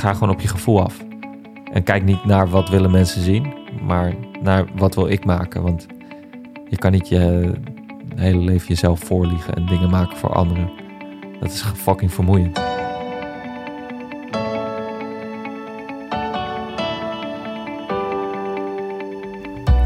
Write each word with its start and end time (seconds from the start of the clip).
ga 0.00 0.12
gewoon 0.12 0.30
op 0.30 0.40
je 0.40 0.48
gevoel 0.48 0.82
af. 0.82 1.04
En 1.72 1.82
kijk 1.82 2.04
niet 2.04 2.24
naar 2.24 2.48
wat 2.48 2.68
willen 2.68 2.90
mensen 2.90 3.22
zien, 3.22 3.54
maar 3.82 4.14
naar 4.42 4.64
wat 4.76 4.94
wil 4.94 5.08
ik 5.08 5.24
maken. 5.24 5.62
Want 5.62 5.86
je 6.68 6.76
kan 6.76 6.92
niet 6.92 7.08
je 7.08 7.52
hele 8.14 8.38
leven 8.38 8.68
jezelf 8.68 9.00
voorliegen 9.00 9.54
en 9.54 9.66
dingen 9.66 9.90
maken 9.90 10.16
voor 10.16 10.32
anderen. 10.32 10.70
Dat 11.40 11.50
is 11.50 11.62
fucking 11.62 12.12
vermoeiend. 12.12 12.60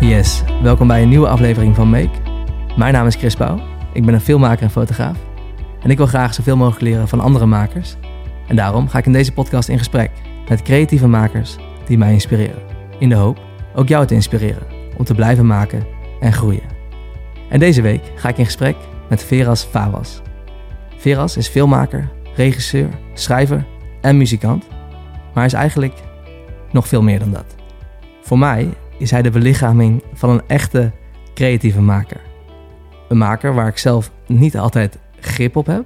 Yes, 0.01 0.43
welkom 0.63 0.87
bij 0.87 1.03
een 1.03 1.09
nieuwe 1.09 1.29
aflevering 1.29 1.75
van 1.75 1.91
Make. 1.91 2.19
Mijn 2.77 2.93
naam 2.93 3.07
is 3.07 3.17
Chris 3.17 3.35
Pauw. 3.35 3.61
Ik 3.93 4.05
ben 4.05 4.15
een 4.15 4.21
filmmaker 4.21 4.63
en 4.63 4.71
fotograaf. 4.71 5.17
En 5.83 5.91
ik 5.91 5.97
wil 5.97 6.07
graag 6.07 6.35
zoveel 6.35 6.57
mogelijk 6.57 6.83
leren 6.83 7.09
van 7.09 7.21
andere 7.21 7.47
makers. 7.47 7.97
En 8.47 8.57
daarom 8.57 8.89
ga 8.89 8.99
ik 8.99 9.07
in 9.07 9.13
deze 9.13 9.33
podcast 9.33 9.69
in 9.69 9.79
gesprek 9.79 10.11
met 10.49 10.63
creatieve 10.63 11.07
makers 11.07 11.57
die 11.87 11.99
mij 11.99 12.13
inspireren. 12.13 12.63
In 12.99 13.09
de 13.09 13.15
hoop 13.15 13.41
ook 13.75 13.89
jou 13.89 14.07
te 14.07 14.15
inspireren 14.15 14.67
om 14.97 15.05
te 15.05 15.15
blijven 15.15 15.47
maken 15.47 15.87
en 16.21 16.33
groeien. 16.33 16.73
En 17.49 17.59
deze 17.59 17.83
week 17.83 18.13
ga 18.15 18.29
ik 18.29 18.39
in 18.39 18.45
gesprek 18.45 18.77
met 19.09 19.25
Veras 19.25 19.65
Favas. 19.65 20.23
Veras 20.97 21.37
is 21.37 21.49
filmmaker, 21.49 22.11
regisseur, 22.37 22.89
schrijver 23.15 23.65
en 24.01 24.17
muzikant. 24.17 24.69
Maar 24.69 25.43
hij 25.43 25.45
is 25.45 25.53
eigenlijk 25.53 25.95
nog 26.73 26.89
veel 26.89 27.03
meer 27.03 27.19
dan 27.19 27.31
dat. 27.31 27.55
Voor 28.23 28.39
mij 28.39 28.69
is 28.99 29.11
hij 29.11 29.23
de 29.23 29.31
belichaming 29.31 30.03
van 30.13 30.31
een 30.31 30.43
echte 30.47 30.93
creatieve 31.35 31.81
maker. 31.81 32.21
Een 33.09 33.19
maker 33.19 33.55
waar 33.55 33.69
ik 33.69 33.79
zelf 33.79 34.11
niet 34.27 34.59
altijd 34.59 34.99
grip 35.21 35.57
op 35.57 35.67
heb, 35.67 35.85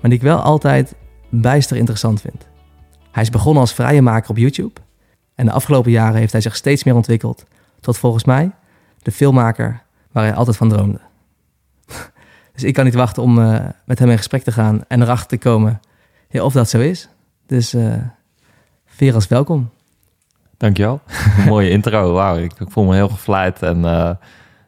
maar 0.00 0.10
die 0.10 0.18
ik 0.18 0.22
wel 0.22 0.38
altijd 0.38 0.94
bijster 1.40 1.76
interessant 1.76 2.20
vind. 2.20 2.46
Hij 3.10 3.22
is 3.22 3.30
begonnen 3.30 3.60
als 3.60 3.74
vrije 3.74 4.02
maker 4.02 4.30
op 4.30 4.36
YouTube 4.36 4.80
en 5.34 5.46
de 5.46 5.52
afgelopen 5.52 5.90
jaren 5.90 6.18
heeft 6.18 6.32
hij 6.32 6.40
zich 6.40 6.56
steeds 6.56 6.84
meer 6.84 6.94
ontwikkeld 6.94 7.44
tot 7.80 7.98
volgens 7.98 8.24
mij 8.24 8.50
de 9.02 9.12
filmmaker 9.12 9.82
waar 10.12 10.24
hij 10.24 10.34
altijd 10.34 10.56
van 10.56 10.68
droomde. 10.68 11.00
Dus 12.52 12.64
ik 12.64 12.74
kan 12.74 12.84
niet 12.84 12.94
wachten 12.94 13.22
om 13.22 13.38
uh, 13.38 13.60
met 13.84 13.98
hem 13.98 14.10
in 14.10 14.16
gesprek 14.16 14.42
te 14.42 14.52
gaan 14.52 14.84
en 14.88 15.02
erachter 15.02 15.26
te 15.26 15.38
komen 15.38 15.80
of 16.30 16.52
dat 16.52 16.68
zo 16.68 16.80
is. 16.80 17.08
Dus 17.46 17.74
uh, 17.74 17.94
Veras, 18.86 19.28
welkom. 19.28 19.70
Dankjewel. 20.56 21.00
mooie 21.48 21.70
intro. 21.70 22.12
Wauw, 22.12 22.36
ik, 22.36 22.52
ik, 22.58 22.70
voel 22.70 22.84
me 22.84 22.94
heel 22.94 23.08
gevleid 23.08 23.62
en 23.62 23.78
uh, 23.78 24.10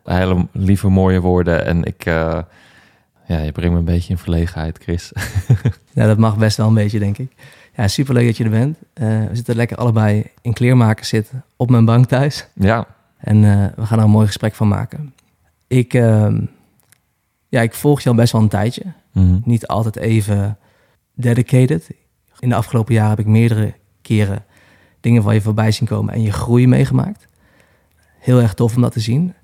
hele 0.04 0.46
lieve 0.52 0.88
mooie 0.88 1.20
woorden. 1.20 1.64
En 1.64 1.84
ik, 1.84 2.04
ja, 3.28 3.38
je 3.38 3.52
brengt 3.52 3.72
me 3.72 3.78
een 3.78 3.84
beetje 3.84 4.10
in 4.10 4.18
verlegenheid, 4.18 4.78
Chris. 4.82 5.12
ja, 5.92 6.06
dat 6.06 6.18
mag 6.18 6.36
best 6.36 6.56
wel 6.56 6.66
een 6.66 6.74
beetje, 6.74 6.98
denk 6.98 7.18
ik. 7.18 7.32
Ja, 7.76 7.88
superleuk 7.88 8.26
dat 8.26 8.36
je 8.36 8.44
er 8.44 8.50
bent. 8.50 8.78
Uh, 8.94 9.28
we 9.28 9.36
zitten 9.36 9.56
lekker 9.56 9.76
allebei 9.76 10.24
in 10.42 10.52
kleermakers 10.52 11.08
zitten 11.08 11.44
op 11.56 11.70
mijn 11.70 11.84
bank 11.84 12.06
thuis. 12.06 12.48
Ja. 12.54 12.86
En 13.18 13.40
we 13.76 13.86
gaan 13.86 13.98
er 13.98 14.04
een 14.04 14.10
mooi 14.10 14.26
gesprek 14.26 14.54
van 14.54 14.68
maken. 14.68 15.14
Ik, 15.66 15.94
ehm, 15.94 16.40
ja, 17.48 17.60
ik 17.60 17.74
volg 17.74 18.00
je 18.00 18.08
al 18.08 18.14
best 18.14 18.32
wel 18.32 18.40
een 18.42 18.48
tijdje. 18.48 18.82
Mm 19.12 19.22
-hmm. 19.28 19.42
Niet 19.44 19.66
altijd 19.66 19.96
even 19.96 20.58
dedicated. 21.14 21.90
In 22.38 22.48
de 22.48 22.54
afgelopen 22.54 22.94
jaren 22.94 23.10
heb 23.10 23.18
ik 23.18 23.26
meerdere 23.26 23.74
keren 24.02 24.44
dingen 25.00 25.22
van 25.22 25.34
je 25.34 25.40
voorbij 25.40 25.70
zien 25.70 25.88
komen 25.88 26.14
en 26.14 26.22
je 26.22 26.32
groei 26.32 26.66
meegemaakt. 26.66 27.26
Heel 28.18 28.40
erg 28.40 28.54
tof 28.54 28.76
om 28.76 28.82
dat 28.82 28.92
te 28.92 29.00
zien. 29.00 29.34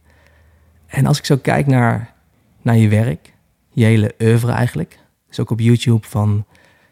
En 0.87 1.07
als 1.07 1.19
ik 1.19 1.25
zo 1.25 1.37
kijk 1.37 1.67
naar, 1.67 2.15
naar 2.63 2.77
je 2.77 2.89
werk, 2.89 3.34
je 3.75 3.85
hele 3.85 4.15
oeuvre 4.21 4.53
eigenlijk. 4.53 4.99
Dus 5.29 5.41
ook 5.41 5.51
op 5.51 5.61
YouTube 5.61 6.07
van 6.07 6.45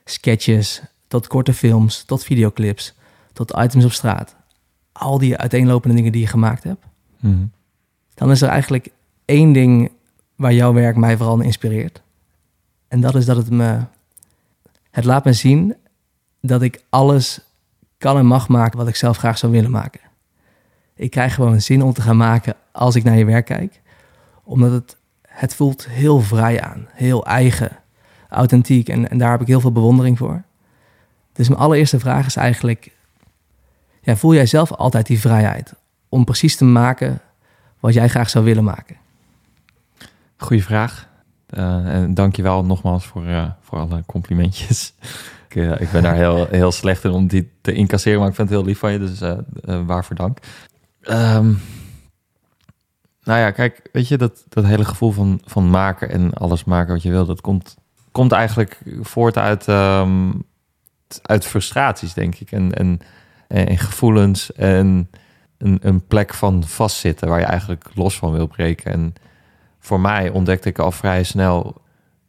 sketches 0.04 0.82
tot 1.08 1.26
korte 1.26 1.54
films, 1.54 2.04
tot 2.04 2.24
videoclips, 2.24 2.94
tot 3.32 3.56
items 3.56 3.84
op 3.84 3.92
straat. 3.92 4.36
Al 4.92 5.18
die 5.18 5.36
uiteenlopende 5.36 5.96
dingen 5.96 6.12
die 6.12 6.20
je 6.20 6.26
gemaakt 6.26 6.64
hebt. 6.64 6.84
Mm 7.20 7.32
-hmm. 7.32 7.50
Dan 8.14 8.30
is 8.30 8.42
er 8.42 8.48
eigenlijk 8.48 8.88
één 9.24 9.52
ding 9.52 9.90
waar 10.36 10.52
jouw 10.52 10.72
werk 10.72 10.96
mij 10.96 11.16
vooral 11.16 11.40
inspireert. 11.40 12.02
En 12.88 13.00
dat 13.00 13.14
is 13.14 13.24
dat 13.24 13.36
het 13.36 13.50
me... 13.50 13.80
Het 14.90 15.04
laat 15.04 15.24
me 15.24 15.32
zien 15.32 15.74
dat 16.40 16.62
ik 16.62 16.84
alles 16.88 17.40
kan 17.98 18.16
en 18.18 18.26
mag 18.26 18.48
maken 18.48 18.78
wat 18.78 18.88
ik 18.88 18.96
zelf 18.96 19.16
graag 19.16 19.38
zou 19.38 19.52
willen 19.52 19.70
maken. 19.70 20.00
Ik 20.94 21.10
krijg 21.10 21.34
gewoon 21.34 21.60
zin 21.60 21.82
om 21.82 21.92
te 21.92 22.02
gaan 22.02 22.16
maken 22.16 22.54
als 22.72 22.94
ik 22.94 23.04
naar 23.04 23.16
je 23.16 23.24
werk 23.24 23.44
kijk. 23.44 23.80
Omdat 24.42 24.72
het, 24.72 24.96
het 25.32 25.54
voelt 25.54 25.88
heel 25.88 26.20
vrij 26.20 26.60
aan. 26.60 26.88
Heel 26.92 27.26
eigen, 27.26 27.70
authentiek. 28.28 28.88
En, 28.88 29.10
en 29.10 29.18
daar 29.18 29.30
heb 29.30 29.40
ik 29.40 29.46
heel 29.46 29.60
veel 29.60 29.72
bewondering 29.72 30.18
voor. 30.18 30.42
Dus 31.32 31.48
mijn 31.48 31.60
allereerste 31.60 31.98
vraag 31.98 32.26
is 32.26 32.36
eigenlijk... 32.36 32.90
Ja, 34.00 34.16
voel 34.16 34.34
jij 34.34 34.46
zelf 34.46 34.72
altijd 34.72 35.06
die 35.06 35.20
vrijheid 35.20 35.74
om 36.08 36.24
precies 36.24 36.56
te 36.56 36.64
maken 36.64 37.20
wat 37.80 37.94
jij 37.94 38.08
graag 38.08 38.30
zou 38.30 38.44
willen 38.44 38.64
maken? 38.64 38.96
Goeie 40.36 40.64
vraag. 40.64 41.08
Uh, 41.50 41.94
en 41.94 42.14
dank 42.14 42.36
je 42.36 42.42
wel 42.42 42.64
nogmaals 42.64 43.06
voor, 43.06 43.26
uh, 43.26 43.50
voor 43.60 43.78
alle 43.78 44.02
complimentjes. 44.06 44.94
ik, 45.48 45.54
uh, 45.54 45.80
ik, 45.80 45.90
ben 45.90 46.02
daar 46.02 46.14
heel, 46.14 46.46
heel 46.50 46.72
slecht 46.72 47.04
in 47.04 47.10
om 47.10 47.26
die 47.26 47.50
te 47.60 47.72
incasseren, 47.72 48.18
maar 48.18 48.28
ik 48.28 48.34
vind 48.34 48.48
het 48.48 48.58
heel 48.58 48.66
lief 48.66 48.78
van 48.78 48.92
je, 48.92 48.98
dus 48.98 49.20
waarvoor 49.86 50.16
dank. 50.16 50.38
Um, 51.00 51.60
nou 53.22 53.38
ja, 53.38 53.50
kijk, 53.50 53.88
weet 53.92 54.08
je, 54.08 54.18
dat, 54.18 54.44
dat 54.48 54.64
hele 54.64 54.84
gevoel 54.84 55.10
van, 55.10 55.40
van 55.44 55.70
maken 55.70 56.10
en 56.10 56.32
alles 56.32 56.64
maken 56.64 56.92
wat 56.92 57.02
je 57.02 57.10
wil, 57.10 57.26
dat 57.26 57.40
komt, 57.40 57.76
komt 58.10 58.32
eigenlijk 58.32 58.78
voort 59.00 59.38
uit, 59.38 59.66
um, 59.66 60.44
uit 61.22 61.46
frustraties, 61.46 62.14
denk 62.14 62.34
ik. 62.34 62.52
En, 62.52 62.74
en, 62.74 63.00
en 63.48 63.78
gevoelens 63.78 64.52
en 64.52 65.10
een, 65.58 65.78
een 65.82 66.06
plek 66.06 66.34
van 66.34 66.64
vastzitten 66.64 67.28
waar 67.28 67.40
je 67.40 67.46
eigenlijk 67.46 67.90
los 67.94 68.18
van 68.18 68.32
wil 68.32 68.46
breken. 68.46 68.92
En 68.92 69.14
voor 69.78 70.00
mij 70.00 70.30
ontdekte 70.30 70.68
ik 70.68 70.78
al 70.78 70.92
vrij 70.92 71.22
snel 71.22 71.82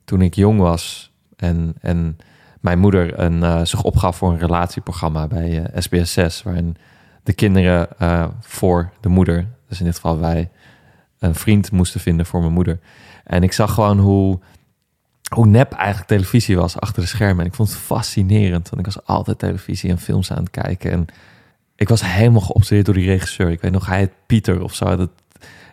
toen 0.06 0.22
ik 0.22 0.36
jong 0.36 0.60
was 0.60 1.12
en, 1.36 1.76
en 1.82 2.18
mijn 2.60 2.80
moeder 2.80 3.20
een, 3.20 3.38
uh, 3.42 3.64
zich 3.64 3.84
opgaf 3.84 4.18
voor 4.18 4.32
een 4.32 4.40
relatieprogramma 4.40 5.28
bij 5.28 5.60
uh, 5.60 5.66
SBS 5.74 6.14
6, 6.14 6.44
waarin 6.44 6.76
de 7.24 7.34
kinderen 7.34 7.88
uh, 8.02 8.28
voor 8.40 8.90
de 9.02 9.10
moeder, 9.10 9.48
dus 9.68 9.80
in 9.80 9.86
dit 9.86 9.96
geval 9.96 10.20
wij, 10.20 10.50
een 11.24 11.36
vriend 11.36 11.72
moesten 11.72 12.00
vinden 12.00 12.26
voor 12.26 12.40
mijn 12.40 12.54
moeder. 12.54 12.80
En 13.24 13.44
ik 13.44 13.54
zag 13.54 13.74
gewoon 13.74 14.00
hoe, 14.00 14.40
hoe 15.34 15.46
nep 15.46 15.72
eigenlijk 15.72 16.08
televisie 16.08 16.58
was 16.58 16.80
achter 16.80 17.02
de 17.02 17.08
schermen. 17.08 17.40
En 17.40 17.46
ik 17.46 17.54
vond 17.54 17.70
het 17.70 17.78
fascinerend, 17.78 18.70
want 18.70 18.88
ik 18.88 18.94
was 18.94 19.06
altijd 19.06 19.40
televisie 19.40 19.90
en 19.90 20.00
films 20.00 20.32
aan 20.32 20.38
het 20.38 20.52
kijken. 20.52 20.92
En 20.92 21.06
ik 21.76 21.90
was 21.90 22.02
helemaal 22.02 22.42
geobsedeerd 22.42 22.86
door 22.86 22.96
die 22.96 23.06
regisseur. 23.06 23.50
Ik 23.50 23.62
weet 23.62 23.72
nog, 23.72 23.86
hij 23.86 24.00
het 24.00 24.12
Pieter 24.26 24.64
of 24.64 24.76
zo. 24.76 24.96
Dat, 24.96 25.10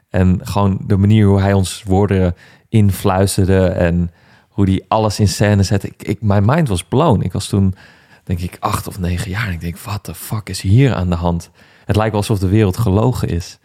en 0.09 0.41
gewoon 0.43 0.79
de 0.87 0.97
manier 0.97 1.27
hoe 1.27 1.41
hij 1.41 1.53
ons 1.53 1.83
woorden 1.87 2.35
influisterde 2.69 3.67
en 3.67 4.11
hoe 4.49 4.67
die 4.67 4.85
alles 4.89 5.21
in 5.21 5.29
scène 5.29 5.63
zette. 5.63 5.87
Ik, 5.87 6.03
ik, 6.03 6.23
mijn 6.23 6.45
mind 6.45 6.69
was 6.69 6.85
blown. 6.85 7.21
Ik 7.21 7.33
was 7.33 7.49
toen, 7.49 7.75
denk 8.25 8.41
ik, 8.41 8.57
acht 8.61 8.87
of 8.87 8.99
negen 8.99 9.31
jaar. 9.31 9.47
En 9.47 9.53
ik 9.53 9.61
denk, 9.61 9.79
wat 9.79 10.07
de 10.07 10.15
fuck 10.15 10.49
is 10.49 10.61
hier 10.61 10.95
aan 10.95 11.09
de 11.09 11.17
hand? 11.17 11.51
Het 11.85 11.97
lijkt 11.97 12.13
wel 12.13 12.21
alsof 12.21 12.39
de 12.39 12.49
wereld 12.49 12.77
gelogen 12.77 13.29
is. 13.29 13.59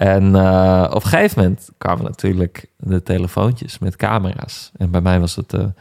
En 0.00 0.24
uh, 0.24 0.86
op 0.88 1.02
een 1.02 1.08
gegeven 1.08 1.42
moment 1.42 1.70
kwamen 1.78 2.04
natuurlijk 2.04 2.70
de 2.76 3.02
telefoontjes 3.02 3.78
met 3.78 3.96
camera's. 3.96 4.70
En 4.76 4.90
bij 4.90 5.00
mij 5.00 5.20
was 5.20 5.36
het 5.36 5.50
de 5.50 5.72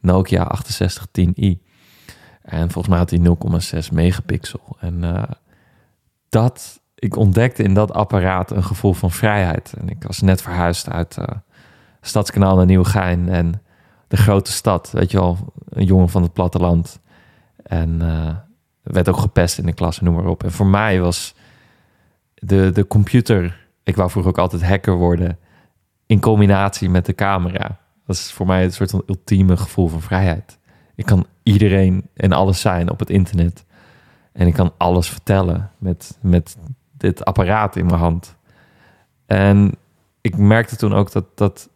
Nokia 0.00 0.50
6810i. 0.54 1.58
En 2.42 2.70
volgens 2.70 2.88
mij 2.88 2.98
had 2.98 3.10
hij 3.10 3.82
0,6 3.84 3.92
megapixel. 3.92 4.76
En 4.80 5.02
uh, 5.02 5.22
dat 6.28 6.80
ik 6.94 7.16
ontdekte 7.16 7.62
in 7.62 7.74
dat 7.74 7.92
apparaat 7.92 8.50
een 8.50 8.64
gevoel 8.64 8.92
van 8.92 9.10
vrijheid. 9.10 9.74
En 9.80 9.88
ik 9.88 10.02
was 10.02 10.20
net 10.20 10.42
verhuisd 10.42 10.88
uit 10.88 11.18
Stadskanaal 12.00 12.56
naar 12.56 12.66
Nieuwegein 12.66 13.28
en 13.28 13.62
de 14.08 14.16
grote 14.16 14.52
stad, 14.52 14.90
weet 14.90 15.10
je 15.10 15.18
wel, 15.18 15.52
een 15.68 15.84
jongen 15.84 16.08
van 16.08 16.22
het 16.22 16.32
platteland. 16.32 17.00
En 17.62 17.98
werd 18.82 19.08
ook 19.08 19.18
gepest 19.18 19.58
in 19.58 19.66
de 19.66 19.72
klas 19.72 20.00
noem 20.00 20.14
maar 20.14 20.26
op. 20.26 20.44
En 20.44 20.52
voor 20.52 20.66
mij 20.66 21.00
was 21.00 21.34
de, 22.34 22.70
de 22.72 22.86
computer, 22.86 23.60
ik 23.84 23.96
wou 23.96 24.10
vroeger 24.10 24.32
ook 24.32 24.38
altijd 24.38 24.62
hacker 24.62 24.94
worden, 24.94 25.38
in 26.06 26.20
combinatie 26.20 26.90
met 26.90 27.06
de 27.06 27.14
camera. 27.14 27.78
Dat 28.06 28.16
is 28.16 28.32
voor 28.32 28.46
mij 28.46 28.64
een 28.64 28.72
soort 28.72 28.90
van 28.90 29.02
ultieme 29.06 29.56
gevoel 29.56 29.88
van 29.88 30.00
vrijheid. 30.00 30.58
Ik 30.94 31.06
kan 31.06 31.26
iedereen 31.42 32.08
en 32.14 32.32
alles 32.32 32.60
zijn 32.60 32.90
op 32.90 32.98
het 32.98 33.10
internet. 33.10 33.64
En 34.32 34.46
ik 34.46 34.54
kan 34.54 34.72
alles 34.76 35.08
vertellen 35.08 35.70
met, 35.78 36.18
met 36.20 36.56
dit 36.96 37.24
apparaat 37.24 37.76
in 37.76 37.86
mijn 37.86 37.98
hand. 37.98 38.36
En 39.26 39.74
ik 40.20 40.36
merkte 40.36 40.76
toen 40.76 40.92
ook 40.92 41.12
dat 41.12 41.24
dat, 41.34 41.68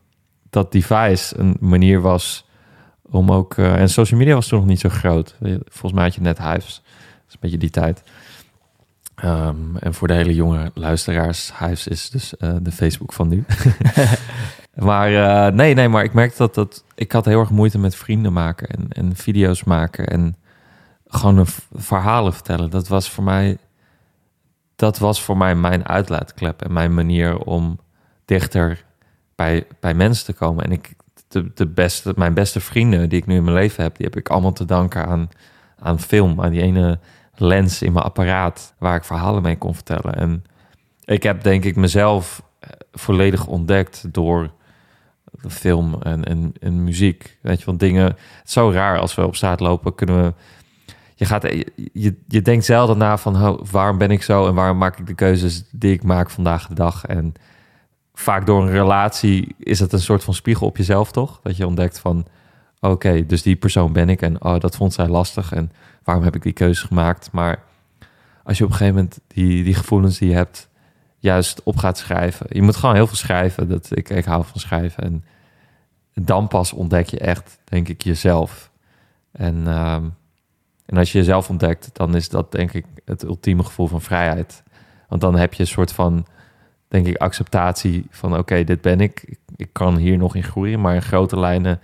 dat 0.51 0.73
device 0.73 1.39
een 1.39 1.57
manier 1.61 2.01
was 2.01 2.49
om 3.03 3.33
ook... 3.33 3.57
Uh, 3.57 3.81
en 3.81 3.89
social 3.89 4.19
media 4.19 4.35
was 4.35 4.49
toen 4.49 4.59
nog 4.59 4.69
niet 4.69 4.81
zo 4.81 4.89
groot. 4.89 5.37
Volgens 5.65 5.93
mij 5.93 6.05
had 6.05 6.15
je 6.15 6.21
net 6.21 6.39
Hives. 6.39 6.83
Dat 6.85 7.27
is 7.29 7.33
een 7.33 7.41
beetje 7.41 7.59
die 7.59 7.71
tijd. 7.71 8.03
Um, 9.25 9.77
en 9.77 9.95
voor 9.95 10.09
de 10.09 10.15
hele 10.15 10.35
jonge 10.35 10.71
luisteraars, 10.75 11.59
Hives 11.59 11.89
is 11.89 12.11
dus 12.11 12.35
uh, 12.39 12.57
de 12.63 12.73
Facebook 12.73 13.13
van 13.13 13.29
nu. 13.29 13.45
maar 14.75 15.11
uh, 15.11 15.47
nee, 15.47 15.75
nee, 15.75 15.89
maar 15.89 16.05
ik 16.05 16.13
merkte 16.13 16.37
dat, 16.39 16.55
dat 16.55 16.85
ik 16.95 17.13
had 17.13 17.25
heel 17.25 17.41
erg 17.41 17.51
moeite 17.51 17.79
met 17.79 17.95
vrienden 17.95 18.33
maken 18.33 18.69
en, 18.69 18.89
en 18.89 19.17
video's 19.17 19.65
maken 19.65 20.07
en 20.07 20.37
gewoon 21.09 21.39
een 21.39 21.47
verhalen 21.73 22.33
vertellen. 22.33 22.71
Dat 22.71 22.89
was 22.89 23.11
voor 23.11 23.25
mij, 23.25 23.59
dat 24.77 24.99
was 24.99 25.23
voor 25.23 25.37
mij 25.37 25.55
mijn 25.55 25.89
uitlaatklep 25.89 26.63
en 26.63 26.73
mijn 26.73 26.95
manier 26.95 27.39
om 27.39 27.79
dichter 28.25 28.85
bij, 29.35 29.67
bij 29.81 29.95
mensen 29.95 30.25
te 30.25 30.33
komen. 30.33 30.65
En 30.65 30.73
ik, 30.73 30.95
de, 31.29 31.51
de 31.55 31.67
beste, 31.67 32.13
mijn 32.17 32.35
beste 32.35 32.61
vrienden 32.61 33.09
die 33.09 33.19
ik 33.19 33.27
nu 33.27 33.35
in 33.35 33.45
mijn 33.45 33.57
leven 33.57 33.83
heb, 33.83 33.97
die 33.97 34.07
heb 34.07 34.17
ik 34.17 34.29
allemaal 34.29 34.53
te 34.53 34.65
danken 34.65 35.07
aan, 35.07 35.29
aan 35.79 36.01
film, 36.01 36.43
aan 36.43 36.51
die 36.51 36.63
ene 36.63 36.99
lens 37.41 37.83
in 37.83 37.93
mijn 37.93 38.05
apparaat 38.05 38.75
waar 38.79 38.97
ik 38.97 39.05
verhalen 39.05 39.43
mee 39.43 39.59
kon 39.59 39.75
vertellen. 39.75 40.15
En 40.15 40.45
ik 41.05 41.23
heb 41.23 41.43
denk 41.43 41.65
ik 41.65 41.77
mezelf 41.77 42.43
eh, 42.59 42.71
volledig 42.93 43.47
ontdekt 43.47 44.15
door 44.15 44.51
film 45.49 46.03
en, 46.03 46.25
en, 46.25 46.53
en 46.61 46.85
muziek. 46.85 47.39
Weet 47.41 47.59
je, 47.59 47.65
want 47.65 47.81
dingen. 47.81 48.17
Zo 48.45 48.71
raar 48.71 48.99
als 48.99 49.15
we 49.15 49.27
op 49.27 49.37
straat 49.37 49.61
lopen, 49.61 49.95
kunnen 49.95 50.23
we. 50.23 50.35
Je, 51.15 51.25
gaat, 51.25 51.43
je, 51.93 52.15
je 52.27 52.43
denkt 52.43 52.65
zelden 52.65 52.99
na 52.99 53.19
van 53.19 53.61
waarom 53.71 53.99
ben 53.99 54.11
ik 54.11 54.23
zo 54.23 54.49
en 54.49 54.55
waarom 54.55 54.79
maak 54.79 54.99
ik 54.99 55.07
de 55.07 55.15
keuzes 55.15 55.65
die 55.71 55.93
ik 55.93 56.03
maak 56.03 56.31
vandaag 56.31 56.67
de 56.67 56.75
dag. 56.75 57.07
En 57.07 57.35
vaak 58.15 58.47
door 58.47 58.63
een 58.63 58.71
relatie 58.71 59.55
is 59.59 59.81
het 59.81 59.93
een 59.93 60.01
soort 60.01 60.25
van 60.25 60.35
spiegel 60.35 60.67
op 60.67 60.77
jezelf, 60.77 61.13
toch? 61.13 61.41
Dat 61.43 61.57
je 61.57 61.67
ontdekt 61.67 61.99
van 61.99 62.27
oké, 62.81 63.27
dus 63.27 63.43
die 63.43 63.57
persoon 63.57 63.93
ben 63.93 64.09
ik 64.09 64.23
en 64.23 64.45
oh, 64.45 64.59
dat 64.59 64.77
vond 64.77 64.93
zij 64.93 65.09
lastig 65.09 65.53
en 65.53 65.73
waarom 66.07 66.25
heb 66.25 66.35
ik 66.35 66.43
die 66.43 66.53
keuze 66.53 66.87
gemaakt? 66.87 67.33
Maar 67.33 67.63
als 68.43 68.59
je 68.59 68.65
op 68.65 68.71
een 68.71 68.77
gegeven 68.77 68.99
moment 68.99 69.21
die, 69.27 69.65
die 69.65 69.75
gevoelens 69.75 70.19
die 70.19 70.29
je 70.29 70.35
hebt 70.35 70.69
juist 71.19 71.63
op 71.63 71.77
gaat 71.77 71.99
schrijven. 71.99 72.47
Je 72.49 72.63
moet 72.63 72.77
gewoon 72.77 72.95
heel 72.95 73.07
veel 73.07 73.17
schrijven. 73.17 73.69
Dat, 73.69 73.89
ik, 73.97 74.09
ik 74.09 74.25
hou 74.25 74.45
van 74.45 74.61
schrijven. 74.61 75.03
En 75.03 75.25
dan 76.15 76.49
pas 76.49 76.73
ontdek 76.73 77.07
je 77.07 77.19
echt, 77.19 77.59
denk 77.65 77.89
ik, 77.89 78.03
jezelf. 78.03 78.71
En, 79.33 79.67
ehm, 79.67 80.05
en 80.87 80.97
als 80.97 81.13
je 81.13 81.19
jezelf 81.19 81.51
ontdekt, 81.51 81.91
dan 81.93 82.17
is 82.17 82.29
dat 82.29 82.53
denk 82.53 82.73
ik 82.73 82.87
het 83.05 83.23
ultieme 83.23 83.65
gevoel 83.65 83.87
van 83.87 84.01
vrijheid. 84.01 84.63
Want 85.09 85.21
dan 85.21 85.37
heb 85.37 85.55
je 85.55 85.63
een 85.63 85.69
soort 85.69 85.93
van, 85.93 86.27
denk 86.89 87.07
ik, 87.07 87.17
acceptatie 87.17 88.07
van 88.11 88.39
oké, 88.39 88.65
dit 88.65 88.81
ben 88.81 89.01
ik. 89.01 89.37
ik. 89.57 89.69
kan 89.73 89.97
hier 89.97 90.17
nog 90.17 90.35
in 90.35 90.45
groeien, 90.45 90.81
maar 90.81 90.95
in 90.95 91.03
grote 91.03 91.39
lijnen 91.39 91.81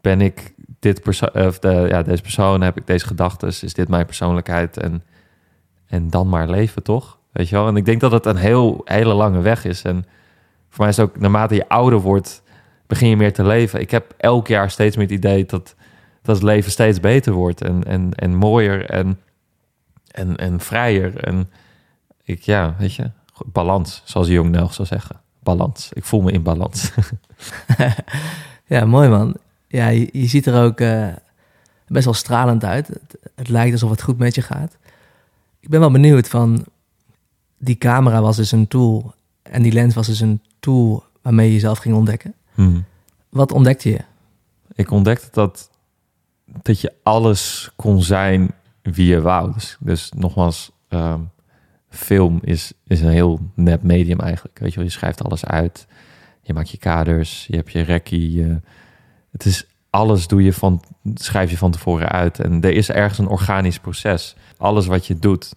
ben 0.00 0.20
ik 0.20 0.54
dit 0.82 1.26
of 1.32 1.58
de, 1.58 1.86
ja, 1.88 2.02
deze 2.02 2.22
persoon, 2.22 2.60
heb 2.60 2.76
ik 2.76 2.86
deze 2.86 3.06
gedachten, 3.06 3.48
is 3.48 3.74
dit 3.74 3.88
mijn 3.88 4.06
persoonlijkheid 4.06 4.76
en, 4.76 5.02
en 5.86 6.10
dan 6.10 6.28
maar 6.28 6.48
leven, 6.48 6.82
toch? 6.82 7.18
Weet 7.32 7.48
je 7.48 7.54
wel? 7.54 7.66
En 7.66 7.76
ik 7.76 7.84
denk 7.84 8.00
dat 8.00 8.12
het 8.12 8.26
een 8.26 8.36
heel, 8.36 8.80
hele 8.84 9.14
lange 9.14 9.40
weg 9.40 9.64
is. 9.64 9.82
En 9.82 10.04
voor 10.68 10.80
mij 10.80 10.88
is 10.88 10.96
het 10.96 11.06
ook, 11.06 11.18
naarmate 11.18 11.54
je 11.54 11.68
ouder 11.68 12.00
wordt, 12.00 12.42
begin 12.86 13.08
je 13.08 13.16
meer 13.16 13.32
te 13.32 13.44
leven. 13.44 13.80
Ik 13.80 13.90
heb 13.90 14.14
elk 14.16 14.46
jaar 14.46 14.70
steeds 14.70 14.96
meer 14.96 15.06
het 15.06 15.14
idee 15.14 15.44
dat, 15.44 15.74
dat 16.22 16.34
het 16.34 16.44
leven 16.44 16.70
steeds 16.70 17.00
beter 17.00 17.32
wordt. 17.32 17.60
En, 17.60 17.84
en, 17.84 18.14
en 18.14 18.34
mooier 18.34 18.90
en, 18.90 19.20
en, 20.10 20.36
en 20.36 20.60
vrijer. 20.60 21.24
En 21.24 21.50
ik, 22.22 22.42
ja, 22.42 22.74
weet 22.78 22.94
je, 22.94 23.10
balans, 23.46 24.02
zoals 24.04 24.28
Jong 24.28 24.50
Nelg 24.50 24.74
zou 24.74 24.88
zeggen. 24.88 25.20
Balans. 25.42 25.92
Ik 25.92 26.04
voel 26.04 26.20
me 26.20 26.32
in 26.32 26.42
balans. 26.42 26.92
ja, 28.66 28.84
mooi 28.84 29.08
man. 29.08 29.36
Ja, 29.72 29.88
je, 29.88 30.08
je 30.12 30.26
ziet 30.26 30.46
er 30.46 30.62
ook 30.62 30.80
uh, 30.80 31.08
best 31.86 32.04
wel 32.04 32.14
stralend 32.14 32.64
uit. 32.64 32.88
Het, 32.88 33.16
het, 33.34 33.48
lijkt 33.48 33.72
alsof 33.72 33.90
het 33.90 34.02
goed 34.02 34.18
met 34.18 34.34
je 34.34 34.42
gaat. 34.42 34.76
Ik 35.60 35.68
ben 35.68 35.80
wel 35.80 35.90
benieuwd 35.90 36.28
van 36.28 36.64
die 37.58 37.78
camera 37.78 38.20
was 38.20 38.36
dus 38.36 38.52
een 38.52 38.68
tool 38.68 39.14
en 39.42 39.62
die 39.62 39.72
lens 39.72 39.94
was 39.94 40.06
dus 40.06 40.20
een 40.20 40.42
tool 40.60 41.04
waarmee 41.22 41.46
je 41.46 41.52
jezelf 41.52 41.78
ging 41.78 41.94
ontdekken. 41.94 42.34
Hmm. 42.54 42.84
Wat 43.28 43.52
ontdekte 43.52 43.90
je? 43.90 44.00
Ik 44.74 44.90
ontdekte 44.90 45.28
dat, 45.32 45.70
dat 46.62 46.80
je 46.80 46.92
alles 47.02 47.70
kon 47.76 48.02
zijn 48.02 48.50
wie 48.82 49.06
je 49.06 49.20
wou. 49.20 49.52
Dus, 49.52 49.76
dus 49.80 50.12
nogmaals, 50.16 50.70
ehm, 50.88 51.20
film 51.88 52.38
is, 52.42 52.72
is 52.86 53.00
een 53.00 53.10
heel 53.10 53.40
net 53.54 53.82
medium 53.82 54.20
eigenlijk. 54.20 54.58
Weet 54.58 54.70
je 54.70 54.76
wel, 54.76 54.84
je 54.84 54.90
schrijft 54.90 55.24
alles 55.24 55.44
uit. 55.44 55.86
Je 56.42 56.54
maakt 56.54 56.70
je 56.70 56.78
kaders, 56.78 57.46
je 57.46 57.56
hebt 57.56 57.72
je 57.72 57.80
rekkie. 57.80 58.32
Je, 58.32 58.60
het 59.32 59.44
is 59.44 59.66
alles 59.90 60.26
doe 60.26 60.42
je 60.42 60.52
van, 60.52 60.82
schrijf 61.14 61.50
je 61.50 61.58
van 61.58 61.70
tevoren 61.70 62.08
uit. 62.08 62.40
En 62.40 62.62
er 62.62 62.72
is 62.72 62.90
ergens 62.90 63.18
een 63.18 63.28
organisch 63.28 63.78
proces. 63.78 64.36
Alles 64.56 64.86
wat 64.86 65.06
je 65.06 65.18
doet, 65.18 65.54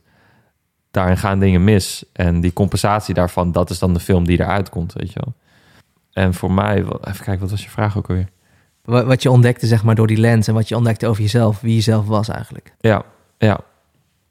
daarin 0.91 1.17
gaan 1.17 1.39
dingen 1.39 1.63
mis. 1.63 2.05
En 2.13 2.41
die 2.41 2.53
compensatie 2.53 3.13
daarvan, 3.13 3.51
dat 3.51 3.69
is 3.69 3.79
dan 3.79 3.93
de 3.93 3.99
film 3.99 4.25
die 4.25 4.39
eruit 4.39 4.69
komt, 4.69 4.93
weet 4.93 5.13
je 5.13 5.19
wel. 5.23 5.33
En 6.11 6.33
voor 6.33 6.51
mij, 6.51 6.77
even 6.77 6.99
kijken, 7.01 7.39
wat 7.39 7.49
was 7.49 7.63
je 7.63 7.69
vraag 7.69 7.97
ook 7.97 8.09
alweer? 8.09 8.29
Wat 8.83 9.21
je 9.21 9.31
ontdekte, 9.31 9.67
zeg 9.67 9.83
maar, 9.83 9.95
door 9.95 10.07
die 10.07 10.17
lens 10.17 10.47
en 10.47 10.53
wat 10.53 10.67
je 10.67 10.75
ontdekte 10.75 11.07
over 11.07 11.21
jezelf, 11.21 11.61
wie 11.61 11.75
je 11.75 11.81
zelf 11.81 12.05
was 12.05 12.29
eigenlijk. 12.29 12.73
Ja, 12.79 13.03
ja. 13.37 13.59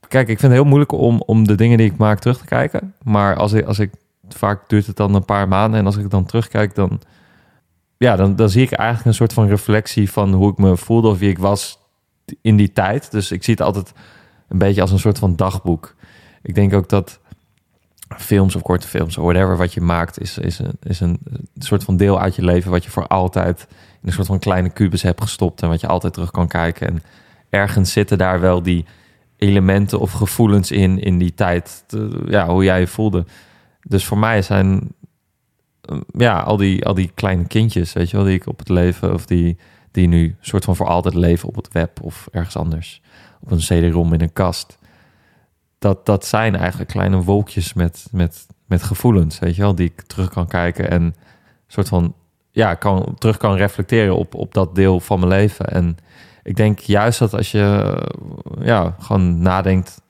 Kijk, 0.08 0.28
ik 0.28 0.38
vind 0.38 0.52
het 0.52 0.60
heel 0.60 0.64
moeilijk 0.64 0.92
om, 0.92 1.22
om 1.26 1.46
de 1.46 1.54
dingen 1.54 1.78
die 1.78 1.90
ik 1.90 1.96
maak 1.96 2.18
terug 2.18 2.38
te 2.38 2.44
kijken. 2.44 2.94
Maar 3.02 3.36
als 3.36 3.52
ik, 3.52 3.64
als 3.64 3.78
ik, 3.78 3.90
vaak 4.28 4.68
duurt 4.68 4.86
het 4.86 4.96
dan 4.96 5.14
een 5.14 5.24
paar 5.24 5.48
maanden 5.48 5.80
en 5.80 5.86
als 5.86 5.96
ik 5.96 6.10
dan 6.10 6.24
terugkijk, 6.24 6.74
dan, 6.74 7.00
ja, 8.04 8.16
dan, 8.16 8.36
dan 8.36 8.50
zie 8.50 8.62
ik 8.62 8.72
eigenlijk 8.72 9.08
een 9.08 9.14
soort 9.14 9.32
van 9.32 9.48
reflectie 9.48 10.10
van 10.10 10.32
hoe 10.32 10.50
ik 10.50 10.58
me 10.58 10.76
voelde 10.76 11.08
of 11.08 11.18
wie 11.18 11.30
ik 11.30 11.38
was 11.38 11.78
in 12.40 12.56
die 12.56 12.72
tijd. 12.72 13.10
Dus 13.10 13.30
ik 13.30 13.44
zie 13.44 13.54
het 13.54 13.62
altijd 13.62 13.92
een 14.48 14.58
beetje 14.58 14.80
als 14.80 14.90
een 14.90 14.98
soort 14.98 15.18
van 15.18 15.36
dagboek 15.36 15.94
ik 16.44 16.54
denk 16.54 16.74
ook 16.74 16.88
dat 16.88 17.20
films 18.16 18.56
of 18.56 18.62
korte 18.62 18.88
films 18.88 19.18
of 19.18 19.24
whatever 19.24 19.56
wat 19.56 19.74
je 19.74 19.80
maakt, 19.80 20.20
is, 20.20 20.38
is, 20.38 20.58
een, 20.58 20.78
is 20.82 21.00
een 21.00 21.18
soort 21.58 21.84
van 21.84 21.96
deel 21.96 22.20
uit 22.20 22.36
je 22.36 22.44
leven 22.44 22.70
wat 22.70 22.84
je 22.84 22.90
voor 22.90 23.06
altijd 23.06 23.66
in 23.70 24.08
een 24.08 24.12
soort 24.12 24.26
van 24.26 24.38
kleine 24.38 24.70
kubus 24.70 25.02
hebt 25.02 25.20
gestopt 25.20 25.62
en 25.62 25.68
wat 25.68 25.80
je 25.80 25.86
altijd 25.86 26.12
terug 26.12 26.30
kan 26.30 26.48
kijken. 26.48 26.86
En 26.86 27.02
ergens 27.50 27.92
zitten 27.92 28.18
daar 28.18 28.40
wel 28.40 28.62
die 28.62 28.84
elementen 29.36 30.00
of 30.00 30.12
gevoelens 30.12 30.70
in, 30.70 31.02
in 31.02 31.18
die 31.18 31.34
tijd, 31.34 31.84
ja, 32.26 32.48
hoe 32.48 32.64
jij 32.64 32.80
je 32.80 32.86
voelde. 32.86 33.24
Dus 33.82 34.04
voor 34.04 34.18
mij 34.18 34.42
zijn 34.42 34.92
ja, 36.16 36.40
al 36.40 36.56
die, 36.56 36.86
al 36.86 36.94
die 36.94 37.10
kleine 37.14 37.46
kindjes, 37.46 37.92
weet 37.92 38.10
je 38.10 38.16
wel, 38.16 38.26
die 38.26 38.34
ik 38.34 38.46
op 38.46 38.58
het 38.58 38.68
leven 38.68 39.12
of 39.12 39.26
die, 39.26 39.58
die 39.90 40.08
nu 40.08 40.36
soort 40.40 40.64
van 40.64 40.76
voor 40.76 40.86
altijd 40.86 41.14
leven 41.14 41.48
op 41.48 41.54
het 41.56 41.72
web 41.72 42.02
of 42.02 42.28
ergens 42.32 42.56
anders. 42.56 43.02
Op 43.40 43.50
een 43.50 43.58
CD-ROM 43.58 44.12
in 44.12 44.20
een 44.20 44.32
kast 44.32 44.78
dat, 45.84 46.06
dat 46.06 46.26
zijn 46.26 46.56
eigenlijk 46.56 46.90
kleine 46.90 47.22
wolkjes 47.22 47.72
met, 47.72 48.06
met, 48.10 48.46
met 48.66 48.82
gevoelens, 48.82 49.38
weet 49.38 49.56
je 49.56 49.62
wel, 49.62 49.74
die 49.74 49.86
ik 49.86 50.02
terug 50.02 50.28
kan 50.28 50.46
kijken 50.46 50.90
en 50.90 51.14
soort 51.66 51.88
van 51.88 52.14
ja, 52.50 52.74
kan, 52.74 53.14
terug 53.18 53.36
kan 53.36 53.54
reflecteren 53.54 54.16
op, 54.16 54.34
op 54.34 54.54
dat 54.54 54.74
deel 54.74 55.00
van 55.00 55.18
mijn 55.18 55.30
leven. 55.30 55.66
En 55.66 55.96
ik 56.42 56.56
denk 56.56 56.78
juist 56.78 57.18
dat 57.18 57.34
als 57.34 57.50
je 57.50 57.96
ja, 58.60 58.96
gewoon 58.98 59.38
nadenkt 59.38 60.02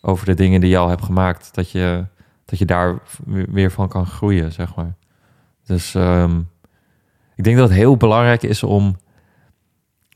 over 0.00 0.26
de 0.26 0.34
dingen 0.34 0.60
die 0.60 0.70
je 0.70 0.78
al 0.78 0.88
hebt 0.88 1.04
gemaakt, 1.04 1.54
dat 1.54 1.70
je, 1.70 2.04
dat 2.44 2.58
je 2.58 2.64
daar 2.64 2.98
weer 3.26 3.70
van 3.70 3.88
kan 3.88 4.06
groeien, 4.06 4.52
zeg 4.52 4.74
maar. 4.74 4.94
Dus 5.72 5.94
ehm, 5.94 6.40
ik 7.34 7.44
denk 7.44 7.56
dat 7.56 7.68
het 7.68 7.78
heel 7.78 7.96
belangrijk 7.96 8.42
is 8.42 8.62
om 8.62 8.96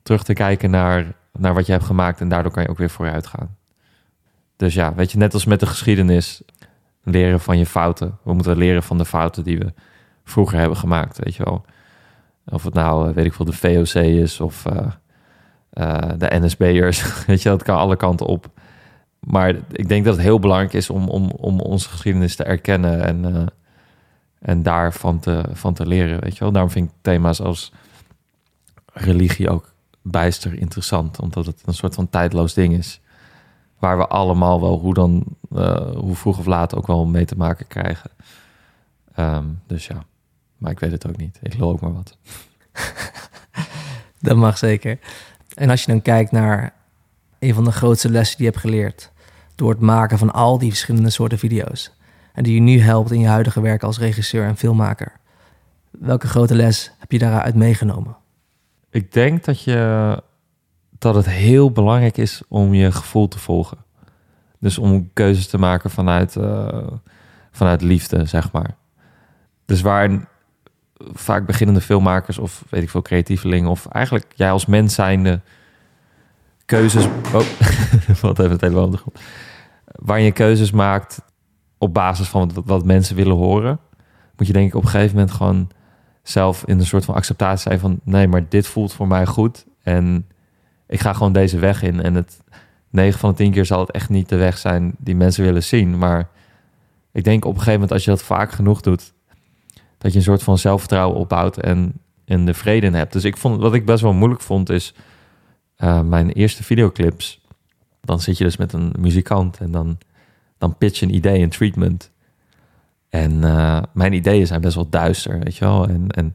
terug 0.03 0.23
te 0.23 0.33
kijken 0.33 0.71
naar, 0.71 1.15
naar 1.33 1.55
wat 1.55 1.67
je 1.67 1.73
hebt 1.73 1.85
gemaakt 1.85 2.21
en 2.21 2.29
daardoor 2.29 2.53
kan 2.53 2.63
je 2.63 2.69
ook 2.69 2.79
weer 2.79 2.91
vooruit 2.91 3.27
gaan. 3.27 3.57
Dus 4.57 4.75
ja, 4.75 4.95
weet 4.95 5.13
je, 5.13 5.19
net 5.19 5.35
als 5.35 5.45
met 5.45 5.61
de 5.61 5.67
geschiedenis, 5.67 6.43
leren 7.03 7.41
van 7.41 7.59
je 7.59 7.67
fouten. 7.67 8.19
We 8.23 8.35
moeten 8.35 8.57
leren 8.57 8.83
van 8.83 8.99
de 8.99 9.05
fouten 9.05 9.45
die 9.45 9.59
we 9.59 9.73
vroeger 10.25 10.59
hebben 10.59 10.77
gemaakt, 10.77 11.19
weet 11.19 11.35
je 11.35 11.45
wel. 11.45 11.65
Of 12.45 12.65
het 12.65 12.75
nou, 12.75 13.09
eh, 13.09 13.15
weet 13.15 13.25
ik 13.25 13.33
veel, 13.35 13.45
de 13.45 13.53
VOC 13.53 14.03
is 14.03 14.41
of 14.41 14.65
uh, 14.67 14.87
uh, 15.73 16.11
de 16.19 16.39
NSB'ers. 16.41 17.03
weet 17.27 17.43
je, 17.43 17.49
dat 17.49 17.63
kan 17.63 17.77
alle 17.77 17.97
kanten 17.97 18.27
op. 18.27 18.47
Maar 19.21 19.55
ik 19.73 19.89
denk 19.89 20.05
dat 20.05 20.15
het 20.15 20.23
heel 20.23 20.39
belangrijk 20.39 20.73
is 20.73 20.91
om, 20.91 21.09
om, 21.09 21.31
om 21.31 21.61
onze 21.61 21.89
geschiedenis 21.89 22.37
te 22.37 22.45
erkennen 22.45 23.03
en, 23.03 23.49
en 24.47 24.63
daarvan 24.63 25.19
te, 25.19 25.45
van 25.53 25.75
te 25.75 25.87
leren, 25.87 26.21
weet 26.21 26.33
je 26.33 26.41
wel. 26.41 26.53
Daarom 26.53 26.71
vind 26.71 26.89
ik 26.89 26.95
thema's 27.01 27.41
als 27.41 27.73
religie 28.93 29.51
ook 29.51 29.73
bijster 30.03 30.59
interessant, 30.59 31.21
omdat 31.21 31.47
het 31.47 31.63
een 31.65 31.75
soort 31.75 31.95
van 31.95 32.11
tijdloos 32.11 32.55
ding 32.55 32.75
is 32.75 33.01
waar 33.79 33.99
we 33.99 34.07
allemaal 34.07 34.61
wel 34.61 34.79
hoe 34.79 34.95
dan, 34.95 35.25
uh, 35.53 35.91
hoe 35.91 36.15
vroeg 36.15 36.39
of 36.39 36.47
laat 36.47 36.75
ook 36.75 36.87
wel 36.87 37.07
mee 37.07 37.25
te 37.25 37.37
maken 37.37 37.67
krijgen. 37.67 38.11
Um, 39.19 39.63
dus 39.67 39.87
ja, 39.87 40.05
maar 40.57 40.71
ik 40.71 40.81
weet 40.81 40.93
het 40.93 41.09
ook 41.09 41.17
niet. 41.17 41.39
Ik 41.43 41.53
geloof 41.53 41.73
ook 41.73 41.81
maar 41.81 41.93
wat. 41.93 42.17
dat 44.21 44.37
mag 44.37 44.59
zeker. 44.59 44.99
En 45.55 45.71
als 45.71 45.85
je 45.85 45.91
dan 45.91 46.03
kijkt 46.03 46.31
naar 46.31 46.75
een 47.39 47.55
van 47.55 47.65
de 47.65 47.73
grootste 47.73 48.11
lessen 48.11 48.37
die 48.37 48.47
je 48.47 48.53
hebt 48.53 48.65
geleerd 48.65 49.13
door 49.55 49.71
het 49.71 49.81
maken 49.81 50.19
van 50.19 50.33
al 50.33 50.59
die 50.59 50.71
verschillende 50.71 51.11
soorten 51.11 51.39
video's 51.39 51.96
en 52.37 52.43
die 52.43 52.55
je 52.55 52.61
nu 52.61 52.81
helpt 52.81 53.11
in 53.11 53.21
je 53.21 53.27
huidige 53.27 53.61
werk 53.61 53.83
als 53.83 53.99
regisseur 53.99 54.47
en 54.47 54.57
filmmaker. 54.57 55.13
Welke 55.91 56.27
grote 56.27 56.55
les 56.55 56.93
heb 56.99 57.13
je 57.13 57.19
daaruit 57.19 57.55
meegenomen? 57.55 58.17
Ik 58.91 59.13
denk 59.13 59.45
dat 59.45 59.63
je 59.63 60.23
dat 60.99 61.15
het 61.15 61.27
heel 61.27 61.71
belangrijk 61.71 62.17
is 62.17 62.43
om 62.49 62.75
je 62.75 62.93
gevoel 62.93 63.29
te 63.29 63.39
volgen. 63.39 63.79
Dus 64.59 64.79
om 64.79 65.11
keuzes 65.13 65.47
te 65.47 65.59
maken 65.59 65.91
vanuit, 65.91 66.35
uh, 66.35 66.87
vanuit 67.51 67.83
liefde, 67.83 68.25
zeg 68.25 68.53
maar. 68.53 68.77
Dus 69.65 69.81
waar 69.81 70.29
vaak 70.99 71.47
beginnende 71.47 71.81
filmmakers 71.81 72.39
of 72.39 72.65
weet 72.71 72.83
ik 72.83 72.91
veel 72.91 73.03
creatievelingen 73.03 73.71
of 73.71 73.87
eigenlijk 73.87 74.33
jij 74.35 74.51
als 74.51 74.67
mens 74.67 74.95
zijnde 74.95 75.41
keuzes... 76.65 77.05
Oh, 77.05 77.47
wat 78.21 78.39
even 78.39 78.51
het 78.51 78.61
hele 78.61 78.97
grond. 78.97 79.19
Waarin 79.85 80.25
je 80.25 80.33
keuzes 80.33 80.71
maakt 80.71 81.21
op 81.79 81.95
basis 81.95 82.29
van 82.29 82.53
wat, 82.55 82.65
wat 82.65 82.85
mensen 82.85 83.17
willen 83.17 83.37
horen... 83.37 83.79
moet 84.37 84.47
je 84.47 84.53
denk 84.53 84.69
ik 84.69 84.75
op 84.75 84.83
een 84.83 84.89
gegeven 84.89 85.15
moment 85.15 85.35
gewoon 85.35 85.69
zelf 86.23 86.65
in 86.67 86.79
een 86.79 86.87
soort 86.87 87.05
van 87.05 87.15
acceptatie 87.15 87.69
zijn 87.69 87.79
van... 87.79 88.01
nee, 88.05 88.29
maar 88.29 88.49
dit 88.49 88.67
voelt 88.67 88.93
voor 88.93 89.09
mij 89.09 89.27
goed 89.27 89.67
en 89.83 90.27
ik 90.87 91.01
ga 91.01 91.13
gewoon 91.13 91.33
deze 91.33 91.59
weg 91.59 91.83
in. 91.83 92.03
En 92.03 92.15
het 92.15 92.41
9 92.91 93.19
van 93.19 93.31
de 93.31 93.37
10 93.37 93.53
keer 93.53 93.65
zal 93.65 93.81
het 93.81 93.91
echt 93.91 94.09
niet 94.09 94.29
de 94.29 94.37
weg 94.37 94.59
zijn 94.59 94.95
die 94.99 95.17
mensen 95.17 95.45
willen 95.45 95.63
zien. 95.63 95.99
Maar 95.99 96.29
ik 97.13 97.25
denk 97.25 97.45
op 97.45 97.51
een 97.51 97.59
gegeven 97.59 97.81
moment 97.81 97.93
als 97.93 98.05
je 98.05 98.11
dat 98.11 98.23
vaak 98.23 98.53
genoeg 98.53 98.81
doet... 98.81 99.13
dat 99.99 100.13
je 100.13 100.19
een 100.19 100.25
soort 100.25 100.43
van 100.43 100.59
zelfvertrouwen 100.59 101.19
opbouwt 101.19 101.57
en, 101.57 101.93
en 102.25 102.45
de 102.45 102.55
vrede 102.55 102.87
in 102.87 102.95
hebt. 102.95 103.13
Dus 103.13 103.25
ik 103.25 103.37
vond, 103.37 103.61
wat 103.61 103.75
ik 103.75 103.87
best 103.87 104.03
wel 104.03 104.13
moeilijk 104.13 104.41
vond 104.41 104.71
is... 104.71 104.95
Uh, 105.79 106.01
mijn 106.01 106.31
eerste 106.31 106.63
videoclips... 106.63 107.41
dan 108.01 108.21
zit 108.21 108.39
je 108.39 108.45
dus 108.45 108.57
met 108.57 108.73
een 108.73 108.93
muzikant 108.99 109.59
en 109.59 109.71
dan, 109.71 109.99
dan 110.59 110.77
pitch 110.77 111.01
een 111.01 111.15
idee, 111.15 111.43
een 111.43 111.51
treatment... 111.51 112.11
En 113.09 113.33
uh, 113.33 113.83
mijn 113.93 114.13
ideeën 114.13 114.47
zijn 114.47 114.61
best 114.61 114.75
wel 114.75 114.89
duister, 114.89 115.39
weet 115.39 115.57
je 115.57 115.65
wel. 115.65 115.89
En, 115.89 116.09
en 116.09 116.35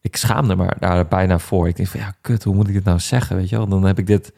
ik 0.00 0.16
schaamde 0.16 0.56
me 0.56 0.66
daar 0.78 1.06
bijna 1.06 1.38
voor. 1.38 1.68
Ik 1.68 1.76
denk 1.76 1.88
van, 1.88 2.00
ja, 2.00 2.14
kut, 2.20 2.44
hoe 2.44 2.54
moet 2.54 2.68
ik 2.68 2.74
dit 2.74 2.84
nou 2.84 2.98
zeggen, 2.98 3.36
weet 3.36 3.48
je 3.48 3.56
wel. 3.56 3.68
Dan 3.68 3.84
heb 3.84 3.98
ik 3.98 4.06
dit 4.06 4.32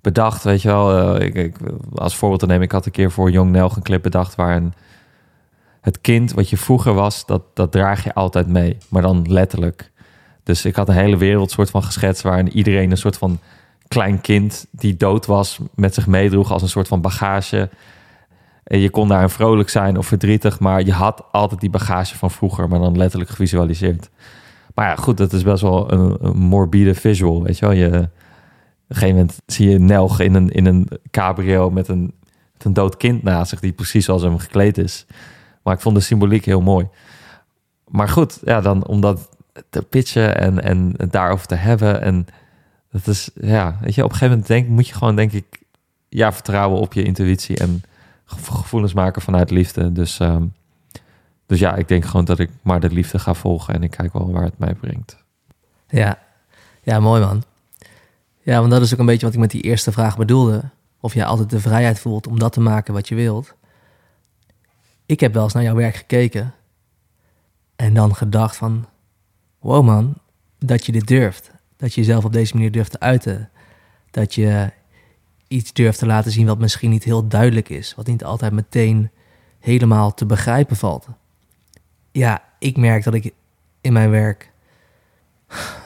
bedacht, 0.00 0.42
weet 0.42 0.62
je 0.62 0.68
wel. 0.68 1.16
Uh, 1.20 1.26
ik, 1.26 1.56
als 1.94 2.16
voorbeeld 2.16 2.40
te 2.40 2.46
nemen, 2.46 2.62
ik 2.62 2.72
had 2.72 2.86
een 2.86 2.92
keer 2.92 3.10
voor 3.10 3.30
Jong 3.30 3.50
Nelg 3.50 3.76
een 3.76 3.82
clip 3.82 4.02
bedacht... 4.02 4.34
waar 4.34 4.62
het 5.80 6.00
kind 6.00 6.32
wat 6.32 6.50
je 6.50 6.56
vroeger 6.56 6.94
was, 6.94 7.26
dat, 7.26 7.42
dat 7.54 7.72
draag 7.72 8.04
je 8.04 8.14
altijd 8.14 8.46
mee. 8.46 8.76
Maar 8.88 9.02
dan 9.02 9.32
letterlijk. 9.32 9.90
Dus 10.42 10.64
ik 10.64 10.76
had 10.76 10.88
een 10.88 10.94
hele 10.94 11.16
wereld 11.16 11.50
soort 11.50 11.70
van 11.70 11.82
geschetst... 11.82 12.22
waarin 12.22 12.56
iedereen 12.56 12.90
een 12.90 12.96
soort 12.96 13.18
van 13.18 13.38
klein 13.88 14.20
kind 14.20 14.66
die 14.70 14.96
dood 14.96 15.26
was... 15.26 15.58
met 15.74 15.94
zich 15.94 16.06
meedroeg 16.06 16.52
als 16.52 16.62
een 16.62 16.68
soort 16.68 16.88
van 16.88 17.00
bagage... 17.00 17.70
Je 18.64 18.90
kon 18.90 19.08
daar 19.08 19.30
vrolijk 19.30 19.68
zijn 19.68 19.98
of 19.98 20.06
verdrietig, 20.06 20.60
maar 20.60 20.82
je 20.82 20.92
had 20.92 21.24
altijd 21.32 21.60
die 21.60 21.70
bagage 21.70 22.16
van 22.16 22.30
vroeger, 22.30 22.68
maar 22.68 22.78
dan 22.78 22.96
letterlijk 22.96 23.30
gevisualiseerd. 23.30 24.10
Maar 24.74 24.88
ja, 24.88 24.96
goed, 24.96 25.16
dat 25.16 25.32
is 25.32 25.42
best 25.42 25.62
wel 25.62 25.92
een, 25.92 26.36
morbide 26.36 26.94
visual, 26.94 27.42
weet 27.42 27.58
je 27.58 27.66
wel. 27.66 27.74
Je, 27.74 27.86
op 27.86 27.92
een 27.92 28.96
gegeven 28.96 29.16
moment 29.16 29.38
zie 29.46 29.70
je 29.70 29.78
Nelg 29.78 30.20
in 30.20 30.34
een, 30.34 30.50
in 30.50 30.66
een 30.66 30.88
cabrio 31.10 31.70
met 31.70 31.88
een, 31.88 32.14
met 32.52 32.64
een 32.64 32.72
dood 32.72 32.96
kind 32.96 33.22
naast 33.22 33.50
zich, 33.50 33.60
die 33.60 33.72
precies 33.72 34.04
zoals 34.04 34.22
hem 34.22 34.38
gekleed 34.38 34.78
is. 34.78 35.06
Maar 35.62 35.74
ik 35.74 35.80
vond 35.80 35.96
de 35.96 36.02
symboliek 36.02 36.44
heel 36.44 36.60
mooi. 36.60 36.88
Maar 37.88 38.08
goed, 38.08 38.40
ja, 38.44 38.60
dan 38.60 38.86
om 38.86 39.00
dat 39.00 39.28
te 39.70 39.82
pitchen 39.82 40.36
en, 40.36 40.62
en 40.62 40.94
het 40.96 41.12
daarover 41.12 41.46
te 41.46 41.54
hebben. 41.54 42.02
En 42.02 42.26
dat 42.90 43.06
is, 43.06 43.30
ja, 43.34 43.78
weet 43.80 43.94
je, 43.94 44.04
op 44.04 44.10
een 44.10 44.16
gegeven 44.16 44.28
moment 44.28 44.46
denk, 44.46 44.68
moet 44.68 44.88
je 44.88 44.94
gewoon, 44.94 45.16
denk 45.16 45.32
ik, 45.32 45.62
ja, 46.08 46.32
vertrouwen 46.32 46.80
op 46.80 46.92
je 46.92 47.02
intuïtie 47.02 47.56
en 47.56 47.82
gevoelens 48.32 48.92
maken 48.92 49.22
vanuit 49.22 49.50
liefde. 49.50 49.92
Dus, 49.92 50.18
ehm, 50.18 50.46
dus 51.46 51.58
ja, 51.58 51.74
ik 51.74 51.88
denk 51.88 52.04
gewoon 52.04 52.24
dat 52.24 52.38
ik 52.38 52.50
maar 52.62 52.80
de 52.80 52.90
liefde 52.90 53.18
ga 53.18 53.34
volgen 53.34 53.74
en 53.74 53.82
ik 53.82 53.90
kijk 53.90 54.12
wel 54.12 54.32
waar 54.32 54.44
het 54.44 54.58
mij 54.58 54.74
brengt. 54.74 55.16
Ja, 55.88 56.18
ja 56.82 57.00
mooi 57.00 57.20
man. 57.20 57.42
Ja, 58.42 58.58
want 58.58 58.70
dat 58.70 58.82
is 58.82 58.92
ook 58.92 58.98
een 58.98 59.06
beetje 59.06 59.26
wat 59.26 59.34
ik 59.34 59.40
met 59.40 59.50
die 59.50 59.62
eerste 59.62 59.92
vraag 59.92 60.16
bedoelde. 60.16 60.62
Of 61.00 61.14
jij 61.14 61.24
altijd 61.24 61.50
de 61.50 61.60
vrijheid 61.60 62.00
voelt 62.00 62.26
om 62.26 62.38
dat 62.38 62.52
te 62.52 62.60
maken 62.60 62.94
wat 62.94 63.08
je 63.08 63.14
wilt. 63.14 63.54
Ik 65.06 65.20
heb 65.20 65.34
wel 65.34 65.42
eens 65.42 65.52
naar 65.52 65.62
jouw 65.62 65.74
werk 65.74 65.94
gekeken 65.94 66.54
en 67.76 67.94
dan 67.94 68.14
gedacht 68.14 68.56
van... 68.56 68.86
Wow 69.58 69.84
man, 69.84 70.14
dat 70.58 70.86
je 70.86 70.92
dit 70.92 71.06
durft. 71.06 71.50
Dat 71.76 71.94
je 71.94 72.00
jezelf 72.00 72.24
op 72.24 72.32
deze 72.32 72.54
manier 72.54 72.72
durft 72.72 72.90
te 72.90 73.00
uiten. 73.00 73.50
Dat 74.10 74.34
je 74.34 74.70
iets 75.52 75.72
durft 75.72 75.98
te 75.98 76.06
laten 76.06 76.32
zien 76.32 76.46
wat 76.46 76.58
misschien 76.58 76.90
niet 76.90 77.04
heel 77.04 77.28
duidelijk 77.28 77.68
is, 77.68 77.94
wat 77.94 78.06
niet 78.06 78.24
altijd 78.24 78.52
meteen 78.52 79.10
helemaal 79.60 80.14
te 80.14 80.26
begrijpen 80.26 80.76
valt. 80.76 81.06
Ja, 82.10 82.42
ik 82.58 82.76
merk 82.76 83.04
dat 83.04 83.14
ik 83.14 83.32
in 83.80 83.92
mijn 83.92 84.10
werk 84.10 84.50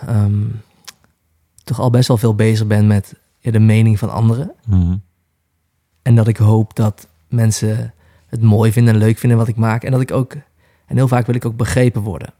ehm, 0.06 0.44
toch 1.64 1.80
al 1.80 1.90
best 1.90 2.08
wel 2.08 2.16
veel 2.16 2.35
bezig 2.35 2.66
ben 2.66 2.87
met 2.87 3.14
de 3.40 3.58
mening 3.58 3.99
van 3.99 4.11
anderen. 4.11 4.52
Mhm. 4.66 4.96
En 6.02 6.14
dat 6.14 6.28
ik 6.28 6.37
hoop 6.37 6.76
dat 6.76 7.08
mensen 7.28 7.94
het 8.26 8.42
mooi 8.42 8.73
vinden 8.73 8.94
en 8.94 9.00
leuk 9.00 9.18
vinden 9.18 9.38
wat 9.38 9.49
ik 9.49 9.56
maak. 9.56 9.82
En 9.85 9.90
dat 9.90 10.00
ik 10.00 10.11
ook, 10.11 10.32
en 10.87 10.96
heel 10.96 11.08
vaak 11.08 11.26
wil 11.26 11.35
ik 11.35 11.44
ook 11.44 11.56
begrepen 11.56 12.02
worden. 12.02 12.32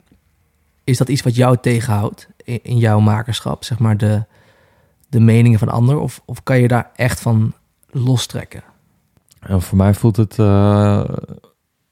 Is 0.85 0.99
dat 0.99 1.09
iets 1.09 1.23
wat 1.23 1.35
jou 1.35 1.57
tegenhoudt 1.61 2.29
in, 2.45 2.61
in 2.63 2.79
jouw 2.79 3.01
makerschap? 3.01 3.65
Zeg 3.65 3.79
maar 3.79 3.97
de, 3.97 4.25
de 5.09 5.21
meningen 5.21 5.59
van 5.59 5.69
anderen? 5.69 6.03
Of, 6.03 6.23
of 6.25 6.43
kan 6.43 6.59
je 6.59 6.69
daar 6.69 6.91
echt 6.95 7.21
van 7.21 7.53
lostrekken? 7.91 8.63
En 9.41 9.63
voor 9.63 9.77
mij 9.77 9.95
voelt 9.95 10.17
het 10.17 10.39
uh, 10.39 11.05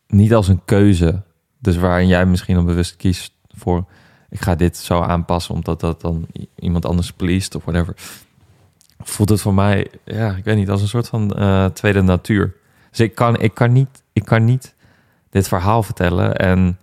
niet 0.06 0.34
als 0.34 0.48
een 0.48 0.64
keuze. 0.64 1.22
Dus 1.58 1.76
waarin 1.76 2.06
jij 2.06 2.26
misschien 2.26 2.64
bewust 2.64 2.96
kiest 2.96 3.32
voor... 3.56 3.84
ik 4.30 4.40
ga 4.40 4.54
dit 4.54 4.76
zo 4.76 5.00
aanpassen 5.00 5.54
omdat 5.54 5.80
dat 5.80 6.00
dan 6.00 6.26
iemand 6.54 6.86
anders 6.86 7.12
pleest 7.12 7.54
of 7.54 7.64
whatever. 7.64 7.94
Voelt 8.98 9.28
het 9.28 9.40
voor 9.40 9.54
mij, 9.54 9.90
ja, 10.04 10.36
ik 10.36 10.44
weet 10.44 10.56
niet, 10.56 10.70
als 10.70 10.82
een 10.82 10.88
soort 10.88 11.08
van 11.08 11.32
uh, 11.36 11.66
tweede 11.66 12.02
natuur. 12.02 12.54
Dus 12.90 13.00
ik 13.00 13.14
kan, 13.14 13.40
ik, 13.40 13.54
kan 13.54 13.72
niet, 13.72 14.02
ik 14.12 14.24
kan 14.24 14.44
niet 14.44 14.74
dit 15.30 15.48
verhaal 15.48 15.82
vertellen 15.82 16.36
en 16.36 16.78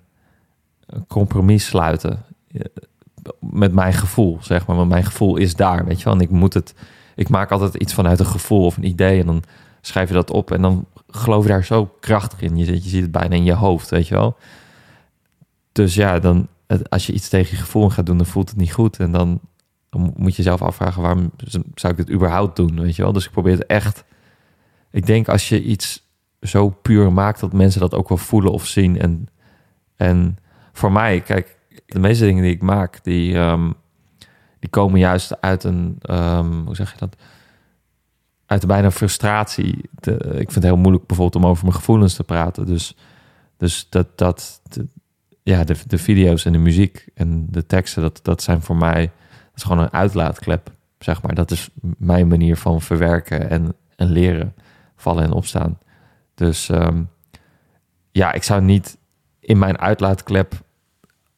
een 0.85 1.07
compromis 1.07 1.65
sluiten 1.65 2.25
met 3.39 3.73
mijn 3.73 3.93
gevoel, 3.93 4.37
zeg 4.41 4.67
maar. 4.67 4.75
Want 4.75 4.89
mijn 4.89 5.05
gevoel 5.05 5.37
is 5.37 5.55
daar, 5.55 5.85
weet 5.85 5.97
je 5.97 6.05
wel. 6.05 6.13
En 6.13 6.21
ik 6.21 6.29
moet 6.29 6.53
het... 6.53 6.73
Ik 7.15 7.29
maak 7.29 7.51
altijd 7.51 7.75
iets 7.75 7.93
vanuit 7.93 8.19
een 8.19 8.25
gevoel 8.25 8.65
of 8.65 8.77
een 8.77 8.85
idee 8.85 9.19
en 9.19 9.25
dan 9.25 9.43
schrijf 9.81 10.07
je 10.07 10.13
dat 10.13 10.31
op 10.31 10.51
en 10.51 10.61
dan 10.61 10.85
geloof 11.07 11.43
je 11.43 11.49
daar 11.49 11.65
zo 11.65 11.95
krachtig 11.99 12.41
in. 12.41 12.57
Je, 12.57 12.65
je 12.65 12.89
ziet 12.89 13.01
het 13.01 13.11
bijna 13.11 13.35
in 13.35 13.43
je 13.43 13.53
hoofd, 13.53 13.89
weet 13.89 14.07
je 14.07 14.15
wel. 14.15 14.37
Dus 15.71 15.95
ja, 15.95 16.19
dan, 16.19 16.47
als 16.89 17.07
je 17.07 17.13
iets 17.13 17.29
tegen 17.29 17.55
je 17.55 17.63
gevoel 17.63 17.89
gaat 17.89 18.05
doen, 18.05 18.17
dan 18.17 18.25
voelt 18.25 18.49
het 18.49 18.57
niet 18.57 18.73
goed. 18.73 18.99
En 18.99 19.11
dan, 19.11 19.39
moet 19.91 20.35
je 20.35 20.43
jezelf 20.43 20.61
afvragen, 20.61 21.01
waarom 21.01 21.31
zou 21.75 21.93
ik 21.93 22.05
dit 22.05 22.15
überhaupt 22.15 22.55
doen, 22.55 22.81
weet 22.81 22.95
je 22.95 23.01
wel. 23.01 23.13
Dus 23.13 23.25
ik 23.25 23.31
probeer 23.31 23.53
het 23.53 23.65
echt... 23.65 24.03
Ik 24.91 25.05
denk 25.05 25.29
als 25.29 25.49
je 25.49 25.63
iets 25.63 26.09
zo 26.41 26.69
puur 26.69 27.11
maakt 27.11 27.39
dat 27.39 27.53
mensen 27.53 27.81
dat 27.81 27.93
ook 27.93 28.09
wel 28.09 28.17
voelen 28.17 28.51
of 28.51 28.67
zien. 28.67 28.99
En, 28.99 29.27
en 29.95 30.37
voor 30.73 30.91
mij, 30.91 31.21
kijk, 31.21 31.57
de 31.91 31.99
meeste 31.99 32.25
dingen 32.25 32.43
die 32.43 32.51
ik 32.51 32.61
maak, 32.61 33.03
die, 33.03 33.37
um, 33.37 33.73
die 34.59 34.69
komen 34.69 34.99
juist 34.99 35.41
uit 35.41 35.63
een, 35.63 35.97
um, 36.09 36.65
hoe 36.65 36.75
zeg 36.75 36.91
je 36.91 36.97
dat? 36.97 37.15
Uit 38.45 38.67
bijna 38.67 38.91
frustratie. 38.91 39.77
Ik 40.21 40.51
vind 40.51 40.53
het 40.53 40.63
heel 40.63 40.77
moeilijk 40.77 41.07
bijvoorbeeld 41.07 41.43
om 41.43 41.49
over 41.49 41.63
mijn 41.63 41.75
gevoelens 41.75 42.13
te 42.13 42.23
praten. 42.23 42.65
Dus, 42.65 42.97
dus 43.57 43.87
dat, 43.89 44.17
dat 44.17 44.61
de, 44.69 44.87
ja, 45.43 45.63
de, 45.63 45.75
de 45.87 45.97
video's 45.97 46.45
en 46.45 46.51
de 46.51 46.57
muziek 46.57 47.07
en 47.13 47.47
de 47.49 47.65
teksten, 47.65 48.01
dat, 48.01 48.19
dat 48.23 48.41
zijn 48.41 48.61
voor 48.61 48.77
mij, 48.77 49.01
dat 49.29 49.55
is 49.55 49.63
gewoon 49.63 49.83
een 49.83 49.93
uitlaatklep, 49.93 50.71
zeg 50.99 51.21
maar. 51.21 51.35
Dat 51.35 51.51
is 51.51 51.69
mijn 51.97 52.27
manier 52.27 52.57
van 52.57 52.81
verwerken 52.81 53.49
en, 53.49 53.75
en 53.95 54.07
leren, 54.07 54.55
vallen 54.95 55.23
en 55.23 55.31
opstaan. 55.31 55.79
Dus 56.35 56.69
um, 56.69 57.09
ja, 58.11 58.31
ik 58.31 58.43
zou 58.43 58.61
niet 58.61 58.97
in 59.39 59.57
mijn 59.57 59.77
uitlaatklep 59.77 60.63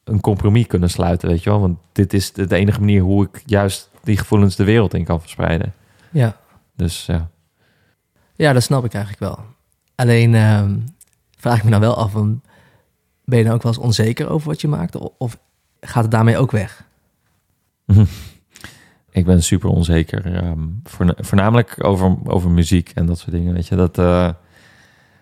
een 0.04 0.20
compromis 0.20 0.66
kunnen 0.66 0.90
sluiten, 0.90 1.28
weet 1.28 1.42
je 1.42 1.50
wel. 1.50 1.60
Want 1.60 1.78
dit 1.92 2.12
is 2.12 2.32
de, 2.32 2.54
enige 2.54 2.80
manier 2.80 3.02
hoe 3.02 3.24
ik 3.24 3.42
juist 3.46 3.90
die 4.02 4.16
gevoelens 4.16 4.56
de 4.56 4.64
wereld 4.64 4.94
in 4.94 5.04
kan 5.04 5.20
verspreiden. 5.20 5.72
Ja. 6.10 6.36
Dus 6.76 7.06
ja. 7.06 7.28
Ja, 8.34 8.52
dat 8.52 8.62
snap 8.62 8.84
ik 8.84 8.94
eigenlijk 8.94 9.24
wel. 9.24 9.44
Alleen 9.94 10.34
ehm, 10.34 10.76
vraag 11.36 11.58
ik 11.58 11.64
me 11.64 11.70
dan 11.70 11.80
wel 11.80 11.96
af, 11.96 12.12
ben 13.24 13.38
je 13.38 13.44
dan 13.44 13.52
ook 13.52 13.62
wel 13.62 13.72
eens 13.72 13.82
onzeker 13.82 14.28
over 14.28 14.48
wat 14.48 14.60
je 14.60 14.68
maakt? 14.68 14.96
Of 15.18 15.38
gaat 15.80 16.02
het 16.02 16.12
daarmee 16.12 16.38
ook 16.38 16.50
weg? 16.50 16.84
ik 19.10 19.24
ben 19.24 19.42
super 19.42 19.68
onzeker. 19.68 20.46
Um, 20.46 20.82
voornamelijk 21.16 21.84
over, 21.84 22.16
over 22.24 22.50
muziek 22.50 22.90
en 22.94 23.06
dat 23.06 23.18
soort 23.18 23.30
dingen. 23.30 23.54
Weet 23.54 23.66
je, 23.66 23.76
dat... 23.76 23.98
Uh, 23.98 24.30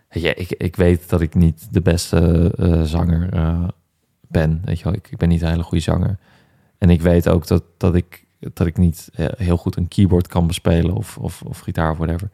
ja, 0.09 0.35
ik, 0.35 0.51
ik 0.51 0.77
weet 0.77 1.09
dat 1.09 1.21
ik 1.21 1.35
niet 1.35 1.69
de 1.71 1.81
beste 1.81 2.53
uh, 2.59 2.83
zanger 2.83 3.35
uh, 3.35 3.69
ben. 4.33 4.63
Weet 4.65 4.81
je 4.81 4.91
ik, 4.91 5.17
ben 5.17 5.29
niet 5.29 5.43
een 5.43 5.49
hele 5.49 5.63
goede 5.63 5.85
zanger. 5.85 6.19
En 6.79 6.91
ik 6.91 7.03
weet 7.03 7.29
ook 7.29 7.47
dat, 7.47 7.63
dat, 7.77 7.95
ik, 7.95 8.25
dat 8.39 8.67
ik 8.67 8.77
niet 8.77 9.09
heel 9.37 9.57
goed 9.57 9.77
een 9.77 9.89
keyboard 9.89 10.27
kan 10.27 10.47
bespelen 10.47 10.95
of, 10.95 11.19
of, 11.19 11.43
of 11.43 11.59
gitaar 11.59 11.91
of 11.91 11.97
whatever. 11.97 12.29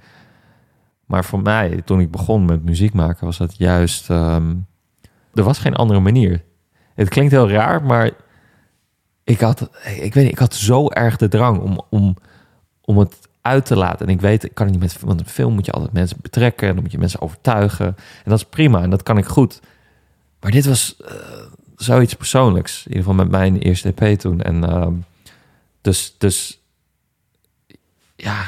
Maar 1.06 1.24
voor 1.24 1.42
mij, 1.42 1.82
toen 1.84 2.00
ik 2.00 2.10
begon 2.10 2.44
met 2.44 2.64
muziek 2.64 2.92
maken, 2.92 3.26
was 3.26 3.36
dat 3.36 3.56
juist. 3.56 4.10
Ehm, 4.10 4.54
er 5.34 5.42
was 5.42 5.58
geen 5.58 5.74
andere 5.74 6.00
manier. 6.00 6.44
Het 6.94 7.08
klinkt 7.08 7.32
heel 7.32 7.50
raar, 7.50 7.82
maar 7.82 8.10
ik 9.24 9.40
had, 9.40 9.60
ik 9.84 10.14
weet 10.14 10.24
niet, 10.24 10.32
ik 10.32 10.38
had 10.38 10.54
zo 10.54 10.88
erg 10.88 11.16
de 11.16 11.28
drang 11.28 11.60
om, 11.60 11.80
om, 11.90 12.16
om 12.80 12.98
het 12.98 13.28
uit 13.40 13.64
te 13.64 13.76
laten. 13.76 14.06
En 14.06 14.12
ik 14.12 14.20
weet, 14.20 14.44
ik 14.44 14.54
kan 14.54 14.66
niet 14.66 14.80
met, 14.80 15.00
want 15.00 15.20
een 15.20 15.26
film 15.26 15.54
moet 15.54 15.66
je 15.66 15.72
altijd 15.72 15.92
mensen 15.92 16.18
betrekken 16.22 16.68
en 16.68 16.74
dan 16.74 16.82
moet 16.82 16.92
je 16.92 16.98
mensen 16.98 17.20
overtuigen. 17.20 17.86
En 17.86 18.30
dat 18.30 18.38
is 18.38 18.44
prima 18.44 18.82
en 18.82 18.90
dat 18.90 19.02
kan 19.02 19.18
ik 19.18 19.24
goed. 19.24 19.60
Maar 20.40 20.50
dit 20.50 20.66
was, 20.66 20.96
uh, 21.00 21.08
zoiets 21.78 22.14
persoonlijks. 22.14 22.78
In 22.78 22.92
ieder 22.92 23.08
geval 23.08 23.24
met 23.24 23.30
mijn 23.30 23.58
eerste 23.58 23.92
EP 23.94 24.18
toen. 24.18 24.40
En 24.42 24.56
uh, 24.56 24.86
dus, 25.80 26.14
dus 26.18 26.62
ja, 28.16 28.44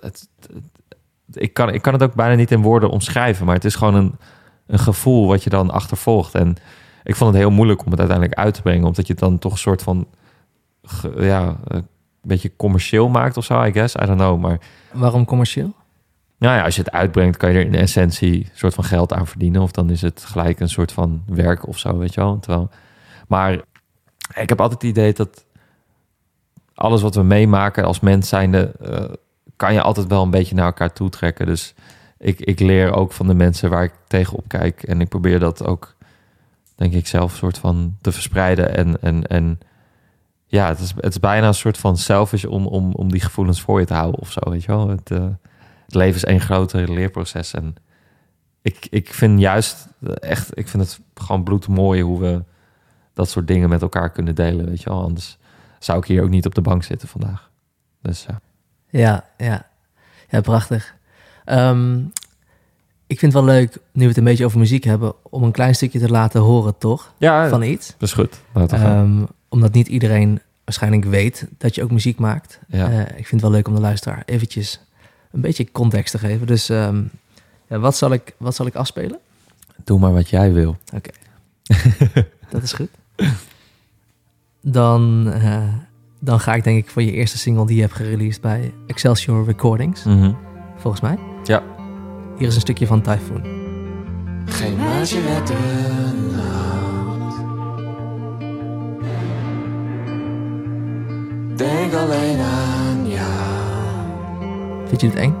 het, 0.00 0.28
ik, 1.32 1.54
kan, 1.54 1.68
ik 1.74 1.82
kan 1.82 1.92
het 1.92 2.02
ook 2.02 2.14
bijna 2.14 2.34
niet 2.34 2.50
in 2.50 2.62
woorden 2.62 2.90
omschrijven, 2.90 3.46
maar 3.46 3.54
het 3.54 3.64
is 3.64 3.74
gewoon 3.74 3.94
een, 3.94 4.14
een 4.66 4.78
gevoel 4.78 5.26
wat 5.26 5.44
je 5.44 5.50
dan 5.50 5.70
achtervolgt. 5.70 6.34
En 6.34 6.56
ik 7.02 7.16
vond 7.16 7.32
het 7.32 7.42
heel 7.42 7.50
moeilijk 7.50 7.84
om 7.84 7.90
het 7.90 7.98
uiteindelijk 7.98 8.38
uit 8.38 8.54
te 8.54 8.62
brengen, 8.62 8.86
omdat 8.86 9.06
je 9.06 9.12
het 9.12 9.22
dan 9.22 9.38
toch 9.38 9.52
een 9.52 9.58
soort 9.58 9.82
van, 9.82 10.06
ja, 11.18 11.56
een 11.68 11.88
beetje 12.22 12.56
commercieel 12.56 13.08
maakt 13.08 13.36
of 13.36 13.44
zo, 13.44 13.62
I 13.62 13.72
guess. 13.72 13.94
I 13.94 14.06
don't 14.06 14.18
know, 14.18 14.40
maar... 14.40 14.60
Waarom 14.92 15.24
commercieel? 15.24 15.74
Nou 16.38 16.56
ja, 16.56 16.64
als 16.64 16.76
je 16.76 16.82
het 16.82 16.92
uitbrengt, 16.92 17.36
kan 17.36 17.52
je 17.52 17.58
er 17.58 17.66
in 17.66 17.74
essentie 17.74 18.34
een 18.34 18.50
soort 18.52 18.74
van 18.74 18.84
geld 18.84 19.12
aan 19.12 19.26
verdienen. 19.26 19.62
Of 19.62 19.70
dan 19.70 19.90
is 19.90 20.02
het 20.02 20.24
gelijk 20.24 20.60
een 20.60 20.68
soort 20.68 20.92
van 20.92 21.22
werk 21.26 21.66
of 21.66 21.78
zo, 21.78 21.98
weet 21.98 22.14
je 22.14 22.20
wel. 22.20 22.38
Terwijl, 22.38 22.70
maar 23.28 23.52
ik 24.34 24.48
heb 24.48 24.60
altijd 24.60 24.82
het 24.82 24.90
idee 24.90 25.12
dat 25.12 25.44
alles 26.74 27.02
wat 27.02 27.14
we 27.14 27.22
meemaken 27.22 27.84
als 27.84 28.00
mens 28.00 28.28
zijnde, 28.28 28.72
uh, 28.82 29.14
kan 29.56 29.72
je 29.72 29.82
altijd 29.82 30.06
wel 30.06 30.22
een 30.22 30.30
beetje 30.30 30.54
naar 30.54 30.66
elkaar 30.66 30.92
toe 30.92 31.08
trekken. 31.08 31.46
Dus 31.46 31.74
ik, 32.18 32.40
ik 32.40 32.60
leer 32.60 32.92
ook 32.92 33.12
van 33.12 33.26
de 33.26 33.34
mensen 33.34 33.70
waar 33.70 33.84
ik 33.84 33.94
tegenop 34.06 34.44
kijk. 34.48 34.82
En 34.82 35.00
ik 35.00 35.08
probeer 35.08 35.38
dat 35.38 35.64
ook, 35.64 35.96
denk 36.74 36.92
ik, 36.92 37.06
zelf 37.06 37.34
soort 37.34 37.58
van 37.58 37.96
te 38.00 38.12
verspreiden. 38.12 38.76
En, 38.76 39.02
en, 39.02 39.26
en 39.26 39.58
ja, 40.46 40.68
het 40.68 40.78
is, 40.78 40.92
het 40.96 41.12
is 41.12 41.20
bijna 41.20 41.46
een 41.46 41.54
soort 41.54 41.78
van 41.78 41.96
selfish 41.96 42.44
om, 42.44 42.66
om, 42.66 42.92
om 42.92 43.10
die 43.10 43.20
gevoelens 43.20 43.60
voor 43.60 43.80
je 43.80 43.86
te 43.86 43.94
houden 43.94 44.20
of 44.20 44.32
zo, 44.32 44.40
weet 44.50 44.64
je 44.64 44.72
wel. 44.72 44.88
Het, 44.88 45.10
uh, 45.10 45.24
het 45.86 45.94
leven 45.94 46.14
is 46.14 46.24
één 46.24 46.40
grote 46.40 46.92
leerproces. 46.92 47.54
En 47.54 47.76
ik, 48.62 48.86
ik 48.90 49.14
vind 49.14 49.40
juist 49.40 49.88
echt, 50.14 50.58
ik 50.58 50.68
vind 50.68 50.82
het 50.82 51.00
gewoon 51.14 51.44
bloedmooi 51.44 52.02
hoe 52.02 52.20
we 52.20 52.44
dat 53.14 53.28
soort 53.28 53.46
dingen 53.46 53.68
met 53.68 53.82
elkaar 53.82 54.10
kunnen 54.10 54.34
delen, 54.34 54.66
weet 54.66 54.82
je 54.82 54.90
wel. 54.90 55.02
Anders 55.02 55.38
zou 55.78 55.98
ik 55.98 56.04
hier 56.04 56.22
ook 56.22 56.30
niet 56.30 56.46
op 56.46 56.54
de 56.54 56.60
bank 56.60 56.82
zitten 56.82 57.08
vandaag. 57.08 57.50
Dus 58.02 58.26
ja. 58.28 58.40
Ja, 58.88 59.24
ja. 59.36 59.66
Ja, 60.28 60.40
prachtig. 60.40 60.94
Ehm, 61.44 61.98
ik 63.06 63.18
vind 63.18 63.32
het 63.32 63.44
wel 63.44 63.54
leuk, 63.54 63.78
nu 63.92 64.02
we 64.02 64.08
het 64.08 64.16
een 64.16 64.24
beetje 64.24 64.44
over 64.44 64.58
muziek 64.58 64.84
hebben, 64.84 65.14
om 65.22 65.42
een 65.42 65.52
klein 65.52 65.74
stukje 65.74 65.98
te 65.98 66.08
laten 66.08 66.40
horen, 66.40 66.78
toch? 66.78 67.12
Ja, 67.18 67.48
van 67.48 67.62
iets. 67.62 67.94
Dat 67.98 68.08
is 68.08 68.12
goed. 68.14 68.40
Um, 68.72 69.26
omdat 69.48 69.72
niet 69.72 69.88
iedereen 69.88 70.40
waarschijnlijk 70.64 71.04
weet 71.04 71.48
dat 71.58 71.74
je 71.74 71.82
ook 71.82 71.90
muziek 71.90 72.18
maakt. 72.18 72.60
Ja. 72.68 72.90
Uh, 72.90 73.00
ik 73.00 73.06
vind 73.26 73.30
het 73.30 73.40
wel 73.40 73.50
leuk 73.50 73.68
om 73.68 73.74
de 73.74 73.80
luisteraar 73.80 74.22
eventjes 74.26 74.80
een 75.36 75.42
beetje 75.42 75.72
context 75.72 76.10
te 76.10 76.18
geven. 76.18 76.46
Dus 76.46 76.68
um, 76.68 77.10
ja, 77.68 77.78
wat, 77.78 77.96
zal 77.96 78.12
ik, 78.12 78.34
wat 78.36 78.54
zal 78.54 78.66
ik 78.66 78.74
afspelen? 78.74 79.18
Doe 79.84 79.98
maar 79.98 80.12
wat 80.12 80.28
jij 80.28 80.52
wil. 80.52 80.76
Oké. 80.94 81.10
dat 82.50 82.62
is 82.62 82.72
goed. 82.72 82.88
Dan, 84.60 85.28
uh, 85.28 85.74
dan 86.18 86.40
ga 86.40 86.54
ik 86.54 86.64
denk 86.64 86.78
ik 86.78 86.90
voor 86.90 87.02
je 87.02 87.12
eerste 87.12 87.38
single 87.38 87.66
die 87.66 87.76
je 87.76 87.82
hebt 87.82 87.94
gereleased 87.94 88.40
bij 88.40 88.72
Excelsior 88.86 89.44
Recordings. 89.44 90.02
Mm 90.02 90.20
-hmm. 90.20 90.36
Volgens 90.76 91.02
mij. 91.02 91.18
Ja. 91.44 91.62
Hier 92.38 92.48
is 92.48 92.54
een 92.54 92.60
stukje 92.60 92.86
van 92.86 93.02
Typhoon. 93.02 93.42
Geen 94.44 94.76
maatje 94.76 95.20
met 95.20 95.50
een 95.50 96.34
Denk 101.56 101.94
alleen 101.94 102.38
aan. 102.40 102.95
Vind 104.86 105.00
je 105.00 105.06
het 105.06 105.16
eng? 105.16 105.34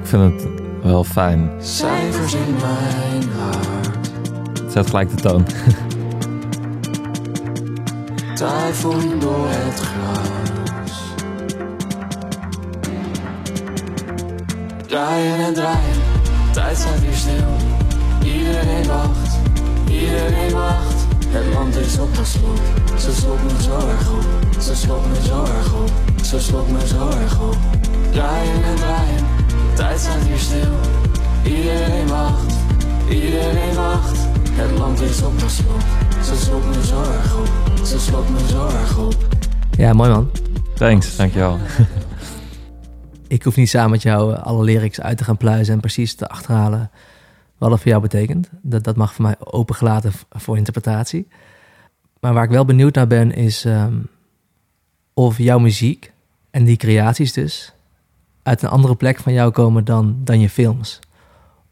Ik 0.00 0.06
vind 0.06 0.42
het 0.42 0.48
wel 0.82 1.04
fijn. 1.04 1.50
Cijfers 1.58 2.34
in 2.34 2.54
mijn 2.60 3.28
hart. 3.38 4.10
Zet 4.72 4.86
gelijk 4.86 5.10
de 5.10 5.16
toon. 5.16 5.44
Tyfoon 8.34 9.18
door 9.18 9.46
het 9.48 9.80
gras. 9.80 11.02
Draaien 14.86 15.46
en 15.46 15.54
draaien, 15.54 15.96
tijd 16.52 16.76
staat 16.76 17.00
weer 17.00 17.12
stil. 17.12 17.56
Iedereen 18.24 18.86
wacht, 18.86 19.38
iedereen 19.90 20.52
wacht. 20.52 21.06
Het 21.28 21.54
land 21.54 21.76
is 21.76 21.98
op 21.98 22.14
de 22.14 22.24
slot, 22.24 22.60
ze 23.00 23.12
slokt 23.12 23.42
me 23.42 23.62
zo 23.62 23.88
erg 23.88 24.12
op. 24.12 24.24
Ze 24.60 24.76
slokt 24.76 25.06
me 25.08 25.14
zo 25.26 25.44
erg 25.44 25.74
op, 25.74 25.90
ze 26.22 26.40
slokt 26.40 26.70
me 26.70 26.86
zo 26.86 27.08
erg 27.08 27.40
op. 27.40 27.56
Draaien 28.12 28.64
en 28.64 28.76
draaien, 28.76 29.24
tijd 29.74 29.98
staat 30.00 30.28
weer 30.28 30.38
stil. 30.38 30.72
Iedereen 31.44 32.08
wacht, 32.08 32.54
iedereen 33.10 33.74
wacht. 33.74 34.18
Het 34.50 34.78
land 34.78 35.00
is 35.00 35.22
op 35.22 35.38
de 35.38 35.48
slot, 35.48 35.82
ze 36.24 36.36
slokt 36.36 36.66
me 36.66 36.86
zo 36.86 37.02
erg 37.02 37.38
op. 37.38 37.76
Ze 37.86 37.98
slokt 37.98 38.30
me 38.30 38.48
zo 38.48 38.66
erg 38.66 38.98
op. 38.98 39.14
Ja, 39.76 39.92
mooi 39.92 40.10
man. 40.10 40.30
Thanks, 40.74 41.16
dankjewel. 41.16 41.58
ik 43.28 43.42
hoef 43.42 43.56
niet 43.56 43.68
samen 43.68 43.90
met 43.90 44.02
jou 44.02 44.36
alle 44.36 44.64
lyrics 44.64 45.00
uit 45.00 45.18
te 45.18 45.24
gaan 45.24 45.36
pluizen 45.36 45.74
en 45.74 45.80
precies 45.80 46.14
te 46.14 46.28
achterhalen 46.28 46.90
wat 47.58 47.70
het 47.70 47.80
voor 47.80 47.90
jou 47.90 48.02
betekent. 48.02 48.48
Dat, 48.62 48.84
dat 48.84 48.96
mag 48.96 49.14
voor 49.14 49.24
mij 49.24 49.36
opengelaten 49.38 50.12
voor 50.30 50.56
interpretatie. 50.56 51.28
Maar 52.20 52.34
waar 52.34 52.44
ik 52.44 52.50
wel 52.50 52.64
benieuwd 52.64 52.94
naar 52.94 53.06
ben, 53.06 53.32
is 53.32 53.64
um, 53.64 54.08
of 55.14 55.38
jouw 55.38 55.58
muziek 55.58 56.12
en 56.50 56.64
die 56.64 56.76
creaties 56.76 57.32
dus 57.32 57.74
uit 58.42 58.62
een 58.62 58.68
andere 58.68 58.96
plek 58.96 59.18
van 59.18 59.32
jou 59.32 59.50
komen 59.50 59.84
dan, 59.84 60.20
dan 60.24 60.40
je 60.40 60.50
films. 60.50 60.98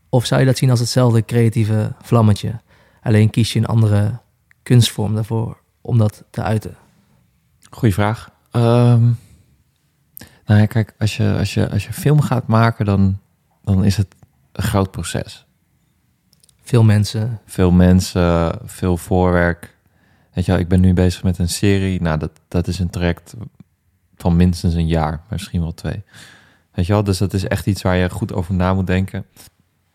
Of 0.09 0.27
zou 0.27 0.41
je 0.41 0.47
dat 0.47 0.59
zien 0.59 0.71
als 0.71 0.81
hetzelfde 0.81 1.25
creatieve 1.25 1.93
vlammetje? 2.03 2.61
Alleen 3.03 3.31
kies 3.31 3.53
je 3.53 3.59
een 3.59 3.67
andere 3.67 4.19
kunstvorm 4.63 5.15
daarvoor 5.15 5.61
om 5.81 5.99
dat 5.99 6.25
te 6.31 6.43
uiten? 6.43 6.77
Goeie 7.71 7.95
vraag. 7.95 8.31
Um, 8.53 9.19
nou 10.45 10.61
ja, 10.61 10.67
kijk, 10.67 10.95
als 10.99 11.17
je, 11.17 11.37
als, 11.39 11.55
je, 11.55 11.71
als 11.71 11.87
je 11.87 11.93
film 11.93 12.21
gaat 12.21 12.47
maken, 12.47 12.85
dan, 12.85 13.19
dan 13.63 13.85
is 13.85 13.97
het 13.97 14.15
een 14.53 14.63
groot 14.63 14.91
proces. 14.91 15.47
Veel 16.63 16.85
mensen. 16.85 17.41
Veel 17.45 17.71
mensen, 17.71 18.59
veel 18.65 18.97
voorwerk. 18.97 19.77
Weet 20.33 20.45
je 20.45 20.53
wel, 20.53 20.61
ik 20.61 20.69
ben 20.69 20.81
nu 20.81 20.93
bezig 20.93 21.23
met 21.23 21.39
een 21.39 21.49
serie. 21.49 22.03
Nou, 22.03 22.19
dat, 22.19 22.31
dat 22.49 22.67
is 22.67 22.79
een 22.79 22.91
traject 22.91 23.35
van 24.17 24.37
minstens 24.37 24.75
een 24.75 24.87
jaar, 24.87 25.23
misschien 25.31 25.61
wel 25.61 25.75
twee. 25.75 26.03
Weet 26.79 26.87
je 26.87 26.93
wel, 26.93 27.05
dus 27.05 27.19
dat 27.19 27.33
is 27.33 27.45
echt 27.45 27.67
iets 27.67 27.83
waar 27.83 27.97
je 27.97 28.11
goed 28.11 28.33
over 28.33 28.55
na 28.55 28.75
moet 28.75 28.87
denken. 28.87 29.27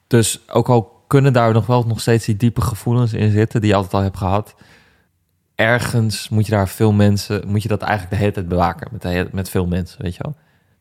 Dus 0.07 0.49
ook 0.49 0.69
al 0.69 1.03
kunnen 1.07 1.33
daar 1.33 1.53
nog 1.53 1.65
wel 1.65 1.83
nog 1.83 2.01
steeds 2.01 2.25
die 2.25 2.37
diepe 2.37 2.61
gevoelens 2.61 3.13
in 3.13 3.31
zitten, 3.31 3.61
die 3.61 3.69
je 3.69 3.75
altijd 3.75 3.93
al 3.93 4.01
hebt 4.01 4.17
gehad. 4.17 4.55
Ergens 5.55 6.29
moet 6.29 6.45
je 6.45 6.51
daar 6.51 6.67
veel 6.67 6.91
mensen, 6.91 7.47
moet 7.47 7.61
je 7.61 7.67
dat 7.67 7.81
eigenlijk 7.81 8.11
de 8.11 8.19
hele 8.19 8.31
tijd 8.31 8.47
bewaken 8.47 8.87
met, 8.91 9.33
met 9.33 9.49
veel 9.49 9.65
mensen, 9.65 10.01
weet 10.01 10.15
je 10.15 10.23
wel. 10.23 10.35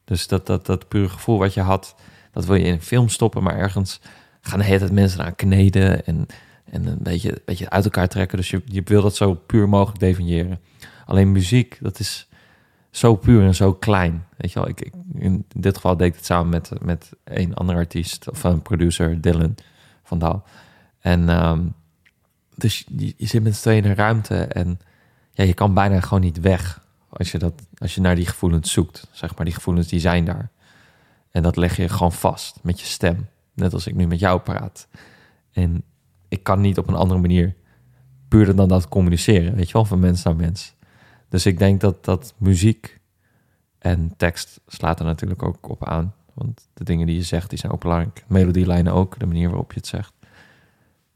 Dus 0.04 0.26
dat, 0.26 0.46
dat, 0.46 0.66
dat 0.66 0.88
pure 0.88 1.08
gevoel 1.08 1.38
wat 1.38 1.54
je 1.54 1.60
had, 1.60 1.94
dat 2.32 2.44
wil 2.44 2.56
je 2.56 2.64
in 2.64 2.72
een 2.72 2.82
film 2.82 3.08
stoppen, 3.08 3.42
maar 3.42 3.58
ergens 3.58 4.00
gaan 4.40 4.58
de 4.58 4.64
hele 4.64 4.78
tijd 4.78 4.92
mensen 4.92 5.20
eraan 5.20 5.34
kneden 5.34 6.06
en, 6.06 6.26
en 6.64 6.86
een 6.86 7.02
beetje, 7.02 7.30
een 7.32 7.42
beetje 7.44 7.70
uit 7.70 7.84
elkaar 7.84 8.08
trekken. 8.08 8.38
Dus 8.38 8.50
je, 8.50 8.62
je 8.64 8.82
wil 8.84 9.02
dat 9.02 9.16
zo 9.16 9.34
puur 9.34 9.68
mogelijk 9.68 10.00
definiëren. 10.00 10.60
Alleen 11.06 11.32
muziek, 11.32 11.78
dat 11.80 11.98
is 11.98 12.28
zo 12.92 13.16
puur 13.16 13.42
en 13.42 13.54
zo 13.54 13.74
klein. 13.74 14.24
Weet 14.36 14.52
je 14.52 14.58
wel, 14.58 14.68
ik, 14.68 14.80
ik, 14.80 14.92
in 15.14 15.44
dit 15.56 15.74
geval 15.74 15.96
deed 15.96 16.08
ik 16.08 16.14
het 16.14 16.24
samen 16.24 16.50
met, 16.50 16.70
met 16.82 17.10
een 17.24 17.54
andere 17.54 17.78
artiest, 17.78 18.30
of 18.30 18.44
een 18.44 18.62
producer, 18.62 19.20
Dylan 19.20 19.54
van 20.02 20.18
Daal. 20.18 20.44
En 21.00 21.28
um, 21.44 21.74
dus 22.54 22.84
je, 22.96 23.14
zit 23.18 23.42
met 23.42 23.54
z'n 23.54 23.60
tweeën 23.60 23.84
in 23.84 23.90
een 23.90 23.96
ruimte 23.96 24.44
en 24.44 24.80
ja, 25.32 25.44
je 25.44 25.54
kan 25.54 25.74
bijna 25.74 26.00
gewoon 26.00 26.22
niet 26.22 26.40
weg 26.40 26.84
als 27.08 27.32
je, 27.32 27.38
dat, 27.38 27.66
als 27.78 27.94
je 27.94 28.00
naar 28.00 28.14
die 28.14 28.26
gevoelens 28.26 28.72
zoekt. 28.72 29.08
Zeg 29.10 29.36
maar, 29.36 29.44
die 29.44 29.54
gevoelens 29.54 29.88
die 29.88 30.00
zijn 30.00 30.24
daar. 30.24 30.50
En 31.30 31.42
dat 31.42 31.56
leg 31.56 31.76
je 31.76 31.88
gewoon 31.88 32.12
vast 32.12 32.58
met 32.62 32.80
je 32.80 32.86
stem. 32.86 33.28
Net 33.54 33.72
als 33.72 33.86
ik 33.86 33.94
nu 33.94 34.06
met 34.06 34.18
jou 34.18 34.40
praat. 34.40 34.88
En 35.52 35.82
ik 36.28 36.42
kan 36.42 36.60
niet 36.60 36.78
op 36.78 36.88
een 36.88 36.94
andere 36.94 37.20
manier 37.20 37.54
puur 38.28 38.54
dan 38.54 38.68
dat 38.68 38.88
communiceren, 38.88 39.54
weet 39.54 39.66
je 39.66 39.72
wel, 39.72 39.84
van 39.84 40.00
mens 40.00 40.22
naar 40.22 40.36
mens. 40.36 40.74
Dus 41.32 41.46
ik 41.46 41.58
denk 41.58 41.80
dat, 41.80 42.04
dat 42.04 42.34
muziek 42.36 43.00
en 43.78 44.12
tekst 44.16 44.60
slaat 44.66 44.98
er 44.98 45.04
natuurlijk 45.04 45.42
ook 45.42 45.68
op 45.68 45.84
aan. 45.84 46.14
Want 46.34 46.68
de 46.74 46.84
dingen 46.84 47.06
die 47.06 47.16
je 47.16 47.22
zegt, 47.22 47.50
die 47.50 47.58
zijn 47.58 47.72
ook 47.72 47.80
belangrijk. 47.80 48.24
Melodielijnen 48.26 48.92
ook, 48.92 49.18
de 49.18 49.26
manier 49.26 49.48
waarop 49.48 49.72
je 49.72 49.78
het 49.78 49.86
zegt. 49.86 50.12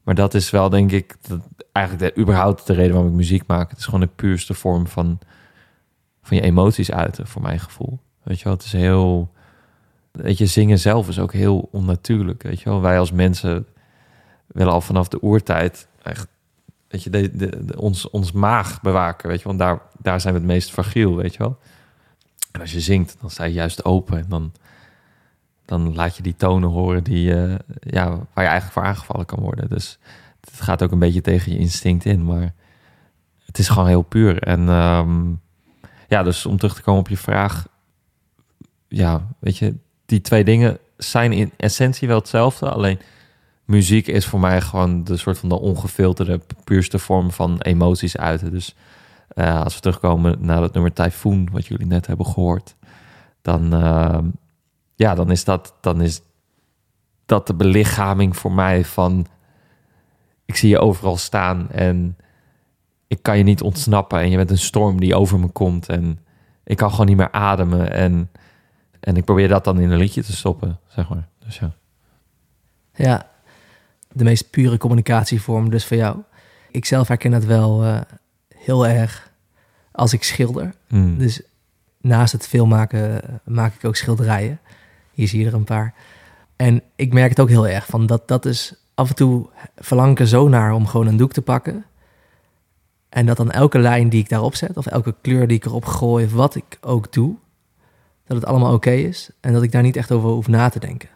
Maar 0.03 0.15
dat 0.15 0.33
is 0.33 0.49
wel, 0.49 0.69
denk 0.69 0.91
ik, 0.91 1.15
dat, 1.27 1.39
eigenlijk 1.71 2.15
de, 2.15 2.21
überhaupt 2.21 2.67
de 2.67 2.73
reden 2.73 2.93
waarom 2.93 3.11
ik 3.11 3.17
muziek 3.17 3.47
maak. 3.47 3.69
Het 3.69 3.79
is 3.79 3.85
gewoon 3.85 3.99
de 3.99 4.09
puurste 4.15 4.53
vorm 4.53 4.87
van, 4.87 5.19
van 6.21 6.37
je 6.37 6.43
emoties 6.43 6.91
uiten, 6.91 7.27
voor 7.27 7.41
mijn 7.41 7.59
gevoel. 7.59 7.99
Weet 8.23 8.37
je 8.37 8.43
wel, 8.43 8.53
het 8.53 8.63
is 8.63 8.71
heel... 8.71 9.31
Weet 10.11 10.37
je, 10.37 10.45
zingen 10.45 10.79
zelf 10.79 11.07
is 11.07 11.19
ook 11.19 11.33
heel 11.33 11.69
onnatuurlijk, 11.71 12.43
weet 12.43 12.59
je 12.59 12.69
wel. 12.69 12.81
Wij 12.81 12.99
als 12.99 13.11
mensen 13.11 13.67
willen 14.47 14.73
al 14.73 14.81
vanaf 14.81 15.07
de 15.07 15.23
oertijd 15.23 15.87
echt, 16.01 16.27
weet 16.87 17.03
je, 17.03 17.09
de, 17.09 17.37
de, 17.37 17.77
ons, 17.77 18.09
ons 18.09 18.31
maag 18.31 18.81
bewaken, 18.81 19.29
weet 19.29 19.41
je, 19.41 19.47
want 19.47 19.59
daar, 19.59 19.81
daar 19.97 20.21
zijn 20.21 20.33
we 20.33 20.39
het 20.39 20.49
meest 20.49 20.71
fragiel, 20.71 21.15
weet 21.15 21.33
je 21.33 21.39
wel. 21.39 21.57
Als 22.59 22.71
je 22.71 22.79
zingt, 22.79 23.17
dan 23.21 23.29
sta 23.29 23.43
je 23.43 23.53
juist 23.53 23.85
open 23.85 24.17
en 24.17 24.25
dan, 24.29 24.51
dan 25.65 25.95
laat 25.95 26.17
je 26.17 26.23
die 26.23 26.35
tonen 26.35 26.69
horen 26.69 27.03
die, 27.03 27.31
uh, 27.31 27.55
ja, 27.79 28.09
waar 28.09 28.43
je 28.43 28.49
eigenlijk 28.49 28.71
voor 28.71 28.83
aangevallen 28.83 29.25
kan 29.25 29.39
worden. 29.39 29.69
Dus 29.69 29.99
het 30.41 30.61
gaat 30.61 30.83
ook 30.83 30.91
een 30.91 30.99
beetje 30.99 31.21
tegen 31.21 31.51
je 31.51 31.57
instinct 31.57 32.05
in, 32.05 32.25
maar 32.25 32.53
het 33.45 33.57
is 33.57 33.69
gewoon 33.69 33.87
heel 33.87 34.01
puur. 34.01 34.43
En 34.43 34.69
um, 34.69 35.41
ja, 36.07 36.23
dus 36.23 36.45
om 36.45 36.57
terug 36.57 36.75
te 36.75 36.81
komen 36.81 36.99
op 36.99 37.09
je 37.09 37.17
vraag, 37.17 37.67
ja, 38.87 39.27
weet 39.39 39.57
je, 39.57 39.75
die 40.05 40.21
twee 40.21 40.43
dingen 40.43 40.77
zijn 40.97 41.31
in 41.31 41.51
essentie 41.57 42.07
wel 42.07 42.19
hetzelfde. 42.19 42.69
Alleen 42.69 42.99
muziek 43.67 44.07
is 44.07 44.25
voor 44.25 44.39
mij 44.39 44.61
gewoon 44.61 45.03
de 45.03 45.17
soort 45.17 45.37
van 45.37 45.49
de 45.49 45.59
ongefilterde, 45.59 46.41
puurste 46.63 46.99
vorm 46.99 47.31
van 47.31 47.61
emoties 47.61 48.17
uiten. 48.17 48.51
Dus 48.51 48.75
uh, 49.35 49.63
als 49.63 49.75
we 49.75 49.81
terugkomen 49.81 50.37
naar 50.39 50.61
het 50.61 50.73
nummer 50.73 50.93
Typhoon, 50.93 51.49
wat 51.51 51.65
jullie 51.65 51.85
net 51.85 52.07
hebben 52.07 52.25
gehoord, 52.25 52.75
dan, 53.41 53.73
uh, 53.73 54.19
ja, 54.95 55.15
dan 55.15 55.31
is 55.31 55.43
dat, 55.43 55.73
dan 55.81 56.01
is 56.01 56.21
dat 57.25 57.47
de 57.47 57.53
belichaming 57.53 58.37
voor 58.37 58.51
mij 58.51 58.85
van 58.85 59.27
ik 60.45 60.55
zie 60.55 60.69
je 60.69 60.79
overal 60.79 61.17
staan 61.17 61.71
en 61.71 62.17
ik 63.07 63.23
kan 63.23 63.37
je 63.37 63.43
niet 63.43 63.61
ontsnappen 63.61 64.19
en 64.19 64.29
je 64.29 64.37
bent 64.37 64.51
een 64.51 64.57
storm 64.57 64.99
die 64.99 65.15
over 65.15 65.39
me 65.39 65.47
komt 65.47 65.89
en 65.89 66.19
ik 66.63 66.77
kan 66.77 66.91
gewoon 66.91 67.05
niet 67.05 67.17
meer 67.17 67.31
ademen 67.31 67.91
en, 67.91 68.29
en 68.99 69.17
ik 69.17 69.25
probeer 69.25 69.47
dat 69.47 69.63
dan 69.63 69.79
in 69.79 69.91
een 69.91 69.97
liedje 69.97 70.23
te 70.23 70.35
stoppen, 70.35 70.79
zeg 70.87 71.09
maar. 71.09 71.27
Dus 71.45 71.59
ja. 71.59 71.71
Ja, 72.93 73.25
de 74.17 74.23
meest 74.23 74.49
pure 74.49 74.77
communicatievorm 74.77 75.69
dus 75.69 75.85
voor 75.85 75.97
jou. 75.97 76.17
Ik 76.71 76.85
zelf 76.85 77.07
herken 77.07 77.31
het 77.31 77.45
wel 77.45 77.83
uh, 77.85 78.01
heel 78.55 78.87
erg 78.87 79.31
als 79.91 80.13
ik 80.13 80.23
schilder. 80.23 80.73
Mm. 80.87 81.17
Dus 81.17 81.41
naast 82.01 82.31
het 82.31 82.47
filmmaken 82.47 83.21
maak 83.43 83.73
ik 83.73 83.85
ook 83.85 83.95
schilderijen. 83.95 84.59
Hier 85.11 85.27
zie 85.27 85.39
je 85.39 85.45
er 85.45 85.53
een 85.53 85.63
paar. 85.63 85.93
En 86.55 86.81
ik 86.95 87.13
merk 87.13 87.29
het 87.29 87.39
ook 87.39 87.49
heel 87.49 87.67
erg 87.67 87.85
van 87.85 88.05
dat 88.05 88.27
dat 88.27 88.45
is 88.45 88.73
af 88.93 89.09
en 89.09 89.15
toe 89.15 89.49
verlang 89.75 90.11
ik 90.11 90.19
er 90.19 90.27
zo 90.27 90.47
naar 90.47 90.73
om 90.73 90.87
gewoon 90.87 91.07
een 91.07 91.17
doek 91.17 91.33
te 91.33 91.41
pakken. 91.41 91.85
En 93.09 93.25
dat 93.25 93.37
dan 93.37 93.51
elke 93.51 93.79
lijn 93.79 94.09
die 94.09 94.19
ik 94.19 94.29
daarop 94.29 94.55
zet, 94.55 94.77
of 94.77 94.85
elke 94.85 95.15
kleur 95.21 95.47
die 95.47 95.57
ik 95.57 95.65
erop 95.65 95.85
gooi, 95.85 96.25
of 96.25 96.33
wat 96.33 96.55
ik 96.55 96.77
ook 96.81 97.13
doe, 97.13 97.35
dat 98.25 98.37
het 98.37 98.45
allemaal 98.45 98.73
oké 98.73 98.91
is. 98.91 99.29
En 99.39 99.53
dat 99.53 99.63
ik 99.63 99.71
daar 99.71 99.81
niet 99.81 99.95
echt 99.95 100.11
over 100.11 100.29
hoef 100.29 100.47
na 100.47 100.69
te 100.69 100.79
denken. 100.79 101.09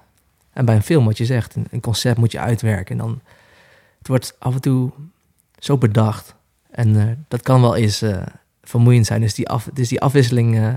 En 0.53 0.65
bij 0.65 0.75
een 0.75 0.83
film, 0.83 1.05
wat 1.05 1.17
je 1.17 1.25
zegt, 1.25 1.55
een, 1.55 1.79
concept 1.79 2.17
moet 2.17 2.31
je 2.31 2.39
uitwerken. 2.39 2.99
En 2.99 3.05
dan, 3.05 3.21
het 3.97 4.07
wordt 4.07 4.35
af 4.39 4.53
en 4.53 4.61
toe 4.61 4.91
zo 5.59 5.77
bedacht. 5.77 6.35
En 6.71 6.89
uh, 6.89 7.03
dat 7.27 7.41
kan 7.41 7.61
wel 7.61 7.75
eens 7.75 8.03
uh, 8.03 8.21
vermoeiend 8.63 9.05
zijn. 9.05 9.21
Dus 9.21 9.33
die, 9.33 9.49
af, 9.49 9.69
dus 9.73 9.87
die 9.87 10.01
afwisseling, 10.01 10.55
uh, 10.55 10.73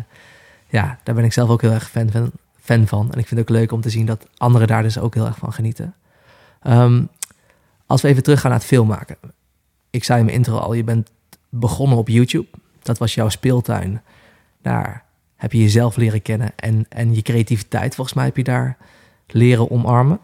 ja, 0.68 0.98
daar 1.02 1.14
ben 1.14 1.24
ik 1.24 1.32
zelf 1.32 1.48
ook 1.48 1.60
heel 1.60 1.70
erg 1.70 1.90
fan 1.90 2.10
van, 2.10 2.30
fan 2.60 2.87
van. 2.87 3.12
En 3.12 3.18
ik 3.18 3.26
vind 3.26 3.40
het 3.40 3.50
ook 3.50 3.56
leuk 3.56 3.72
om 3.72 3.80
te 3.80 3.90
zien 3.90 4.06
dat 4.06 4.26
anderen 4.37 4.68
daar 4.68 4.82
dus 4.82 4.98
ook 4.98 5.14
heel 5.14 5.26
erg 5.26 5.38
van 5.38 5.52
genieten. 5.52 5.94
Um, 6.66 7.08
als 7.87 8.02
we 8.02 8.08
even 8.08 8.22
teruggaan 8.22 8.50
naar 8.50 8.58
het 8.58 8.68
filmmaken. 8.68 9.16
Ik 9.90 10.04
zei 10.04 10.18
in 10.18 10.24
mijn 10.24 10.37
intro 10.37 10.56
al, 10.56 10.72
je 10.72 10.84
bent 10.84 11.10
begonnen 11.48 11.98
op 11.98 12.08
YouTube. 12.08 12.48
Dat 12.82 12.98
was 12.98 13.14
jouw 13.14 13.28
speeltuin. 13.28 14.02
Daar 14.62 15.04
heb 15.37 15.52
je 15.52 15.58
jezelf 15.58 15.96
leren 15.96 16.22
kennen 16.22 16.52
en, 16.56 16.87
en 16.88 17.14
je 17.14 17.22
creativiteit, 17.22 17.94
volgens 17.94 18.16
mij, 18.16 18.24
heb 18.24 18.37
je 18.37 18.44
daar 18.44 18.76
leren 19.26 19.70
omarmen. 19.70 20.18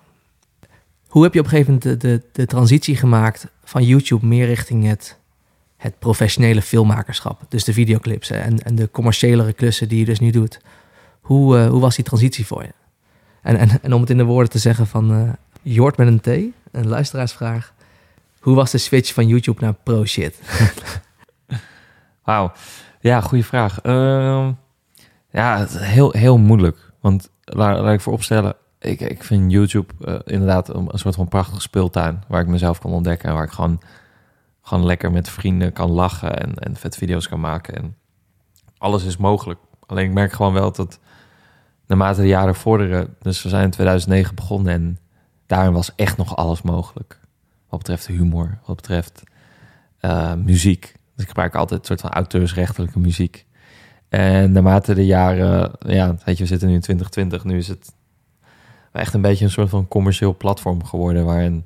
Hoe 1.08 1.22
heb 1.22 1.34
je 1.34 1.38
op 1.38 1.44
een 1.44 1.50
gegeven 1.50 1.72
moment 1.72 2.00
de, 2.00 2.08
de, 2.08 2.22
de 2.32 2.46
transitie 2.46 2.96
gemaakt 2.96 3.46
van 3.64 3.84
YouTube 3.84 4.26
meer 4.26 4.46
richting 4.46 4.86
het, 4.86 5.18
het 5.76 5.98
professionele 5.98 6.62
filmmakerschap? 6.62 7.40
Dus 7.48 7.64
de 7.64 7.72
videoclips 7.72 8.30
en, 8.30 8.62
en 8.62 8.74
de 8.74 8.90
commerciëlere 8.90 9.52
klussen 9.52 9.88
die 9.88 9.98
je 9.98 10.04
dus 10.04 10.20
nu 10.20 10.30
doet. 10.30 10.60
Hoe, 11.20 11.58
uh, 11.58 11.68
hoe 11.68 11.80
was 11.80 11.96
die 11.96 12.04
transitie 12.04 12.46
voor 12.46 12.62
je? 12.62 12.72
En, 13.42 13.56
en, 13.56 13.82
en 13.82 13.92
om 13.92 14.00
het 14.00 14.10
in 14.10 14.16
de 14.16 14.24
woorden 14.24 14.50
te 14.50 14.58
zeggen 14.58 14.86
van 14.86 15.36
uh, 15.64 15.86
met 15.96 15.98
een 15.98 16.20
T, 16.20 16.26
een 16.72 16.88
luisteraarsvraag. 16.88 17.74
Hoe 18.40 18.54
was 18.54 18.70
de 18.70 18.78
switch 18.78 19.12
van 19.12 19.26
YouTube 19.26 19.60
naar 19.60 19.74
pro 19.74 20.04
shit? 20.04 20.40
Wauw. 22.24 22.52
Ja, 23.00 23.20
goede 23.20 23.44
vraag. 23.44 23.84
Uh, 23.84 24.48
ja, 25.30 25.66
heel, 25.68 26.10
heel 26.10 26.38
moeilijk. 26.38 26.92
Want 27.00 27.30
laat, 27.44 27.80
laat 27.80 27.94
ik 27.94 28.00
vooropstellen, 28.00 28.56
ik, 28.80 29.00
ik 29.00 29.24
vind 29.24 29.52
YouTube 29.52 29.94
uh, 30.00 30.14
inderdaad 30.24 30.68
een, 30.68 30.88
soort 30.92 31.14
van 31.14 31.28
prachtige 31.28 31.60
speeltuin 31.60 32.22
waar 32.28 32.40
ik 32.40 32.46
mezelf 32.46 32.78
kan 32.78 32.92
ontdekken 32.92 33.28
en 33.28 33.34
waar 33.34 33.44
ik 33.44 33.50
gewoon, 33.50 33.80
gewoon 34.62 34.84
lekker 34.84 35.12
met 35.12 35.28
vrienden 35.28 35.72
kan 35.72 35.90
lachen 35.90 36.40
en, 36.40 36.54
en 36.54 36.76
vet 36.76 36.96
video's 36.96 37.28
kan 37.28 37.40
maken. 37.40 37.74
En 37.74 37.96
alles 38.78 39.04
is 39.04 39.16
mogelijk. 39.16 39.60
Alleen 39.86 40.04
ik 40.04 40.12
merk 40.12 40.32
gewoon 40.32 40.52
wel 40.52 40.72
dat 40.72 40.98
naarmate 41.86 42.20
de 42.20 42.26
jaren 42.26 42.54
vorderen, 42.54 43.16
dus 43.20 43.42
we 43.42 43.48
zijn 43.48 43.64
in 43.64 43.70
2009 43.70 44.34
begonnen 44.34 44.72
en 44.72 44.98
daarin 45.46 45.72
was 45.72 45.94
echt 45.96 46.16
nog 46.16 46.36
alles 46.36 46.62
mogelijk. 46.62 47.20
Wat 47.68 47.78
betreft 47.78 48.06
humor, 48.06 48.58
wat 48.66 48.76
betreft 48.76 49.22
uh, 50.00 50.34
muziek. 50.34 50.80
Dus 51.14 51.22
ik 51.22 51.28
gebruik 51.28 51.54
altijd 51.54 51.80
een 51.80 51.86
soort 51.86 52.00
van 52.00 52.10
auteursrechtelijke 52.10 52.98
muziek. 52.98 53.46
En 54.08 54.52
naarmate 54.52 54.94
de 54.94 55.06
jaren, 55.06 55.72
ja, 55.78 56.16
weet 56.24 56.36
je, 56.36 56.42
we 56.42 56.48
zitten 56.48 56.68
nu 56.68 56.74
in 56.74 56.80
2020, 56.80 57.44
nu 57.44 57.56
is 57.56 57.68
het 57.68 57.92
echt 58.92 59.14
een 59.14 59.20
beetje 59.20 59.44
een 59.44 59.50
soort 59.50 59.68
van 59.68 59.88
commercieel 59.88 60.36
platform 60.36 60.84
geworden 60.84 61.24
waarin. 61.24 61.64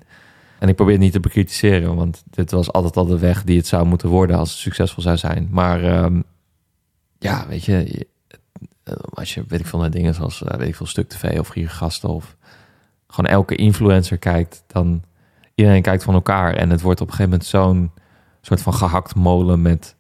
En 0.59 0.69
ik 0.69 0.75
probeer 0.75 0.95
het 0.95 1.03
niet 1.03 1.13
te 1.13 1.21
bekritiseren, 1.21 1.97
want 1.97 2.23
dit 2.31 2.51
was 2.51 2.73
altijd 2.73 2.97
al 2.97 3.07
de 3.07 3.19
weg 3.19 3.45
die 3.45 3.57
het 3.57 3.67
zou 3.67 3.87
moeten 3.87 4.09
worden 4.09 4.37
als 4.37 4.51
het 4.51 4.59
succesvol 4.59 5.03
zou 5.03 5.17
zijn. 5.17 5.49
Maar 5.51 6.05
um, 6.05 6.25
ja, 7.19 7.47
weet 7.49 7.65
je, 7.65 8.07
als 9.11 9.35
je 9.35 9.45
weet 9.49 9.61
ik 9.61 9.67
veel 9.67 9.79
naar 9.79 9.91
dingen 9.91 10.15
zoals 10.15 10.43
uh, 10.43 10.49
weet 10.49 10.69
ik 10.69 10.77
veel 10.77 10.87
stuk 10.87 11.09
tv 11.09 11.39
of 11.39 11.53
gasten 11.55 12.09
of 12.09 12.37
gewoon 13.07 13.31
elke 13.31 13.55
influencer 13.55 14.19
kijkt, 14.19 14.65
dan 14.67 15.03
iedereen 15.55 15.83
kijkt 15.83 16.03
van 16.03 16.15
elkaar 16.15 16.55
en 16.55 16.71
het 16.71 16.81
wordt 16.81 17.01
op 17.01 17.07
een 17.07 17.15
gegeven 17.15 17.31
moment 17.31 17.49
zo'n 17.49 17.91
soort 18.41 18.63
van 18.63 18.75
gehakt 18.75 19.15
molen 19.15 19.63
met 19.63 19.97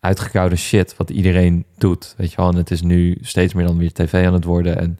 uitgekoude 0.00 0.56
shit 0.56 0.96
wat 0.96 1.10
iedereen 1.10 1.64
doet, 1.76 2.14
weet 2.16 2.30
je 2.30 2.36
wel. 2.36 2.48
En 2.48 2.56
het 2.56 2.70
is 2.70 2.82
nu 2.82 3.18
steeds 3.20 3.54
meer 3.54 3.66
dan 3.66 3.78
weer 3.78 3.92
tv 3.92 4.26
aan 4.26 4.32
het 4.32 4.44
worden 4.44 4.78
en 4.78 4.98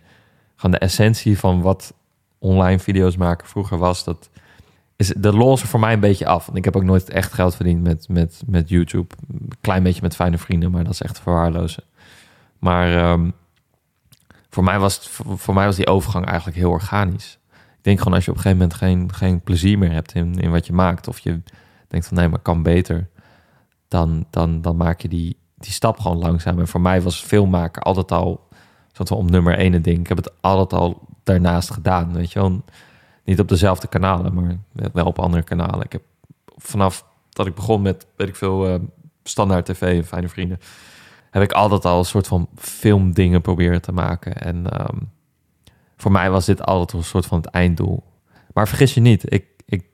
gewoon 0.57 0.71
de 0.71 0.79
essentie 0.79 1.39
van 1.39 1.61
wat 1.61 1.95
online 2.39 2.79
video's 2.79 3.17
maken 3.17 3.49
vroeger 3.49 3.79
was, 3.79 4.05
dat 4.05 4.31
is 4.97 5.09
de 5.17 5.33
los 5.33 5.63
voor 5.63 5.81
mij 5.81 5.93
een 5.93 6.01
beetje 6.01 6.27
af. 6.27 6.47
Want 6.47 6.59
ik 6.59 6.65
heb 6.65 6.77
ook 6.77 6.85
nooit 6.85 7.11
echt 7.11 7.33
geld 7.33 7.55
verdiend 7.55 7.83
met, 7.83 8.09
met, 8.09 8.43
met 8.47 8.69
YouTube. 8.69 9.15
Een 9.29 9.51
klein 9.61 9.83
beetje 9.83 10.03
met 10.03 10.15
fijne 10.15 10.39
vrienden, 10.39 10.71
maar 10.71 10.85
dat 10.85 10.93
is 10.93 11.03
echt 11.03 11.21
verwaarlozen. 11.21 11.83
Maar 12.59 13.11
um, 13.11 13.33
voor, 14.51 14.65
mij 14.65 14.79
was 14.79 14.95
het, 14.95 15.09
voor, 15.41 15.55
mij 15.55 15.67
was 15.67 15.77
die 15.77 15.87
overgang 15.87 16.27
eigenlijk 16.27 16.57
heel 16.57 16.71
organisch. 16.71 17.39
Ik 17.53 17.93
denk 17.93 17.99
gewoon 17.99 18.15
als 18.15 18.25
je 18.25 18.31
op 18.31 18.37
een 18.37 18.43
gegeven 18.43 18.63
moment 18.63 18.79
geen, 18.81 19.15
geen 19.15 19.41
plezier 19.41 19.79
meer 19.79 19.93
hebt 19.93 20.15
in, 20.15 20.41
in 20.41 20.51
wat 20.51 20.67
je 20.67 20.73
maakt, 20.73 21.09
of 21.09 21.19
je 21.19 21.41
denkt 21.89 22.07
van 22.07 22.17
nee, 22.17 22.29
maar 22.29 22.39
kan 22.39 22.63
beter, 22.63 23.09
dan, 23.89 24.27
dan, 24.31 24.63
dan 24.63 24.77
maak 24.77 25.01
je 25.01 25.09
die, 25.09 25.37
die 25.55 25.73
stap 25.73 26.01
gewoon 26.01 26.19
langzaam. 26.19 26.59
En 26.59 26.69
voor 26.69 26.81
mij 26.81 27.03
was 27.03 27.23
filmmaken 27.23 27.83
altijd 27.83 28.13
al 28.13 28.46
soort 28.97 29.09
van 29.09 29.19
om 29.19 29.31
nummer 29.31 29.59
één 29.59 29.83
ding. 29.83 29.99
Ik 29.99 30.09
heb 30.09 30.17
het 30.17 30.33
altijd 30.41 30.81
al 30.81 31.01
daarnaast 31.23 31.71
gedaan, 31.71 32.13
weet 32.13 32.33
je 32.33 32.41
wel. 32.41 32.63
Niet 33.25 33.41
op 33.41 33.49
dezelfde 33.49 33.89
kanalen, 33.89 34.35
maar 34.35 34.59
wel 34.93 35.07
op 35.07 35.19
andere 35.19 35.43
kanalen. 35.43 35.85
Ik 35.85 35.93
heb 35.93 36.03
vanaf 36.57 37.05
dat 37.31 37.47
ik 37.47 37.55
begon 37.55 37.83
met, 37.83 38.07
weet 38.17 38.29
ik 38.29 38.37
veel, 38.37 38.69
uh, 38.69 38.75
standaard 39.23 39.67
tv 39.67 39.99
en 39.99 40.05
fijne 40.05 40.29
vrienden, 40.29 40.59
heb 41.31 41.43
ik 41.43 41.53
altijd 41.53 41.85
al 41.85 41.99
een 41.99 42.05
soort 42.05 42.27
van 42.27 42.49
filmdingen 42.57 43.41
proberen 43.41 43.83
te 43.83 43.93
maken. 43.93 44.37
En 44.37 44.81
um, 44.81 45.11
voor 45.97 46.13
mij 46.13 46.31
was 46.31 46.47
dit 46.47 46.63
altijd 46.63 46.93
een 46.93 47.05
soort 47.05 47.27
van 47.27 47.39
het 47.39 47.47
einddoel. 47.47 48.03
Maar 48.53 48.69
vergis 48.69 48.95
je 48.95 49.01
niet, 49.01 49.33
ik, 49.33 49.47
ik, 49.65 49.85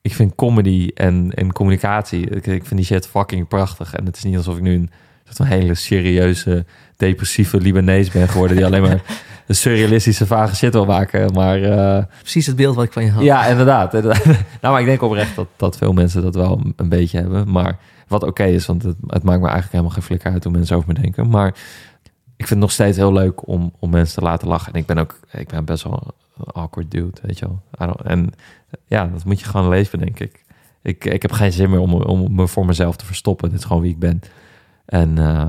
ik 0.00 0.14
vind 0.14 0.34
comedy 0.34 0.90
en, 0.94 1.32
en 1.34 1.52
communicatie, 1.52 2.30
ik, 2.30 2.46
ik 2.46 2.64
vind 2.64 2.76
die 2.76 2.84
shit 2.84 3.06
fucking 3.06 3.48
prachtig. 3.48 3.94
En 3.94 4.04
het 4.04 4.16
is 4.16 4.24
niet 4.24 4.36
alsof 4.36 4.56
ik 4.56 4.62
nu 4.62 4.74
een 4.74 4.90
van 5.36 5.46
hele 5.46 5.74
serieuze, 5.74 6.64
depressieve 6.96 7.60
Libanees 7.60 8.10
ben 8.10 8.28
geworden 8.28 8.56
die 8.56 8.66
alleen 8.66 8.82
maar 8.82 9.02
een 9.46 9.54
surrealistische, 9.54 10.26
vage 10.26 10.56
shit 10.56 10.72
wil 10.72 10.84
maken. 10.84 11.32
Maar, 11.32 11.60
uh, 11.60 12.04
Precies 12.18 12.46
het 12.46 12.56
beeld 12.56 12.74
wat 12.74 12.84
ik 12.84 12.92
van 12.92 13.04
je 13.04 13.10
had. 13.10 13.22
Ja, 13.22 13.46
inderdaad. 13.46 13.92
nou, 13.92 14.12
maar 14.60 14.80
ik 14.80 14.86
denk 14.86 15.02
oprecht 15.02 15.36
dat, 15.36 15.46
dat 15.56 15.76
veel 15.76 15.92
mensen 15.92 16.22
dat 16.22 16.34
wel 16.34 16.60
een 16.76 16.88
beetje 16.88 17.18
hebben. 17.18 17.50
Maar 17.50 17.78
wat 18.08 18.20
oké 18.20 18.30
okay 18.30 18.54
is, 18.54 18.66
want 18.66 18.82
het, 18.82 18.96
het, 19.06 19.22
maakt 19.22 19.40
me 19.40 19.46
eigenlijk 19.46 19.72
helemaal 19.72 19.92
geen 19.92 20.02
flikker 20.02 20.32
uit 20.32 20.44
hoe 20.44 20.52
mensen 20.52 20.76
over 20.76 20.92
me 20.92 21.00
denken. 21.00 21.28
Maar 21.28 21.48
ik 22.36 22.46
vind 22.46 22.48
het 22.48 22.58
nog 22.58 22.72
steeds 22.72 22.96
heel 22.96 23.12
leuk 23.12 23.48
om, 23.48 23.72
om 23.78 23.90
mensen 23.90 24.14
te 24.14 24.24
laten 24.24 24.48
lachen. 24.48 24.72
En 24.72 24.80
ik 24.80 24.86
ben 24.86 24.98
ook, 24.98 25.20
ik 25.32 25.48
ben 25.48 25.64
best 25.64 25.82
wel 25.82 26.14
een 26.36 26.52
awkward 26.52 26.90
dude, 26.90 27.20
weet 27.22 27.38
je 27.38 27.46
wel. 27.46 27.96
En 28.04 28.32
ja, 28.86 29.06
dat 29.06 29.24
moet 29.24 29.40
je 29.40 29.46
gewoon 29.46 29.68
leven, 29.68 29.98
denk 29.98 30.20
ik. 30.20 30.44
Ik, 30.82 31.04
ik 31.04 31.22
heb 31.22 31.32
geen 31.32 31.52
zin 31.52 31.70
meer 31.70 31.78
om, 31.78 31.92
om 31.94 32.34
me 32.34 32.48
voor 32.48 32.66
mezelf 32.66 32.96
te 32.96 33.06
verstoppen. 33.06 33.50
Dit 33.50 33.58
is 33.58 33.64
gewoon 33.64 33.82
wie 33.82 33.90
ik 33.90 33.98
ben. 33.98 34.20
En, 34.90 35.16
uh, 35.16 35.48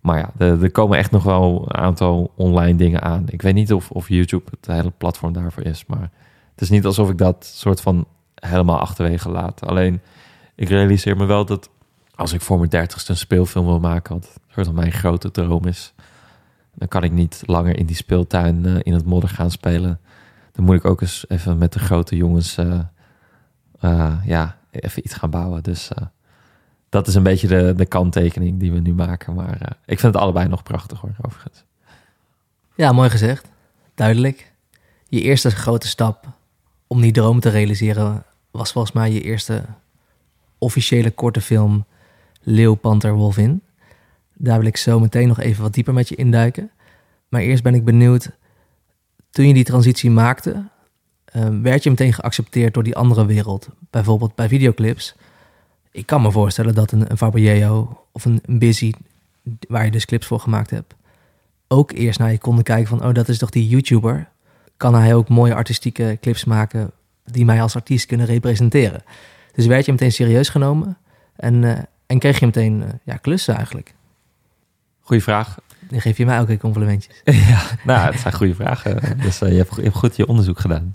maar 0.00 0.18
ja, 0.18 0.30
er, 0.38 0.62
er, 0.62 0.70
komen 0.70 0.98
echt 0.98 1.10
nog 1.10 1.22
wel 1.22 1.64
een 1.68 1.80
aantal 1.80 2.32
online 2.36 2.78
dingen 2.78 3.02
aan. 3.02 3.24
Ik 3.28 3.42
weet 3.42 3.54
niet 3.54 3.72
of, 3.72 3.90
of 3.90 4.08
YouTube 4.08 4.50
het 4.50 4.66
hele 4.66 4.90
platform 4.90 5.32
daarvoor 5.32 5.62
is. 5.62 5.86
Maar 5.86 6.10
het 6.50 6.60
is 6.60 6.70
niet 6.70 6.84
alsof 6.84 7.10
ik 7.10 7.18
dat 7.18 7.44
soort 7.44 7.80
van 7.80 8.06
helemaal 8.34 8.78
achterwege 8.78 9.30
laat. 9.30 9.66
Alleen, 9.66 10.00
ik 10.54 10.68
realiseer 10.68 11.16
me 11.16 11.24
wel 11.24 11.44
dat 11.44 11.70
als 12.14 12.32
ik 12.32 12.40
voor 12.40 12.58
mijn 12.58 12.70
dertigste 12.70 13.10
een 13.10 13.16
speelfilm 13.16 13.66
wil 13.66 13.80
maken, 13.80 14.14
wat 14.14 14.40
soort 14.48 14.66
van 14.66 14.74
mijn 14.74 14.92
grote 14.92 15.30
droom 15.30 15.66
is, 15.66 15.94
dan 16.74 16.88
kan 16.88 17.02
ik 17.02 17.12
niet 17.12 17.42
langer 17.46 17.78
in 17.78 17.86
die 17.86 17.96
speeltuin 17.96 18.66
uh, 18.66 18.76
in 18.82 18.92
het 18.92 19.04
modder 19.04 19.30
gaan 19.30 19.50
spelen. 19.50 20.00
Dan 20.52 20.64
moet 20.64 20.76
ik 20.76 20.84
ook 20.84 21.00
eens 21.00 21.24
even 21.28 21.58
met 21.58 21.72
de 21.72 21.78
grote 21.78 22.16
jongens 22.16 22.58
uh, 22.58 22.78
uh, 23.80 24.14
ja, 24.24 24.56
even 24.70 25.04
iets 25.04 25.14
gaan 25.14 25.30
bouwen. 25.30 25.62
Dus 25.62 25.90
dat 26.92 27.06
is 27.06 27.14
een 27.14 27.22
beetje 27.22 27.48
de, 27.48 27.72
de 27.76 27.86
kanttekening 27.86 28.60
die 28.60 28.72
we 28.72 28.78
nu 28.78 28.94
maken. 28.94 29.34
Maar 29.34 29.76
ik 29.86 30.00
vind 30.00 30.14
het 30.14 30.22
allebei 30.22 30.48
nog 30.48 30.62
prachtig 30.62 31.00
hoor, 31.00 31.14
overigens. 31.20 31.64
Ja, 32.74 32.92
mooi 32.92 33.10
gezegd. 33.10 33.48
Duidelijk. 33.94 34.52
Je 35.08 35.20
eerste 35.20 35.50
grote 35.50 35.88
stap 35.88 36.26
om 36.86 37.00
die 37.00 37.12
droom 37.12 37.40
te 37.40 37.48
realiseren 37.48 38.24
was 38.50 38.72
volgens 38.72 38.94
mij 38.94 39.12
je 39.12 39.20
eerste 39.20 39.64
officiële 40.58 41.10
korte 41.10 41.40
film 41.40 41.84
Leeuw, 42.42 42.74
Panter, 42.74 43.12
Wolvin. 43.12 43.62
Daar 44.34 44.58
wil 44.58 44.66
ik 44.66 44.76
zo 44.76 45.00
meteen 45.00 45.28
nog 45.28 45.40
even 45.40 45.62
wat 45.62 45.74
dieper 45.74 45.94
met 45.94 46.08
je 46.08 46.14
induiken. 46.14 46.70
Maar 47.28 47.40
eerst 47.40 47.62
ben 47.62 47.74
ik 47.74 47.84
benieuwd, 47.84 48.30
toen 49.30 49.46
je 49.46 49.54
die 49.54 49.64
transitie 49.64 50.10
maakte, 50.10 50.64
uh, 51.36 51.48
werd 51.62 51.82
je 51.82 51.90
meteen 51.90 52.12
geaccepteerd 52.12 52.74
door 52.74 52.82
die 52.82 52.96
andere 52.96 53.26
wereld? 53.26 53.68
Bijvoorbeeld 53.90 54.34
bij 54.34 54.48
videoclips. 54.48 55.14
Ik 55.92 56.06
kan 56.06 56.22
me 56.22 56.30
voorstellen 56.30 56.74
dat 56.74 56.92
een, 56.92 57.10
een 57.10 57.16
Fabriello 57.16 58.04
of 58.12 58.24
een, 58.24 58.40
een 58.46 58.58
Busy, 58.58 58.92
waar 59.68 59.84
je 59.84 59.90
dus 59.90 60.04
clips 60.04 60.26
voor 60.26 60.40
gemaakt 60.40 60.70
hebt, 60.70 60.94
ook 61.68 61.92
eerst 61.92 62.18
naar 62.18 62.30
je 62.30 62.38
konden 62.38 62.64
kijken 62.64 62.86
van, 62.86 63.04
oh, 63.04 63.14
dat 63.14 63.28
is 63.28 63.38
toch 63.38 63.50
die 63.50 63.68
YouTuber? 63.68 64.28
Kan 64.76 64.94
hij 64.94 65.14
ook 65.14 65.28
mooie 65.28 65.54
artistieke 65.54 66.18
clips 66.20 66.44
maken 66.44 66.90
die 67.24 67.44
mij 67.44 67.62
als 67.62 67.76
artiest 67.76 68.06
kunnen 68.06 68.26
representeren? 68.26 69.02
Dus 69.54 69.66
werd 69.66 69.84
je 69.84 69.92
meteen 69.92 70.12
serieus 70.12 70.48
genomen 70.48 70.98
en, 71.36 71.62
uh, 71.62 71.78
en 72.06 72.18
kreeg 72.18 72.40
je 72.40 72.46
meteen 72.46 72.80
uh, 72.80 72.88
ja, 73.04 73.16
klussen 73.16 73.56
eigenlijk? 73.56 73.94
Goeie 75.00 75.22
vraag. 75.22 75.58
Dan 75.88 76.00
geef 76.00 76.16
je 76.16 76.26
mij 76.26 76.40
ook 76.40 76.58
complimentjes. 76.58 77.22
ja, 77.48 77.62
nou, 77.84 78.10
het 78.10 78.20
zijn 78.20 78.34
goede 78.34 78.54
vragen. 78.54 79.18
Dus 79.18 79.42
uh, 79.42 79.48
je, 79.48 79.56
hebt, 79.56 79.76
je, 79.76 79.82
hebt, 79.82 79.96
goed 79.96 80.16
je 80.16 80.26
onderzoek 80.26 80.58
gedaan. 80.58 80.90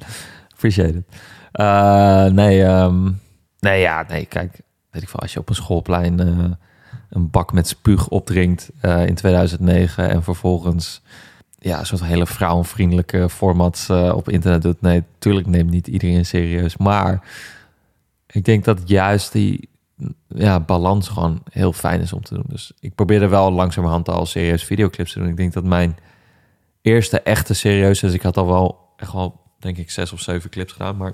Appreciate 0.54 0.98
it. 0.98 1.06
nee, 2.34 2.64
um, 2.64 3.22
nee, 3.60 3.82
ja, 3.82 4.06
nee, 4.08 4.26
kijk. 4.26 4.60
Ik 5.02 5.10
veel, 5.10 5.20
als 5.20 5.34
je 5.34 5.40
op 5.40 5.50
een 5.50 5.56
schoolplein 5.56 6.20
een 7.10 7.30
bak 7.30 7.54
met 7.54 7.68
spuug 7.68 8.08
opdrinkt 8.08 8.70
in 8.82 9.16
2009 9.16 10.10
en 10.10 10.24
vervolgens 10.24 11.02
ja, 11.60 11.80
een 11.80 11.86
soort 11.86 12.04
hele 12.04 12.28
vrouwenvriendelijke 12.28 13.30
formats 13.30 13.90
uh, 13.90 14.14
op 14.16 14.30
internet 14.30 14.62
doet. 14.62 14.82
Nee, 14.82 15.04
natuurlijk 15.14 15.48
neemt 15.48 15.70
niet 15.70 15.88
iedereen 15.88 16.26
serieus. 16.26 16.78
Maar 16.78 17.22
ik 18.28 18.46
denk 18.46 18.64
dat 18.64 18.82
juist 18.86 19.32
die 19.32 19.70
ja, 20.28 20.60
balans 20.60 21.08
gewoon 21.08 21.44
heel 21.50 21.74
fijn 21.74 22.02
is 22.02 22.14
om 22.14 22.24
te 22.24 22.34
doen. 22.34 22.46
Dus 22.48 22.72
ik 22.80 22.96
probeerde 22.96 23.28
wel 23.28 23.52
langzamerhand 23.52 24.10
al 24.10 24.26
serieus 24.26 24.64
videoclips 24.64 25.14
te 25.14 25.20
doen. 25.20 25.28
Ik 25.28 25.38
denk 25.38 25.54
dat 25.54 25.64
mijn 25.64 25.98
eerste 26.82 27.22
echte 27.22 27.54
serieuze... 27.54 28.06
Dus 28.06 28.16
ik 28.16 28.22
had 28.22 28.38
al 28.38 28.48
wel 28.48 28.94
echt 28.98 29.14
wel, 29.14 29.42
denk 29.60 29.78
ik, 29.78 29.92
zes 29.92 30.14
of 30.14 30.22
zeven 30.22 30.50
clips 30.50 30.72
gedaan. 30.72 30.98
Maar 30.98 31.14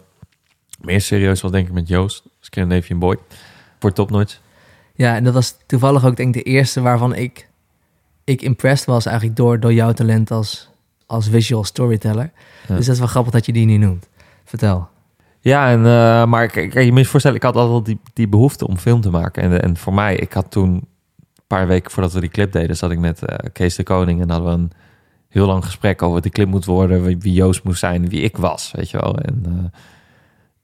meer 0.82 1.02
serieus 1.02 1.42
was 1.42 1.52
denk 1.52 1.68
ik 1.68 1.74
met 1.74 1.88
Joost, 1.88 2.24
Scandinavian 2.40 3.00
Boy, 3.00 3.18
voor 3.84 3.94
Top 3.94 4.10
Notch. 4.10 4.40
Ja, 4.96 5.16
en 5.16 5.24
dat 5.24 5.34
was 5.34 5.58
toevallig 5.66 6.06
ook 6.06 6.16
denk 6.16 6.36
ik 6.36 6.44
de 6.44 6.50
eerste 6.50 6.82
waarvan 6.82 7.16
ik 7.16 7.48
ik 8.24 8.42
impressed 8.42 8.86
was 8.86 9.06
eigenlijk 9.06 9.38
door, 9.38 9.60
door 9.60 9.74
jouw 9.74 9.92
talent 9.92 10.32
als, 10.32 10.70
als 11.06 11.30
visual 11.30 11.64
storyteller. 11.64 12.32
Dus 12.68 12.86
dat 12.86 12.94
is 12.94 13.00
wel 13.00 13.08
grappig 13.08 13.34
dat 13.34 13.46
je 13.46 13.54
die 13.54 13.66
nu 13.66 13.78
noemt. 13.78 14.10
Vertel. 14.44 14.88
Ja, 15.40 15.70
en, 15.70 15.80
uh, 15.80 16.26
maar 16.26 16.48
kijk, 16.48 16.74
je 16.74 16.92
moet 16.92 17.02
je 17.02 17.06
voorstellen, 17.06 17.38
ik 17.38 17.44
had 17.44 17.56
altijd 17.56 17.86
die, 17.86 18.00
die 18.14 18.28
behoefte 18.28 18.68
om 18.68 18.78
film 18.78 19.02
te 19.02 19.10
maken. 19.10 19.44
En, 19.44 19.62
en 19.62 19.78
voor 19.78 19.94
mij, 19.94 20.16
ik 20.16 20.34
had 20.34 20.52
toen, 20.52 20.70
een 20.74 21.48
paar 21.48 21.68
weken 21.68 21.92
voordat 21.92 22.14
we 22.14 22.20
die 22.20 22.30
clip 22.30 22.52
deden, 22.52 22.78
zat 22.78 22.92
ik 22.92 23.00
met 23.00 23.22
uh, 23.22 23.36
Kees 23.54 23.76
de 23.76 23.84
Koning 23.84 24.22
en 24.22 24.30
hadden 24.30 24.50
we 24.50 24.56
een 24.56 24.72
heel 25.30 25.46
lang 25.46 25.66
gesprek 25.66 26.02
over 26.02 26.14
wat 26.14 26.24
die 26.24 26.32
clip 26.32 26.48
moet 26.48 26.66
worden, 26.66 27.04
wie, 27.04 27.18
wie 27.18 27.34
Joost 27.34 27.64
moest 27.64 27.80
zijn, 27.80 28.10
wie 28.10 28.22
ik 28.22 28.38
was, 28.38 28.72
weet 28.76 28.90
je 28.90 28.98
wel. 28.98 29.18
En, 29.18 29.44
uh, 29.48 29.54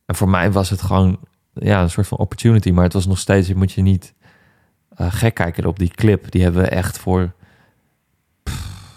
en 0.06 0.16
voor 0.16 0.30
mij 0.30 0.52
was 0.52 0.70
het 0.70 0.82
gewoon 0.82 1.20
ja, 1.60 1.82
een 1.82 1.90
soort 1.90 2.08
van 2.08 2.18
opportunity, 2.18 2.72
maar 2.72 2.84
het 2.84 2.94
was 2.94 3.08
nog 3.08 3.20
steeds, 3.20 3.48
je 3.48 3.56
moet 3.56 3.72
je 3.72 3.82
niet 3.82 4.14
gek 4.96 5.34
kijken 5.34 5.66
op 5.66 5.80
die 5.80 5.92
clip. 5.96 6.32
Die 6.32 6.44
hebben 6.44 6.62
we 6.62 6.70
echt 6.70 6.98
voor 6.98 7.32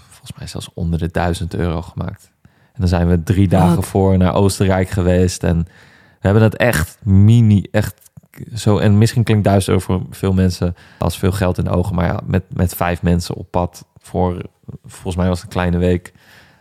volgens 0.09 0.38
mij 0.38 0.46
zelfs 0.46 0.70
onder 0.75 0.98
de 0.98 1.11
1000 1.11 1.55
euro 1.55 1.83
gemaakt. 1.83 2.31
En 2.42 2.81
dan 2.81 2.88
zijn 2.88 3.09
we 3.09 3.22
drie 3.22 3.48
dagen 3.48 3.83
voor 3.83 4.18
naar 4.18 4.35
Oostenrijk 4.35 4.88
geweest. 4.88 5.42
En 5.42 5.59
we 5.64 6.29
hebben 6.29 6.42
het 6.42 6.57
echt 6.57 6.98
mini, 7.03 7.66
echt 7.70 8.11
zo. 8.55 8.79
En 8.79 8.98
misschien 8.98 9.22
klinkt 9.22 9.44
1000 9.44 9.68
euro 9.68 9.81
voor 9.81 10.07
veel 10.11 10.33
mensen 10.33 10.75
als 10.98 11.18
veel 11.18 11.33
geld 11.33 11.59
in 11.59 11.64
de 11.64 11.70
ogen. 11.70 11.94
Maar 11.94 12.07
ja, 12.07 12.20
met, 12.25 12.42
met 12.48 12.75
vijf 12.75 13.03
mensen 13.03 13.35
op 13.35 13.51
pad 13.51 13.85
voor, 13.98 14.42
volgens 14.85 15.16
mij 15.16 15.29
was 15.29 15.37
het 15.37 15.46
een 15.46 15.53
kleine 15.53 15.79
week. 15.79 16.12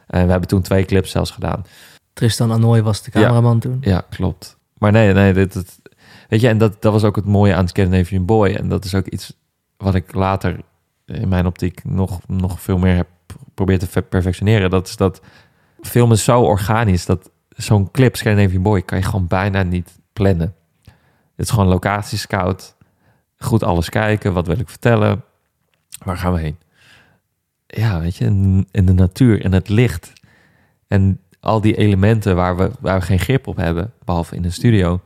En 0.07 0.25
we 0.25 0.31
hebben 0.31 0.49
toen 0.49 0.61
twee 0.61 0.85
clips 0.85 1.11
zelfs 1.11 1.31
gedaan. 1.31 1.65
Tristan 2.13 2.51
Anoy 2.51 2.83
was 2.83 3.03
de 3.03 3.11
cameraman 3.11 3.59
toen. 3.59 3.77
Ja, 3.81 4.05
klopt. 4.09 4.57
Maar 4.77 4.91
nee, 4.91 5.13
nee, 5.13 5.33
dit, 5.33 5.53
dit, 5.53 5.79
weet 6.31 6.41
je, 6.41 6.47
en 6.47 6.57
dat, 6.57 6.81
dat 6.81 6.93
was 6.93 7.03
ook 7.03 7.15
het 7.15 7.25
mooie 7.25 7.55
aan 7.55 7.67
Scandinavian 7.67 8.25
Boy. 8.25 8.49
En 8.49 8.69
dat 8.69 8.85
is 8.85 8.95
ook 8.95 9.07
iets 9.07 9.33
wat 9.77 9.95
ik 9.95 10.13
later 10.13 10.59
in 11.05 11.27
mijn 11.27 11.45
optiek 11.45 11.83
nog, 11.83 12.19
nog 12.27 12.61
veel 12.61 12.77
meer 12.77 12.95
heb 12.95 13.07
probeert 13.53 13.91
te 13.91 14.01
perfectioneren. 14.01 14.69
Dat 14.69 14.87
is 14.87 14.95
dat 14.95 15.21
filmen 15.81 16.17
zo 16.17 16.41
organisch 16.41 17.05
dat 17.05 17.31
zo'n 17.49 17.91
clip, 17.91 18.15
Scandinavian 18.15 18.61
Boy, 18.61 18.81
kan 18.81 18.97
je 18.97 19.03
gewoon 19.03 19.27
bijna 19.27 19.63
niet 19.63 19.99
plannen. 20.13 20.55
Het 21.35 21.45
is 21.45 21.49
gewoon 21.49 21.67
locatie 21.67 22.17
scout, 22.17 22.75
goed 23.37 23.63
alles 23.63 23.89
kijken, 23.89 24.33
wat 24.33 24.47
wil 24.47 24.59
ik 24.59 24.69
vertellen, 24.69 25.23
waar 26.05 26.17
gaan 26.17 26.33
we 26.33 26.39
heen? 26.39 26.57
Ja, 27.67 27.99
weet 27.99 28.15
je, 28.15 28.25
in, 28.25 28.67
in 28.71 28.85
de 28.85 28.93
natuur 28.93 29.43
en 29.43 29.53
het 29.53 29.69
licht 29.69 30.13
en 30.87 31.19
al 31.39 31.61
die 31.61 31.75
elementen 31.75 32.35
waar 32.35 32.57
we, 32.57 32.71
waar 32.79 32.99
we 32.99 33.05
geen 33.05 33.19
grip 33.19 33.47
op 33.47 33.55
hebben, 33.55 33.93
behalve 34.05 34.35
in 34.35 34.41
de 34.41 34.49
studio, 34.49 35.01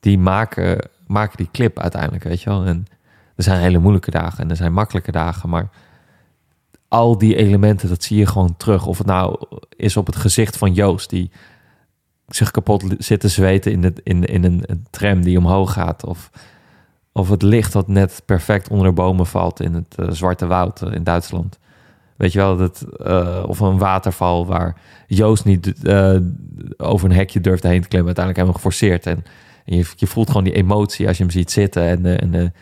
die 0.00 0.18
maken, 0.18 0.88
maken 1.06 1.36
die 1.36 1.48
clip 1.52 1.78
uiteindelijk, 1.78 2.24
weet 2.24 2.42
je 2.42 2.50
wel. 2.50 2.64
En 2.64 2.86
er 3.36 3.42
zijn 3.42 3.60
hele 3.60 3.78
moeilijke 3.78 4.10
dagen 4.10 4.38
en 4.38 4.50
er 4.50 4.56
zijn 4.56 4.72
makkelijke 4.72 5.12
dagen, 5.12 5.48
maar 5.48 5.68
al 6.88 7.18
die 7.18 7.36
elementen, 7.36 7.88
dat 7.88 8.02
zie 8.02 8.18
je 8.18 8.26
gewoon 8.26 8.56
terug. 8.56 8.86
Of 8.86 8.98
het 8.98 9.06
nou 9.06 9.46
is 9.76 9.96
op 9.96 10.06
het 10.06 10.16
gezicht 10.16 10.56
van 10.56 10.72
Joost, 10.72 11.10
die 11.10 11.30
zich 12.28 12.50
kapot 12.50 12.84
zit 12.98 13.20
te 13.20 13.28
zweten 13.28 13.72
in, 13.72 13.94
in, 14.02 14.24
in 14.24 14.44
een, 14.44 14.86
tram 14.90 15.22
die 15.22 15.38
omhoog 15.38 15.72
gaat. 15.72 16.04
Of, 16.04 16.30
of 17.12 17.28
het 17.28 17.42
licht 17.42 17.72
dat 17.72 17.88
net 17.88 18.22
perfect 18.24 18.68
onder 18.68 18.86
de 18.86 18.92
bomen 18.92 19.26
valt 19.26 19.60
in 19.60 19.74
het 19.74 19.96
uh, 20.00 20.06
Zwarte 20.10 20.46
Woud 20.46 20.82
uh, 20.82 20.92
in 20.92 21.04
Duitsland. 21.04 21.58
Weet 22.16 22.32
je 22.32 22.38
wel, 22.38 22.56
dat, 22.56 22.86
uh, 22.96 23.44
of 23.46 23.60
een 23.60 23.78
waterval 23.78 24.46
waar 24.46 24.76
Joost 25.06 25.44
niet 25.44 25.88
over 26.76 27.10
een 27.10 27.16
hekje 27.16 27.40
durft 27.40 27.62
heen 27.62 27.82
te 27.82 27.88
klimmen. 27.88 28.14
Uiteindelijk 28.16 28.36
hebben 28.36 28.54
we 28.54 28.60
geforceerd. 28.60 29.06
En, 29.06 29.24
je, 29.64 29.86
je, 29.96 30.06
voelt 30.06 30.28
gewoon 30.28 30.44
die 30.44 30.52
emotie 30.52 31.08
als 31.08 31.16
je 31.16 31.22
hem 31.22 31.32
ziet 31.32 31.50
zitten 31.50 31.82
en, 31.82 32.20
en, 32.20 32.54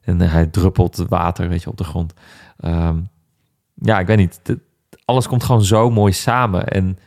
en 0.00 0.20
hij 0.20 0.46
druppelt 0.46 0.96
water 1.08 1.48
weet 1.48 1.62
je, 1.62 1.70
op 1.70 1.76
de 1.76 1.84
grond. 1.84 2.12
Um, 2.64 3.08
ja, 3.74 3.98
ik 3.98 4.06
weet 4.06 4.16
niet. 4.16 4.40
alles 5.04 5.26
komt 5.26 5.44
gewoon 5.44 5.64
zo 5.64 5.90
mooi 5.90 6.12
samen. 6.12 6.68
En... 6.68 6.98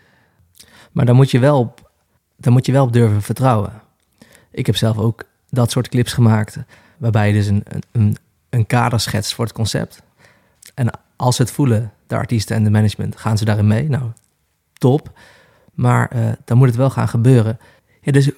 Maar 0.91 1.05
dan 1.05 1.15
moet 1.15 1.31
je 1.31 1.39
wel 1.39 1.59
op, 1.59 1.91
moet 2.49 2.65
je 2.65 2.71
wel 2.71 2.83
op 2.83 2.93
durven 2.93 3.21
vertrouwen. 3.21 3.81
Ik 4.51 4.65
heb 4.65 4.75
zelf 4.75 4.97
ook 4.97 5.23
dat 5.49 5.71
soort 5.71 5.89
clips 5.89 6.13
gemaakt, 6.13 6.57
waarbij 6.97 7.27
je 7.27 7.33
dus 7.33 7.47
een, 7.47 7.63
een, 7.91 8.17
een 8.49 8.65
kader 8.65 8.99
schetst 8.99 9.33
voor 9.33 9.45
het 9.45 9.53
concept. 9.53 10.01
En 10.73 10.89
als 11.15 11.35
ze 11.35 11.41
het 11.41 11.51
voelen, 11.51 11.91
de 12.07 12.15
artiesten 12.15 12.55
en 12.55 12.63
de 12.63 12.69
management, 12.69 13.17
gaan 13.17 13.37
ze 13.37 13.45
daarin 13.45 13.67
mee. 13.67 13.89
Nou, 13.89 14.11
top. 14.73 15.11
Maar 15.73 16.35
dan 16.45 16.57
moet 16.57 16.67
het 16.67 16.75
wel 16.75 16.89
gaan 16.89 17.07
gebeuren. 17.07 17.59
Ja, 18.01 18.11
dus 18.11 18.31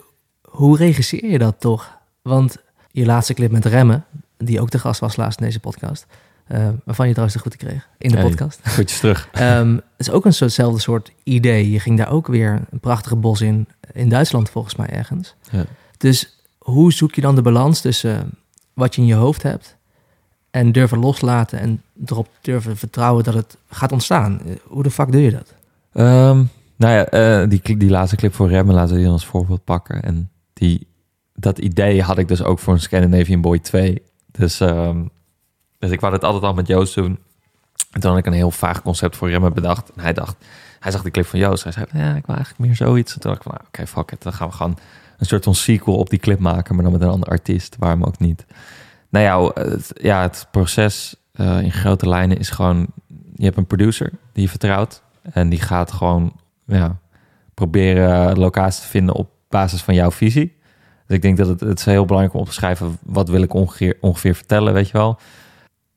hoe 0.60 0.78
regisseer 0.78 1.30
je 1.30 1.38
dat 1.38 1.56
toch? 1.60 1.98
Want 2.22 2.58
je 2.92 3.06
laatste 3.06 3.34
clip 3.34 3.52
met 3.52 3.66
Remmen, 3.66 4.06
die 4.38 4.62
ook 4.62 4.72
de 4.72 4.80
gast 4.80 5.00
was 5.00 5.16
laatst 5.16 5.40
in 5.40 5.46
deze 5.46 5.60
podcast, 5.60 6.06
uh, 6.52 6.70
waarvan 6.84 7.08
je 7.08 7.14
trouwens 7.14 7.34
de 7.34 7.40
groeten 7.40 7.68
kreeg 7.68 7.88
in 7.98 8.12
de 8.12 8.18
podcast. 8.18 8.60
Goedjes 8.68 9.00
terug. 9.00 9.30
um, 9.40 9.76
het 9.98 10.08
is 10.08 10.12
ook 10.12 10.26
een 10.26 10.34
soortzelfde 10.34 10.80
soort 10.80 11.12
idee. 11.24 11.72
Je 11.72 11.80
ging 11.80 11.98
daar 11.98 12.12
ook 12.12 12.28
weer 12.28 12.62
een 12.70 12.80
prachtige 12.80 13.16
bos 13.16 13.42
in, 13.42 13.68
in 13.94 14.10
Duitsland 14.10 14.50
volgens 14.50 14.76
mij 14.76 14.88
ergens. 14.88 15.36
Ja. 15.52 15.66
Dus 15.98 16.40
hoe 16.58 16.94
zoek 16.94 17.16
je 17.16 17.22
dan 17.22 17.36
de 17.36 17.42
balans 17.42 17.82
tussen 17.82 18.30
wat 18.74 18.96
je 18.96 19.02
in 19.02 19.08
je 19.08 19.14
hoofd 19.14 19.44
hebt 19.44 19.76
en 20.52 20.72
durven 20.72 21.00
loslaten 21.00 21.60
en 21.60 21.82
erop 22.06 22.28
durven 22.42 22.78
vertrouwen 22.78 23.24
dat 23.24 23.34
het 23.34 23.58
gaat 23.70 23.92
ontstaan? 23.92 24.42
Hoe 24.64 24.84
de 24.84 24.92
fuck 24.92 25.12
doe 25.12 25.22
je 25.22 25.32
dat? 25.32 25.54
Um, 25.94 26.50
nou 26.76 26.94
ja, 26.94 27.42
uh, 27.42 27.50
die, 27.50 27.78
die 27.78 27.90
laatste 27.90 28.16
clip 28.16 28.34
voor 28.34 28.50
Remmen 28.50 28.76
laten 28.76 28.96
we 28.96 29.02
die 29.02 29.10
als 29.10 29.26
voorbeeld 29.26 29.64
pakken. 29.64 30.02
En 30.02 30.30
die, 30.60 30.88
dat 31.34 31.58
idee 31.58 32.02
had 32.02 32.18
ik 32.18 32.28
dus 32.28 32.44
ook 32.44 32.60
voor 32.60 32.74
een 32.74 32.80
Scandinavian 32.80 33.42
Boy 33.42 33.60
2. 33.60 34.02
Dus 34.32 34.60
um, 34.60 35.10
dus 35.80 35.92
ik 35.92 36.00
wou 36.00 36.14
het 36.14 36.24
altijd 36.24 36.44
al 36.44 36.54
met 36.54 36.68
Joost 36.68 36.96
doen. 36.96 37.20
En 37.92 38.00
toen 38.00 38.10
had 38.10 38.20
ik 38.20 38.26
een 38.26 38.34
heel 38.34 38.52
vaag 38.52 38.82
concept 38.82 39.16
voor 39.16 39.30
Remmen 39.30 39.54
bedacht. 39.54 39.92
En 39.96 40.02
hij 40.02 40.14
dacht, 40.14 40.36
hij 40.80 40.92
zag 40.92 41.02
die 41.02 41.12
clip 41.12 41.26
van 41.26 41.40
Joost. 41.40 41.64
Hij 41.64 41.72
zei, 41.72 41.86
ja, 41.94 42.16
ik 42.16 42.26
wil 42.26 42.36
eigenlijk 42.36 42.60
meer 42.60 42.76
zoiets. 42.76 43.14
En 43.14 43.20
toen 43.20 43.32
dacht 43.32 43.46
ik 43.46 43.52
van, 43.52 43.60
nou, 43.62 43.68
oké, 43.68 43.88
fuck 43.88 44.12
it. 44.12 44.24
Dan 44.24 44.34
gaan 44.34 44.48
we 44.48 44.56
gewoon 44.56 44.78
een 45.18 45.26
soort 45.26 45.44
van 45.44 45.56
sequel 45.56 45.96
op 45.96 46.10
die 46.10 46.20
clip 46.20 46.40
maken. 46.40 46.76
Maar 46.76 46.84
dan 46.84 46.94
met 46.94 47.02
een 47.02 47.10
ander 47.10 47.30
artiest. 47.30 47.76
Waarom 47.80 48.04
ook 48.04 48.20
niet. 48.20 48.46
Nou 49.10 49.26
ja, 49.26 49.64
het, 49.64 49.92
ja, 50.02 50.22
het 50.22 50.48
proces 50.52 51.16
uh, 51.34 51.62
in 51.62 51.72
grote 51.72 52.10
lijnen 52.10 52.38
is 52.38 52.50
gewoon... 52.50 52.88
Je 53.36 53.46
hebt 53.46 53.58
een 53.58 53.68
producer 53.68 54.12
die 54.34 54.44
je 54.44 54.50
vertrouwt. 54.50 55.02
En 55.22 55.50
die 55.50 55.62
gaat 55.62 55.92
gewoon 55.92 56.34
ja, 56.66 57.00
proberen 57.54 58.38
locaties 58.38 58.82
te 58.82 58.88
vinden 58.88 59.16
op 59.16 59.30
basis 59.50 59.82
van 59.82 59.94
jouw 59.94 60.12
visie. 60.12 60.58
Dus 61.08 61.16
ik 61.16 61.22
denk 61.22 61.38
dat 61.38 61.48
het, 61.48 61.60
het 61.60 61.80
is 61.80 61.86
heel 61.86 62.06
belangrijk 62.06 62.36
om 62.36 62.42
op 62.42 62.48
te 62.48 62.54
schrijven... 62.54 62.98
wat 63.04 63.30
wil 63.30 63.42
ik 63.42 63.54
ongeveer, 63.54 63.98
ongeveer 64.02 64.36
vertellen, 64.36 64.74
weet 64.74 64.88
je 64.88 64.94
wel... 64.94 65.20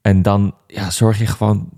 En 0.02 0.22
dan 0.22 0.54
ja, 0.66 0.90
zorg 0.90 1.18
je 1.18 1.26
gewoon 1.26 1.68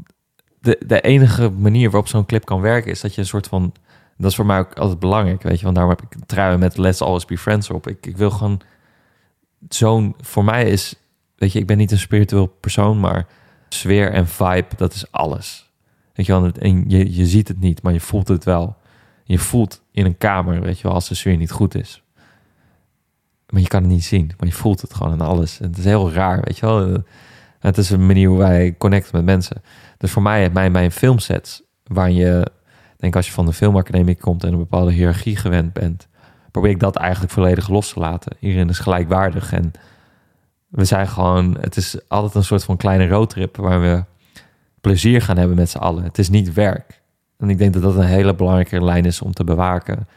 de, 0.61 0.83
de 0.87 1.01
enige 1.01 1.51
manier 1.51 1.91
waarop 1.91 2.09
zo'n 2.09 2.27
clip 2.27 2.45
kan 2.45 2.61
werken 2.61 2.91
is 2.91 3.01
dat 3.01 3.15
je 3.15 3.21
een 3.21 3.27
soort 3.27 3.47
van. 3.47 3.75
Dat 4.17 4.31
is 4.31 4.37
voor 4.37 4.47
mij 4.47 4.59
ook 4.59 4.75
altijd 4.75 4.99
belangrijk, 4.99 5.43
weet 5.43 5.59
je. 5.59 5.65
Want 5.65 5.77
daarom 5.77 5.95
heb 5.97 6.05
ik 6.05 6.15
een 6.15 6.27
trui 6.27 6.59
met 6.59 6.77
Let's 6.77 7.01
Always 7.01 7.25
Be 7.25 7.39
Friends 7.39 7.71
op. 7.71 7.87
Ik, 7.87 8.07
ik 8.07 8.17
wil 8.17 8.31
gewoon 8.31 8.61
zo'n. 9.69 10.15
Voor 10.21 10.45
mij 10.45 10.65
is. 10.65 10.95
Weet 11.37 11.53
je, 11.53 11.59
ik 11.59 11.67
ben 11.67 11.77
niet 11.77 11.91
een 11.91 11.99
spiritueel 11.99 12.47
persoon, 12.47 13.01
maar 13.01 13.27
sfeer 13.69 14.13
en 14.13 14.29
vibe, 14.29 14.77
dat 14.77 14.95
is 14.95 15.13
alles. 15.13 15.73
Weet 16.13 16.27
je 16.27 16.33
wel, 16.33 16.51
en 16.53 16.85
je, 16.89 17.15
je 17.15 17.27
ziet 17.27 17.49
het 17.49 17.61
niet, 17.61 17.83
maar 17.83 17.93
je 17.93 18.01
voelt 18.01 18.29
het 18.29 18.45
wel. 18.45 18.77
Je 19.25 19.39
voelt 19.39 19.83
in 19.91 20.05
een 20.05 20.19
kamer, 20.19 20.61
weet 20.61 20.77
je 20.77 20.83
wel, 20.83 20.93
als 20.93 21.09
de 21.09 21.15
sfeer 21.15 21.37
niet 21.37 21.51
goed 21.51 21.75
is. 21.75 22.03
Maar 23.49 23.61
je 23.61 23.69
kan 23.69 23.83
het 23.83 23.91
niet 23.91 24.05
zien, 24.05 24.33
maar 24.39 24.49
je 24.49 24.55
voelt 24.55 24.81
het 24.81 24.95
gewoon 24.95 25.13
en 25.13 25.21
alles. 25.21 25.59
Het 25.59 25.79
is 25.79 25.85
heel 25.85 26.13
raar, 26.13 26.41
weet 26.45 26.59
je 26.59 26.67
wel. 26.67 27.03
Het 27.59 27.79
is 27.79 27.91
een 27.91 28.07
manier 28.07 28.29
hoe 28.29 28.39
wij 28.39 28.75
connecten 28.79 29.17
met 29.17 29.25
mensen. 29.25 29.63
Dus 29.99 30.11
voor 30.11 30.23
mij, 30.23 30.51
mijn, 30.51 30.73
mijn 30.73 30.91
filmsets, 30.91 31.63
waar 31.85 32.11
je, 32.11 32.47
denk 32.97 33.17
als 33.17 33.27
je 33.27 33.33
van 33.33 33.47
de 33.47 33.53
filmacademie 33.53 34.17
komt 34.17 34.45
en 34.45 34.53
een 34.53 34.59
bepaalde 34.59 34.93
hiërarchie 34.93 35.37
gewend 35.37 35.73
bent, 35.73 36.09
probeer 36.51 36.71
ik 36.71 36.81
dat 36.81 36.97
eigenlijk 36.97 37.33
volledig 37.33 37.69
los 37.69 37.93
te 37.93 38.01
laten. 38.01 38.37
Hierin 38.39 38.69
is 38.69 38.79
gelijkwaardig 38.79 39.53
en 39.53 39.73
we 40.69 40.85
zijn 40.85 41.09
gewoon, 41.09 41.57
het 41.61 41.77
is 41.77 42.09
altijd 42.09 42.35
een 42.35 42.45
soort 42.45 42.65
van 42.65 42.77
kleine 42.77 43.09
roadtrip 43.09 43.57
waar 43.57 43.81
we 43.81 44.05
plezier 44.81 45.23
gaan 45.23 45.37
hebben 45.37 45.57
met 45.57 45.71
z'n 45.71 45.79
allen. 45.79 46.05
Het 46.05 46.19
is 46.19 46.29
niet 46.29 46.53
werk. 46.53 47.03
En 47.39 47.51
ik 47.51 47.59
denk 47.59 47.73
dat 47.73 47.83
dat 47.83 47.95
een 47.95 48.05
hele 48.05 48.35
belangrijke 48.35 48.85
lijn 48.85 49.05
is 49.05 49.23
om 49.23 49.33
te 49.33 49.45
bewaken. 49.45 50.09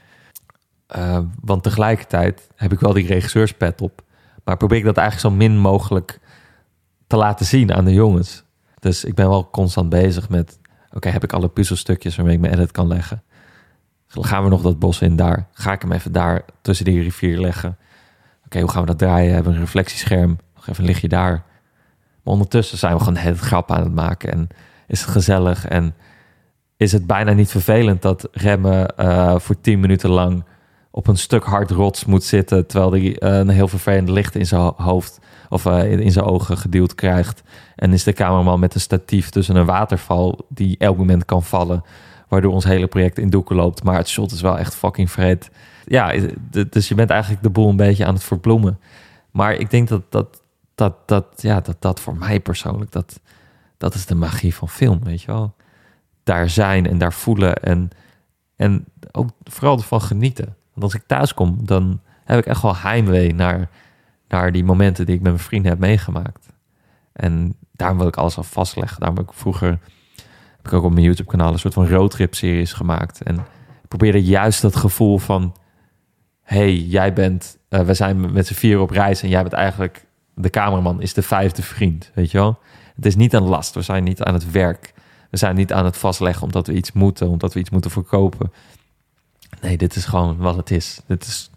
Uh, 0.97 1.19
want 1.41 1.63
tegelijkertijd 1.63 2.49
heb 2.55 2.71
ik 2.71 2.79
wel 2.79 2.93
die 2.93 3.07
regisseurspet 3.07 3.81
op. 3.81 4.01
Maar 4.43 4.57
probeer 4.57 4.77
ik 4.77 4.83
dat 4.83 4.97
eigenlijk 4.97 5.27
zo 5.27 5.39
min 5.39 5.57
mogelijk 5.57 6.19
te 7.07 7.17
laten 7.17 7.45
zien 7.45 7.73
aan 7.73 7.85
de 7.85 7.93
jongens. 7.93 8.43
Dus 8.79 9.03
ik 9.03 9.15
ben 9.15 9.29
wel 9.29 9.49
constant 9.49 9.89
bezig 9.89 10.29
met... 10.29 10.59
Oké, 10.93 11.09
heb 11.09 11.23
ik 11.23 11.33
alle 11.33 11.49
puzzelstukjes 11.49 12.15
waarmee 12.15 12.35
ik 12.35 12.41
mijn 12.41 12.53
edit 12.53 12.71
kan 12.71 12.87
leggen? 12.87 13.23
Gaan 14.07 14.43
we 14.43 14.49
nog 14.49 14.61
dat 14.61 14.79
bos 14.79 15.01
in 15.01 15.15
daar? 15.15 15.47
Ga 15.51 15.71
ik 15.71 15.81
hem 15.81 15.91
even 15.91 16.11
daar 16.11 16.45
tussen 16.61 16.85
die 16.85 17.01
rivier 17.01 17.39
leggen? 17.39 17.77
Oké, 18.45 18.59
hoe 18.59 18.69
gaan 18.69 18.81
we 18.81 18.87
dat 18.87 18.97
draaien? 18.97 19.33
Hebben 19.33 19.51
we 19.51 19.57
een 19.57 19.63
reflectiescherm? 19.63 20.37
Nog 20.55 20.67
even 20.67 20.83
lig 20.83 21.01
je 21.01 21.07
daar? 21.07 21.43
Maar 22.23 22.33
ondertussen 22.33 22.77
zijn 22.77 22.93
we 22.93 22.99
gewoon 22.99 23.15
het 23.17 23.39
grap 23.39 23.71
aan 23.71 23.83
het 23.83 23.93
maken. 23.93 24.31
En 24.31 24.47
is 24.87 25.01
het 25.01 25.09
gezellig. 25.09 25.65
En 25.65 25.95
is 26.77 26.91
het 26.91 27.07
bijna 27.07 27.31
niet 27.31 27.51
vervelend 27.51 28.01
dat 28.01 28.27
Remmen 28.31 28.93
uh, 28.99 29.39
voor 29.39 29.61
tien 29.61 29.79
minuten 29.79 30.09
lang 30.09 30.43
op 30.91 31.07
een 31.07 31.17
stuk 31.17 31.43
hard 31.43 31.71
rots 31.71 32.05
moet 32.05 32.23
zitten. 32.23 32.67
Terwijl 32.67 32.91
hij 32.91 33.01
uh, 33.01 33.37
een 33.37 33.49
heel 33.49 33.67
vervelend 33.67 34.09
licht 34.09 34.35
in 34.35 34.45
zijn 34.45 34.73
hoofd 34.75 35.19
of 35.49 35.65
uh, 35.65 35.91
in 35.91 36.11
zijn 36.11 36.25
ogen 36.25 36.57
geduwd 36.57 36.95
krijgt. 36.95 37.43
En 37.75 37.93
is 37.93 38.03
de 38.03 38.13
cameraman 38.13 38.59
met 38.59 38.75
een 38.75 38.81
statief 38.81 39.29
tussen 39.29 39.55
een 39.55 39.65
waterval 39.65 40.45
die 40.49 40.75
elk 40.77 40.97
moment 40.97 41.25
kan 41.25 41.43
vallen. 41.43 41.83
Waardoor 42.27 42.53
ons 42.53 42.63
hele 42.63 42.87
project 42.87 43.17
in 43.17 43.29
doeken 43.29 43.55
loopt. 43.55 43.83
Maar 43.83 43.97
het 43.97 44.09
shot 44.09 44.31
is 44.31 44.41
wel 44.41 44.57
echt 44.57 44.75
fucking 44.75 45.11
vreed. 45.11 45.49
Ja, 45.85 46.13
dus 46.69 46.87
je 46.87 46.95
bent 46.95 47.09
eigenlijk 47.09 47.43
de 47.43 47.49
boel 47.49 47.69
een 47.69 47.75
beetje 47.75 48.05
aan 48.05 48.13
het 48.13 48.23
verbloemen. 48.23 48.79
Maar 49.31 49.53
ik 49.53 49.69
denk 49.69 49.87
dat 49.87 50.01
dat, 50.09 50.41
dat, 50.75 50.93
dat, 51.05 51.25
ja, 51.35 51.61
dat, 51.61 51.75
dat 51.79 51.99
voor 51.99 52.15
mij 52.15 52.39
persoonlijk, 52.39 52.91
dat, 52.91 53.19
dat 53.77 53.93
is 53.93 54.05
de 54.05 54.15
magie 54.15 54.55
van 54.55 54.69
film, 54.69 54.99
weet 55.03 55.21
je 55.21 55.27
wel. 55.27 55.53
Daar 56.27 56.49
zijn 56.49 56.87
en 56.87 56.97
daar 56.97 57.13
voelen 57.13 57.55
en, 57.55 57.89
en 58.55 58.85
ook 59.11 59.29
vooral 59.43 59.77
ervan 59.77 60.01
genieten. 60.01 60.45
Want 60.45 60.83
als 60.83 60.93
ik 60.93 61.03
thuis 61.07 61.33
kom, 61.33 61.65
dan 61.65 62.01
heb 62.23 62.39
ik 62.39 62.45
echt 62.45 62.61
wel 62.61 62.75
heimwee 62.75 63.33
naar, 63.33 63.69
naar 64.27 64.51
die 64.51 64.63
momenten 64.63 65.05
die 65.05 65.15
ik 65.15 65.21
met 65.21 65.31
mijn 65.31 65.43
vrienden 65.43 65.71
heb 65.71 65.79
meegemaakt. 65.79 66.49
En 67.13 67.55
daarom 67.71 67.97
wil 67.97 68.07
ik 68.07 68.15
alles 68.15 68.37
al 68.37 68.43
vastleggen. 68.43 68.99
Daarom 68.99 69.17
heb 69.17 69.27
ik 69.27 69.33
vroeger 69.33 69.69
heb 70.57 70.65
ik 70.65 70.73
ook 70.73 70.83
op 70.83 70.91
mijn 70.91 71.05
YouTube-kanaal 71.05 71.51
een 71.51 71.59
soort 71.59 71.73
van 71.73 71.87
roadtrip-series 71.87 72.73
gemaakt. 72.73 73.23
En 73.23 73.35
ik 73.81 73.87
probeerde 73.87 74.23
juist 74.23 74.61
dat 74.61 74.75
gevoel 74.75 75.17
van: 75.17 75.55
hey, 76.43 76.75
jij 76.75 77.13
bent, 77.13 77.57
uh, 77.69 77.79
we 77.79 77.93
zijn 77.93 78.31
met 78.31 78.47
z'n 78.47 78.53
vier 78.53 78.79
op 78.79 78.89
reis 78.89 79.21
en 79.21 79.29
jij 79.29 79.41
bent 79.41 79.53
eigenlijk 79.53 80.05
de 80.33 80.49
cameraman, 80.49 81.01
is 81.01 81.13
de 81.13 81.21
vijfde 81.21 81.61
vriend, 81.61 82.11
weet 82.13 82.31
je 82.31 82.37
wel? 82.37 82.59
Het 82.95 83.05
is 83.05 83.15
niet 83.15 83.33
een 83.33 83.43
last. 83.43 83.73
We 83.73 83.81
zijn 83.81 84.03
niet 84.03 84.23
aan 84.23 84.33
het 84.33 84.51
werk. 84.51 84.93
We 85.29 85.37
zijn 85.37 85.55
niet 85.55 85.73
aan 85.73 85.85
het 85.85 85.97
vastleggen 85.97 86.43
omdat 86.43 86.67
we 86.67 86.73
iets 86.73 86.91
moeten, 86.91 87.27
omdat 87.27 87.53
we 87.53 87.59
iets 87.59 87.69
moeten 87.69 87.91
verkopen. 87.91 88.51
Nee, 89.61 89.77
dit 89.77 89.95
is 89.95 90.05
gewoon 90.05 90.37
wat 90.37 90.55
het 90.55 90.71
is. 90.71 91.01
Dit 91.07 91.25
is 91.25 91.49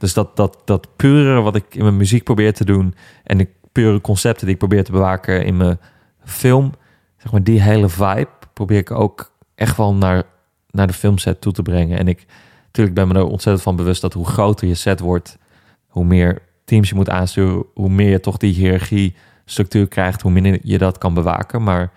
dus 0.00 0.14
dat, 0.14 0.36
dat, 0.36 0.62
dat 0.64 0.96
pure 0.96 1.40
wat 1.40 1.56
ik 1.56 1.74
in 1.74 1.82
mijn 1.82 1.96
muziek 1.96 2.24
probeer 2.24 2.54
te 2.54 2.64
doen 2.64 2.94
en 3.24 3.38
de 3.38 3.48
pure 3.72 4.00
concepten 4.00 4.44
die 4.44 4.54
ik 4.54 4.60
probeer 4.60 4.84
te 4.84 4.92
bewaken 4.92 5.44
in 5.44 5.56
mijn 5.56 5.78
film, 6.24 6.72
zeg 7.16 7.32
maar 7.32 7.42
die 7.42 7.62
hele 7.62 7.88
vibe, 7.88 8.28
probeer 8.52 8.78
ik 8.78 8.90
ook 8.90 9.32
echt 9.54 9.76
wel 9.76 9.94
naar, 9.94 10.22
naar 10.70 10.86
de 10.86 10.92
filmset 10.92 11.40
toe 11.40 11.52
te 11.52 11.62
brengen. 11.62 11.98
En 11.98 12.08
ik, 12.08 12.26
natuurlijk 12.66 12.96
ben 12.96 13.08
me 13.08 13.14
er 13.14 13.24
ontzettend 13.24 13.64
van 13.64 13.76
bewust 13.76 14.00
dat 14.00 14.12
hoe 14.12 14.26
groter 14.26 14.68
je 14.68 14.74
set 14.74 15.00
wordt, 15.00 15.38
hoe 15.86 16.04
meer 16.04 16.42
teams 16.64 16.88
je 16.88 16.94
moet 16.94 17.10
aansturen, 17.10 17.64
hoe 17.74 17.90
meer 17.90 18.10
je 18.10 18.20
toch 18.20 18.36
die 18.36 18.54
hiërarchie 18.54 19.14
structuur 19.44 19.88
krijgt, 19.88 20.22
hoe 20.22 20.32
minder 20.32 20.58
je 20.62 20.78
dat 20.78 20.98
kan 20.98 21.14
bewaken. 21.14 21.62
Maar 21.62 21.92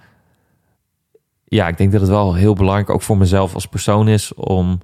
ja, 1.46 1.68
ik 1.68 1.78
denk 1.78 1.92
dat 1.92 2.02
het 2.02 2.10
wel 2.10 2.34
heel 2.34 2.54
belangrijk 2.54 2.90
ook 2.90 3.02
voor 3.02 3.18
mezelf 3.18 3.54
als 3.54 3.68
persoon 3.68 4.08
is 4.08 4.34
om 4.34 4.80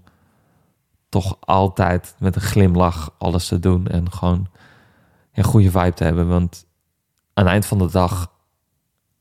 toch 1.10 1.38
altijd 1.40 2.16
met 2.20 2.36
een 2.36 2.42
glimlach 2.42 3.16
alles 3.18 3.48
te 3.48 3.60
doen 3.60 3.88
en 3.88 4.12
gewoon 4.12 4.48
een 5.34 5.44
goede 5.44 5.72
vibe 5.72 5.94
te 5.94 6.04
hebben. 6.04 6.28
Want 6.28 6.66
aan 7.34 7.44
het 7.44 7.54
eind 7.54 7.66
van 7.66 7.78
de 7.78 7.92
dag 7.92 8.32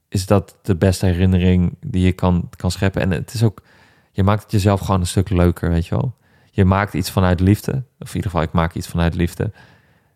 is 0.09 0.27
dat 0.27 0.59
de 0.63 0.77
beste 0.77 1.07
herinnering 1.07 1.77
die 1.81 2.05
je 2.05 2.13
kan, 2.13 2.49
kan 2.57 2.71
scheppen. 2.71 3.03
En 3.03 3.11
het 3.11 3.35
is 3.35 3.43
ook, 3.43 3.63
je 4.11 4.23
maakt 4.23 4.43
het 4.43 4.53
jezelf 4.53 4.81
gewoon 4.81 5.01
een 5.01 5.07
stuk 5.07 5.31
leuker, 5.31 5.71
weet 5.71 5.87
je 5.87 5.95
wel. 5.95 6.17
Je 6.51 6.65
maakt 6.65 6.95
iets 6.95 7.11
vanuit 7.11 7.41
liefde. 7.41 7.73
Of 7.99 8.09
in 8.09 8.15
ieder 8.15 8.31
geval, 8.31 8.43
ik 8.43 8.53
maak 8.53 8.75
iets 8.75 8.89
vanuit 8.89 9.15
liefde. 9.15 9.53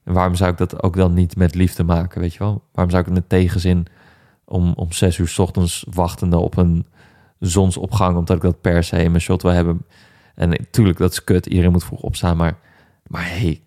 En 0.05 0.13
waarom 0.13 0.35
zou 0.35 0.51
ik 0.51 0.59
dat 0.59 0.83
ook 0.83 0.97
dan 0.97 1.15
niet 1.15 1.37
met 1.37 1.55
liefde 1.55 1.85
maken, 1.85 2.21
weet 2.21 2.33
je 2.33 2.39
wel? 2.39 2.63
Waarom 2.73 2.91
zou 2.91 3.03
ik 3.03 3.09
het 3.09 3.19
met 3.19 3.29
tegenzin 3.29 3.87
om, 4.45 4.73
om 4.73 4.93
zes 4.93 5.19
uur 5.19 5.29
s 5.29 5.39
ochtends 5.39 5.87
wachtende 5.91 6.37
op 6.37 6.57
een 6.57 6.87
zonsopgang, 7.49 8.17
omdat 8.17 8.37
ik 8.37 8.43
dat 8.43 8.61
per 8.61 8.85
se 8.85 9.03
in 9.03 9.11
mijn 9.11 9.23
shot 9.23 9.43
wil 9.43 9.53
hebben? 9.53 9.85
En 10.35 10.49
natuurlijk, 10.49 10.99
dat 10.99 11.13
is 11.13 11.25
kut. 11.25 11.47
Iedereen 11.47 11.73
moet 11.73 11.85
vroeg 11.85 12.01
opstaan. 12.01 12.37
Maar, 12.37 12.59
maar 13.07 13.29
hey, 13.29 13.61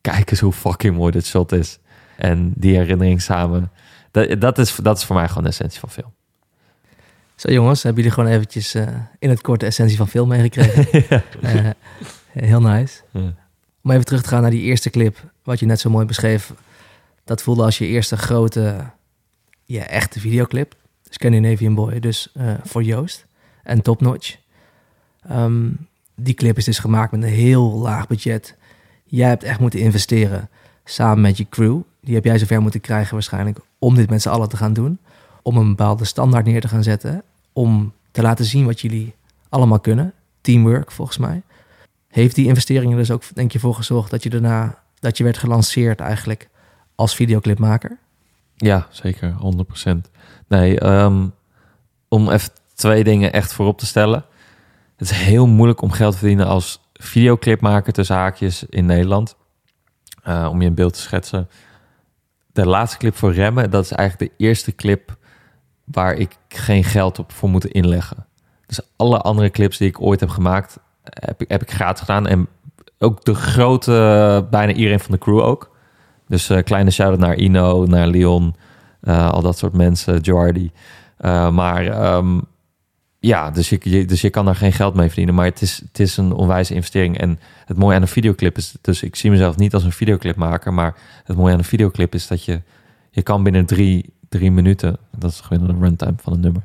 kijk 0.00 0.30
eens 0.30 0.40
hoe 0.40 0.52
fucking 0.52 0.96
mooi 0.96 1.12
dit 1.12 1.26
shot 1.26 1.52
is. 1.52 1.78
En 2.16 2.52
die 2.56 2.76
herinnering 2.76 3.22
samen. 3.22 3.70
Dat, 4.10 4.40
dat, 4.40 4.58
is, 4.58 4.76
dat 4.76 4.96
is 4.96 5.04
voor 5.04 5.16
mij 5.16 5.28
gewoon 5.28 5.42
de 5.42 5.48
essentie 5.48 5.80
van 5.80 5.90
film. 5.90 6.12
Zo 7.34 7.52
jongens, 7.52 7.82
hebben 7.82 8.02
jullie 8.02 8.18
gewoon 8.18 8.32
eventjes 8.32 8.74
uh, 8.74 8.88
in 9.18 9.30
het 9.30 9.40
kort 9.40 9.60
de 9.60 9.66
essentie 9.66 9.96
van 9.96 10.08
film 10.08 10.28
meegekregen. 10.28 11.04
ja. 11.10 11.22
uh, 11.64 11.70
heel 12.32 12.60
nice. 12.60 13.02
Ja. 13.10 13.34
Om 13.82 13.90
even 13.90 14.04
terug 14.04 14.22
te 14.22 14.28
gaan 14.28 14.42
naar 14.42 14.50
die 14.50 14.62
eerste 14.62 14.90
clip, 14.90 15.32
wat 15.42 15.58
je 15.58 15.66
net 15.66 15.80
zo 15.80 15.90
mooi 15.90 16.06
beschreef. 16.06 16.52
Dat 17.24 17.42
voelde 17.42 17.62
als 17.62 17.78
je 17.78 17.86
eerste 17.86 18.16
grote, 18.16 18.90
ja, 19.64 19.86
echte 19.86 20.20
videoclip. 20.20 20.74
Scandinavian 21.12 21.74
Boy, 21.74 22.00
dus 22.00 22.32
uh, 22.36 22.54
voor 22.62 22.82
Joost. 22.82 23.26
En 23.62 23.82
Top 23.82 24.00
Notch. 24.00 24.36
Um, 25.30 25.86
die 26.14 26.34
clip 26.34 26.56
is 26.56 26.64
dus 26.64 26.78
gemaakt 26.78 27.12
met 27.12 27.22
een 27.22 27.28
heel 27.28 27.78
laag 27.78 28.06
budget. 28.06 28.56
Jij 29.04 29.28
hebt 29.28 29.42
echt 29.42 29.60
moeten 29.60 29.80
investeren 29.80 30.48
samen 30.84 31.20
met 31.20 31.36
je 31.36 31.48
crew. 31.48 31.80
Die 32.00 32.14
heb 32.14 32.24
jij 32.24 32.38
zover 32.38 32.62
moeten 32.62 32.80
krijgen 32.80 33.14
waarschijnlijk 33.14 33.58
om 33.78 33.94
dit 33.94 34.10
met 34.10 34.22
z'n 34.22 34.28
allen 34.28 34.48
te 34.48 34.56
gaan 34.56 34.72
doen. 34.72 34.98
Om 35.42 35.56
een 35.56 35.68
bepaalde 35.68 36.04
standaard 36.04 36.44
neer 36.44 36.60
te 36.60 36.68
gaan 36.68 36.82
zetten. 36.82 37.22
Om 37.52 37.92
te 38.10 38.22
laten 38.22 38.44
zien 38.44 38.64
wat 38.64 38.80
jullie 38.80 39.14
allemaal 39.48 39.80
kunnen. 39.80 40.12
Teamwork 40.40 40.90
volgens 40.90 41.18
mij. 41.18 41.42
Heeft 42.08 42.34
die 42.34 42.46
investeringen 42.46 42.96
dus 42.96 43.10
ook 43.10 43.22
denk 43.34 43.52
je 43.52 43.58
voor 43.58 43.74
gezorgd 43.74 44.10
dat 44.10 44.22
je 44.22 44.30
daarna 44.30 44.82
dat 44.98 45.16
je 45.16 45.24
werd 45.24 45.38
gelanceerd 45.38 46.00
eigenlijk 46.00 46.48
als 46.94 47.14
videoclipmaker? 47.14 47.98
Ja, 48.56 48.86
zeker, 48.90 49.34
100%. 49.86 50.10
Nee, 50.52 50.84
um, 50.86 51.34
om 52.08 52.30
even 52.30 52.50
twee 52.74 53.04
dingen 53.04 53.32
echt 53.32 53.52
voorop 53.52 53.78
te 53.78 53.86
stellen. 53.86 54.24
Het 54.96 55.10
is 55.10 55.16
heel 55.16 55.46
moeilijk 55.46 55.80
om 55.80 55.90
geld 55.90 56.12
te 56.12 56.18
verdienen 56.18 56.46
als 56.46 56.80
videoclipmaker 56.92 57.92
tussen 57.92 58.16
haakjes 58.16 58.64
in 58.64 58.86
Nederland. 58.86 59.36
Uh, 60.28 60.48
om 60.50 60.62
je 60.62 60.68
een 60.68 60.74
beeld 60.74 60.92
te 60.94 61.00
schetsen. 61.00 61.48
De 62.52 62.66
laatste 62.66 62.98
clip 62.98 63.16
voor 63.16 63.32
Remmen, 63.32 63.70
dat 63.70 63.84
is 63.84 63.92
eigenlijk 63.92 64.30
de 64.30 64.44
eerste 64.44 64.74
clip 64.74 65.16
waar 65.84 66.14
ik 66.14 66.36
geen 66.48 66.84
geld 66.84 67.18
op 67.18 67.32
voor 67.32 67.48
moet 67.48 67.66
inleggen. 67.66 68.26
Dus 68.66 68.80
alle 68.96 69.18
andere 69.18 69.50
clips 69.50 69.78
die 69.78 69.88
ik 69.88 70.00
ooit 70.00 70.20
heb 70.20 70.28
gemaakt, 70.28 70.78
heb 71.02 71.40
ik, 71.40 71.50
heb 71.50 71.62
ik 71.62 71.70
gratis 71.70 72.00
gedaan. 72.00 72.26
En 72.26 72.48
ook 72.98 73.24
de 73.24 73.34
grote, 73.34 74.46
bijna 74.50 74.72
iedereen 74.72 75.00
van 75.00 75.12
de 75.12 75.18
crew 75.18 75.40
ook. 75.40 75.76
Dus 76.28 76.50
uh, 76.50 76.62
kleine 76.62 76.90
shout-out 76.90 77.18
naar 77.20 77.36
Ino, 77.36 77.84
naar 77.84 78.06
Leon, 78.06 78.54
al 79.02 79.42
dat 79.42 79.58
soort 79.58 79.72
mensen, 79.72 80.20
Jordi. 80.20 80.70
Uh, 81.20 81.50
maar 81.50 82.14
um, 82.16 82.42
ja, 83.18 83.50
dus 83.50 83.68
je, 83.68 84.04
dus 84.04 84.20
je 84.20 84.30
kan 84.30 84.44
daar 84.44 84.56
geen 84.56 84.72
geld 84.72 84.94
mee 84.94 85.06
verdienen. 85.06 85.34
Maar 85.34 85.44
het 85.44 85.62
is, 85.62 85.82
het 85.86 86.00
is 86.00 86.16
een 86.16 86.32
onwijze 86.32 86.74
investering. 86.74 87.18
En 87.18 87.40
het 87.64 87.76
mooie 87.76 87.96
aan 87.96 88.02
een 88.02 88.08
videoclip 88.08 88.56
is... 88.56 88.74
Dus 88.80 89.02
ik 89.02 89.16
zie 89.16 89.30
mezelf 89.30 89.56
niet 89.56 89.74
als 89.74 89.84
een 89.84 89.92
videoclipmaker. 89.92 90.74
Maar 90.74 90.94
het 91.24 91.36
mooie 91.36 91.52
aan 91.52 91.58
een 91.58 91.64
videoclip 91.64 92.14
is 92.14 92.26
dat 92.26 92.44
je... 92.44 92.60
Je 93.10 93.22
kan 93.22 93.42
binnen 93.42 93.66
drie, 93.66 94.12
drie 94.28 94.50
minuten... 94.50 94.96
Dat 95.16 95.30
is 95.30 95.40
gewoon 95.40 95.68
een 95.68 95.80
runtime 95.80 96.14
van 96.16 96.32
een 96.32 96.40
nummer. 96.40 96.62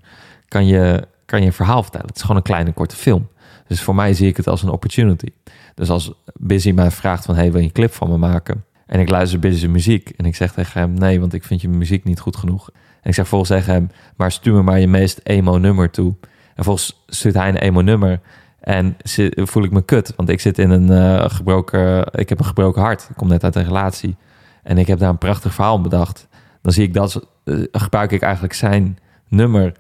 Kan 0.47 0.65
je, 0.65 1.07
kan 1.25 1.39
je 1.39 1.45
een 1.45 1.53
verhaal 1.53 1.81
vertellen. 1.81 2.07
Het 2.07 2.15
is 2.15 2.21
gewoon 2.21 2.38
een 2.38 2.43
kleine 2.43 2.71
korte 2.71 2.95
film. 2.95 3.27
Dus 3.67 3.81
voor 3.81 3.95
mij 3.95 4.13
zie 4.13 4.27
ik 4.27 4.38
het 4.38 4.47
als 4.47 4.63
een 4.63 4.69
opportunity. 4.69 5.29
Dus 5.75 5.89
als 5.89 6.13
Busy 6.33 6.71
mij 6.71 6.91
vraagt 6.91 7.25
van... 7.25 7.35
hey, 7.35 7.51
wil 7.51 7.59
je 7.59 7.67
een 7.67 7.73
clip 7.73 7.93
van 7.93 8.09
me 8.09 8.17
maken? 8.17 8.65
En 8.88 8.99
ik 8.99 9.09
luister 9.09 9.39
Busy 9.39 9.67
muziek. 9.67 10.09
En 10.09 10.25
ik 10.25 10.35
zeg 10.35 10.53
tegen 10.53 10.81
hem... 10.81 10.93
nee, 10.93 11.19
want 11.19 11.33
ik 11.33 11.43
vind 11.43 11.61
je 11.61 11.69
muziek 11.69 12.03
niet 12.03 12.19
goed 12.19 12.35
genoeg. 12.35 12.69
En 13.01 13.09
ik 13.09 13.13
zeg 13.13 13.27
volgens 13.27 13.49
tegen 13.49 13.73
hem... 13.73 13.89
maar 14.15 14.31
stuur 14.31 14.53
me 14.53 14.61
maar 14.61 14.79
je 14.79 14.88
meest 14.88 15.19
emo 15.23 15.57
nummer 15.57 15.89
toe. 15.89 16.15
En 16.55 16.63
volgens 16.63 17.03
stuurt 17.07 17.35
hij 17.35 17.49
een 17.49 17.57
emo 17.57 17.81
nummer... 17.81 18.19
En 18.67 18.97
voel 19.35 19.63
ik 19.63 19.71
me 19.71 19.81
kut, 19.81 20.13
want 20.15 20.29
ik 20.29 20.39
zit 20.39 20.59
in 20.59 20.69
een 20.69 20.91
uh, 20.91 21.29
gebroken, 21.29 22.07
ik 22.11 22.29
heb 22.29 22.39
een 22.39 22.45
gebroken 22.45 22.81
hart. 22.81 23.07
Ik 23.09 23.15
kom 23.15 23.27
net 23.27 23.43
uit 23.43 23.55
een 23.55 23.63
relatie 23.63 24.15
en 24.63 24.77
ik 24.77 24.88
heb 24.88 24.99
daar 24.99 25.09
een 25.09 25.17
prachtig 25.17 25.53
verhaal 25.53 25.81
bedacht. 25.81 26.27
Dan 26.61 26.71
zie 26.71 26.83
ik 26.83 26.93
dat, 26.93 27.27
uh, 27.43 27.65
gebruik 27.71 28.11
ik 28.11 28.21
eigenlijk 28.21 28.53
zijn 28.53 28.97
nummer 29.27 29.71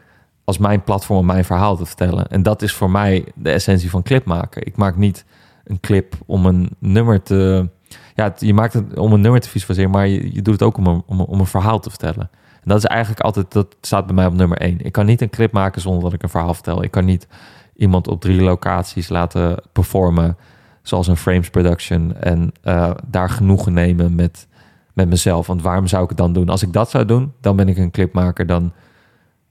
als 0.43 0.57
mijn 0.57 0.83
platform 0.83 1.19
om 1.19 1.25
mijn 1.25 1.45
verhaal 1.45 1.77
te 1.77 1.85
vertellen. 1.85 2.27
En 2.27 2.43
dat 2.43 2.61
is 2.61 2.73
voor 2.73 2.91
mij 2.91 3.25
de 3.35 3.51
essentie 3.51 3.89
van 3.89 4.03
clip 4.03 4.25
maken. 4.25 4.65
Ik 4.65 4.75
maak 4.75 4.95
niet 4.95 5.25
een 5.63 5.79
clip 5.79 6.15
om 6.25 6.45
een 6.45 6.69
nummer 6.79 7.23
te. 7.23 7.69
Ja, 8.17 8.33
je 8.37 8.53
maakt 8.53 8.73
het 8.73 8.99
om 8.99 9.13
een 9.13 9.21
nummer 9.21 9.41
te 9.41 9.49
visualiseren, 9.49 9.91
maar 9.91 10.07
je, 10.07 10.33
je 10.33 10.41
doet 10.41 10.53
het 10.53 10.63
ook 10.63 10.77
om 10.77 10.87
een, 10.87 11.03
om, 11.05 11.21
om 11.21 11.39
een 11.39 11.45
verhaal 11.45 11.79
te 11.79 11.89
vertellen. 11.89 12.29
En 12.53 12.63
dat 12.63 12.77
is 12.77 12.85
eigenlijk 12.85 13.19
altijd, 13.19 13.51
dat 13.51 13.75
staat 13.81 14.05
bij 14.05 14.15
mij 14.15 14.25
op 14.25 14.33
nummer 14.33 14.57
één. 14.57 14.79
Ik 14.81 14.91
kan 14.91 15.05
niet 15.05 15.21
een 15.21 15.29
clip 15.29 15.51
maken 15.51 15.81
zonder 15.81 16.03
dat 16.03 16.13
ik 16.13 16.23
een 16.23 16.29
verhaal 16.29 16.53
vertel. 16.53 16.83
Ik 16.83 16.91
kan 16.91 17.05
niet 17.05 17.27
iemand 17.75 18.07
op 18.07 18.21
drie 18.21 18.41
locaties 18.41 19.09
laten 19.09 19.63
performen, 19.71 20.37
zoals 20.81 21.07
een 21.07 21.17
frames 21.17 21.49
production, 21.49 22.15
en 22.15 22.51
uh, 22.63 22.91
daar 23.07 23.29
genoegen 23.29 23.73
nemen 23.73 24.15
met, 24.15 24.47
met 24.93 25.09
mezelf. 25.09 25.47
Want 25.47 25.61
waarom 25.61 25.87
zou 25.87 26.03
ik 26.03 26.09
het 26.09 26.17
dan 26.17 26.33
doen? 26.33 26.49
Als 26.49 26.63
ik 26.63 26.73
dat 26.73 26.89
zou 26.89 27.05
doen, 27.05 27.33
dan 27.41 27.55
ben 27.55 27.69
ik 27.69 27.77
een 27.77 27.91
clipmaker. 27.91 28.45
Dan, 28.45 28.71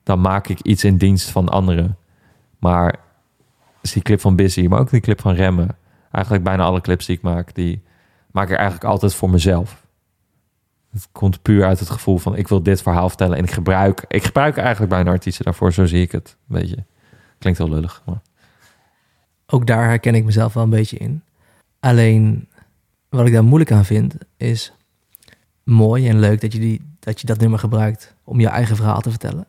dan 0.02 0.20
maak 0.20 0.48
ik 0.48 0.60
iets 0.60 0.84
in 0.84 0.96
dienst 0.96 1.30
van 1.30 1.48
anderen. 1.48 1.96
Maar 2.58 2.94
is 3.82 3.92
die 3.92 4.02
clip 4.02 4.20
van 4.20 4.36
Busy, 4.36 4.66
maar 4.66 4.80
ook 4.80 4.90
die 4.90 5.00
clip 5.00 5.20
van 5.20 5.34
Remmen. 5.34 5.76
Eigenlijk 6.10 6.44
bijna 6.44 6.64
alle 6.64 6.80
clips 6.80 7.06
die 7.06 7.16
ik 7.16 7.22
maak, 7.22 7.54
die 7.54 7.84
maak 8.36 8.50
ik 8.50 8.56
eigenlijk 8.56 8.84
altijd 8.90 9.14
voor 9.14 9.30
mezelf. 9.30 9.86
Het 10.90 11.08
komt 11.12 11.42
puur 11.42 11.64
uit 11.64 11.78
het 11.78 11.90
gevoel 11.90 12.18
van 12.18 12.36
ik 12.36 12.48
wil 12.48 12.62
dit 12.62 12.82
verhaal 12.82 13.08
vertellen 13.08 13.36
en 13.36 13.44
ik 13.44 13.50
gebruik, 13.50 14.04
ik 14.08 14.24
gebruik 14.24 14.56
eigenlijk 14.56 14.90
bijna 14.90 15.10
artiesten 15.10 15.44
daarvoor, 15.44 15.72
zo 15.72 15.86
zie 15.86 16.02
ik 16.02 16.12
het 16.12 16.36
een 16.48 16.58
beetje. 16.58 16.84
Klinkt 17.38 17.58
heel 17.58 17.68
lullig. 17.68 18.02
Maar... 18.06 18.20
Ook 19.46 19.66
daar 19.66 19.88
herken 19.88 20.14
ik 20.14 20.24
mezelf 20.24 20.54
wel 20.54 20.62
een 20.62 20.70
beetje 20.70 20.96
in. 20.96 21.22
Alleen 21.80 22.48
wat 23.08 23.26
ik 23.26 23.32
daar 23.32 23.44
moeilijk 23.44 23.72
aan 23.72 23.84
vind, 23.84 24.14
is 24.36 24.72
mooi 25.62 26.08
en 26.08 26.18
leuk 26.18 26.40
dat 26.40 26.52
je, 26.52 26.58
die, 26.58 26.96
dat, 26.98 27.20
je 27.20 27.26
dat 27.26 27.38
nummer 27.38 27.58
gebruikt 27.58 28.14
om 28.24 28.40
je 28.40 28.48
eigen 28.48 28.76
verhaal 28.76 29.00
te 29.00 29.10
vertellen. 29.10 29.46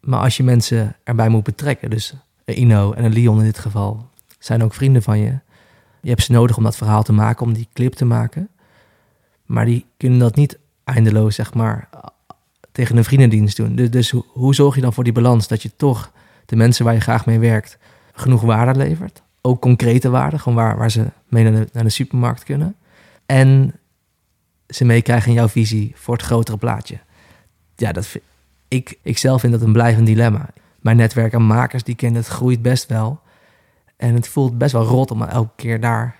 Maar 0.00 0.20
als 0.20 0.36
je 0.36 0.42
mensen 0.42 0.96
erbij 1.04 1.28
moet 1.28 1.44
betrekken, 1.44 1.90
dus 1.90 2.14
Ino 2.44 2.92
en 2.92 3.12
Leon 3.12 3.38
in 3.38 3.44
dit 3.44 3.58
geval, 3.58 4.10
zijn 4.38 4.62
ook 4.62 4.74
vrienden 4.74 5.02
van 5.02 5.18
je. 5.18 5.38
Je 6.04 6.10
hebt 6.10 6.22
ze 6.22 6.32
nodig 6.32 6.56
om 6.56 6.62
dat 6.62 6.76
verhaal 6.76 7.02
te 7.02 7.12
maken, 7.12 7.46
om 7.46 7.52
die 7.52 7.68
clip 7.72 7.92
te 7.94 8.04
maken. 8.04 8.48
Maar 9.46 9.64
die 9.64 9.86
kunnen 9.96 10.18
dat 10.18 10.34
niet 10.34 10.58
eindeloos, 10.84 11.34
zeg 11.34 11.54
maar, 11.54 11.88
tegen 12.72 12.96
een 12.96 13.04
vriendendienst 13.04 13.56
doen. 13.56 13.74
Dus, 13.76 13.90
dus 13.90 14.10
hoe, 14.10 14.54
zorg 14.54 14.74
je 14.74 14.80
dan 14.80 14.92
voor 14.92 15.04
die 15.04 15.12
balans 15.12 15.48
dat 15.48 15.62
je 15.62 15.70
toch 15.76 16.12
de 16.46 16.56
mensen 16.56 16.84
waar 16.84 16.94
je 16.94 17.00
graag 17.00 17.26
mee 17.26 17.38
werkt 17.38 17.78
genoeg 18.12 18.40
waarde 18.40 18.78
levert. 18.78 19.22
Ook 19.40 19.60
concrete 19.60 20.10
waarde, 20.10 20.38
gewoon 20.38 20.58
waar, 20.58 20.76
waar 20.76 20.90
ze 20.90 21.06
mee 21.28 21.50
naar 21.50 21.66
de, 21.72 21.88
supermarkt 21.88 22.44
kunnen. 22.44 22.76
En 23.26 23.74
ze 24.68 24.84
meekrijgen 24.84 25.28
in 25.28 25.34
jouw 25.34 25.48
visie 25.48 25.92
voor 25.94 26.14
het 26.14 26.24
grotere 26.24 26.56
plaatje. 26.56 26.98
Ja, 27.76 27.92
dat 27.92 28.16
ik, 28.68 28.98
ik 29.02 29.18
zelf 29.18 29.40
vind 29.40 29.52
dat 29.52 29.62
een 29.62 29.72
blijvend 29.72 30.06
dilemma. 30.06 30.48
Mijn 30.80 30.96
netwerk 30.96 31.34
aan 31.34 31.46
makers, 31.46 31.82
die 31.82 31.94
kennen 31.94 32.22
het, 32.22 32.30
groeit 32.30 32.62
best 32.62 32.88
wel. 32.88 33.20
En 34.04 34.14
het 34.14 34.28
voelt 34.28 34.58
best 34.58 34.72
wel 34.72 34.84
rot 34.84 35.10
om 35.10 35.22
elke 35.22 35.52
keer 35.56 35.80
daar 35.80 36.16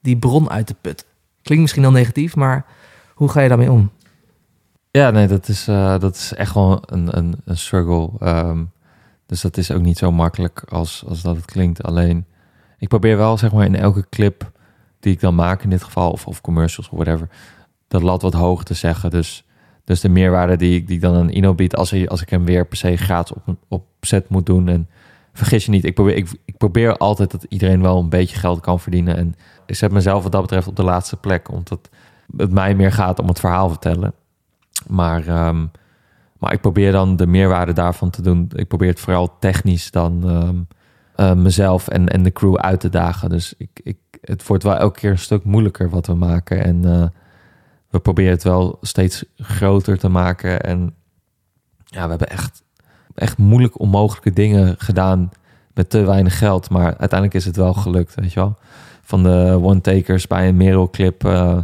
die 0.00 0.18
bron 0.18 0.50
uit 0.50 0.66
te 0.66 0.74
putten. 0.74 1.06
Klinkt 1.42 1.62
misschien 1.62 1.84
al 1.84 1.90
negatief, 1.90 2.36
maar 2.36 2.66
hoe 3.14 3.28
ga 3.28 3.40
je 3.40 3.48
daarmee 3.48 3.72
om? 3.72 3.90
Ja, 4.90 5.10
nee, 5.10 5.26
dat 5.26 5.48
is, 5.48 5.68
uh, 5.68 5.98
dat 5.98 6.14
is 6.14 6.34
echt 6.34 6.54
wel 6.54 6.82
een, 6.86 7.16
een, 7.16 7.56
struggle. 7.56 8.10
Um, 8.20 8.70
dus 9.26 9.40
dat 9.40 9.56
is 9.56 9.70
ook 9.70 9.82
niet 9.82 9.98
zo 9.98 10.12
makkelijk 10.12 10.62
als, 10.68 11.04
als 11.06 11.22
dat 11.22 11.36
het 11.36 11.44
klinkt. 11.44 11.82
Alleen, 11.82 12.26
ik 12.78 12.88
probeer 12.88 13.16
wel 13.16 13.38
zeg 13.38 13.52
maar 13.52 13.64
in 13.64 13.76
elke 13.76 14.06
clip 14.08 14.50
die 15.00 15.12
ik 15.12 15.20
dan 15.20 15.34
maak 15.34 15.62
in 15.62 15.70
dit 15.70 15.82
geval, 15.82 16.10
of, 16.10 16.26
of 16.26 16.40
commercials 16.40 16.88
of 16.88 16.98
whatever, 16.98 17.28
dat 17.88 18.02
lat 18.02 18.22
wat 18.22 18.34
hoog 18.34 18.64
te 18.64 18.74
zeggen. 18.74 19.10
Dus, 19.10 19.44
dus 19.84 20.00
de 20.00 20.08
meerwaarde 20.08 20.56
die 20.56 20.76
ik 20.76 20.86
die 20.86 21.00
dan 21.00 21.14
aan 21.14 21.30
Ino 21.30 21.54
bied, 21.54 21.76
als, 21.76 21.90
hij, 21.90 22.08
als 22.08 22.22
ik 22.22 22.30
hem 22.30 22.44
weer 22.44 22.66
per 22.66 22.76
se 22.76 22.96
gratis 22.96 23.32
op, 23.32 23.56
op 23.68 23.86
set 24.00 24.28
moet 24.28 24.46
doen. 24.46 24.68
En 24.68 24.88
vergis 25.40 25.64
je 25.64 25.70
niet, 25.70 25.84
ik 25.84 25.94
probeer, 25.94 26.16
ik, 26.16 26.28
ik 26.44 26.56
probeer 26.56 26.96
altijd 26.96 27.30
dat 27.30 27.46
iedereen 27.48 27.82
wel 27.82 27.98
een 27.98 28.08
beetje 28.08 28.38
geld 28.38 28.60
kan 28.60 28.80
verdienen. 28.80 29.16
En 29.16 29.34
ik 29.66 29.74
zet 29.74 29.92
mezelf 29.92 30.22
wat 30.22 30.32
dat 30.32 30.40
betreft 30.42 30.66
op 30.66 30.76
de 30.76 30.84
laatste 30.84 31.16
plek, 31.16 31.50
omdat 31.50 31.90
het 32.36 32.52
mij 32.52 32.74
meer 32.74 32.92
gaat 32.92 33.18
om 33.18 33.28
het 33.28 33.40
verhaal 33.40 33.68
vertellen. 33.68 34.14
Maar 34.86 35.48
um, 35.48 35.70
maar 36.40 36.52
ik 36.52 36.60
probeer 36.60 36.92
dan 36.92 37.16
de 37.16 37.26
meerwaarde 37.26 37.72
daarvan 37.72 38.10
te 38.10 38.22
doen. 38.22 38.50
Ik 38.54 38.68
probeer 38.68 38.88
het 38.88 39.00
vooral 39.00 39.38
technisch 39.38 39.90
dan 39.90 40.28
um, 40.28 40.68
uh, 41.16 41.34
mezelf 41.34 41.88
en, 41.88 42.08
en 42.08 42.22
de 42.22 42.32
crew 42.32 42.56
uit 42.56 42.80
te 42.80 42.88
dagen. 42.88 43.28
Dus 43.28 43.54
ik, 43.58 43.80
ik, 43.82 43.98
het 44.20 44.46
wordt 44.46 44.62
wel 44.62 44.76
elke 44.76 44.98
keer 44.98 45.10
een 45.10 45.18
stuk 45.18 45.44
moeilijker 45.44 45.90
wat 45.90 46.06
we 46.06 46.14
maken. 46.14 46.64
En 46.64 46.86
uh, 46.86 47.06
we 47.90 48.00
proberen 48.00 48.30
het 48.30 48.42
wel 48.42 48.78
steeds 48.80 49.24
groter 49.36 49.98
te 49.98 50.08
maken. 50.08 50.60
En 50.60 50.94
ja, 51.84 52.02
we 52.02 52.08
hebben 52.08 52.30
echt, 52.30 52.62
echt 53.20 53.38
moeilijk 53.38 53.80
onmogelijke 53.80 54.32
dingen 54.32 54.74
gedaan 54.78 55.30
met 55.74 55.90
te 55.90 56.04
weinig 56.04 56.38
geld. 56.38 56.70
Maar 56.70 56.84
uiteindelijk 56.84 57.34
is 57.34 57.44
het 57.44 57.56
wel 57.56 57.74
gelukt, 57.74 58.14
weet 58.14 58.32
je 58.32 58.40
wel. 58.40 58.56
Van 59.02 59.22
de 59.22 59.58
one-takers 59.62 60.26
bij 60.26 60.48
een 60.48 60.56
Merel 60.56 60.90
clip... 60.90 61.24
Uh, 61.24 61.58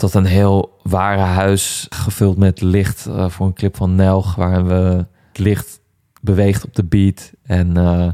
tot 0.00 0.14
een 0.14 0.24
heel 0.24 0.78
ware 0.82 1.20
huis 1.20 1.86
gevuld 1.90 2.38
met 2.38 2.60
licht 2.60 3.06
uh, 3.08 3.28
voor 3.28 3.46
een 3.46 3.52
clip 3.52 3.76
van 3.76 3.94
Nelg, 3.94 4.34
waar 4.34 4.66
we 4.66 5.06
het 5.28 5.38
licht 5.38 5.80
beweegt 6.20 6.64
op 6.64 6.74
de 6.74 6.84
beat. 6.84 7.32
En 7.42 7.78
uh, 7.78 8.08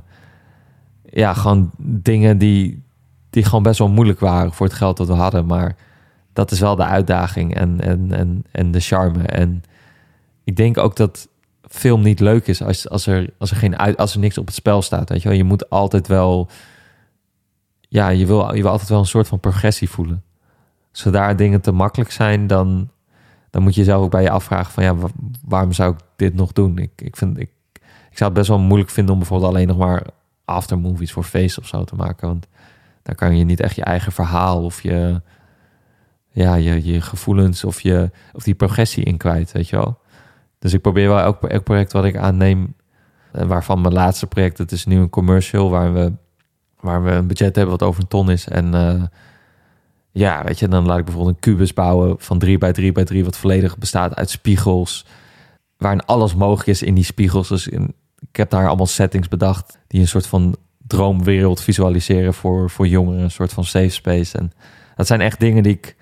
ja, 1.02 1.34
gewoon 1.34 1.70
dingen 1.78 2.38
die, 2.38 2.82
die 3.30 3.44
gewoon 3.44 3.62
best 3.62 3.78
wel 3.78 3.88
moeilijk 3.88 4.20
waren 4.20 4.52
voor 4.52 4.66
het 4.66 4.74
geld 4.74 4.96
dat 4.96 5.06
we 5.06 5.12
hadden. 5.12 5.46
Maar 5.46 5.76
dat 6.32 6.50
is 6.50 6.60
wel 6.60 6.76
de 6.76 6.84
uitdaging 6.84 7.54
en, 7.54 7.80
en, 7.80 8.12
en, 8.12 8.44
en 8.50 8.70
de 8.70 8.80
charme. 8.80 9.22
En 9.22 9.62
ik 10.44 10.56
denk 10.56 10.78
ook 10.78 10.96
dat 10.96 11.28
film 11.68 12.02
niet 12.02 12.20
leuk 12.20 12.46
is 12.46 12.62
als, 12.62 12.88
als, 12.88 13.06
er, 13.06 13.30
als, 13.38 13.50
er 13.50 13.56
geen 13.56 13.78
uit, 13.78 13.96
als 13.96 14.14
er 14.14 14.20
niks 14.20 14.38
op 14.38 14.46
het 14.46 14.54
spel 14.54 14.82
staat. 14.82 15.08
Weet 15.08 15.22
je, 15.22 15.28
wel? 15.28 15.36
je 15.36 15.44
moet 15.44 15.70
altijd 15.70 16.06
wel. 16.06 16.48
Ja, 17.88 18.08
je 18.08 18.26
wil, 18.26 18.54
je 18.54 18.62
wil 18.62 18.70
altijd 18.70 18.88
wel 18.88 18.98
een 18.98 19.06
soort 19.06 19.28
van 19.28 19.40
progressie 19.40 19.90
voelen 19.90 20.24
zodra 20.96 21.34
dingen 21.34 21.60
te 21.60 21.72
makkelijk 21.72 22.10
zijn, 22.10 22.46
dan, 22.46 22.90
dan 23.50 23.62
moet 23.62 23.74
je 23.74 23.80
jezelf 23.80 24.04
ook 24.04 24.10
bij 24.10 24.22
je 24.22 24.30
afvragen 24.30 24.72
van 24.72 24.82
ja, 24.82 24.94
waarom 25.44 25.72
zou 25.72 25.92
ik 25.92 25.98
dit 26.16 26.34
nog 26.34 26.52
doen? 26.52 26.78
Ik, 26.78 26.90
ik, 26.96 27.16
vind, 27.16 27.38
ik, 27.38 27.50
ik 28.10 28.18
zou 28.18 28.30
het 28.30 28.38
best 28.38 28.48
wel 28.48 28.58
moeilijk 28.58 28.90
vinden 28.90 29.12
om 29.12 29.18
bijvoorbeeld 29.18 29.50
alleen 29.50 29.66
nog 29.66 29.76
maar 29.76 30.06
aftermovies 30.44 31.12
voor 31.12 31.24
feest 31.24 31.58
of 31.58 31.66
zo 31.66 31.84
te 31.84 31.94
maken. 31.94 32.28
Want 32.28 32.46
daar 33.02 33.14
kan 33.14 33.36
je 33.36 33.44
niet 33.44 33.60
echt 33.60 33.76
je 33.76 33.84
eigen 33.84 34.12
verhaal 34.12 34.64
of 34.64 34.82
je, 34.82 35.20
ja, 36.30 36.54
je, 36.54 36.84
je 36.92 37.00
gevoelens 37.00 37.64
of, 37.64 37.80
je, 37.80 38.10
of 38.32 38.42
die 38.42 38.54
progressie 38.54 39.04
in 39.04 39.16
kwijt, 39.16 39.52
weet 39.52 39.68
je 39.68 39.76
wel. 39.76 39.98
Dus 40.58 40.72
ik 40.72 40.80
probeer 40.80 41.08
wel 41.08 41.18
elk, 41.18 41.64
project 41.64 41.92
wat 41.92 42.04
ik 42.04 42.16
aanneem, 42.16 42.74
waarvan 43.32 43.80
mijn 43.80 43.94
laatste 43.94 44.26
project, 44.26 44.58
het 44.58 44.72
is 44.72 44.86
nu 44.86 44.98
een 44.98 45.10
commercial 45.10 45.70
waar 45.70 45.92
we, 45.92 46.12
waar 46.80 47.04
we 47.04 47.10
een 47.10 47.26
budget 47.26 47.56
hebben 47.56 47.78
wat 47.78 47.88
over 47.88 48.02
een 48.02 48.08
ton 48.08 48.30
is 48.30 48.48
en... 48.48 48.74
Uh, 48.74 49.02
ja, 50.16 50.44
weet 50.44 50.58
je, 50.58 50.68
dan 50.68 50.86
laat 50.86 50.98
ik 50.98 51.04
bijvoorbeeld 51.04 51.34
een 51.34 51.40
kubus 51.40 51.72
bouwen 51.72 52.14
van 52.18 52.38
3 52.38 52.58
bij 52.58 52.72
3 52.72 52.92
bij 52.92 53.04
3, 53.04 53.24
wat 53.24 53.36
volledig 53.36 53.78
bestaat 53.78 54.14
uit 54.14 54.30
spiegels, 54.30 55.06
waarin 55.76 56.04
alles 56.04 56.34
mogelijk 56.34 56.68
is 56.68 56.82
in 56.82 56.94
die 56.94 57.04
spiegels. 57.04 57.48
Dus 57.48 57.68
ik 57.68 58.36
heb 58.36 58.50
daar 58.50 58.66
allemaal 58.66 58.86
settings 58.86 59.28
bedacht 59.28 59.78
die 59.86 60.00
een 60.00 60.08
soort 60.08 60.26
van 60.26 60.56
droomwereld 60.86 61.60
visualiseren 61.60 62.34
voor, 62.34 62.70
voor 62.70 62.86
jongeren, 62.86 63.22
een 63.22 63.30
soort 63.30 63.52
van 63.52 63.64
safe 63.64 63.88
space. 63.88 64.38
En 64.38 64.52
dat 64.94 65.06
zijn 65.06 65.20
echt 65.20 65.40
dingen 65.40 65.62
die 65.62 65.72
ik, 65.72 65.95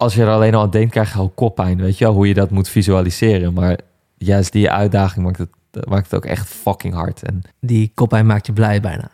als 0.00 0.14
je 0.14 0.22
er 0.22 0.28
alleen 0.28 0.54
al 0.54 0.62
aan 0.62 0.70
denkt, 0.70 0.90
krijg 0.90 1.12
je 1.12 1.18
al 1.18 1.28
koppijn, 1.28 1.80
weet 1.80 1.98
je 1.98 2.04
wel, 2.04 2.14
hoe 2.14 2.28
je 2.28 2.34
dat 2.34 2.50
moet 2.50 2.68
visualiseren. 2.68 3.52
Maar 3.52 3.78
juist 4.16 4.52
die 4.52 4.70
uitdaging 4.70 5.24
maakt 5.24 5.38
het, 5.38 5.88
maakt 5.88 6.04
het 6.04 6.14
ook 6.14 6.24
echt 6.24 6.48
fucking 6.48 6.94
hard. 6.94 7.22
En 7.22 7.42
die 7.60 7.92
koppijn 7.94 8.26
maakt 8.26 8.46
je 8.46 8.52
blij 8.52 8.80
bijna. 8.80 9.10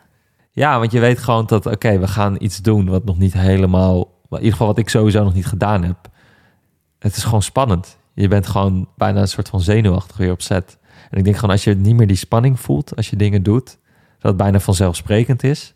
Ja, 0.51 0.79
want 0.79 0.91
je 0.91 0.99
weet 0.99 1.19
gewoon 1.19 1.45
dat, 1.45 1.65
oké, 1.65 1.99
we 1.99 2.07
gaan 2.07 2.35
iets 2.39 2.61
doen 2.61 2.89
wat 2.89 3.05
nog 3.05 3.17
niet 3.17 3.33
helemaal, 3.33 3.97
in 4.29 4.37
ieder 4.37 4.51
geval 4.51 4.67
wat 4.67 4.77
ik 4.77 4.89
sowieso 4.89 5.23
nog 5.23 5.33
niet 5.33 5.45
gedaan 5.45 5.83
heb. 5.83 5.97
Het 6.99 7.15
is 7.15 7.23
gewoon 7.23 7.41
spannend. 7.41 7.97
Je 8.13 8.27
bent 8.27 8.47
gewoon 8.47 8.87
bijna 8.95 9.21
een 9.21 9.27
soort 9.27 9.49
van 9.49 9.61
zenuwachtig 9.61 10.17
weer 10.17 10.31
op 10.31 10.41
set. 10.41 10.77
En 11.09 11.17
ik 11.17 11.23
denk 11.23 11.35
gewoon 11.35 11.51
als 11.51 11.63
je 11.63 11.75
niet 11.75 11.95
meer 11.95 12.07
die 12.07 12.15
spanning 12.15 12.59
voelt 12.59 12.95
als 12.95 13.09
je 13.09 13.15
dingen 13.15 13.43
doet, 13.43 13.77
dat 14.19 14.31
het 14.31 14.37
bijna 14.37 14.59
vanzelfsprekend 14.59 15.43
is, 15.43 15.73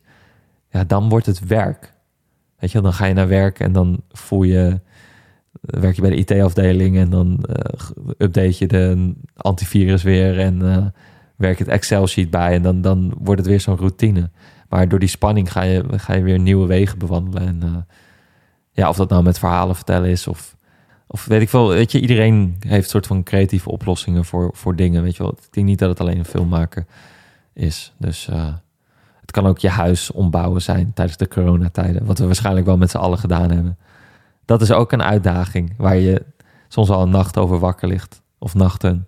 ja, 0.69 0.83
dan 0.83 1.09
wordt 1.09 1.25
het 1.25 1.39
werk. 1.39 1.93
Weet 2.59 2.71
je, 2.71 2.81
dan 2.81 2.93
ga 2.93 3.05
je 3.05 3.13
naar 3.13 3.27
werk 3.27 3.59
en 3.59 3.71
dan 3.71 4.01
voel 4.11 4.43
je, 4.43 4.79
werk 5.61 5.95
je 5.95 6.01
bij 6.01 6.09
de 6.09 6.15
IT-afdeling 6.15 6.97
en 6.97 7.09
dan 7.09 7.45
uh, 7.49 7.89
update 8.17 8.55
je 8.57 8.67
de 8.67 9.13
antivirus 9.35 10.03
weer 10.03 10.39
en 10.39 10.63
uh, 10.63 10.85
werk 11.35 11.59
het 11.59 11.67
Excel-sheet 11.67 12.29
bij 12.29 12.53
en 12.53 12.61
dan, 12.61 12.81
dan 12.81 13.13
wordt 13.17 13.41
het 13.41 13.49
weer 13.49 13.61
zo'n 13.61 13.77
routine. 13.77 14.29
Maar 14.69 14.89
door 14.89 14.99
die 14.99 15.09
spanning 15.09 15.51
ga 15.51 15.61
je, 15.61 15.83
ga 15.89 16.13
je 16.13 16.23
weer 16.23 16.39
nieuwe 16.39 16.67
wegen 16.67 16.97
bewandelen. 16.97 17.47
En 17.47 17.61
uh, 17.63 17.77
ja, 18.71 18.89
of 18.89 18.95
dat 18.95 19.09
nou 19.09 19.23
met 19.23 19.39
verhalen 19.39 19.75
vertellen 19.75 20.09
is 20.09 20.27
of, 20.27 20.55
of 21.07 21.25
weet 21.25 21.41
ik 21.41 21.49
veel. 21.49 21.67
Weet 21.67 21.91
je, 21.91 21.99
iedereen 21.99 22.55
heeft 22.59 22.89
soort 22.89 23.07
van 23.07 23.23
creatieve 23.23 23.69
oplossingen 23.69 24.25
voor, 24.25 24.49
voor 24.53 24.75
dingen. 24.75 25.03
Weet 25.03 25.15
je 25.15 25.23
wel, 25.23 25.31
ik 25.31 25.53
denk 25.53 25.67
niet 25.67 25.79
dat 25.79 25.89
het 25.89 25.99
alleen 25.99 26.17
een 26.17 26.25
film 26.25 26.47
maken 26.47 26.87
is. 27.53 27.93
Dus 27.97 28.29
het 29.21 29.31
kan 29.31 29.45
ook 29.45 29.59
je 29.59 29.69
huis 29.69 30.11
ombouwen 30.11 30.61
zijn 30.61 30.93
tijdens 30.93 31.17
de 31.17 31.27
coronatijden. 31.27 32.05
Wat 32.05 32.19
we 32.19 32.25
waarschijnlijk 32.25 32.65
wel 32.65 32.77
met 32.77 32.89
z'n 32.91 32.97
allen 32.97 33.17
gedaan 33.17 33.51
hebben. 33.51 33.77
Dat 34.45 34.61
is 34.61 34.71
ook 34.71 34.91
een 34.91 35.03
uitdaging 35.03 35.73
waar 35.77 35.95
je 35.95 36.25
soms 36.67 36.89
al 36.89 37.01
een 37.01 37.09
nacht 37.09 37.37
over 37.37 37.59
wakker 37.59 37.87
ligt. 37.87 38.21
Of 38.37 38.53
nachten. 38.53 39.05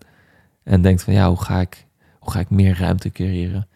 En 0.64 0.82
denkt 0.82 1.04
van 1.04 1.14
ja, 1.14 1.28
hoe 1.28 1.42
ga 1.42 1.60
ik, 1.60 1.88
hoe 2.20 2.32
ga 2.32 2.40
ik 2.40 2.50
meer 2.50 2.80
ruimte 2.80 3.12
creëren? 3.12 3.68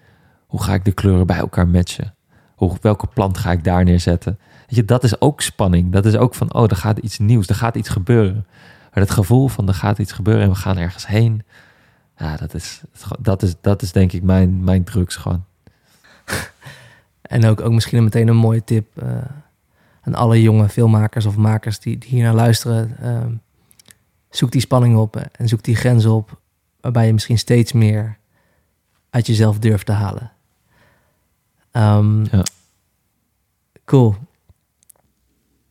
Hoe 0.48 0.64
ga 0.64 0.74
ik 0.74 0.86
de 0.86 0.92
kleuren 0.92 1.28
bij 1.28 1.38
elkaar 1.38 1.68
matchen? 1.68 2.16
Hoe, 2.56 2.78
welke 2.82 3.08
plant 3.08 3.38
ga 3.38 3.52
ik 3.52 3.64
daar 3.64 3.84
neerzetten? 3.84 4.40
Je, 4.68 4.86
dat 4.86 5.04
is 5.04 5.22
ook 5.22 5.42
spanning. 5.42 5.92
Dat 5.92 6.06
is 6.06 6.16
ook 6.16 6.36
van, 6.36 6.54
oh, 6.54 6.64
er 6.70 6.76
gaat 6.76 6.98
iets 6.98 7.18
nieuws, 7.20 7.48
er 7.48 7.56
gaat 7.56 7.76
iets 7.76 7.90
gebeuren. 7.90 8.46
Maar 8.94 9.04
het 9.04 9.12
gevoel 9.12 9.48
van, 9.48 9.68
er 9.68 9.74
gaat 9.74 10.00
iets 10.00 10.12
gebeuren 10.12 10.44
en 10.44 10.50
we 10.50 10.56
gaan 10.56 10.78
ergens 10.78 11.08
heen. 11.08 11.44
Ja, 12.18 12.38
dat 12.38 12.54
is, 12.54 12.82
dat 13.20 13.44
is, 13.44 13.56
dat 13.62 13.82
is 13.82 13.92
denk 13.92 14.12
ik 14.12 14.24
mijn, 14.24 14.64
mijn 14.64 14.84
drugs 14.84 15.16
gewoon. 15.16 15.46
En 17.22 17.46
ook, 17.46 17.62
ook 17.62 17.72
misschien 17.72 18.04
meteen 18.04 18.28
een 18.28 18.36
mooie 18.36 18.64
tip 18.64 19.04
uh, 19.04 19.10
aan 20.08 20.16
alle 20.16 20.42
jonge 20.42 20.70
filmmakers 20.70 21.26
of 21.26 21.36
makers 21.36 21.80
die, 21.80 21.98
die 21.98 22.10
hier 22.10 22.24
naar 22.24 22.34
luisteren. 22.34 22.96
Uh, 23.02 23.26
zoek 24.30 24.52
die 24.52 24.62
spanning 24.62 24.98
op 24.98 25.16
en 25.16 25.48
zoek 25.48 25.64
die 25.64 25.76
grenzen 25.76 26.12
op, 26.12 26.42
waarbij 26.82 27.06
je 27.06 27.14
misschien 27.14 27.38
steeds 27.38 27.72
meer 27.72 28.18
uit 29.10 29.28
jezelf 29.28 29.60
durft 29.60 29.86
te 29.86 29.92
halen. 29.92 30.32
Um, 31.72 32.26
ja. 32.32 32.44
Cool. 33.86 34.16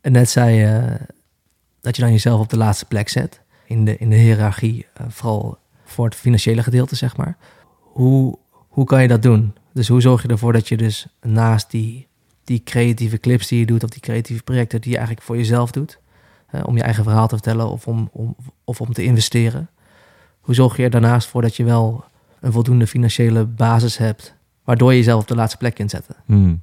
En 0.00 0.12
net 0.12 0.30
zei 0.30 0.54
je 0.54 0.98
dat 1.80 1.96
je 1.96 2.02
dan 2.02 2.12
jezelf 2.12 2.40
op 2.40 2.48
de 2.48 2.56
laatste 2.56 2.84
plek 2.84 3.08
zet 3.08 3.40
in 3.66 3.84
de, 3.84 3.96
in 3.96 4.10
de 4.10 4.16
hiërarchie, 4.16 4.86
uh, 5.00 5.06
vooral 5.08 5.58
voor 5.84 6.04
het 6.04 6.14
financiële 6.14 6.62
gedeelte, 6.62 6.96
zeg 6.96 7.16
maar. 7.16 7.36
Hoe, 7.78 8.38
hoe 8.68 8.84
kan 8.84 9.02
je 9.02 9.08
dat 9.08 9.22
doen? 9.22 9.54
Dus 9.72 9.88
hoe 9.88 10.00
zorg 10.00 10.22
je 10.22 10.28
ervoor 10.28 10.52
dat 10.52 10.68
je 10.68 10.76
dus 10.76 11.06
naast 11.20 11.70
die, 11.70 12.08
die 12.46 12.62
creatieve 12.64 13.18
clips 13.18 13.48
die 13.48 13.58
je 13.58 13.66
doet, 13.66 13.84
of 13.84 13.90
die 13.90 14.00
creatieve 14.00 14.42
projecten 14.42 14.80
die 14.80 14.90
je 14.90 14.96
eigenlijk 14.96 15.26
voor 15.26 15.36
jezelf 15.36 15.70
doet, 15.70 15.98
om 16.64 16.76
je 16.76 16.82
eigen 16.82 17.04
verhaal 17.04 17.28
te 17.28 17.34
vertellen 17.34 17.70
of 17.70 17.86
om, 17.86 18.08
om, 18.12 18.36
of 18.64 18.80
om 18.80 18.92
te 18.92 19.04
investeren, 19.04 19.68
hoe 20.40 20.54
zorg 20.54 20.76
je 20.76 20.82
er 20.82 20.90
daarnaast 20.90 21.28
voor 21.28 21.42
dat 21.42 21.56
je 21.56 21.64
wel 21.64 22.04
een 22.40 22.52
voldoende 22.52 22.86
financiële 22.86 23.44
basis 23.44 23.96
hebt, 23.96 24.34
waardoor 24.64 24.90
je 24.90 24.96
jezelf 24.96 25.20
op 25.20 25.28
de 25.28 25.34
laatste 25.34 25.56
plek 25.56 25.74
kunt 25.74 25.90
zetten? 25.90 26.16
Hmm. 26.24 26.60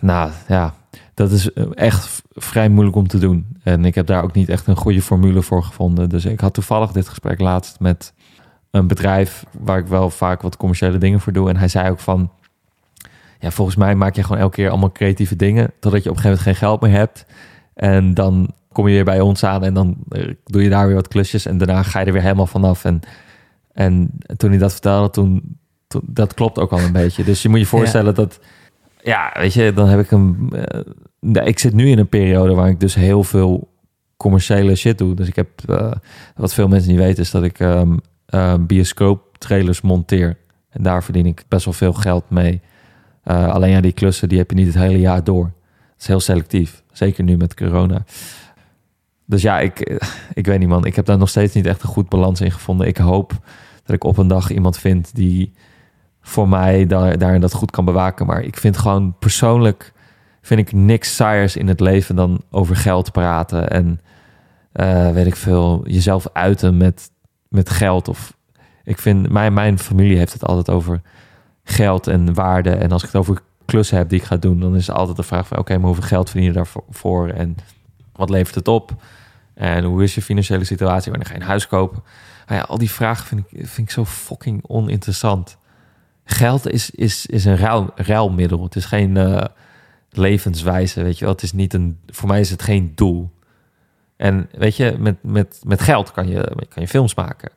Nou 0.00 0.30
ja, 0.48 0.74
dat 1.14 1.30
is 1.30 1.52
eh, 1.52 1.64
echt 1.74 2.22
vrij 2.32 2.68
moeilijk 2.68 2.96
om 2.96 3.08
te 3.08 3.18
doen. 3.18 3.46
En 3.62 3.84
ik 3.84 3.94
heb 3.94 4.06
daar 4.06 4.22
ook 4.22 4.34
niet 4.34 4.48
echt 4.48 4.66
een 4.66 4.76
goede 4.76 5.02
formule 5.02 5.42
voor 5.42 5.62
gevonden. 5.62 6.08
Dus 6.08 6.24
ik 6.24 6.40
had 6.40 6.54
toevallig 6.54 6.92
dit 6.92 7.08
gesprek 7.08 7.40
laatst 7.40 7.80
met 7.80 8.12
een 8.70 8.86
bedrijf 8.86 9.44
waar 9.58 9.78
ik 9.78 9.86
wel 9.86 10.10
vaak 10.10 10.42
wat 10.42 10.56
commerciële 10.56 10.98
dingen 10.98 11.20
voor 11.20 11.32
doe. 11.32 11.48
En 11.48 11.56
hij 11.56 11.68
zei 11.68 11.90
ook 11.90 12.00
van, 12.00 12.30
ja, 13.38 13.50
volgens 13.50 13.76
mij 13.76 13.94
maak 13.94 14.14
je 14.14 14.22
gewoon 14.22 14.40
elke 14.40 14.54
keer 14.54 14.68
allemaal 14.68 14.92
creatieve 14.92 15.36
dingen, 15.36 15.72
totdat 15.80 16.02
je 16.02 16.10
op 16.10 16.16
een 16.16 16.22
gegeven 16.22 16.44
moment 16.44 16.58
geen 16.58 16.68
geld 16.68 16.80
meer 16.80 16.98
hebt. 16.98 17.26
En 17.74 18.14
dan 18.14 18.50
kom 18.72 18.88
je 18.88 18.94
weer 18.94 19.04
bij 19.04 19.20
ons 19.20 19.44
aan 19.44 19.64
en 19.64 19.74
dan 19.74 19.96
eh, 20.08 20.34
doe 20.44 20.62
je 20.62 20.68
daar 20.68 20.86
weer 20.86 20.94
wat 20.94 21.08
klusjes 21.08 21.46
en 21.46 21.58
daarna 21.58 21.82
ga 21.82 22.00
je 22.00 22.06
er 22.06 22.12
weer 22.12 22.22
helemaal 22.22 22.46
vanaf. 22.46 22.84
En, 22.84 23.00
en 23.72 24.10
toen 24.36 24.50
hij 24.50 24.58
dat 24.58 24.72
vertelde, 24.72 25.10
toen, 25.10 25.58
toen 25.86 26.02
dat 26.04 26.34
klopt 26.34 26.58
ook 26.58 26.72
al 26.72 26.78
een 26.78 26.92
beetje. 26.92 27.24
Dus 27.24 27.42
je 27.42 27.48
moet 27.48 27.58
je 27.58 27.66
voorstellen 27.66 28.14
dat, 28.14 28.40
ja, 29.02 29.30
weet 29.34 29.52
je, 29.52 29.72
dan 29.72 29.88
heb 29.88 30.00
ik 30.00 30.10
een, 30.10 30.52
uh, 31.20 31.46
ik 31.46 31.58
zit 31.58 31.74
nu 31.74 31.88
in 31.88 31.98
een 31.98 32.08
periode 32.08 32.54
waar 32.54 32.68
ik 32.68 32.80
dus 32.80 32.94
heel 32.94 33.24
veel 33.24 33.68
commerciële 34.16 34.74
shit 34.74 34.98
doe. 34.98 35.14
Dus 35.14 35.28
ik 35.28 35.36
heb, 35.36 35.48
uh, 35.70 35.92
wat 36.36 36.54
veel 36.54 36.68
mensen 36.68 36.90
niet 36.90 36.98
weten, 36.98 37.22
is 37.22 37.30
dat 37.30 37.42
ik 37.42 37.60
um, 37.60 38.00
uh, 38.34 38.54
bioscoop 38.60 39.38
trailers 39.38 39.80
monteer. 39.80 40.36
En 40.68 40.82
daar 40.82 41.04
verdien 41.04 41.26
ik 41.26 41.44
best 41.48 41.64
wel 41.64 41.74
veel 41.74 41.92
geld 41.92 42.30
mee. 42.30 42.60
Uh, 43.28 43.48
alleen 43.48 43.70
ja, 43.70 43.80
die 43.80 43.92
klussen 43.92 44.28
die 44.28 44.38
heb 44.38 44.50
je 44.50 44.56
niet 44.56 44.66
het 44.66 44.76
hele 44.76 45.00
jaar 45.00 45.24
door. 45.24 45.44
Het 45.92 46.00
is 46.00 46.06
heel 46.06 46.20
selectief. 46.20 46.82
Zeker 46.92 47.24
nu 47.24 47.36
met 47.36 47.54
corona. 47.54 48.04
Dus 49.24 49.42
ja, 49.42 49.60
ik, 49.60 50.00
ik 50.34 50.46
weet 50.46 50.58
niet 50.58 50.68
man. 50.68 50.84
Ik 50.84 50.96
heb 50.96 51.04
daar 51.04 51.18
nog 51.18 51.28
steeds 51.28 51.54
niet 51.54 51.66
echt 51.66 51.82
een 51.82 51.88
goed 51.88 52.08
balans 52.08 52.40
in 52.40 52.50
gevonden. 52.50 52.86
Ik 52.86 52.96
hoop 52.96 53.32
dat 53.84 53.94
ik 53.94 54.04
op 54.04 54.18
een 54.18 54.28
dag 54.28 54.50
iemand 54.50 54.78
vind 54.78 55.14
die 55.14 55.52
voor 56.20 56.48
mij 56.48 56.86
daar, 56.86 57.18
daarin 57.18 57.40
dat 57.40 57.52
goed 57.52 57.70
kan 57.70 57.84
bewaken. 57.84 58.26
Maar 58.26 58.42
ik 58.42 58.56
vind 58.56 58.78
gewoon 58.78 59.14
persoonlijk 59.18 59.92
vind 60.42 60.60
ik 60.60 60.72
niks 60.72 61.16
saaiers 61.16 61.56
in 61.56 61.68
het 61.68 61.80
leven 61.80 62.16
dan 62.16 62.42
over 62.50 62.76
geld 62.76 63.12
praten. 63.12 63.70
En 63.70 64.00
uh, 64.74 65.10
weet 65.10 65.26
ik 65.26 65.36
veel, 65.36 65.82
jezelf 65.86 66.26
uiten 66.32 66.76
met 66.76 67.10
met 67.48 67.70
geld. 67.70 68.08
Of 68.08 68.36
ik 68.84 68.98
vind, 68.98 69.30
mijn, 69.30 69.52
mijn 69.52 69.78
familie 69.78 70.16
heeft 70.16 70.32
het 70.32 70.44
altijd 70.44 70.70
over 70.70 71.00
geld 71.68 72.06
en 72.06 72.34
waarde. 72.34 72.70
En 72.70 72.92
als 72.92 73.02
ik 73.02 73.08
het 73.08 73.20
over 73.20 73.40
klussen 73.64 73.96
heb 73.96 74.08
die 74.08 74.18
ik 74.18 74.24
ga 74.24 74.36
doen, 74.36 74.60
dan 74.60 74.76
is 74.76 74.86
het 74.86 74.96
altijd 74.96 75.16
de 75.16 75.22
vraag 75.22 75.46
van 75.46 75.58
oké, 75.58 75.76
maar 75.76 75.86
hoeveel 75.86 76.04
geld 76.04 76.30
verdien 76.30 76.48
je 76.48 76.52
daarvoor? 76.52 77.28
En 77.28 77.56
wat 78.12 78.30
levert 78.30 78.54
het 78.54 78.68
op? 78.68 79.02
En 79.54 79.84
hoe 79.84 80.02
is 80.02 80.14
je 80.14 80.22
financiële 80.22 80.64
situatie? 80.64 81.10
Wanneer 81.10 81.28
ga 81.28 81.34
je 81.34 81.40
een 81.40 81.46
huis 81.46 81.66
kopen? 81.66 82.02
Nou 82.46 82.60
ja, 82.60 82.66
al 82.66 82.78
die 82.78 82.90
vragen 82.90 83.26
vind 83.26 83.40
ik, 83.40 83.66
vind 83.66 83.88
ik 83.88 83.90
zo 83.90 84.04
fucking 84.04 84.64
oninteressant. 84.66 85.56
Geld 86.24 86.70
is, 86.70 86.90
is, 86.90 87.26
is 87.26 87.44
een 87.44 87.56
ruil, 87.56 87.90
ruilmiddel. 87.94 88.62
Het 88.62 88.76
is 88.76 88.84
geen 88.84 89.16
uh, 89.16 89.44
levenswijze, 90.10 91.02
weet 91.02 91.18
je 91.18 91.24
wel. 91.24 91.34
Het 91.34 91.42
is 91.42 91.52
niet 91.52 91.74
een, 91.74 91.98
voor 92.06 92.28
mij 92.28 92.40
is 92.40 92.50
het 92.50 92.62
geen 92.62 92.92
doel. 92.94 93.30
En 94.16 94.48
weet 94.50 94.76
je, 94.76 94.96
met, 94.98 95.16
met, 95.22 95.60
met 95.66 95.80
geld 95.80 96.12
kan 96.12 96.28
je, 96.28 96.66
kan 96.68 96.82
je 96.82 96.88
films 96.88 97.14
maken. 97.14 97.50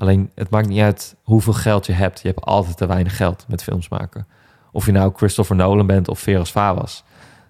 Alleen 0.00 0.30
het 0.34 0.50
maakt 0.50 0.68
niet 0.68 0.80
uit 0.80 1.16
hoeveel 1.22 1.52
geld 1.52 1.86
je 1.86 1.92
hebt. 1.92 2.20
Je 2.20 2.28
hebt 2.28 2.40
altijd 2.40 2.76
te 2.76 2.86
weinig 2.86 3.16
geld 3.16 3.44
met 3.48 3.62
films 3.62 3.88
maken. 3.88 4.26
Of 4.72 4.86
je 4.86 4.92
nou 4.92 5.12
Christopher 5.16 5.56
Nolan 5.56 5.86
bent 5.86 6.08
of 6.08 6.18
Veras 6.18 6.50
Favas, 6.50 7.04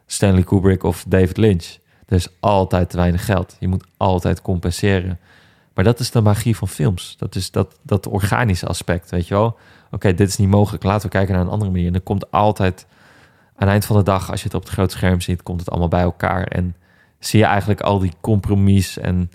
Stanley 0.06 0.42
Kubrick 0.42 0.82
of 0.82 1.04
David 1.08 1.36
Lynch. 1.36 1.78
Er 2.06 2.16
is 2.16 2.28
altijd 2.40 2.90
te 2.90 2.96
weinig 2.96 3.24
geld. 3.24 3.56
Je 3.60 3.68
moet 3.68 3.84
altijd 3.96 4.42
compenseren. 4.42 5.18
Maar 5.74 5.84
dat 5.84 6.00
is 6.00 6.10
de 6.10 6.20
magie 6.20 6.56
van 6.56 6.68
films. 6.68 7.16
Dat 7.18 7.34
is 7.34 7.50
dat, 7.50 7.78
dat 7.82 8.06
organische 8.06 8.66
aspect, 8.66 9.10
weet 9.10 9.28
je 9.28 9.34
wel. 9.34 9.58
Oké, 9.90 10.14
dit 10.14 10.28
is 10.28 10.36
niet 10.36 10.48
mogelijk. 10.48 10.82
Laten 10.82 11.02
we 11.02 11.16
kijken 11.16 11.34
naar 11.34 11.42
een 11.42 11.50
andere 11.50 11.70
manier. 11.70 11.86
En 11.86 11.94
er 11.94 12.00
komt 12.00 12.30
altijd 12.30 12.86
aan 13.46 13.54
het 13.54 13.68
eind 13.68 13.84
van 13.84 13.96
de 13.96 14.02
dag, 14.02 14.30
als 14.30 14.40
je 14.40 14.46
het 14.46 14.56
op 14.56 14.62
het 14.62 14.72
grote 14.72 14.96
scherm 14.96 15.20
ziet, 15.20 15.42
komt 15.42 15.60
het 15.60 15.70
allemaal 15.70 15.88
bij 15.88 16.02
elkaar. 16.02 16.42
En 16.42 16.76
zie 17.18 17.38
je 17.38 17.46
eigenlijk 17.46 17.80
al 17.80 17.98
die 17.98 18.12
compromis 18.20 18.98
en 18.98 19.30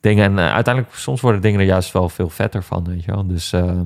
dingen. 0.00 0.24
En 0.24 0.32
uh, 0.32 0.52
uiteindelijk, 0.52 0.94
soms 0.94 1.20
worden 1.20 1.40
dingen 1.40 1.60
er 1.60 1.66
juist 1.66 1.92
wel 1.92 2.08
veel 2.08 2.28
vetter 2.28 2.62
van, 2.62 2.84
weet 2.84 3.04
je 3.04 3.12
wel. 3.12 3.26
Dus 3.26 3.52
uh, 3.52 3.80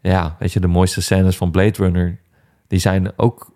ja, 0.00 0.36
weet 0.38 0.52
je, 0.52 0.60
de 0.60 0.66
mooiste 0.66 1.02
scènes 1.02 1.36
van 1.36 1.50
Blade 1.50 1.76
Runner, 1.76 2.18
die 2.66 2.78
zijn 2.78 3.18
ook 3.18 3.52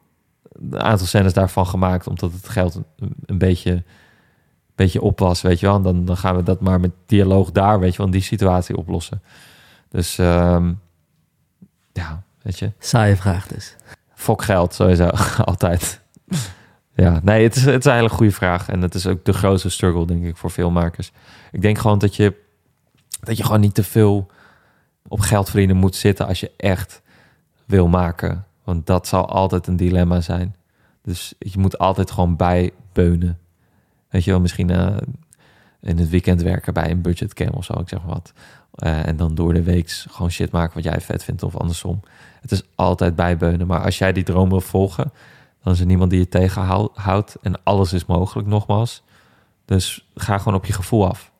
een 0.52 0.80
aantal 0.80 1.06
scènes 1.06 1.32
daarvan 1.32 1.66
gemaakt, 1.66 2.06
omdat 2.06 2.32
het 2.32 2.48
geld 2.48 2.74
een, 2.74 3.14
een 3.26 3.38
beetje, 3.38 3.84
beetje 4.74 5.00
op 5.00 5.18
was, 5.18 5.42
weet 5.42 5.60
je 5.60 5.66
wel. 5.66 5.76
En 5.76 5.82
dan, 5.82 6.04
dan 6.04 6.16
gaan 6.16 6.36
we 6.36 6.42
dat 6.42 6.60
maar 6.60 6.80
met 6.80 6.92
dialoog 7.06 7.52
daar, 7.52 7.80
weet 7.80 7.90
je 7.90 7.96
wel, 7.96 8.06
in 8.06 8.12
die 8.12 8.22
situatie 8.22 8.76
oplossen. 8.76 9.22
Dus 9.88 10.18
uh, 10.18 10.66
ja, 11.92 12.22
weet 12.42 12.58
je. 12.58 12.72
Saaie 12.78 13.16
vraag 13.16 13.46
dus. 13.46 13.76
Fok 14.14 14.42
geld, 14.42 14.74
sowieso, 14.74 15.08
altijd. 15.44 16.00
Ja, 16.96 17.20
nee, 17.22 17.42
het 17.42 17.56
is, 17.56 17.64
het 17.64 17.78
is 17.78 17.84
een 17.84 17.96
hele 17.96 18.08
goede 18.08 18.32
vraag. 18.32 18.68
En 18.68 18.82
het 18.82 18.94
is 18.94 19.06
ook 19.06 19.24
de 19.24 19.32
grootste 19.32 19.70
struggle, 19.70 20.06
denk 20.06 20.24
ik, 20.24 20.36
voor 20.36 20.50
veel 20.50 20.70
makers. 20.70 21.12
Ik 21.52 21.62
denk 21.62 21.78
gewoon 21.78 21.98
dat 21.98 22.16
je, 22.16 22.34
dat 23.20 23.36
je 23.36 23.44
gewoon 23.44 23.60
niet 23.60 23.74
te 23.74 23.84
veel 23.84 24.30
op 25.08 25.20
geld 25.20 25.50
verdienen 25.50 25.76
moet 25.76 25.96
zitten 25.96 26.26
als 26.26 26.40
je 26.40 26.50
echt 26.56 27.02
wil 27.64 27.88
maken. 27.88 28.44
Want 28.64 28.86
dat 28.86 29.06
zal 29.06 29.28
altijd 29.28 29.66
een 29.66 29.76
dilemma 29.76 30.20
zijn. 30.20 30.56
Dus 31.02 31.34
je 31.38 31.58
moet 31.58 31.78
altijd 31.78 32.10
gewoon 32.10 32.36
bijbeunen. 32.36 33.38
Weet 34.08 34.24
je 34.24 34.30
wel, 34.30 34.40
misschien 34.40 34.70
uh, 34.70 34.96
in 35.80 35.98
het 35.98 36.08
weekend 36.08 36.42
werken 36.42 36.74
bij 36.74 36.90
een 36.90 37.00
budgetcam 37.00 37.52
of 37.54 37.64
zo, 37.64 37.72
ik 37.72 37.88
zeg 37.88 38.02
maar 38.02 38.14
wat. 38.14 38.32
Uh, 38.84 39.06
en 39.06 39.16
dan 39.16 39.34
door 39.34 39.52
de 39.52 39.62
week 39.62 39.90
gewoon 39.90 40.30
shit 40.30 40.50
maken 40.50 40.74
wat 40.74 40.84
jij 40.84 41.00
vet 41.00 41.24
vindt 41.24 41.42
of 41.42 41.56
andersom. 41.56 42.00
Het 42.40 42.52
is 42.52 42.62
altijd 42.74 43.16
bijbeunen. 43.16 43.66
Maar 43.66 43.80
als 43.80 43.98
jij 43.98 44.12
die 44.12 44.24
droom 44.24 44.48
wil 44.48 44.60
volgen, 44.60 45.12
dan 45.66 45.74
is 45.74 45.80
er 45.80 45.86
niemand 45.86 46.10
die 46.10 46.18
je 46.18 46.28
tegenhoudt. 46.28 47.36
En 47.42 47.62
alles 47.62 47.92
is 47.92 48.06
mogelijk, 48.06 48.48
nogmaals. 48.48 49.02
Dus 49.64 50.08
ga 50.14 50.38
gewoon 50.38 50.54
op 50.54 50.64
je 50.64 50.72
gevoel 50.72 51.08
af. 51.08 51.32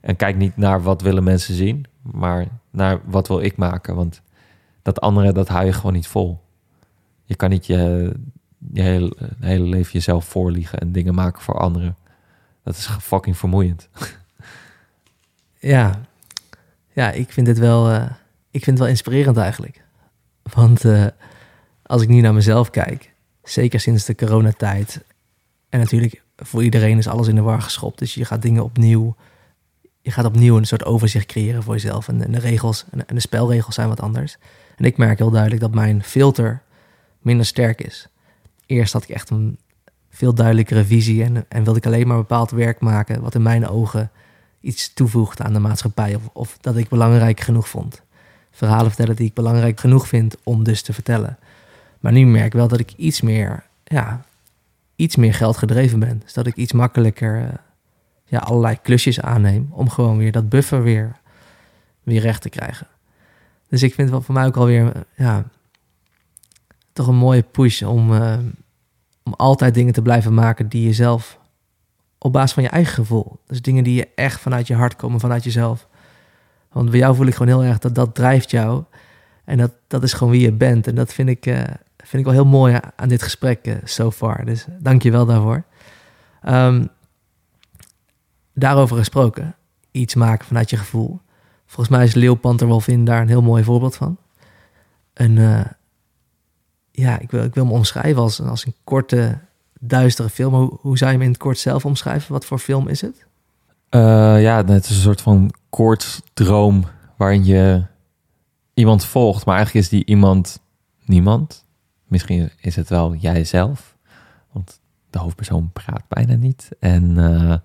En 0.00 0.16
kijk 0.16 0.36
niet 0.36 0.56
naar 0.56 0.82
wat 0.82 1.02
willen 1.02 1.24
mensen 1.24 1.54
zien, 1.54 1.84
maar 2.02 2.46
naar 2.70 3.00
wat 3.04 3.28
wil 3.28 3.40
ik 3.40 3.56
maken. 3.56 3.94
Want 3.94 4.22
dat 4.82 5.00
andere, 5.00 5.32
dat 5.32 5.48
hou 5.48 5.64
je 5.64 5.72
gewoon 5.72 5.92
niet 5.92 6.06
vol. 6.06 6.40
Je 7.24 7.34
kan 7.34 7.50
niet 7.50 7.66
je, 7.66 8.12
je 8.72 8.82
hele, 9.40 9.64
leven 9.64 9.92
jezelf 9.92 10.24
voorliegen 10.24 10.78
en 10.78 10.92
dingen 10.92 11.14
maken 11.14 11.42
voor 11.42 11.58
anderen. 11.58 11.96
Dat 12.62 12.74
is 12.74 12.86
fucking 12.86 13.36
vermoeiend. 13.36 13.88
Ja, 15.58 16.00
ja 16.92 17.10
ik 17.10 17.32
vind 17.32 17.46
het 17.46 17.58
wel 17.58 17.90
uh, 17.90 18.10
ik 18.50 18.64
vind 18.64 18.66
het 18.66 18.78
wel 18.78 18.88
inspirerend 18.88 19.36
eigenlijk. 19.36 19.84
Want 20.42 20.84
uh, 20.84 21.06
als 21.82 22.02
ik 22.02 22.08
nu 22.08 22.20
naar 22.20 22.34
mezelf 22.34 22.70
kijk, 22.70 23.13
zeker 23.44 23.80
sinds 23.80 24.04
de 24.04 24.14
coronatijd. 24.14 25.04
En 25.68 25.78
natuurlijk, 25.80 26.22
voor 26.36 26.62
iedereen 26.64 26.98
is 26.98 27.08
alles 27.08 27.28
in 27.28 27.34
de 27.34 27.40
war 27.40 27.62
geschopt. 27.62 27.98
Dus 27.98 28.14
je 28.14 28.24
gaat 28.24 28.42
dingen 28.42 28.64
opnieuw. 28.64 29.16
Je 30.00 30.10
gaat 30.10 30.24
opnieuw 30.24 30.56
een 30.56 30.66
soort 30.66 30.84
overzicht 30.84 31.26
creëren 31.26 31.62
voor 31.62 31.74
jezelf. 31.74 32.08
En, 32.08 32.18
de 32.18 32.38
regels 32.38 32.84
en, 32.90 33.14
de 33.14 33.20
spelregels 33.20 33.74
zijn 33.74 33.88
wat 33.88 34.00
anders. 34.00 34.36
En 34.76 34.84
ik 34.84 34.96
merk 34.96 35.18
heel 35.18 35.30
duidelijk 35.30 35.60
dat 35.60 35.74
mijn 35.74 36.02
filter 36.02 36.62
minder 37.18 37.46
sterk 37.46 37.80
is. 37.80 38.08
Eerst 38.66 38.92
had 38.92 39.02
ik 39.02 39.08
echt 39.08 39.30
een 39.30 39.58
veel 40.10 40.34
duidelijkere 40.34 40.84
visie 40.84 41.24
en, 41.24 41.44
en 41.48 41.64
wilde 41.64 41.78
ik 41.78 41.86
alleen 41.86 42.06
maar 42.06 42.16
bepaald 42.16 42.50
werk 42.50 42.80
maken 42.80 43.20
wat 43.20 43.34
in 43.34 43.42
mijn 43.42 43.68
ogen 43.68 44.10
iets 44.60 44.92
toevoegt 44.94 45.40
aan 45.40 45.52
de 45.52 45.58
maatschappij 45.58 46.14
of, 46.14 46.22
of 46.32 46.58
dat 46.60 46.76
ik 46.76 46.88
belangrijk 46.88 47.40
genoeg 47.40 47.68
vond. 47.68 48.02
Verhalen 48.50 48.86
vertellen 48.86 49.16
die 49.16 49.26
ik 49.26 49.34
belangrijk 49.34 49.80
genoeg 49.80 50.08
vind 50.08 50.36
om 50.42 50.64
dus 50.64 50.82
te 50.82 50.92
vertellen. 50.92 51.38
Maar 52.04 52.12
nu 52.12 52.26
merk 52.26 52.46
ik 52.46 52.52
wel 52.52 52.68
dat 52.68 52.80
ik 52.80 52.92
iets 52.92 53.20
meer, 53.20 53.64
ja, 53.84 54.24
iets 54.96 55.16
meer 55.16 55.34
geld 55.34 55.56
gedreven 55.56 55.98
ben. 55.98 56.18
Dus 56.18 56.32
dat 56.32 56.46
ik 56.46 56.56
iets 56.56 56.72
makkelijker 56.72 57.40
uh, 57.40 57.48
ja, 58.24 58.38
allerlei 58.38 58.78
klusjes 58.82 59.20
aanneem 59.20 59.68
om 59.70 59.88
gewoon 59.88 60.16
weer 60.16 60.32
dat 60.32 60.48
buffer 60.48 60.82
weer, 60.82 61.16
weer 62.02 62.20
recht 62.20 62.42
te 62.42 62.48
krijgen. 62.48 62.86
Dus 63.68 63.82
ik 63.82 63.94
vind 63.94 64.10
wel 64.10 64.20
voor 64.20 64.34
mij 64.34 64.46
ook 64.46 64.56
alweer 64.56 64.92
ja, 65.16 65.44
toch 66.92 67.06
een 67.06 67.16
mooie 67.16 67.42
push 67.42 67.82
om, 67.82 68.12
uh, 68.12 68.38
om 69.22 69.32
altijd 69.32 69.74
dingen 69.74 69.92
te 69.92 70.02
blijven 70.02 70.34
maken 70.34 70.68
die 70.68 70.86
je 70.86 70.92
zelf 70.92 71.38
op 72.18 72.32
basis 72.32 72.52
van 72.52 72.62
je 72.62 72.68
eigen 72.68 72.94
gevoel. 72.94 73.38
Dus 73.46 73.62
dingen 73.62 73.84
die 73.84 73.94
je 73.94 74.08
echt 74.14 74.40
vanuit 74.40 74.66
je 74.66 74.74
hart 74.74 74.96
komen, 74.96 75.20
vanuit 75.20 75.44
jezelf. 75.44 75.88
Want 76.72 76.90
bij 76.90 76.98
jou 76.98 77.14
voel 77.14 77.26
ik 77.26 77.34
gewoon 77.34 77.60
heel 77.60 77.64
erg 77.64 77.78
dat 77.78 77.94
dat 77.94 78.14
drijft 78.14 78.50
jou. 78.50 78.84
En 79.44 79.58
dat, 79.58 79.72
dat 79.86 80.02
is 80.02 80.12
gewoon 80.12 80.32
wie 80.32 80.42
je 80.42 80.52
bent. 80.52 80.86
En 80.86 80.94
dat 80.94 81.12
vind 81.12 81.28
ik, 81.28 81.46
uh, 81.46 81.62
vind 81.96 82.12
ik 82.12 82.24
wel 82.24 82.32
heel 82.32 82.44
mooi 82.44 82.80
aan 82.96 83.08
dit 83.08 83.22
gesprek 83.22 83.66
uh, 83.66 83.74
so 83.84 84.10
far. 84.10 84.44
Dus 84.44 84.66
dank 84.78 85.02
je 85.02 85.10
wel 85.10 85.26
daarvoor. 85.26 85.64
Um, 86.48 86.88
daarover 88.52 88.96
gesproken, 88.96 89.54
iets 89.90 90.14
maken 90.14 90.46
vanuit 90.46 90.70
je 90.70 90.76
gevoel. 90.76 91.20
Volgens 91.66 91.96
mij 91.96 92.04
is 92.04 92.14
Leeuwpanterwolfin 92.14 93.04
daar 93.04 93.20
een 93.20 93.28
heel 93.28 93.42
mooi 93.42 93.64
voorbeeld 93.64 93.96
van. 93.96 94.16
Een, 95.14 95.36
uh, 95.36 95.64
ja, 96.90 97.18
ik 97.18 97.30
wil, 97.30 97.42
ik 97.42 97.54
wil 97.54 97.64
hem 97.64 97.72
omschrijven 97.72 98.22
als, 98.22 98.40
als 98.40 98.66
een 98.66 98.74
korte, 98.84 99.38
duistere 99.80 100.28
film. 100.28 100.54
Hoe, 100.54 100.78
hoe 100.80 100.98
zou 100.98 101.10
je 101.10 101.16
hem 101.16 101.26
in 101.26 101.32
het 101.32 101.42
kort 101.42 101.58
zelf 101.58 101.84
omschrijven? 101.84 102.32
Wat 102.32 102.44
voor 102.44 102.58
film 102.58 102.88
is 102.88 103.00
het? 103.00 103.26
Ja, 104.40 104.64
het 104.64 104.84
is 104.84 104.96
een 104.96 105.02
soort 105.02 105.20
van 105.20 105.54
droom 106.32 106.84
waarin 107.16 107.44
je 107.44 107.84
iemand 108.74 109.04
volgt, 109.04 109.46
maar 109.46 109.56
eigenlijk 109.56 109.84
is 109.84 109.90
die 109.90 110.04
iemand 110.04 110.60
niemand. 111.04 111.64
Misschien 112.06 112.50
is 112.60 112.76
het 112.76 112.88
wel 112.88 113.14
jijzelf, 113.14 113.96
want 114.52 114.80
de 115.10 115.18
hoofdpersoon 115.18 115.70
praat 115.72 116.08
bijna 116.08 116.34
niet. 116.34 116.68
En 116.80 117.18
uh, 117.18 117.56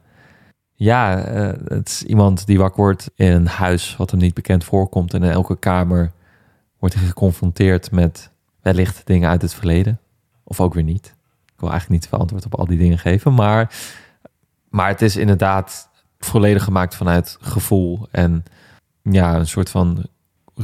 ja, 0.74 1.32
uh, 1.32 1.54
het 1.66 1.88
is 1.88 2.04
iemand 2.04 2.46
die 2.46 2.58
wakker 2.58 2.84
wordt 2.84 3.12
in 3.16 3.32
een 3.32 3.48
huis 3.48 3.96
wat 3.96 4.12
hem 4.12 4.20
niet 4.20 4.34
bekend 4.34 4.64
voorkomt. 4.64 5.14
En 5.14 5.24
in 5.24 5.30
elke 5.30 5.60
kamer 5.60 6.12
wordt 6.80 6.96
hij 6.96 7.06
geconfronteerd 7.06 7.92
met 7.92 8.32
wellicht 8.62 9.08
dingen 9.08 9.30
uit 9.30 9.42
het 9.42 9.54
verleden. 9.54 10.00
Of 10.44 10.60
ook 10.60 10.74
weer 10.74 10.84
niet. 10.84 11.16
Ik 11.46 11.60
wil 11.60 11.70
eigenlijk 11.70 12.02
niet 12.02 12.10
veel 12.10 12.20
antwoord 12.20 12.46
op 12.46 12.56
al 12.56 12.66
die 12.66 12.78
dingen 12.78 12.98
geven. 12.98 13.34
Maar, 13.34 13.76
maar 14.70 14.88
het 14.88 15.02
is 15.02 15.16
inderdaad 15.16 15.90
volledig 16.20 16.64
gemaakt 16.64 16.96
vanuit 16.96 17.38
gevoel. 17.42 18.08
En 18.12 18.44
ja, 19.02 19.36
een 19.36 19.48
soort 19.48 19.70
van 19.70 20.06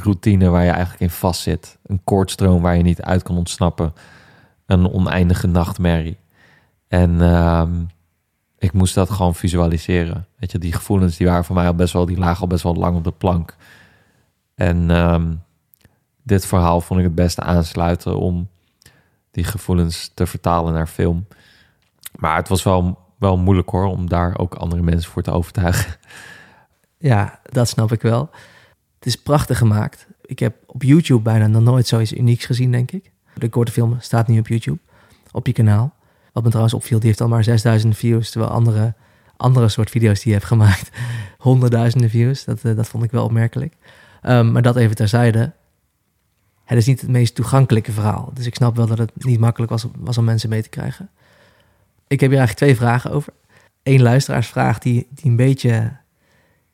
routine 0.03 0.49
waar 0.49 0.63
je 0.63 0.69
eigenlijk 0.69 1.01
in 1.01 1.09
vast 1.09 1.41
zit. 1.41 1.77
Een 1.85 2.01
koortstroom 2.03 2.61
waar 2.61 2.77
je 2.77 2.83
niet 2.83 3.01
uit 3.01 3.23
kan 3.23 3.37
ontsnappen. 3.37 3.93
Een 4.65 4.91
oneindige 4.91 5.47
nachtmerrie. 5.47 6.17
En 6.87 7.11
uh, 7.11 7.63
ik 8.57 8.73
moest 8.73 8.95
dat 8.95 9.09
gewoon 9.09 9.35
visualiseren. 9.35 10.27
Weet 10.37 10.51
je, 10.51 10.57
die 10.57 10.73
gevoelens 10.73 11.17
die 11.17 11.27
waren 11.27 11.45
voor 11.45 11.55
mij 11.55 11.67
al 11.67 11.75
best 11.75 11.93
wel, 11.93 12.05
die 12.05 12.17
lagen 12.17 12.41
al 12.41 12.47
best 12.47 12.63
wel 12.63 12.75
lang 12.75 12.97
op 12.97 13.03
de 13.03 13.11
plank. 13.11 13.55
En 14.55 14.89
uh, 14.89 15.21
dit 16.23 16.45
verhaal 16.45 16.81
vond 16.81 16.99
ik 16.99 17.05
het 17.05 17.15
beste 17.15 17.41
aansluiten 17.41 18.17
om 18.17 18.47
die 19.31 19.43
gevoelens 19.43 20.11
te 20.13 20.25
vertalen 20.25 20.73
naar 20.73 20.87
film. 20.87 21.27
Maar 22.15 22.35
het 22.35 22.47
was 22.47 22.63
wel, 22.63 22.99
wel 23.17 23.37
moeilijk 23.37 23.69
hoor, 23.69 23.85
om 23.85 24.09
daar 24.09 24.37
ook 24.37 24.55
andere 24.55 24.81
mensen 24.81 25.11
voor 25.11 25.21
te 25.21 25.31
overtuigen. 25.31 25.95
Ja, 26.97 27.39
dat 27.43 27.67
snap 27.67 27.91
ik 27.91 28.01
wel. 28.01 28.29
Het 29.05 29.13
is 29.13 29.21
prachtig 29.21 29.57
gemaakt. 29.57 30.07
Ik 30.25 30.39
heb 30.39 30.55
op 30.65 30.83
YouTube 30.83 31.21
bijna 31.21 31.47
nog 31.47 31.61
nooit 31.61 31.87
zoiets 31.87 32.13
unieks 32.13 32.45
gezien, 32.45 32.71
denk 32.71 32.91
ik. 32.91 33.11
De 33.33 33.49
korte 33.49 33.71
film 33.71 33.95
staat 33.99 34.27
nu 34.27 34.39
op 34.39 34.47
YouTube, 34.47 34.79
op 35.31 35.47
je 35.47 35.53
kanaal. 35.53 35.93
Wat 36.33 36.43
me 36.43 36.49
trouwens 36.49 36.75
opviel, 36.75 36.99
die 36.99 37.07
heeft 37.07 37.21
al 37.21 37.27
maar 37.27 37.43
6000 37.43 37.97
views, 37.97 38.31
terwijl 38.31 38.51
andere, 38.51 38.93
andere 39.37 39.69
soort 39.69 39.89
video's 39.89 40.19
die 40.19 40.27
je 40.27 40.33
hebt 40.33 40.49
gemaakt, 40.49 40.89
honderdduizenden 41.37 42.09
views. 42.09 42.43
Dat, 42.43 42.63
uh, 42.63 42.75
dat 42.75 42.87
vond 42.87 43.03
ik 43.03 43.11
wel 43.11 43.23
opmerkelijk. 43.23 43.73
Um, 44.23 44.51
maar 44.51 44.61
dat 44.61 44.75
even 44.75 44.95
terzijde 44.95 45.51
het 46.63 46.77
is 46.77 46.85
niet 46.85 47.01
het 47.01 47.09
meest 47.09 47.35
toegankelijke 47.35 47.91
verhaal. 47.91 48.31
Dus 48.33 48.45
ik 48.45 48.55
snap 48.55 48.75
wel 48.75 48.87
dat 48.87 48.97
het 48.97 49.11
niet 49.25 49.39
makkelijk 49.39 49.71
was, 49.71 49.85
was 49.97 50.17
om 50.17 50.23
mensen 50.23 50.49
mee 50.49 50.61
te 50.61 50.69
krijgen. 50.69 51.09
Ik 52.07 52.19
heb 52.19 52.29
hier 52.29 52.39
eigenlijk 52.39 52.57
twee 52.57 52.75
vragen 52.75 53.11
over. 53.11 53.33
Eén 53.83 54.01
luisteraarsvraag 54.01 54.79
die, 54.79 55.07
die 55.09 55.31
een 55.31 55.35
beetje 55.35 55.97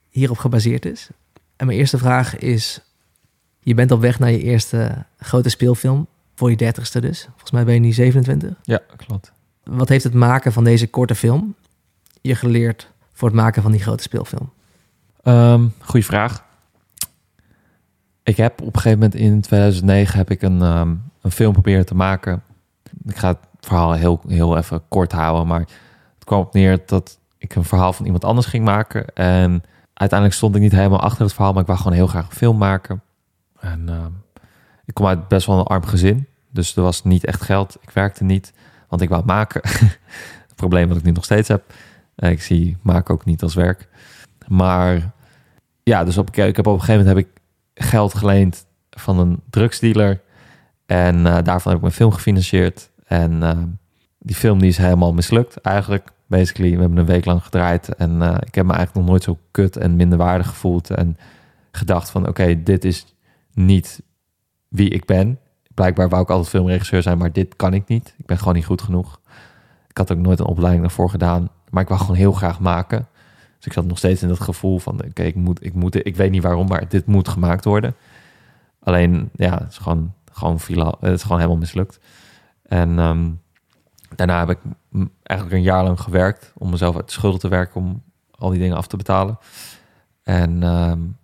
hierop 0.10 0.38
gebaseerd 0.38 0.86
is. 0.86 1.10
En 1.62 1.68
mijn 1.68 1.80
eerste 1.80 1.98
vraag 1.98 2.38
is: 2.38 2.82
Je 3.60 3.74
bent 3.74 3.92
op 3.92 4.02
weg 4.02 4.20
naar 4.20 4.32
je 4.32 4.42
eerste 4.42 5.06
grote 5.18 5.50
speelfilm, 5.50 6.08
voor 6.36 6.50
je 6.50 6.56
dertigste 6.56 7.02
dus. 7.02 7.24
Volgens 7.30 7.52
mij 7.52 7.66
ben 7.66 7.74
je 7.74 7.80
nu 7.80 7.92
27. 7.92 8.54
Ja, 8.64 8.80
klopt. 8.96 9.32
Wat 9.64 9.90
heeft 9.90 10.04
het 10.04 10.14
maken 10.14 10.52
van 10.52 10.64
deze 10.64 10.88
korte 10.88 11.16
film 11.16 11.56
je 12.22 12.36
geleerd 12.36 12.92
voor 13.14 13.28
het 13.28 13.38
maken 13.38 13.62
van 13.62 13.72
die 13.72 13.82
grote 13.82 14.04
speelfilm? 14.04 14.52
Um, 15.24 15.74
goeie 15.80 16.06
vraag. 16.06 16.46
Ik 18.24 18.38
heb 18.38 18.62
op 18.62 18.76
een 18.76 18.82
gegeven 18.82 19.00
moment 19.00 19.16
in 19.16 19.42
2009 19.42 20.18
heb 20.18 20.32
ik 20.32 20.42
een, 20.42 20.62
um, 20.62 21.04
een 21.22 21.32
film 21.32 21.54
proberen 21.54 21.86
te 21.86 21.96
maken. 21.96 22.44
Ik 23.06 23.18
ga 23.18 23.28
het 23.28 23.48
verhaal 23.60 23.94
heel, 23.94 24.22
heel 24.28 24.58
even 24.58 24.82
kort 24.88 25.12
houden, 25.12 25.48
maar 25.48 25.60
het 25.60 26.24
kwam 26.24 26.40
op 26.40 26.54
neer 26.54 26.84
dat 26.86 27.20
ik 27.38 27.56
een 27.56 27.64
verhaal 27.64 27.94
van 27.94 28.06
iemand 28.06 28.26
anders 28.26 28.48
ging 28.48 28.66
maken. 28.66 29.14
En 29.14 29.64
uiteindelijk 30.02 30.40
stond 30.40 30.56
ik 30.56 30.62
niet 30.62 30.72
helemaal 30.72 31.00
achter 31.00 31.24
het 31.24 31.34
verhaal, 31.34 31.52
maar 31.52 31.62
ik 31.62 31.68
wou 31.68 31.80
gewoon 31.80 31.98
heel 31.98 32.08
graag 32.08 32.26
een 32.26 32.36
film 32.36 32.58
maken. 32.58 33.02
En 33.60 33.88
uh, 33.90 34.06
ik 34.86 34.94
kom 34.94 35.06
uit 35.06 35.28
best 35.28 35.48
wel 35.48 35.60
een 35.60 35.66
arm 35.66 35.86
gezin, 35.86 36.28
dus 36.50 36.76
er 36.76 36.84
was 36.84 37.04
niet 37.04 37.26
echt 37.26 37.42
geld. 37.42 37.78
Ik 37.82 37.90
werkte 37.90 38.24
niet, 38.24 38.54
want 38.88 39.02
ik 39.02 39.10
wou 39.10 39.26
maken. 39.26 39.62
het 40.48 40.56
probleem 40.56 40.88
wat 40.88 40.98
ik 40.98 41.04
nu 41.04 41.12
nog 41.12 41.24
steeds 41.24 41.48
heb. 41.48 41.74
Ik 42.16 42.42
zie 42.42 42.78
maken 42.82 43.14
ook 43.14 43.26
niet 43.26 43.44
als 43.44 43.54
werk. 43.54 43.88
Maar 44.48 45.12
ja, 45.84 46.04
dus 46.04 46.18
op, 46.18 46.30
ik 46.30 46.56
heb 46.56 46.68
op 46.68 46.74
een 46.74 46.80
gegeven 46.80 47.06
moment 47.06 47.18
heb 47.18 47.26
ik 47.28 47.42
geld 47.74 48.14
geleend 48.14 48.66
van 48.90 49.20
een 49.20 49.42
drugsdealer. 49.50 50.22
En 50.86 51.16
uh, 51.16 51.24
daarvan 51.24 51.72
heb 51.72 51.76
ik 51.76 51.82
mijn 51.82 51.94
film 51.94 52.12
gefinancierd. 52.12 52.90
En 53.06 53.32
uh, 53.32 53.52
die 54.20 54.36
film 54.36 54.60
die 54.60 54.70
is 54.70 54.78
helemaal 54.78 55.14
mislukt 55.14 55.58
eigenlijk. 55.58 56.12
Basically, 56.32 56.76
we 56.76 56.80
hebben 56.80 56.98
een 56.98 57.06
week 57.06 57.26
lang 57.26 57.44
gedraaid. 57.44 57.96
En 57.96 58.12
uh, 58.22 58.38
ik 58.46 58.56
heb 58.56 58.66
me 58.66 58.74
eigenlijk 58.74 58.94
nog 58.94 59.06
nooit 59.06 59.24
zo 59.24 59.38
kut 59.52 59.78
en 59.78 59.96
minderwaardig 59.96 60.48
gevoeld. 60.48 60.90
En 60.90 61.18
gedacht 61.72 62.10
van, 62.10 62.28
oké, 62.28 62.64
dit 62.64 62.86
is 62.86 63.16
niet 63.54 64.02
wie 64.68 64.90
ik 64.90 65.06
ben. 65.06 65.40
Blijkbaar 65.74 66.10
wou 66.10 66.22
ik 66.22 66.30
altijd 66.30 66.50
filmregisseur 66.50 67.02
zijn, 67.02 67.18
maar 67.18 67.32
dit 67.32 67.56
kan 67.56 67.74
ik 67.74 67.88
niet. 67.88 68.14
Ik 68.18 68.26
ben 68.26 68.38
gewoon 68.38 68.54
niet 68.54 68.66
goed 68.66 68.82
genoeg. 68.82 69.20
Ik 69.88 69.98
had 69.98 70.12
ook 70.12 70.18
nooit 70.18 70.40
een 70.40 70.46
opleiding 70.46 70.82
daarvoor 70.84 71.10
gedaan. 71.10 71.50
Maar 71.70 71.82
ik 71.82 71.88
wou 71.90 72.00
gewoon 72.00 72.16
heel 72.16 72.32
graag 72.32 72.60
maken. 72.60 73.08
Dus 73.58 73.66
ik 73.66 73.74
zat 73.74 73.86
nog 73.86 73.98
steeds 73.98 74.22
in 74.22 74.28
dat 74.28 74.40
gevoel 74.40 74.80
van, 74.80 75.06
oké, 75.06 75.24
ik, 75.24 75.36
moet, 75.36 75.66
ik, 75.66 75.74
moet, 75.74 76.06
ik 76.06 76.16
weet 76.16 76.32
niet 76.32 76.44
waarom, 76.44 76.68
maar 76.68 76.90
dit 76.90 77.06
moet 77.06 77.30
gemaakt 77.30 77.66
worden. 77.66 77.96
Alleen, 78.80 79.30
ja, 79.36 79.58
het 79.58 79.72
is 79.72 79.78
gewoon, 79.78 80.14
gewoon, 80.32 80.60
het 81.00 81.14
is 81.14 81.22
gewoon 81.22 81.38
helemaal 81.38 81.60
mislukt. 81.60 82.00
En 82.64 83.00
um, 83.00 83.41
daarna 84.16 84.40
heb 84.40 84.50
ik 84.50 84.60
eigenlijk 85.24 85.58
een 85.58 85.64
jaar 85.64 85.84
lang 85.84 86.00
gewerkt 86.00 86.54
om 86.58 86.70
mezelf 86.70 86.96
uit 86.96 87.06
de 87.06 87.12
schulden 87.12 87.40
te 87.40 87.48
werken, 87.48 87.82
om 87.82 88.04
al 88.32 88.50
die 88.50 88.60
dingen 88.60 88.78
af 88.78 88.88
te 88.88 88.98
betalen. 88.98 89.38
En 90.24 90.64
um, 90.64 91.18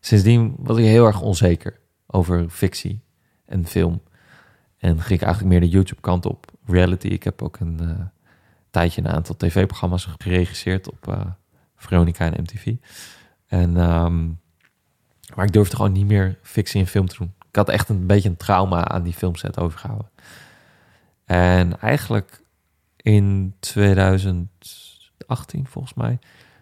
sindsdien 0.00 0.54
was 0.58 0.76
ik 0.76 0.84
heel 0.84 1.06
erg 1.06 1.20
onzeker 1.20 1.80
over 2.06 2.48
fictie 2.48 3.00
en 3.44 3.66
film. 3.66 4.02
En 4.76 5.00
ging 5.00 5.20
ik 5.20 5.26
eigenlijk 5.26 5.52
meer 5.52 5.60
de 5.60 5.74
YouTube 5.74 6.00
kant 6.00 6.26
op, 6.26 6.46
reality. 6.66 7.06
Ik 7.06 7.22
heb 7.22 7.42
ook 7.42 7.60
een... 7.60 7.78
Uh, 7.82 7.90
tijdje 8.70 9.00
een 9.00 9.08
aantal 9.08 9.36
tv-programma's 9.36 10.08
geregisseerd 10.18 10.90
op 10.90 11.08
uh, 11.08 11.20
Veronica 11.76 12.32
en 12.32 12.42
MTV. 12.42 12.74
En, 13.46 13.76
um, 13.76 14.40
maar 15.34 15.44
ik 15.44 15.52
durfde 15.52 15.76
gewoon 15.76 15.92
niet 15.92 16.06
meer 16.06 16.38
fictie 16.42 16.80
en 16.80 16.86
film 16.86 17.06
te 17.06 17.16
doen. 17.18 17.34
Ik 17.48 17.56
had 17.56 17.68
echt 17.68 17.88
een 17.88 18.06
beetje 18.06 18.28
een 18.28 18.36
trauma 18.36 18.88
aan 18.88 19.02
die 19.02 19.12
filmset 19.12 19.58
overgehouden. 19.58 20.10
En 21.30 21.80
eigenlijk 21.80 22.42
in 22.96 23.54
2018, 23.60 25.66
volgens 25.66 25.94
mij, 25.94 26.18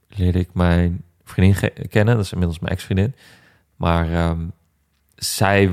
leerde 0.09 0.39
ik 0.39 0.55
mijn 0.55 1.03
vriendin 1.25 1.73
kennen. 1.89 2.17
Dat 2.17 2.25
is 2.25 2.33
inmiddels 2.33 2.59
mijn 2.59 2.73
ex-vriendin. 2.73 3.15
Maar 3.77 4.13
ehm, 4.13 4.47
zij 5.15 5.71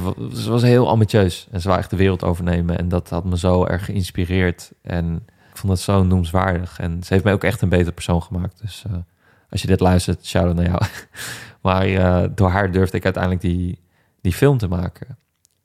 was 0.47 0.61
heel 0.61 0.89
ambitieus 0.89 1.47
en 1.51 1.61
ze 1.61 1.67
wou 1.67 1.79
echt 1.79 1.89
de 1.89 1.95
wereld 1.95 2.23
overnemen. 2.23 2.77
En 2.77 2.89
dat 2.89 3.09
had 3.09 3.25
me 3.25 3.37
zo 3.37 3.65
erg 3.65 3.85
geïnspireerd. 3.85 4.71
En 4.81 5.15
ik 5.49 5.57
vond 5.57 5.71
dat 5.71 5.81
zo 5.81 6.03
noemswaardig. 6.03 6.79
En 6.79 7.03
ze 7.03 7.13
heeft 7.13 7.25
mij 7.25 7.33
ook 7.33 7.43
echt 7.43 7.61
een 7.61 7.69
betere 7.69 7.91
persoon 7.91 8.23
gemaakt. 8.23 8.61
Dus 8.61 8.83
uh, 8.87 8.93
als 9.49 9.61
je 9.61 9.67
dit 9.67 9.79
luistert, 9.79 10.25
shout-out 10.25 10.55
naar 10.55 10.65
jou. 10.65 10.81
maar 11.61 11.89
uh, 11.89 12.23
door 12.35 12.49
haar 12.49 12.71
durfde 12.71 12.97
ik 12.97 13.03
uiteindelijk 13.03 13.43
die, 13.43 13.79
die 14.21 14.33
film 14.33 14.57
te 14.57 14.67
maken. 14.67 15.17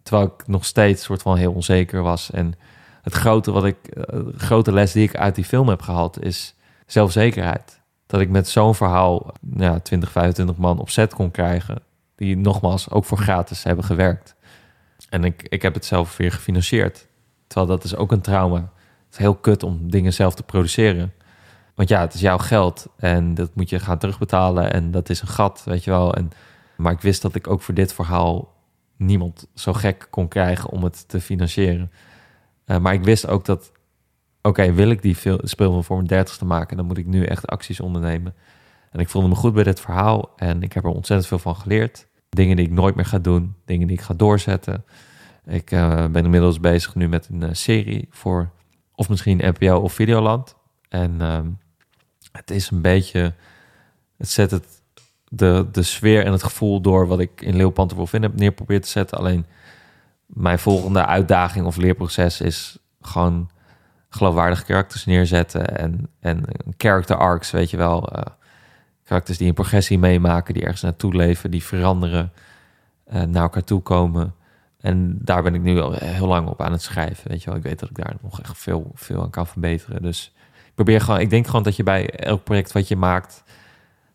Terwijl 0.02 0.26
ik 0.26 0.46
nog 0.46 0.64
steeds 0.64 1.02
soort 1.02 1.22
van 1.22 1.36
heel 1.36 1.52
onzeker 1.52 2.02
was. 2.02 2.30
En 2.30 2.54
het 3.02 3.14
grote, 3.14 3.50
wat 3.50 3.64
ik, 3.64 3.76
uh, 3.94 4.20
grote 4.36 4.72
les 4.72 4.92
die 4.92 5.08
ik 5.08 5.16
uit 5.16 5.34
die 5.34 5.44
film 5.44 5.68
heb 5.68 5.82
gehaald 5.82 6.22
is 6.22 6.54
zelfzekerheid. 6.86 7.80
Dat 8.06 8.20
ik 8.20 8.28
met 8.28 8.48
zo'n 8.48 8.74
verhaal 8.74 9.32
ja, 9.56 9.78
20, 9.78 10.10
25 10.10 10.56
man 10.56 10.78
op 10.78 10.90
set 10.90 11.14
kon 11.14 11.30
krijgen. 11.30 11.82
Die 12.14 12.36
nogmaals 12.36 12.90
ook 12.90 13.04
voor 13.04 13.18
gratis 13.18 13.62
hebben 13.62 13.84
gewerkt. 13.84 14.34
En 15.08 15.24
ik, 15.24 15.42
ik 15.48 15.62
heb 15.62 15.74
het 15.74 15.84
zelf 15.84 16.16
weer 16.16 16.32
gefinancierd. 16.32 17.06
Terwijl 17.46 17.70
dat 17.70 17.84
is 17.84 17.96
ook 17.96 18.12
een 18.12 18.20
trauma. 18.20 18.56
Het 18.56 19.12
is 19.12 19.18
heel 19.18 19.34
kut 19.34 19.62
om 19.62 19.90
dingen 19.90 20.12
zelf 20.12 20.34
te 20.34 20.42
produceren. 20.42 21.12
Want 21.74 21.88
ja, 21.88 22.00
het 22.00 22.14
is 22.14 22.20
jouw 22.20 22.38
geld 22.38 22.86
en 22.96 23.34
dat 23.34 23.54
moet 23.54 23.70
je 23.70 23.78
gaan 23.78 23.98
terugbetalen. 23.98 24.72
En 24.72 24.90
dat 24.90 25.08
is 25.08 25.20
een 25.20 25.28
gat, 25.28 25.62
weet 25.64 25.84
je 25.84 25.90
wel. 25.90 26.14
En, 26.14 26.30
maar 26.76 26.92
ik 26.92 27.00
wist 27.00 27.22
dat 27.22 27.34
ik 27.34 27.46
ook 27.46 27.62
voor 27.62 27.74
dit 27.74 27.92
verhaal 27.92 28.54
niemand 28.96 29.46
zo 29.54 29.72
gek 29.72 30.06
kon 30.10 30.28
krijgen 30.28 30.70
om 30.70 30.84
het 30.84 31.08
te 31.08 31.20
financieren. 31.20 31.90
Uh, 32.70 32.78
maar 32.78 32.94
ik 32.94 33.04
wist 33.04 33.26
ook 33.26 33.44
dat, 33.44 33.72
oké, 34.42 34.72
wil 34.72 34.90
ik 34.90 35.02
die 35.02 35.14
speelfilm 35.14 35.84
voor 35.84 35.96
mijn 35.96 36.08
dertigste 36.08 36.44
maken, 36.44 36.76
dan 36.76 36.86
moet 36.86 36.98
ik 36.98 37.06
nu 37.06 37.24
echt 37.24 37.46
acties 37.46 37.80
ondernemen. 37.80 38.34
En 38.90 39.00
ik 39.00 39.08
voelde 39.08 39.28
me 39.28 39.34
goed 39.34 39.54
bij 39.54 39.64
dit 39.64 39.80
verhaal 39.80 40.32
en 40.36 40.62
ik 40.62 40.72
heb 40.72 40.84
er 40.84 40.90
ontzettend 40.90 41.28
veel 41.28 41.38
van 41.38 41.56
geleerd. 41.56 42.08
Dingen 42.28 42.56
die 42.56 42.66
ik 42.66 42.72
nooit 42.72 42.94
meer 42.94 43.04
ga 43.04 43.18
doen, 43.18 43.54
dingen 43.64 43.86
die 43.86 43.96
ik 43.96 44.02
ga 44.02 44.14
doorzetten. 44.14 44.84
Ik 45.46 45.70
uh, 45.70 46.06
ben 46.06 46.24
inmiddels 46.24 46.60
bezig 46.60 46.94
nu 46.94 47.08
met 47.08 47.28
een 47.28 47.42
uh, 47.42 47.48
serie 47.52 48.08
voor 48.10 48.50
of 48.94 49.08
misschien 49.08 49.40
NPO 49.42 49.76
of 49.76 49.92
Videoland. 49.92 50.56
En 50.88 51.16
uh, 51.20 51.38
het 52.32 52.50
is 52.50 52.70
een 52.70 52.80
beetje, 52.80 53.34
het 54.16 54.28
zet 54.28 54.50
het, 54.50 54.82
de, 55.28 55.68
de 55.72 55.82
sfeer 55.82 56.24
en 56.24 56.32
het 56.32 56.42
gevoel 56.42 56.80
door 56.80 57.06
wat 57.06 57.20
ik 57.20 57.40
in 57.40 57.56
Leeuwpanter 57.56 57.96
wil 57.96 58.06
vinden 58.06 58.32
neer 58.34 58.52
probeer 58.52 58.80
te 58.80 58.88
zetten. 58.88 59.18
Alleen 59.18 59.46
mijn 60.32 60.58
volgende 60.58 61.06
uitdaging 61.06 61.66
of 61.66 61.76
leerproces 61.76 62.40
is 62.40 62.78
gewoon 63.00 63.50
geloofwaardige 64.08 64.64
karakters 64.64 65.04
neerzetten 65.04 65.78
en, 65.78 66.08
en 66.20 66.44
character 66.76 67.16
arcs, 67.16 67.50
weet 67.50 67.70
je 67.70 67.76
wel. 67.76 68.16
Uh, 68.16 68.22
karakters 69.04 69.38
die 69.38 69.48
een 69.48 69.54
progressie 69.54 69.98
meemaken, 69.98 70.54
die 70.54 70.62
ergens 70.62 70.82
naartoe 70.82 71.14
leven, 71.14 71.50
die 71.50 71.62
veranderen, 71.64 72.32
uh, 73.12 73.22
naar 73.22 73.42
elkaar 73.42 73.64
toe 73.64 73.80
komen. 73.80 74.34
En 74.80 75.18
daar 75.20 75.42
ben 75.42 75.54
ik 75.54 75.62
nu 75.62 75.80
al 75.80 75.92
heel 75.92 76.26
lang 76.26 76.48
op 76.48 76.60
aan 76.60 76.72
het 76.72 76.82
schrijven. 76.82 77.30
Weet 77.30 77.42
je 77.42 77.50
wel, 77.50 77.58
ik 77.58 77.64
weet 77.64 77.78
dat 77.78 77.90
ik 77.90 77.96
daar 77.96 78.16
nog 78.22 78.40
echt 78.40 78.58
veel, 78.58 78.90
veel 78.94 79.22
aan 79.22 79.30
kan 79.30 79.46
verbeteren. 79.46 80.02
Dus 80.02 80.32
ik 80.66 80.74
probeer 80.74 81.00
gewoon, 81.00 81.20
ik 81.20 81.30
denk 81.30 81.46
gewoon 81.46 81.62
dat 81.62 81.76
je 81.76 81.82
bij 81.82 82.10
elk 82.10 82.44
project 82.44 82.72
wat 82.72 82.88
je 82.88 82.96
maakt, 82.96 83.42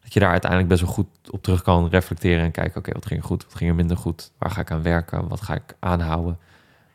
dat 0.06 0.14
je 0.14 0.20
daar 0.20 0.32
uiteindelijk 0.32 0.70
best 0.70 0.82
wel 0.82 0.92
goed 0.92 1.08
op 1.30 1.44
terug 1.44 1.62
kan 1.62 1.88
reflecteren 1.90 2.44
en 2.44 2.52
kijken, 2.52 2.78
oké, 2.78 2.92
wat 2.94 3.06
ging 3.06 3.20
er 3.20 3.26
goed, 3.26 3.44
wat 3.44 3.56
ging 3.56 3.70
er 3.70 3.76
minder 3.76 3.98
goed, 3.98 4.32
waar 4.38 4.52
ga 4.52 4.62
ik 4.62 4.72
aan 4.72 4.82
werken, 4.82 5.28
wat 5.28 5.42
ga 5.42 5.54
ik 5.54 5.76
aanhouden, 5.80 6.40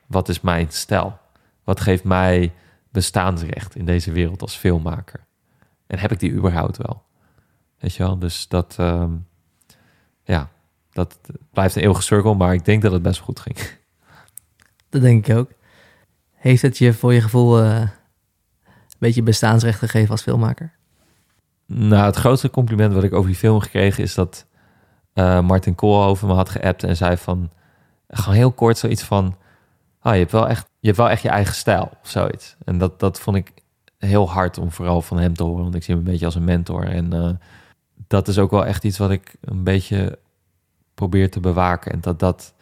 wat 0.06 0.28
is 0.28 0.40
mijn 0.40 0.66
stijl, 0.70 1.18
wat 1.64 1.80
geeft 1.80 2.04
mij 2.04 2.52
bestaansrecht 2.90 3.76
in 3.76 3.84
deze 3.84 4.12
wereld 4.12 4.42
als 4.42 4.56
filmmaker? 4.56 5.26
En 5.86 5.98
heb 5.98 6.12
ik 6.12 6.18
die 6.18 6.32
überhaupt 6.32 6.76
wel, 6.76 7.02
weet 7.78 7.94
je 7.94 8.02
wel, 8.02 8.18
dus 8.18 8.48
dat, 8.48 8.76
um, 8.80 9.26
ja, 10.24 10.48
dat 10.92 11.18
blijft 11.52 11.76
een 11.76 11.82
eeuwige 11.82 12.02
cirkel, 12.02 12.34
maar 12.34 12.54
ik 12.54 12.64
denk 12.64 12.82
dat 12.82 12.92
het 12.92 13.02
best 13.02 13.20
goed 13.20 13.40
ging. 13.40 13.58
Dat 14.88 15.02
denk 15.02 15.26
ik 15.26 15.36
ook. 15.36 15.50
Heeft 16.34 16.62
het 16.62 16.78
je 16.78 16.92
voor 16.92 17.14
je 17.14 17.20
gevoel 17.20 17.62
uh, 17.62 17.78
een 17.78 17.88
beetje 18.98 19.22
bestaansrecht 19.22 19.78
gegeven 19.78 20.11
als 20.11 20.22
filmmaker? 20.22 20.78
Nou, 21.72 22.04
het 22.04 22.16
grootste 22.16 22.50
compliment 22.50 22.94
wat 22.94 23.02
ik 23.04 23.12
over 23.12 23.26
die 23.26 23.38
film 23.38 23.60
gekregen 23.60 24.02
is 24.02 24.14
dat 24.14 24.46
uh, 25.14 25.40
Martin 25.40 25.74
Koolhoven 25.74 26.28
me 26.28 26.34
had 26.34 26.48
geappt 26.48 26.82
en 26.82 26.96
zei 26.96 27.16
van, 27.16 27.50
gewoon 28.08 28.34
heel 28.34 28.52
kort 28.52 28.78
zoiets 28.78 29.02
van, 29.02 29.36
oh, 30.02 30.12
je 30.12 30.18
hebt 30.18 30.32
wel 30.32 30.48
echt, 30.48 30.70
je 30.78 30.86
hebt 30.86 30.98
wel 30.98 31.10
echt 31.10 31.22
je 31.22 31.28
eigen 31.28 31.54
stijl 31.54 31.90
of 32.02 32.08
zoiets. 32.08 32.56
En 32.64 32.78
dat, 32.78 33.00
dat 33.00 33.20
vond 33.20 33.36
ik 33.36 33.52
heel 33.98 34.30
hard 34.30 34.58
om 34.58 34.70
vooral 34.70 35.02
van 35.02 35.18
hem 35.18 35.34
te 35.34 35.42
horen, 35.42 35.62
want 35.62 35.74
ik 35.74 35.82
zie 35.82 35.94
hem 35.94 36.04
een 36.04 36.10
beetje 36.10 36.24
als 36.24 36.34
een 36.34 36.44
mentor. 36.44 36.84
En 36.84 37.14
uh, 37.14 37.30
dat 38.06 38.28
is 38.28 38.38
ook 38.38 38.50
wel 38.50 38.66
echt 38.66 38.84
iets 38.84 38.98
wat 38.98 39.10
ik 39.10 39.34
een 39.40 39.64
beetje 39.64 40.18
probeer 40.94 41.30
te 41.30 41.40
bewaken. 41.40 41.92
En 41.92 42.00
dat 42.00 42.18
dat, 42.18 42.54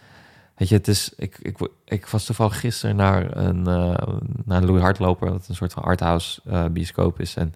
weet 0.56 0.68
je, 0.68 0.74
het 0.74 0.88
is, 0.88 1.12
ik, 1.16 1.38
ik, 1.38 1.68
ik 1.84 2.06
was 2.06 2.24
toevallig 2.24 2.61
gisteren 2.61 2.96
naar 2.96 3.36
een, 3.36 3.68
uh, 3.68 3.94
naar 4.44 4.62
Louis 4.62 4.82
Hardloper, 4.82 5.30
wat 5.30 5.48
een 5.48 5.54
soort 5.54 5.72
van 5.72 5.82
arthouse 5.82 6.40
uh, 6.46 6.64
bioscoop 6.64 7.20
is. 7.20 7.36
En 7.36 7.54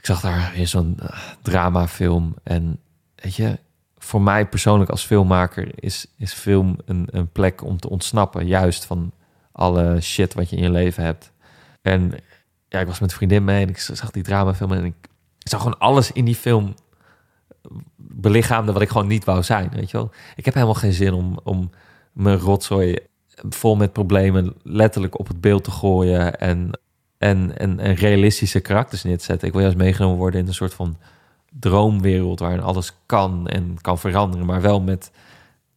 ik 0.00 0.06
zag 0.06 0.20
daar 0.20 0.52
weer 0.54 0.66
zo'n 0.66 0.98
uh, 1.02 1.08
dramafilm. 1.42 2.34
En 2.42 2.80
weet 3.14 3.34
je, 3.34 3.58
voor 3.98 4.22
mij 4.22 4.46
persoonlijk 4.46 4.90
als 4.90 5.04
filmmaker 5.04 5.72
is, 5.74 6.06
is 6.16 6.32
film 6.32 6.76
een, 6.84 7.08
een 7.10 7.28
plek 7.28 7.64
om 7.64 7.78
te 7.78 7.90
ontsnappen. 7.90 8.46
Juist 8.46 8.84
van 8.84 9.12
alle 9.52 10.00
shit 10.00 10.34
wat 10.34 10.50
je 10.50 10.56
in 10.56 10.62
je 10.62 10.70
leven 10.70 11.04
hebt. 11.04 11.32
En 11.82 12.14
ja, 12.68 12.80
ik 12.80 12.86
was 12.86 12.98
met 12.98 13.10
een 13.10 13.16
vriendin 13.16 13.44
mee 13.44 13.62
en 13.62 13.68
ik 13.68 13.78
zag 13.78 14.10
die 14.10 14.22
dramafilm 14.22 14.72
en 14.72 14.84
ik 14.84 14.94
zag 15.38 15.62
gewoon 15.62 15.78
alles 15.78 16.12
in 16.12 16.24
die 16.24 16.36
film 16.36 16.74
belichaamde 17.96 18.72
wat 18.72 18.82
ik 18.82 18.88
gewoon 18.88 19.06
niet 19.06 19.24
wou 19.24 19.42
zijn, 19.42 19.70
weet 19.70 19.90
je 19.90 19.96
wel. 19.96 20.10
Ik 20.36 20.44
heb 20.44 20.54
helemaal 20.54 20.74
geen 20.74 20.92
zin 20.92 21.12
om, 21.12 21.38
om 21.42 21.70
mijn 22.12 22.38
rotzooi 22.38 22.98
vol 23.48 23.76
met 23.76 23.92
problemen 23.92 24.54
letterlijk 24.62 25.18
op 25.18 25.28
het 25.28 25.40
beeld 25.40 25.64
te 25.64 25.70
gooien 25.70 26.38
en, 26.38 26.80
en, 27.20 27.58
en, 27.58 27.80
en 27.80 27.94
realistische 27.94 28.60
karakters 28.60 29.02
neer 29.02 29.18
te 29.18 29.24
zetten. 29.24 29.46
Ik 29.46 29.52
wil 29.52 29.62
juist 29.62 29.76
meegenomen 29.76 30.16
worden 30.16 30.40
in 30.40 30.46
een 30.46 30.54
soort 30.54 30.74
van 30.74 30.96
droomwereld 31.50 32.38
waarin 32.38 32.60
alles 32.60 32.92
kan 33.06 33.48
en 33.48 33.78
kan 33.80 33.98
veranderen, 33.98 34.46
maar 34.46 34.60
wel 34.60 34.80
met 34.80 35.10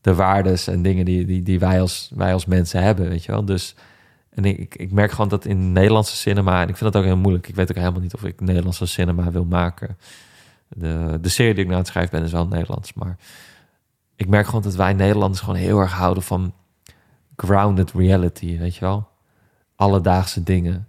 de 0.01 0.15
waardes 0.15 0.67
en 0.67 0.81
dingen 0.81 1.05
die, 1.05 1.25
die, 1.25 1.43
die 1.43 1.59
wij, 1.59 1.81
als, 1.81 2.11
wij 2.15 2.33
als 2.33 2.45
mensen 2.45 2.83
hebben, 2.83 3.09
weet 3.09 3.23
je 3.23 3.31
wel. 3.31 3.45
Dus 3.45 3.75
en 4.29 4.45
ik, 4.45 4.75
ik 4.75 4.91
merk 4.91 5.11
gewoon 5.11 5.29
dat 5.29 5.45
in 5.45 5.71
Nederlandse 5.71 6.15
cinema, 6.15 6.61
en 6.61 6.69
ik 6.69 6.77
vind 6.77 6.93
dat 6.93 7.01
ook 7.01 7.07
heel 7.07 7.17
moeilijk, 7.17 7.47
ik 7.47 7.55
weet 7.55 7.69
ook 7.69 7.77
helemaal 7.77 8.01
niet 8.01 8.13
of 8.13 8.23
ik 8.23 8.41
Nederlandse 8.41 8.85
cinema 8.85 9.31
wil 9.31 9.45
maken. 9.45 9.97
De, 10.67 11.17
de 11.21 11.29
serie 11.29 11.53
die 11.53 11.63
ik 11.63 11.69
nou 11.69 11.77
aan 11.77 11.83
het 11.83 11.91
schrijven 11.91 12.17
ben 12.17 12.25
is 12.25 12.31
wel 12.31 12.47
Nederlands. 12.47 12.93
Maar 12.93 13.17
ik 14.15 14.27
merk 14.27 14.45
gewoon 14.45 14.61
dat 14.61 14.75
wij 14.75 14.93
Nederlanders 14.93 15.41
gewoon 15.41 15.59
heel 15.59 15.79
erg 15.79 15.91
houden 15.91 16.23
van 16.23 16.53
grounded 17.35 17.91
reality, 17.91 18.57
weet 18.57 18.75
je 18.75 18.85
wel? 18.85 19.07
Alledaagse 19.75 20.43
dingen. 20.43 20.87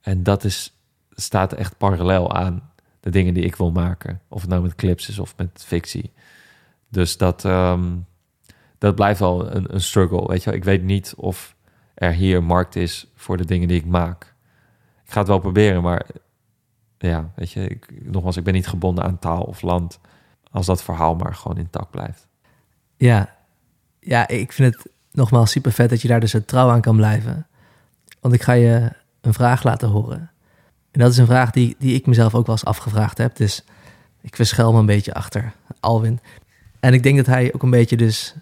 En 0.00 0.22
dat 0.22 0.44
is, 0.44 0.78
staat 1.10 1.52
echt 1.52 1.76
parallel 1.76 2.32
aan 2.32 2.70
de 3.00 3.10
dingen 3.10 3.34
die 3.34 3.44
ik 3.44 3.56
wil 3.56 3.70
maken. 3.70 4.20
Of 4.28 4.40
het 4.40 4.50
nou 4.50 4.62
met 4.62 4.74
clips 4.74 5.08
is 5.08 5.18
of 5.18 5.36
met 5.36 5.64
fictie. 5.66 6.12
Dus 6.88 7.16
dat, 7.16 7.44
um, 7.44 8.06
dat 8.78 8.94
blijft 8.94 9.20
wel 9.20 9.54
een, 9.54 9.80
struggle, 9.80 10.26
weet 10.26 10.42
je? 10.42 10.52
Ik 10.52 10.64
weet 10.64 10.82
niet 10.82 11.14
of 11.16 11.56
er 11.94 12.12
hier 12.12 12.42
markt 12.42 12.76
is 12.76 13.06
voor 13.14 13.36
de 13.36 13.44
dingen 13.44 13.68
die 13.68 13.80
ik 13.80 13.86
maak. 13.86 14.34
Ik 15.04 15.12
ga 15.12 15.18
het 15.18 15.28
wel 15.28 15.38
proberen, 15.38 15.82
maar 15.82 16.06
ja, 16.98 17.32
weet 17.34 17.50
je, 17.50 17.68
ik, 17.68 18.04
nogmaals, 18.04 18.36
ik 18.36 18.44
ben 18.44 18.54
niet 18.54 18.68
gebonden 18.68 19.04
aan 19.04 19.18
taal 19.18 19.42
of 19.42 19.62
land. 19.62 20.00
Als 20.50 20.66
dat 20.66 20.82
verhaal 20.82 21.14
maar 21.14 21.34
gewoon 21.34 21.58
intact 21.58 21.90
blijft. 21.90 22.28
Ja, 22.96 23.34
ja 24.00 24.28
ik 24.28 24.52
vind 24.52 24.74
het 24.74 24.92
nogmaals 25.10 25.50
super 25.50 25.72
vet 25.72 25.90
dat 25.90 26.02
je 26.02 26.08
daar 26.08 26.20
dus 26.20 26.36
trouw 26.46 26.70
aan 26.70 26.80
kan 26.80 26.96
blijven. 26.96 27.46
Want 28.20 28.34
ik 28.34 28.42
ga 28.42 28.52
je 28.52 28.92
een 29.28 29.34
vraag 29.34 29.62
laten 29.62 29.88
horen. 29.88 30.30
En 30.90 31.00
dat 31.00 31.10
is 31.10 31.18
een 31.18 31.26
vraag 31.26 31.50
die, 31.50 31.76
die 31.78 31.94
ik 31.94 32.06
mezelf 32.06 32.34
ook 32.34 32.46
wel 32.46 32.54
eens 32.54 32.64
afgevraagd 32.64 33.18
heb. 33.18 33.36
Dus 33.36 33.64
ik 34.20 34.36
verschuil 34.36 34.72
me 34.72 34.78
een 34.78 34.86
beetje 34.86 35.14
achter 35.14 35.52
Alwin. 35.80 36.20
En 36.80 36.92
ik 36.94 37.02
denk 37.02 37.16
dat 37.16 37.26
hij 37.26 37.54
ook 37.54 37.62
een 37.62 37.70
beetje 37.70 37.96
dus 37.96 38.34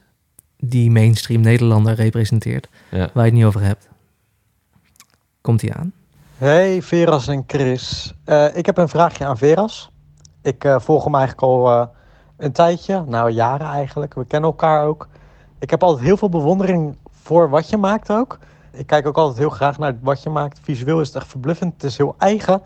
die 0.59 0.91
mainstream 0.91 1.41
Nederlander 1.41 1.95
representeert. 1.95 2.69
Ja. 2.89 2.99
Waar 3.13 3.25
je 3.25 3.31
het 3.31 3.33
niet 3.33 3.45
over 3.45 3.61
hebt. 3.61 3.89
Komt 5.41 5.61
hij 5.61 5.75
aan? 5.75 5.93
Hey 6.39 6.83
Veras 6.83 7.29
en 7.29 7.45
Chris. 7.47 8.15
Uh, 8.27 8.57
ik 8.57 8.67
heb 8.67 8.79
een 8.79 8.89
vraagje 8.89 9.25
aan 9.25 9.39
Veras. 9.39 9.91
Ik 10.43 10.65
uh, 10.65 10.81
volg 10.81 11.05
hem 11.05 11.15
eigenlijk 11.15 11.47
al 11.47 11.73
uh, 11.73 11.87
een 12.37 12.53
tijdje, 12.53 13.05
nou 13.07 13.31
jaren 13.31 13.67
eigenlijk. 13.67 14.15
We 14.15 14.25
kennen 14.25 14.51
elkaar 14.51 14.87
ook. 14.87 15.09
Ik 15.59 15.71
heb 15.71 15.83
altijd 15.83 16.07
heel 16.07 16.17
veel 16.17 16.29
bewondering 16.29 16.97
voor 17.23 17.49
wat 17.49 17.71
je 17.71 17.77
maakt 17.77 18.11
ook. 18.11 18.39
Ik 18.77 18.87
kijk 18.87 19.07
ook 19.07 19.17
altijd 19.17 19.39
heel 19.39 19.51
graag 19.51 19.79
naar 19.79 19.99
wat 20.01 20.23
je 20.23 20.31
maakt. 20.31 20.61
Visueel 20.63 21.01
is 21.01 21.07
het 21.07 21.17
echt 21.17 21.27
verbluffend. 21.27 21.73
Het 21.73 21.85
is 21.85 21.97
heel 21.97 22.15
eigen. 22.19 22.63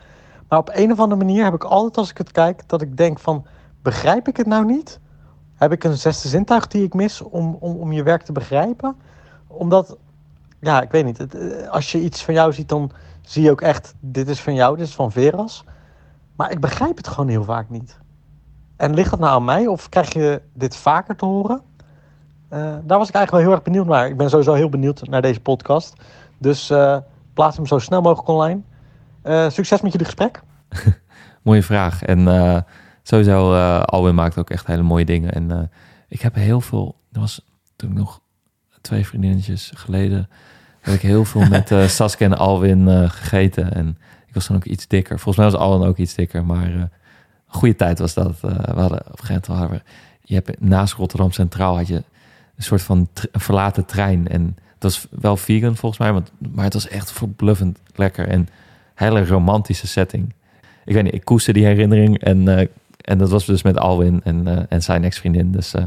Maar 0.48 0.58
op 0.58 0.70
een 0.72 0.92
of 0.92 1.00
andere 1.00 1.24
manier 1.24 1.44
heb 1.44 1.54
ik 1.54 1.64
altijd 1.64 1.96
als 1.96 2.10
ik 2.10 2.18
het 2.18 2.32
kijk, 2.32 2.68
dat 2.68 2.82
ik 2.82 2.96
denk 2.96 3.18
van, 3.18 3.46
begrijp 3.82 4.28
ik 4.28 4.36
het 4.36 4.46
nou 4.46 4.64
niet? 4.64 5.00
Heb 5.54 5.72
ik 5.72 5.84
een 5.84 5.96
zesde 5.96 6.28
zintuig 6.28 6.66
die 6.66 6.82
ik 6.82 6.94
mis 6.94 7.20
om, 7.20 7.56
om, 7.60 7.76
om 7.76 7.92
je 7.92 8.02
werk 8.02 8.22
te 8.22 8.32
begrijpen? 8.32 8.96
Omdat, 9.46 9.96
ja, 10.60 10.82
ik 10.82 10.90
weet 10.90 11.04
niet. 11.04 11.18
Het, 11.18 11.68
als 11.68 11.92
je 11.92 12.00
iets 12.00 12.24
van 12.24 12.34
jou 12.34 12.52
ziet, 12.52 12.68
dan 12.68 12.90
zie 13.22 13.42
je 13.42 13.50
ook 13.50 13.60
echt, 13.60 13.94
dit 14.00 14.28
is 14.28 14.40
van 14.40 14.54
jou, 14.54 14.76
dit 14.76 14.86
is 14.86 14.94
van 14.94 15.12
Veras. 15.12 15.64
Maar 16.36 16.50
ik 16.50 16.60
begrijp 16.60 16.96
het 16.96 17.08
gewoon 17.08 17.28
heel 17.28 17.44
vaak 17.44 17.70
niet. 17.70 17.98
En 18.76 18.94
ligt 18.94 19.10
dat 19.10 19.20
nou 19.20 19.32
aan 19.32 19.44
mij 19.44 19.66
of 19.66 19.88
krijg 19.88 20.12
je 20.12 20.42
dit 20.52 20.76
vaker 20.76 21.16
te 21.16 21.24
horen? 21.24 21.62
Uh, 22.52 22.58
daar 22.58 22.98
was 22.98 23.08
ik 23.08 23.14
eigenlijk 23.14 23.30
wel 23.30 23.40
heel 23.40 23.50
erg 23.50 23.62
benieuwd 23.62 23.86
naar. 23.86 24.08
Ik 24.08 24.16
ben 24.16 24.30
sowieso 24.30 24.52
heel 24.52 24.68
benieuwd 24.68 25.08
naar 25.08 25.22
deze 25.22 25.40
podcast. 25.40 25.94
Dus 26.38 26.70
uh, 26.70 26.96
plaats 27.34 27.56
hem 27.56 27.66
zo 27.66 27.78
snel 27.78 28.00
mogelijk 28.00 28.28
online. 28.28 28.60
Uh, 29.24 29.50
succes 29.50 29.80
met 29.80 29.92
jullie 29.92 30.06
gesprek. 30.06 30.42
mooie 31.42 31.62
vraag. 31.62 32.02
En 32.02 32.64
sowieso, 33.02 33.54
Alwin 33.80 34.14
maakt 34.14 34.38
ook 34.38 34.50
echt 34.50 34.66
hele 34.66 34.82
mooie 34.82 35.04
dingen. 35.04 35.32
En 35.32 35.70
ik 36.08 36.20
heb 36.20 36.34
heel 36.34 36.60
veel... 36.60 36.94
Er 37.12 37.20
was 37.20 37.46
toen 37.76 37.94
nog 37.94 38.20
twee 38.80 39.06
vriendinnetjes 39.06 39.72
geleden... 39.74 40.28
heb 40.80 40.94
ik 40.94 41.00
heel 41.00 41.24
veel 41.24 41.48
met 41.48 41.72
Saskia 41.90 42.26
en 42.26 42.38
Alwin 42.38 43.10
gegeten. 43.10 43.74
En 43.74 43.98
ik 44.26 44.34
was 44.34 44.46
dan 44.46 44.56
ook 44.56 44.64
iets 44.64 44.86
dikker. 44.86 45.18
Volgens 45.18 45.36
mij 45.36 45.50
was 45.50 45.60
Alwin 45.60 45.88
ook 45.88 45.96
iets 45.96 46.14
dikker. 46.14 46.44
Maar 46.44 46.66
een 46.66 46.90
goede 47.46 47.76
tijd 47.76 47.98
was 47.98 48.14
dat. 48.14 48.40
we 48.40 48.48
hadden 48.74 49.00
op 49.00 49.20
een 49.20 49.26
gegeven 49.26 49.54
moment... 49.54 49.82
Je 50.24 50.34
hebt 50.34 50.60
naast 50.60 50.94
Rotterdam 50.94 51.32
Centraal 51.32 51.76
had 51.76 51.86
je 51.86 52.02
een 52.60 52.66
soort 52.66 52.82
van 52.82 53.08
verlaten 53.32 53.84
trein. 53.84 54.28
En 54.28 54.56
het 54.74 54.82
was 54.82 55.06
wel 55.10 55.36
vegan 55.36 55.76
volgens 55.76 56.00
mij, 56.00 56.12
want, 56.12 56.32
maar 56.54 56.64
het 56.64 56.74
was 56.74 56.88
echt 56.88 57.12
verbluffend 57.12 57.78
lekker 57.94 58.28
en 58.28 58.48
hele 58.94 59.26
romantische 59.26 59.86
setting. 59.86 60.34
Ik 60.84 60.94
weet 60.94 61.02
niet, 61.02 61.14
ik 61.14 61.24
koester 61.24 61.52
die 61.52 61.64
herinnering 61.64 62.18
en, 62.18 62.46
uh, 62.46 62.66
en 63.00 63.18
dat 63.18 63.30
was 63.30 63.46
dus 63.46 63.62
met 63.62 63.78
Alwin 63.78 64.20
en, 64.24 64.48
uh, 64.48 64.58
en 64.68 64.82
zijn 64.82 65.04
ex-vriendin. 65.04 65.52
Dus, 65.52 65.74
uh, 65.74 65.82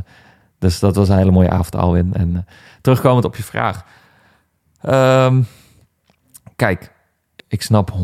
dus 0.59 0.79
dat 0.79 0.95
was 0.95 1.09
een 1.09 1.17
hele 1.17 1.31
mooie 1.31 1.49
avond, 1.49 1.75
Alwin. 1.75 2.13
En 2.13 2.45
terugkomend 2.81 3.25
op 3.25 3.35
je 3.35 3.43
vraag. 3.43 3.85
Um, 4.85 5.45
kijk, 6.55 6.91
ik 7.47 7.61
snap 7.61 7.91
100% 7.91 7.95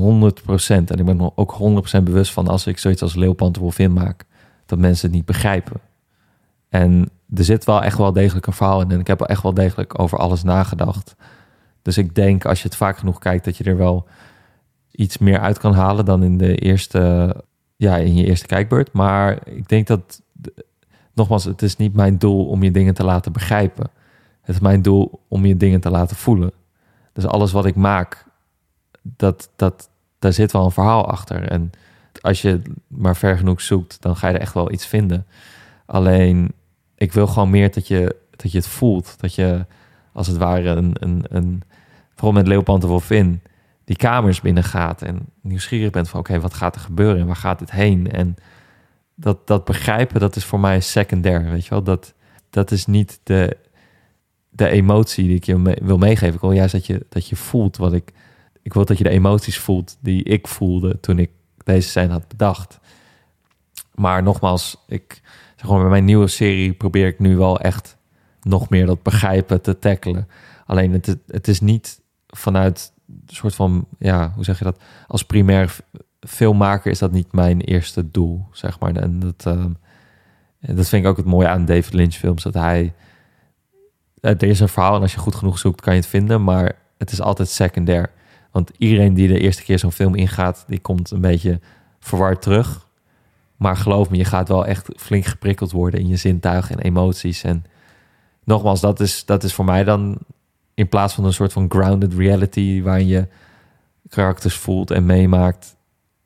en 0.68 0.98
ik 0.98 1.06
ben 1.06 1.38
ook 1.38 1.58
100% 2.00 2.04
bewust 2.04 2.32
van 2.32 2.48
als 2.48 2.68
ik 2.68 2.78
zoiets 2.78 3.02
als 3.02 3.16
Leeuwpant 3.16 3.58
Wolfin 3.58 3.94
maak, 3.94 4.26
dat 4.66 4.80
mensen 4.80 5.08
het 5.08 5.16
niet 5.16 5.26
begrijpen. 5.26 5.80
En 6.70 7.10
er 7.36 7.44
zit 7.44 7.66
wel 7.66 7.84
echt 7.84 7.98
wel 7.98 8.14
degelijk 8.14 8.48
een 8.48 8.54
verhaal 8.54 8.82
in. 8.82 8.92
En 8.92 9.00
ik 9.00 9.08
heb 9.08 9.22
echt 9.22 9.44
wel 9.44 9.54
degelijk 9.54 10.00
over 10.00 10.18
alles 10.18 10.44
nagedacht. 10.44 11.16
Dus 11.82 11.98
ik 11.98 12.16
denk 12.16 12.46
als 12.46 12.62
je 12.62 12.68
het 12.68 12.78
vaak 12.78 12.98
genoeg 12.98 13.20
kijkt, 13.20 13.46
dat 13.46 13.58
je 13.58 13.64
er 13.64 13.78
wel 13.78 14.08
iets 14.92 15.18
meer 15.18 15.40
uit 15.40 15.58
kan 15.58 15.74
halen 15.74 16.06
dan 16.06 16.24
in 16.24 16.38
de 16.38 16.56
eerste, 16.56 17.36
ja, 17.76 17.98
in 17.98 18.16
je 18.16 18.26
eerste 18.26 18.46
kijkbeurt. 18.46 18.92
Maar 18.94 19.48
ik 19.48 19.70
denk 19.70 19.88
dat, 19.88 20.22
nogmaals, 21.14 21.44
het 21.44 21.62
is 21.62 21.76
niet 21.76 21.94
mijn 21.94 22.18
doel 22.18 22.46
om 22.46 22.64
je 22.64 22.72
dingen 22.72 22.94
te 22.94 23.04
laten 23.04 23.32
begrijpen. 23.32 23.90
Het 24.42 24.56
is 24.56 24.62
mijn 24.62 24.82
doel 24.82 25.22
om 25.28 25.46
je 25.46 25.58
dingen 25.58 25.80
te 25.80 25.90
laten 25.90 26.16
voelen. 26.16 26.52
Dus 27.14 27.26
alles 27.26 27.52
wat 27.52 27.66
ik 27.66 27.76
maak, 27.76 28.26
dat, 29.02 29.50
dat, 29.56 29.90
daar 30.20 30.34
zit 30.34 30.52
wel 30.52 30.66
een 30.66 30.72
verhaal 30.72 31.08
achter. 31.08 31.48
En 31.48 31.72
als 32.22 32.42
je 32.42 32.62
maar 32.88 33.16
ver 33.16 33.38
genoeg 33.38 33.62
zoekt, 33.62 34.02
dan 34.02 34.16
ga 34.16 34.28
je 34.28 34.34
er 34.34 34.42
echt 34.42 34.54
wel 34.54 34.72
iets 34.72 34.86
vinden. 34.86 35.26
Alleen 35.86 36.54
ik 37.00 37.14
wil 37.14 37.28
gewoon 37.28 37.50
meer 37.50 37.72
dat 37.72 37.88
je, 37.88 38.16
dat 38.36 38.52
je 38.52 38.58
het 38.58 38.68
voelt. 38.68 39.20
Dat 39.20 39.36
je 39.36 39.66
als 40.14 40.28
het 40.28 40.38
ware 40.38 40.70
een, 40.70 40.96
een, 41.00 41.24
een 41.30 41.62
vooral 42.16 42.34
met 42.34 42.48
Leopard 42.48 42.84
of 42.84 42.90
Wolfin, 42.90 43.42
die 43.86 43.96
kamers 43.96 44.42
binnengaat 44.42 45.02
en 45.02 45.26
nieuwsgierig 45.42 45.92
bent 45.92 46.10
van 46.10 46.20
oké, 46.20 46.40
wat 46.40 46.54
gaat 46.54 46.76
er 46.76 46.82
gebeuren 46.82 47.22
en 47.22 47.26
waar 47.26 47.36
gaat 47.36 47.60
het 47.60 47.72
heen? 47.72 48.12
En 48.12 48.36
dat, 49.16 49.48
dat 49.48 49.66
begrijpen, 49.66 50.20
dat 50.20 50.36
is 50.36 50.46
voor 50.46 50.60
mij 50.60 50.80
secundair, 50.80 51.50
weet 51.52 51.64
je 51.64 51.70
wel. 51.70 51.84
Dat, 51.84 52.14
dat 52.50 52.72
is 52.72 52.86
niet 52.86 53.20
de, 53.24 53.58
de 54.50 54.70
emotie 54.70 55.28
die 55.28 55.36
ik 55.36 55.44
je 55.44 55.76
wil 55.82 55.98
meegeven. 55.98 56.36
Ik 56.36 56.42
wil 56.42 56.52
juist 56.52 56.72
dat 56.72 56.86
je, 56.86 57.06
dat 57.10 57.28
je 57.28 57.36
voelt 57.36 57.78
wat 57.78 57.94
ik... 57.94 58.14
Ik 58.62 58.74
wil 58.74 58.86
dat 58.86 58.98
je 58.98 59.04
de 59.04 59.10
emoties 59.10 59.58
voelt 59.58 59.98
die 60.00 60.24
ik 60.24 60.48
voelde 60.48 61.00
toen 61.00 61.20
ik 61.20 61.30
deze 61.64 61.90
scène 61.90 62.12
had 62.12 62.28
bedacht. 62.28 62.80
Maar 63.96 64.24
nogmaals, 64.24 64.84
ik 64.88 65.22
zeg 65.60 65.70
bij 65.70 65.90
mijn 65.90 66.06
nieuwe 66.06 66.28
serie 66.28 66.74
probeer 66.74 67.08
ik 67.08 67.20
nu 67.20 67.38
wel 67.38 67.60
echt 67.60 67.98
nog 68.42 68.70
meer 68.70 68.86
dat 68.86 69.04
begrijpen 69.04 69.62
te 69.62 69.80
tackelen. 69.80 70.28
Alleen 70.66 70.92
het, 70.92 71.18
het 71.28 71.48
is 71.48 71.60
niet 71.60 72.02
vanuit 72.28 72.92
een 73.08 73.36
soort 73.36 73.56
van, 73.56 73.86
ja, 73.98 74.32
hoe 74.36 74.44
zeg 74.44 74.58
je 74.58 74.64
dat? 74.64 74.82
Als 75.08 75.24
primair 75.24 75.76
filmmaker 76.20 76.92
is 76.92 77.00
dat 77.00 77.12
niet 77.12 77.32
mijn 77.32 77.62
eerste 77.62 78.12
doel, 78.12 78.46
zeg 78.52 78.80
maar. 78.80 78.96
En 78.96 79.20
dat, 79.20 79.46
uh, 79.48 79.66
dat 80.60 80.90
vind 80.90 81.04
ik 81.04 81.10
ook 81.10 81.18
het 81.18 81.26
mooie 81.26 81.48
aan 81.48 81.66
David 81.66 81.94
Lynch 81.94 82.14
films, 82.14 82.44
dat 82.44 82.54
hij... 82.54 82.94
Er 84.22 84.44
is 84.44 84.60
een 84.60 84.70
verhaal 84.70 84.96
en 84.96 85.02
als 85.02 85.14
je 85.14 85.20
goed 85.20 85.36
genoeg 85.36 85.60
zoekt 85.60 85.82
kan 85.82 85.94
je 85.94 86.00
het 86.00 86.10
vinden, 86.10 86.44
maar 86.44 86.76
het 86.98 87.12
is 87.12 87.22
altijd 87.22 87.50
secundair. 87.50 88.12
Want 88.52 88.72
iedereen 88.78 89.14
die 89.14 89.28
de 89.28 89.40
eerste 89.40 89.64
keer 89.64 89.80
zo'n 89.80 89.92
film 89.92 90.16
ingaat, 90.16 90.66
die 90.68 90.80
komt 90.80 91.12
een 91.12 91.22
beetje 91.22 91.60
verward 92.00 92.42
terug. 92.42 92.88
Maar 93.60 93.78
geloof 93.78 94.10
me, 94.10 94.18
je 94.18 94.26
gaat 94.26 94.48
wel 94.48 94.66
echt 94.66 94.90
flink 94.96 95.26
geprikkeld 95.26 95.72
worden 95.72 96.00
in 96.00 96.08
je 96.08 96.16
zintuigen 96.16 96.76
en 96.76 96.86
emoties. 96.86 97.44
En 97.44 97.66
nogmaals, 98.44 98.80
dat 98.80 99.00
is, 99.00 99.26
dat 99.26 99.44
is 99.44 99.54
voor 99.54 99.66
mij 99.66 99.84
dan 99.84 100.18
in 100.74 100.90
plaats 100.90 101.14
van 101.14 101.26
een 101.26 101.34
soort 101.34 101.54
van 101.54 101.66
grounded 101.70 102.14
reality 102.14 102.82
waarin 102.82 103.08
je 103.08 103.28
karakters 104.10 104.56
voelt 104.56 104.92
en 104.92 105.06
meemaakt, 105.06 105.76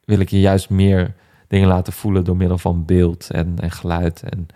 wil 0.05 0.19
ik 0.19 0.29
je 0.29 0.39
juist 0.39 0.69
meer 0.69 1.15
dingen 1.47 1.67
laten 1.67 1.93
voelen 1.93 2.23
door 2.23 2.37
middel 2.37 2.57
van 2.57 2.85
beeld 2.85 3.29
en, 3.29 3.59
en 3.59 3.71
geluid. 3.71 4.23
En 4.23 4.47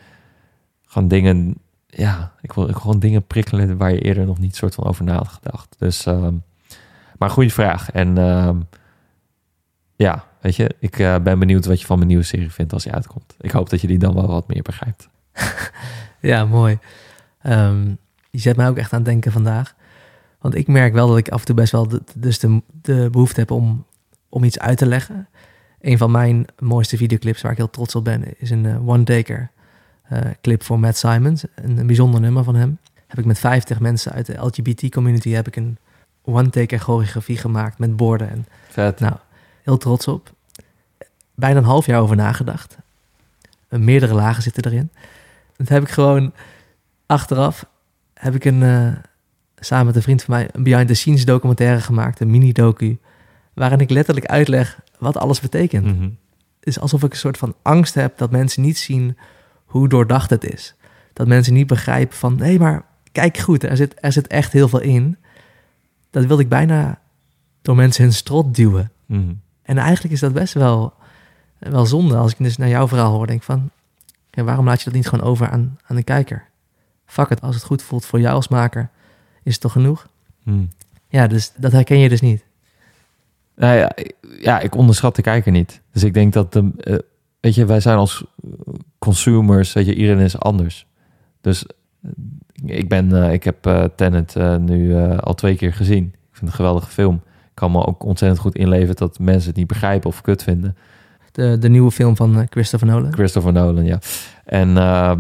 gewoon 0.85 1.07
dingen, 1.07 1.55
ja, 1.85 2.33
ik 2.41 2.53
wil 2.53 2.67
gewoon 2.73 2.99
dingen 2.99 3.27
prikkelen 3.27 3.77
waar 3.77 3.91
je 3.91 4.01
eerder 4.01 4.25
nog 4.25 4.39
niet 4.39 4.55
soort 4.55 4.75
van 4.75 4.85
over 4.85 5.03
na 5.03 5.15
had 5.15 5.27
gedacht. 5.27 5.75
Dus, 5.79 6.07
uh, 6.07 6.27
maar 7.17 7.29
goede 7.29 7.49
vraag. 7.49 7.91
En 7.91 8.17
uh, 8.17 8.49
ja, 9.95 10.26
Weet 10.41 10.55
je, 10.55 10.75
ik 10.79 10.99
uh, 10.99 11.17
ben 11.19 11.39
benieuwd 11.39 11.65
wat 11.65 11.79
je 11.79 11.85
van 11.85 11.97
mijn 11.97 12.07
nieuwe 12.07 12.23
serie 12.23 12.51
vindt 12.51 12.73
als 12.73 12.83
die 12.83 12.93
uitkomt. 12.93 13.35
Ik 13.39 13.51
hoop 13.51 13.69
dat 13.69 13.81
je 13.81 13.87
die 13.87 13.97
dan 13.97 14.13
wel 14.13 14.27
wat 14.27 14.47
meer 14.47 14.61
begrijpt. 14.61 15.09
ja, 16.21 16.45
mooi. 16.45 16.79
Um, 17.43 17.97
je 18.29 18.39
zet 18.39 18.55
mij 18.55 18.67
ook 18.67 18.77
echt 18.77 18.93
aan 18.93 18.99
het 18.99 19.07
denken 19.07 19.31
vandaag. 19.31 19.75
Want 20.39 20.55
ik 20.55 20.67
merk 20.67 20.93
wel 20.93 21.07
dat 21.07 21.17
ik 21.17 21.29
af 21.29 21.39
en 21.39 21.45
toe 21.45 21.55
best 21.55 21.71
wel 21.71 21.87
de, 21.87 22.01
dus 22.15 22.39
de, 22.39 22.61
de 22.81 23.07
behoefte 23.11 23.39
heb 23.39 23.51
om, 23.51 23.85
om 24.29 24.43
iets 24.43 24.59
uit 24.59 24.77
te 24.77 24.85
leggen. 24.85 25.27
Een 25.81 25.97
van 25.97 26.11
mijn 26.11 26.45
mooiste 26.59 26.97
videoclips 26.97 27.41
waar 27.41 27.51
ik 27.51 27.57
heel 27.57 27.69
trots 27.69 27.95
op 27.95 28.03
ben, 28.03 28.39
is 28.39 28.49
een 28.49 28.63
uh, 28.63 28.89
One 28.89 29.03
Taker 29.03 29.51
uh, 30.11 30.19
clip 30.41 30.63
voor 30.63 30.79
Matt 30.79 30.97
Simons. 30.97 31.43
Een, 31.55 31.77
een, 31.77 31.87
bijzonder 31.87 32.21
nummer 32.21 32.43
van 32.43 32.55
hem. 32.55 32.79
Heb 33.07 33.19
ik 33.19 33.25
met 33.25 33.39
50 33.39 33.79
mensen 33.79 34.11
uit 34.11 34.25
de 34.25 34.45
LGBT 34.45 34.89
community 34.89 35.29
heb 35.29 35.47
ik 35.47 35.55
een 35.55 35.77
One 36.23 36.49
Taker 36.49 36.79
choreografie 36.79 37.37
gemaakt 37.37 37.77
met 37.77 37.95
borden. 37.95 38.29
En, 38.29 38.45
Vet. 38.69 38.99
Nou, 38.99 39.15
heel 39.67 39.77
trots 39.77 40.07
op. 40.07 40.33
Bijna 41.35 41.57
een 41.57 41.65
half 41.65 41.85
jaar 41.85 42.01
over 42.01 42.15
nagedacht. 42.15 42.77
Meerdere 43.69 44.13
lagen 44.13 44.43
zitten 44.43 44.65
erin. 44.65 44.91
Dat 45.57 45.69
heb 45.69 45.83
ik 45.83 45.89
gewoon 45.89 46.33
achteraf. 47.05 47.65
Heb 48.13 48.35
ik 48.35 48.45
een, 48.45 48.61
uh, 48.61 48.91
samen 49.59 49.85
met 49.85 49.95
een 49.95 50.01
vriend 50.01 50.23
van 50.23 50.33
mij 50.33 50.49
een 50.51 50.63
behind 50.63 50.87
the 50.87 50.93
scenes 50.93 51.25
documentaire 51.25 51.81
gemaakt. 51.81 52.19
Een 52.19 52.31
mini-docu. 52.31 52.97
Waarin 53.53 53.79
ik 53.79 53.89
letterlijk 53.89 54.25
uitleg 54.25 54.79
wat 54.99 55.17
alles 55.17 55.39
betekent. 55.39 55.85
Mm 55.85 55.97
-hmm. 55.97 56.17
Het 56.59 56.67
is 56.67 56.79
alsof 56.79 57.03
ik 57.03 57.11
een 57.11 57.17
soort 57.17 57.37
van 57.37 57.55
angst 57.61 57.93
heb 57.93 58.17
dat 58.17 58.31
mensen 58.31 58.61
niet 58.61 58.77
zien 58.77 59.17
hoe 59.65 59.89
doordacht 59.89 60.29
het 60.29 60.53
is. 60.53 60.75
Dat 61.13 61.27
mensen 61.27 61.53
niet 61.53 61.67
begrijpen 61.67 62.17
van, 62.17 62.41
hé, 62.41 62.57
maar 62.57 62.85
kijk 63.11 63.37
goed, 63.37 63.63
er 63.63 63.77
zit, 63.77 63.95
er 63.99 64.11
zit 64.11 64.27
echt 64.27 64.53
heel 64.53 64.67
veel 64.67 64.81
in. 64.81 65.17
Dat 66.09 66.25
wilde 66.25 66.41
ik 66.41 66.49
bijna 66.49 67.01
door 67.61 67.75
mensen 67.75 68.03
hun 68.03 68.13
strot 68.13 68.55
duwen. 68.55 68.91
Mm 69.05 69.19
-hmm. 69.19 69.45
En 69.67 69.77
eigenlijk 69.77 70.13
is 70.13 70.19
dat 70.19 70.33
best 70.33 70.53
wel, 70.53 70.93
wel 71.57 71.85
zonde 71.85 72.15
als 72.15 72.31
ik 72.31 72.37
dus 72.37 72.57
naar 72.57 72.67
jouw 72.67 72.87
verhaal 72.87 73.13
hoor. 73.13 73.27
Denk 73.27 73.43
van, 73.43 73.69
ja, 74.29 74.43
waarom 74.43 74.65
laat 74.65 74.79
je 74.79 74.85
dat 74.85 74.93
niet 74.93 75.07
gewoon 75.07 75.25
over 75.25 75.49
aan, 75.49 75.79
aan 75.85 75.95
de 75.95 76.03
kijker? 76.03 76.47
Fuck 77.05 77.29
het, 77.29 77.41
als 77.41 77.55
het 77.55 77.63
goed 77.63 77.81
voelt 77.81 78.05
voor 78.05 78.19
jou 78.19 78.35
als 78.35 78.47
maker, 78.47 78.89
is 79.43 79.51
het 79.51 79.61
toch 79.61 79.71
genoeg? 79.71 80.07
Hmm. 80.43 80.69
Ja, 81.09 81.27
dus 81.27 81.51
dat 81.57 81.71
herken 81.71 81.97
je 81.97 82.09
dus 82.09 82.21
niet. 82.21 82.43
Nou 83.55 83.77
ja, 83.77 83.91
ja, 84.39 84.59
ik 84.59 84.75
onderschat 84.75 85.15
de 85.15 85.21
kijker 85.21 85.51
niet. 85.51 85.81
Dus 85.91 86.03
ik 86.03 86.13
denk 86.13 86.33
dat, 86.33 86.53
de, 86.53 86.71
uh, 86.77 86.97
weet 87.39 87.55
je, 87.55 87.65
wij 87.65 87.79
zijn 87.79 87.97
als 87.97 88.25
consumers, 88.97 89.73
weet 89.73 89.85
je, 89.85 89.95
iedereen 89.95 90.23
is 90.23 90.39
anders. 90.39 90.87
Dus 91.41 91.65
ik 92.65 92.89
ben, 92.89 93.09
uh, 93.09 93.33
ik 93.33 93.43
heb 93.43 93.67
uh, 93.67 93.83
Tenet 93.95 94.35
nu 94.59 94.95
al 95.15 95.33
twee 95.33 95.55
keer 95.55 95.73
gezien. 95.73 96.03
Ik 96.03 96.13
vind 96.13 96.39
het 96.39 96.49
een 96.49 96.55
geweldige 96.55 96.91
film 96.91 97.21
kan 97.57 97.71
me 97.71 97.85
ook 97.85 98.03
ontzettend 98.03 98.41
goed 98.41 98.55
inleven 98.55 98.95
dat 98.95 99.19
mensen 99.19 99.47
het 99.47 99.57
niet 99.57 99.67
begrijpen 99.67 100.09
of 100.09 100.21
kut 100.21 100.43
vinden. 100.43 100.77
De, 101.31 101.57
de 101.57 101.69
nieuwe 101.69 101.91
film 101.91 102.15
van 102.15 102.39
eh, 102.39 102.45
Christopher 102.49 102.87
Nolan. 102.87 103.13
Christopher 103.13 103.53
Nolan, 103.53 103.85
ja. 103.85 103.99
En 104.45 104.69
uh, 104.69 105.11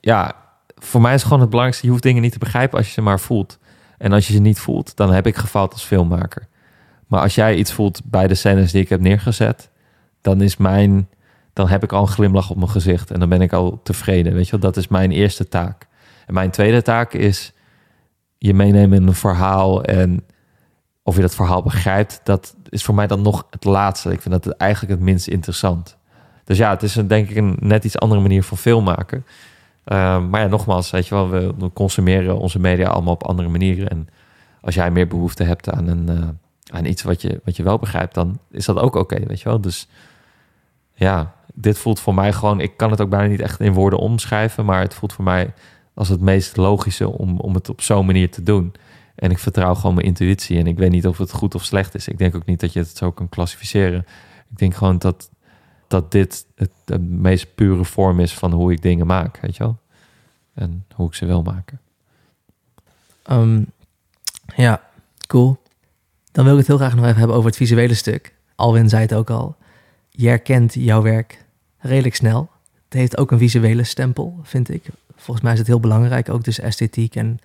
ja, 0.00 0.34
voor 0.74 1.00
mij 1.00 1.14
is 1.14 1.22
gewoon 1.22 1.40
het 1.40 1.48
belangrijkste, 1.48 1.86
je 1.86 1.92
hoeft 1.92 2.02
dingen 2.04 2.22
niet 2.22 2.32
te 2.32 2.38
begrijpen 2.38 2.78
als 2.78 2.86
je 2.86 2.92
ze 2.92 3.00
maar 3.00 3.20
voelt. 3.20 3.58
En 3.98 4.12
als 4.12 4.26
je 4.26 4.32
ze 4.32 4.38
niet 4.38 4.58
voelt, 4.58 4.96
dan 4.96 5.12
heb 5.12 5.26
ik 5.26 5.36
gefaald 5.36 5.72
als 5.72 5.84
filmmaker. 5.84 6.46
Maar 7.06 7.20
als 7.20 7.34
jij 7.34 7.56
iets 7.56 7.72
voelt 7.72 8.00
bij 8.04 8.26
de 8.26 8.34
scènes 8.34 8.72
die 8.72 8.82
ik 8.82 8.88
heb 8.88 9.00
neergezet, 9.00 9.70
dan 10.20 10.40
is 10.40 10.56
mijn, 10.56 11.08
dan 11.52 11.68
heb 11.68 11.82
ik 11.82 11.92
al 11.92 12.02
een 12.02 12.08
glimlach 12.08 12.50
op 12.50 12.56
mijn 12.56 12.68
gezicht 12.68 13.10
en 13.10 13.20
dan 13.20 13.28
ben 13.28 13.40
ik 13.40 13.52
al 13.52 13.80
tevreden. 13.82 14.34
Weet 14.34 14.44
je 14.44 14.50
wel, 14.50 14.60
dat 14.60 14.76
is 14.76 14.88
mijn 14.88 15.10
eerste 15.10 15.48
taak. 15.48 15.86
En 16.26 16.34
mijn 16.34 16.50
tweede 16.50 16.82
taak 16.82 17.12
is 17.12 17.52
je 18.38 18.54
meenemen 18.54 19.00
in 19.00 19.06
een 19.06 19.14
verhaal 19.14 19.84
en 19.84 20.24
of 21.06 21.16
je 21.16 21.22
dat 21.22 21.34
verhaal 21.34 21.62
begrijpt, 21.62 22.20
dat 22.24 22.56
is 22.68 22.84
voor 22.84 22.94
mij 22.94 23.06
dan 23.06 23.22
nog 23.22 23.46
het 23.50 23.64
laatste. 23.64 24.12
Ik 24.12 24.20
vind 24.20 24.34
dat 24.34 24.44
het 24.44 24.56
eigenlijk 24.56 24.92
het 24.92 25.02
minst 25.02 25.28
interessant. 25.28 25.96
Dus 26.44 26.58
ja, 26.58 26.70
het 26.70 26.82
is 26.82 26.96
een, 26.96 27.08
denk 27.08 27.28
ik 27.28 27.36
een 27.36 27.56
net 27.60 27.84
iets 27.84 27.98
andere 27.98 28.20
manier 28.20 28.42
van 28.42 28.56
film 28.56 28.84
maken. 28.84 29.26
Ehm, 29.84 30.28
maar 30.28 30.40
ja, 30.40 30.46
nogmaals, 30.46 30.90
weet 30.90 31.06
je 31.06 31.14
wel, 31.14 31.30
we, 31.30 31.70
consumeren 31.72 32.38
onze 32.38 32.58
media 32.58 32.88
allemaal 32.88 33.12
op 33.12 33.26
andere 33.26 33.48
manieren. 33.48 33.88
En 33.88 34.08
als 34.60 34.74
jij 34.74 34.90
meer 34.90 35.08
behoefte 35.08 35.42
hebt 35.42 35.70
aan, 35.70 35.88
een, 35.88 36.10
uh, 36.10 36.28
aan 36.70 36.84
iets 36.84 37.02
wat 37.02 37.22
je, 37.22 37.40
wat 37.44 37.56
je 37.56 37.62
wel 37.62 37.78
begrijpt, 37.78 38.14
dan 38.14 38.38
is 38.50 38.64
dat 38.64 38.78
ook 38.78 38.94
oké, 38.94 39.26
weet 39.26 39.40
je 39.40 39.48
wel. 39.48 39.60
Dus 39.60 39.88
ja, 40.94 41.34
dit 41.54 41.78
voelt 41.78 42.00
voor 42.00 42.14
mij 42.14 42.32
gewoon, 42.32 42.60
ik 42.60 42.76
kan 42.76 42.90
het 42.90 43.00
ook 43.00 43.08
bijna 43.08 43.26
niet 43.26 43.40
echt 43.40 43.60
in 43.60 43.72
woorden 43.72 43.98
omschrijven, 43.98 44.64
maar 44.64 44.80
het 44.80 44.94
voelt 44.94 45.12
voor 45.12 45.24
mij 45.24 45.52
als 45.94 46.08
het 46.08 46.20
meest 46.20 46.56
logische 46.56 47.08
om, 47.08 47.40
om 47.40 47.54
het 47.54 47.68
op 47.68 47.80
zo'n 47.80 48.06
manier 48.06 48.30
te 48.30 48.42
doen. 48.42 48.74
En 49.14 49.30
ik 49.30 49.38
vertrouw 49.38 49.74
gewoon 49.74 49.94
mijn 49.94 50.06
intuïtie. 50.06 50.58
En 50.58 50.66
ik 50.66 50.76
weet 50.76 50.90
niet 50.90 51.06
of 51.06 51.18
het 51.18 51.32
goed 51.32 51.54
of 51.54 51.64
slecht 51.64 51.94
is. 51.94 52.08
Ik 52.08 52.18
denk 52.18 52.34
ook 52.34 52.44
niet 52.44 52.60
dat 52.60 52.72
je 52.72 52.78
het 52.78 52.96
zo 52.96 53.10
kan 53.10 53.28
klassificeren. 53.28 54.06
Ik 54.50 54.58
denk 54.58 54.74
gewoon 54.74 54.98
dat, 54.98 55.30
dat 55.88 56.12
dit 56.12 56.46
het, 56.54 56.70
de 56.84 56.98
meest 56.98 57.54
pure 57.54 57.84
vorm 57.84 58.20
is 58.20 58.34
van 58.34 58.52
hoe 58.52 58.72
ik 58.72 58.82
dingen 58.82 59.06
maak. 59.06 59.38
Weet 59.40 59.56
je 59.56 59.62
wel? 59.62 59.78
En 60.54 60.84
hoe 60.94 61.06
ik 61.06 61.14
ze 61.14 61.26
wil 61.26 61.42
maken. 61.42 61.80
Ehm, 63.22 63.62
ja, 64.56 64.82
cool. 65.26 65.62
Dan 66.32 66.44
wil 66.44 66.52
ik 66.52 66.58
het 66.58 66.68
heel 66.68 66.76
graag 66.76 66.94
nog 66.94 67.04
even 67.04 67.18
hebben 67.18 67.36
over 67.36 67.48
het 67.48 67.58
visuele 67.58 67.94
stuk. 67.94 68.34
Alwin 68.54 68.88
zei 68.88 69.02
het 69.02 69.14
ook 69.14 69.30
al. 69.30 69.56
Je 70.10 70.28
herkent 70.28 70.74
jouw 70.74 71.02
werk 71.02 71.44
redelijk 71.78 72.14
snel. 72.14 72.50
Het 72.84 72.92
heeft 72.92 73.16
ook 73.16 73.30
een 73.30 73.38
visuele 73.38 73.84
stempel, 73.84 74.40
vind 74.42 74.68
ik. 74.68 74.84
Volgens 75.16 75.40
mij 75.40 75.52
is 75.52 75.58
het 75.58 75.68
heel 75.68 75.80
belangrijk, 75.80 76.28
ook 76.28 76.44
dus 76.44 76.58
esthetiek 76.58 77.16
en 77.16 77.38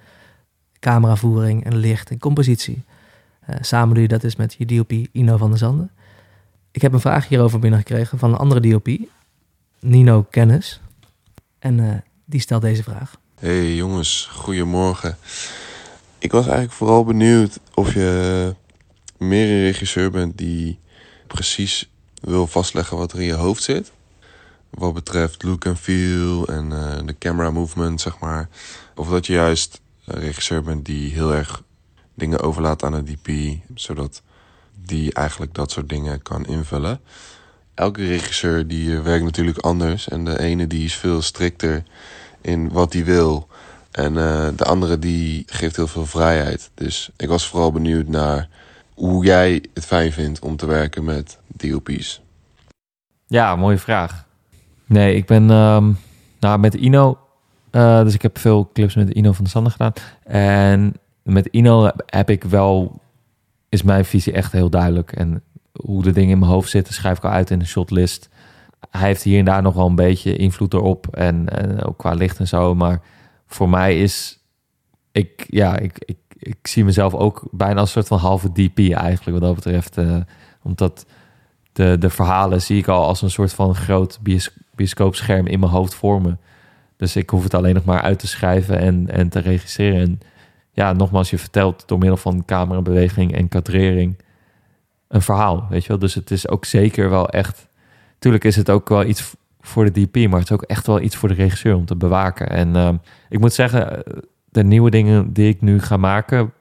cameravoering 0.79 1.63
en 1.65 1.75
licht 1.75 2.09
en 2.09 2.19
compositie. 2.19 2.83
Uh, 3.49 3.55
samen 3.61 3.93
doe 3.93 4.03
je 4.03 4.09
dat 4.09 4.21
dus 4.21 4.35
met 4.35 4.55
je 4.57 4.65
DOP 4.65 4.91
Ino 5.11 5.37
van 5.37 5.49
der 5.49 5.57
Zanden. 5.57 5.91
Ik 6.71 6.81
heb 6.81 6.93
een 6.93 6.99
vraag 6.99 7.27
hierover 7.27 7.59
binnengekregen 7.59 8.19
van 8.19 8.31
een 8.31 8.37
andere 8.37 8.59
DOP, 8.59 8.97
Nino 9.79 10.25
Kennis. 10.29 10.81
En 11.59 11.77
uh, 11.77 11.93
die 12.25 12.41
stelt 12.41 12.61
deze 12.61 12.83
vraag. 12.83 13.19
Hey 13.39 13.75
jongens, 13.75 14.29
goedemorgen. 14.31 15.17
Ik 16.17 16.31
was 16.31 16.43
eigenlijk 16.43 16.73
vooral 16.73 17.03
benieuwd 17.03 17.59
of 17.73 17.93
je 17.93 18.55
meer 19.17 19.49
een 19.49 19.61
regisseur 19.61 20.11
bent 20.11 20.37
die 20.37 20.79
precies 21.27 21.89
wil 22.21 22.47
vastleggen 22.47 22.97
wat 22.97 23.11
er 23.11 23.19
in 23.19 23.25
je 23.25 23.33
hoofd 23.33 23.63
zit. 23.63 23.91
Wat 24.69 24.93
betreft 24.93 25.43
look 25.43 25.65
and 25.65 25.79
feel 25.79 26.47
en 26.47 26.71
uh, 26.71 26.97
de 27.05 27.17
camera 27.17 27.51
movement, 27.51 28.01
zeg 28.01 28.19
maar. 28.19 28.49
Of 28.95 29.09
dat 29.09 29.25
je 29.25 29.33
juist 29.33 29.81
regisseur 30.09 30.63
bent 30.63 30.85
die 30.85 31.11
heel 31.11 31.33
erg 31.33 31.63
dingen 32.15 32.39
overlaat 32.39 32.83
aan 32.83 32.93
een 32.93 33.05
DP, 33.05 33.57
zodat 33.75 34.21
die 34.85 35.13
eigenlijk 35.13 35.53
dat 35.53 35.71
soort 35.71 35.89
dingen 35.89 36.21
kan 36.21 36.45
invullen. 36.45 36.99
Elke 37.73 38.07
regisseur 38.07 38.67
die 38.67 38.95
eh, 38.95 39.01
werkt 39.01 39.23
natuurlijk 39.23 39.57
anders 39.57 40.07
en 40.07 40.25
de 40.25 40.39
ene 40.39 40.67
die 40.67 40.83
is 40.83 40.95
veel 40.95 41.21
strikter 41.21 41.83
in 42.41 42.69
wat 42.69 42.93
hij 42.93 43.05
wil 43.05 43.47
en 43.91 44.13
uh, 44.13 44.47
de 44.55 44.63
andere 44.63 44.99
die 44.99 45.43
geeft 45.45 45.75
heel 45.75 45.87
veel 45.87 46.05
vrijheid. 46.05 46.71
Dus 46.73 47.09
ik 47.17 47.27
was 47.27 47.47
vooral 47.47 47.71
benieuwd 47.71 48.07
naar 48.07 48.49
hoe 48.93 49.25
jij 49.25 49.63
het 49.73 49.85
fijn 49.85 50.11
vindt 50.11 50.39
om 50.39 50.55
te 50.55 50.65
werken 50.65 51.03
met 51.03 51.39
DOP's. 51.47 52.21
Ja, 53.27 53.55
mooie 53.55 53.77
vraag. 53.77 54.25
Nee, 54.85 55.15
ik 55.15 55.25
ben 55.25 55.49
um, 55.49 55.97
nou, 56.39 56.59
met 56.59 56.73
Ino 56.73 57.17
uh, 57.71 58.03
dus 58.03 58.13
ik 58.13 58.21
heb 58.21 58.37
veel 58.37 58.69
clips 58.73 58.95
met 58.95 59.09
Ino 59.09 59.31
van 59.31 59.43
de 59.43 59.49
Sander 59.49 59.71
gedaan. 59.71 59.93
En 60.23 60.93
met 61.23 61.45
Ino 61.45 61.89
heb 62.05 62.29
ik 62.29 62.43
wel, 62.43 63.01
is 63.69 63.83
mijn 63.83 64.05
visie 64.05 64.33
echt 64.33 64.51
heel 64.51 64.69
duidelijk. 64.69 65.11
En 65.11 65.43
hoe 65.71 66.03
de 66.03 66.11
dingen 66.11 66.31
in 66.31 66.39
mijn 66.39 66.51
hoofd 66.51 66.69
zitten, 66.69 66.93
schrijf 66.93 67.17
ik 67.17 67.23
al 67.23 67.29
uit 67.29 67.49
in 67.49 67.59
de 67.59 67.65
shotlist. 67.65 68.29
Hij 68.89 69.07
heeft 69.07 69.23
hier 69.23 69.39
en 69.39 69.45
daar 69.45 69.61
nog 69.61 69.73
wel 69.73 69.85
een 69.85 69.95
beetje 69.95 70.35
invloed 70.35 70.73
erop. 70.73 71.07
En, 71.15 71.49
en 71.49 71.83
ook 71.83 71.97
qua 71.97 72.13
licht 72.13 72.39
en 72.39 72.47
zo. 72.47 72.75
Maar 72.75 73.01
voor 73.47 73.69
mij 73.69 74.01
is, 74.01 74.39
ik, 75.11 75.45
ja, 75.47 75.77
ik, 75.77 75.97
ik, 76.05 76.17
ik 76.37 76.67
zie 76.67 76.85
mezelf 76.85 77.13
ook 77.13 77.47
bijna 77.51 77.79
als 77.79 77.95
een 77.95 78.03
soort 78.03 78.07
van 78.07 78.29
halve 78.29 78.51
DP 78.51 78.77
eigenlijk, 78.77 79.39
wat 79.39 79.41
dat 79.41 79.55
betreft. 79.55 79.97
Uh, 79.97 80.17
omdat 80.63 81.05
de, 81.71 81.97
de 81.99 82.09
verhalen 82.09 82.61
zie 82.61 82.77
ik 82.77 82.87
al 82.87 83.05
als 83.05 83.21
een 83.21 83.31
soort 83.31 83.53
van 83.53 83.75
groot 83.75 84.19
bios, 84.21 84.49
bioscoopscherm 84.75 85.47
in 85.47 85.59
mijn 85.59 85.71
hoofd 85.71 85.93
vormen. 85.93 86.39
Dus 86.99 87.15
ik 87.15 87.29
hoef 87.29 87.43
het 87.43 87.53
alleen 87.53 87.73
nog 87.73 87.85
maar 87.85 88.01
uit 88.01 88.19
te 88.19 88.27
schrijven 88.27 88.79
en, 88.79 89.09
en 89.09 89.29
te 89.29 89.39
regisseren. 89.39 89.99
En 89.99 90.19
ja, 90.71 90.93
nogmaals, 90.93 91.29
je 91.29 91.37
vertelt 91.37 91.83
door 91.87 91.97
middel 91.97 92.17
van 92.17 92.45
camerabeweging 92.45 93.35
en 93.35 93.47
kadrering 93.47 94.17
een 95.07 95.21
verhaal, 95.21 95.67
weet 95.69 95.81
je 95.81 95.87
wel. 95.87 95.99
Dus 95.99 96.13
het 96.13 96.31
is 96.31 96.47
ook 96.47 96.65
zeker 96.65 97.09
wel 97.09 97.29
echt... 97.29 97.67
Tuurlijk 98.19 98.43
is 98.43 98.55
het 98.55 98.69
ook 98.69 98.89
wel 98.89 99.05
iets 99.05 99.35
voor 99.61 99.91
de 99.91 100.01
DP, 100.01 100.15
maar 100.15 100.39
het 100.39 100.49
is 100.49 100.55
ook 100.55 100.61
echt 100.61 100.87
wel 100.87 101.01
iets 101.01 101.15
voor 101.15 101.29
de 101.29 101.35
regisseur 101.35 101.75
om 101.75 101.85
te 101.85 101.95
bewaken. 101.95 102.49
En 102.49 102.75
uh, 102.75 102.89
ik 103.29 103.39
moet 103.39 103.53
zeggen, 103.53 104.03
de 104.49 104.63
nieuwe 104.63 104.89
dingen 104.89 105.33
die 105.33 105.49
ik 105.49 105.61
nu 105.61 105.81
ga 105.81 105.97
maken, 105.97 106.53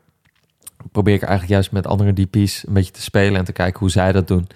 probeer 0.93 1.15
ik 1.15 1.23
eigenlijk 1.23 1.53
juist 1.53 1.73
met 1.73 1.87
andere 1.87 2.13
DP's 2.13 2.67
een 2.67 2.73
beetje 2.73 2.93
te 2.93 3.03
spelen 3.03 3.39
en 3.39 3.45
te 3.45 3.53
kijken 3.53 3.81
hoe 3.81 3.91
zij 3.91 4.13
dat 4.13 4.29
doen. 4.29 4.47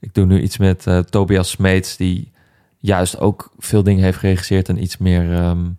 Ik 0.00 0.14
doe 0.14 0.26
nu 0.26 0.40
iets 0.40 0.58
met 0.58 0.86
uh, 0.86 0.98
Tobias 0.98 1.50
Smeets, 1.50 1.96
die 1.96 2.32
juist 2.80 3.18
ook 3.18 3.52
veel 3.58 3.82
dingen 3.82 4.04
heeft 4.04 4.18
geregisseerd 4.18 4.68
en 4.68 4.82
iets 4.82 4.96
meer 4.96 5.32
um, 5.32 5.78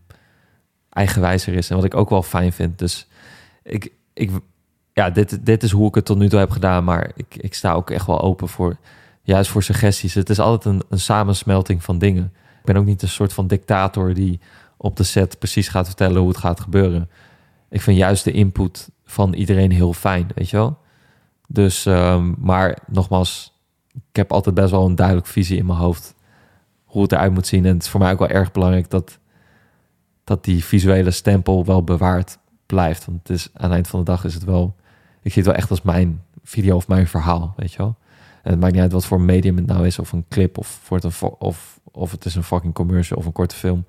eigenwijzer 0.89 1.53
is. 1.53 1.69
En 1.69 1.75
wat 1.75 1.85
ik 1.85 1.95
ook 1.95 2.09
wel 2.09 2.23
fijn 2.23 2.53
vind. 2.53 2.79
Dus 2.79 3.07
ik, 3.63 3.91
ik, 4.13 4.31
ja, 4.93 5.09
dit, 5.09 5.45
dit 5.45 5.63
is 5.63 5.71
hoe 5.71 5.87
ik 5.87 5.95
het 5.95 6.05
tot 6.05 6.17
nu 6.17 6.29
toe 6.29 6.39
heb 6.39 6.49
gedaan. 6.49 6.83
Maar 6.83 7.11
ik, 7.15 7.35
ik 7.35 7.53
sta 7.53 7.73
ook 7.73 7.89
echt 7.89 8.05
wel 8.05 8.21
open 8.21 8.47
voor, 8.47 8.77
juist 9.21 9.51
voor 9.51 9.63
suggesties. 9.63 10.13
Het 10.13 10.29
is 10.29 10.39
altijd 10.39 10.75
een, 10.75 10.83
een 10.89 10.99
samensmelting 10.99 11.83
van 11.83 11.97
dingen. 11.97 12.33
Ik 12.59 12.65
ben 12.65 12.77
ook 12.77 12.85
niet 12.85 13.01
een 13.01 13.09
soort 13.09 13.33
van 13.33 13.47
dictator 13.47 14.13
die 14.13 14.39
op 14.77 14.97
de 14.97 15.03
set 15.03 15.39
precies 15.39 15.67
gaat 15.67 15.87
vertellen 15.87 16.19
hoe 16.19 16.29
het 16.29 16.37
gaat 16.37 16.59
gebeuren. 16.59 17.09
Ik 17.69 17.81
vind 17.81 17.97
juist 17.97 18.23
de 18.23 18.31
input 18.31 18.89
van 19.05 19.33
iedereen 19.33 19.71
heel 19.71 19.93
fijn, 19.93 20.27
weet 20.35 20.49
je 20.49 20.57
wel. 20.57 20.77
Dus, 21.47 21.85
um, 21.85 22.35
maar 22.37 22.77
nogmaals, 22.87 23.53
ik 23.93 24.15
heb 24.15 24.31
altijd 24.31 24.55
best 24.55 24.71
wel 24.71 24.85
een 24.85 24.95
duidelijk 24.95 25.27
visie 25.27 25.57
in 25.57 25.65
mijn 25.65 25.79
hoofd 25.79 26.15
hoe 26.91 27.01
het 27.01 27.11
eruit 27.11 27.33
moet 27.33 27.47
zien. 27.47 27.65
En 27.65 27.73
het 27.73 27.83
is 27.83 27.89
voor 27.89 27.99
mij 27.99 28.11
ook 28.11 28.19
wel 28.19 28.27
erg 28.27 28.51
belangrijk 28.51 28.89
dat, 28.89 29.19
dat 30.23 30.43
die 30.43 30.63
visuele 30.63 31.11
stempel 31.11 31.65
wel 31.65 31.83
bewaard 31.83 32.37
blijft. 32.65 33.05
Want 33.05 33.19
het 33.19 33.29
is, 33.29 33.49
aan 33.53 33.63
het 33.63 33.73
eind 33.73 33.87
van 33.87 33.99
de 33.99 34.05
dag 34.05 34.23
is 34.23 34.33
het 34.33 34.43
wel... 34.43 34.75
Ik 35.21 35.31
zie 35.31 35.41
het 35.41 35.51
wel 35.51 35.61
echt 35.61 35.69
als 35.69 35.81
mijn 35.81 36.23
video 36.43 36.75
of 36.75 36.87
mijn 36.87 37.07
verhaal, 37.07 37.53
weet 37.55 37.71
je 37.71 37.77
wel. 37.77 37.95
En 38.43 38.51
het 38.51 38.59
maakt 38.59 38.73
niet 38.73 38.81
uit 38.81 38.91
wat 38.91 39.05
voor 39.05 39.21
medium 39.21 39.55
het 39.55 39.65
nou 39.65 39.85
is, 39.85 39.99
of 39.99 40.11
een 40.11 40.25
clip, 40.29 40.57
of, 40.57 40.79
voor 40.83 40.97
het 40.97 41.05
een, 41.05 41.29
of, 41.39 41.79
of 41.91 42.11
het 42.11 42.25
is 42.25 42.35
een 42.35 42.43
fucking 42.43 42.73
commercial 42.73 43.19
of 43.19 43.25
een 43.25 43.31
korte 43.31 43.55
film. 43.55 43.85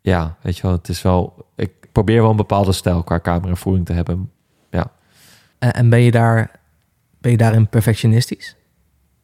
Ja, 0.00 0.36
weet 0.42 0.56
je 0.56 0.62
wel, 0.62 0.72
het 0.72 0.88
is 0.88 1.02
wel... 1.02 1.46
Ik 1.56 1.72
probeer 1.92 2.20
wel 2.20 2.30
een 2.30 2.36
bepaalde 2.36 2.72
stijl 2.72 3.02
qua 3.02 3.20
cameravoering 3.20 3.86
te 3.86 3.92
hebben, 3.92 4.30
ja. 4.70 4.90
En 5.58 5.88
ben 5.88 6.00
je, 6.00 6.10
daar, 6.10 6.60
ben 7.20 7.30
je 7.30 7.36
daarin 7.36 7.68
perfectionistisch? 7.68 8.56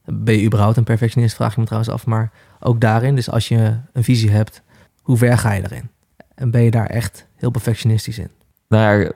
Ben 0.05 0.39
je 0.39 0.47
überhaupt 0.47 0.77
een 0.77 0.85
perfectionist, 0.85 1.35
vraag 1.35 1.55
je 1.55 1.61
me 1.61 1.67
trouwens 1.67 1.93
af. 1.93 2.07
Maar 2.07 2.33
ook 2.65 2.81
daarin, 2.81 3.15
dus 3.15 3.31
als 3.31 3.49
je 3.49 3.77
een 3.93 4.05
visie 4.05 4.31
hebt, 4.31 4.63
hoe 5.03 5.17
ver 5.17 5.39
ga 5.39 5.53
je 5.53 5.63
erin? 5.63 5.89
En 6.35 6.51
ben 6.51 6.63
je 6.63 6.71
daar 6.71 6.87
echt 6.87 7.27
heel 7.35 7.51
perfectionistisch 7.51 8.19
in? 8.19 8.31
Nou 8.69 9.11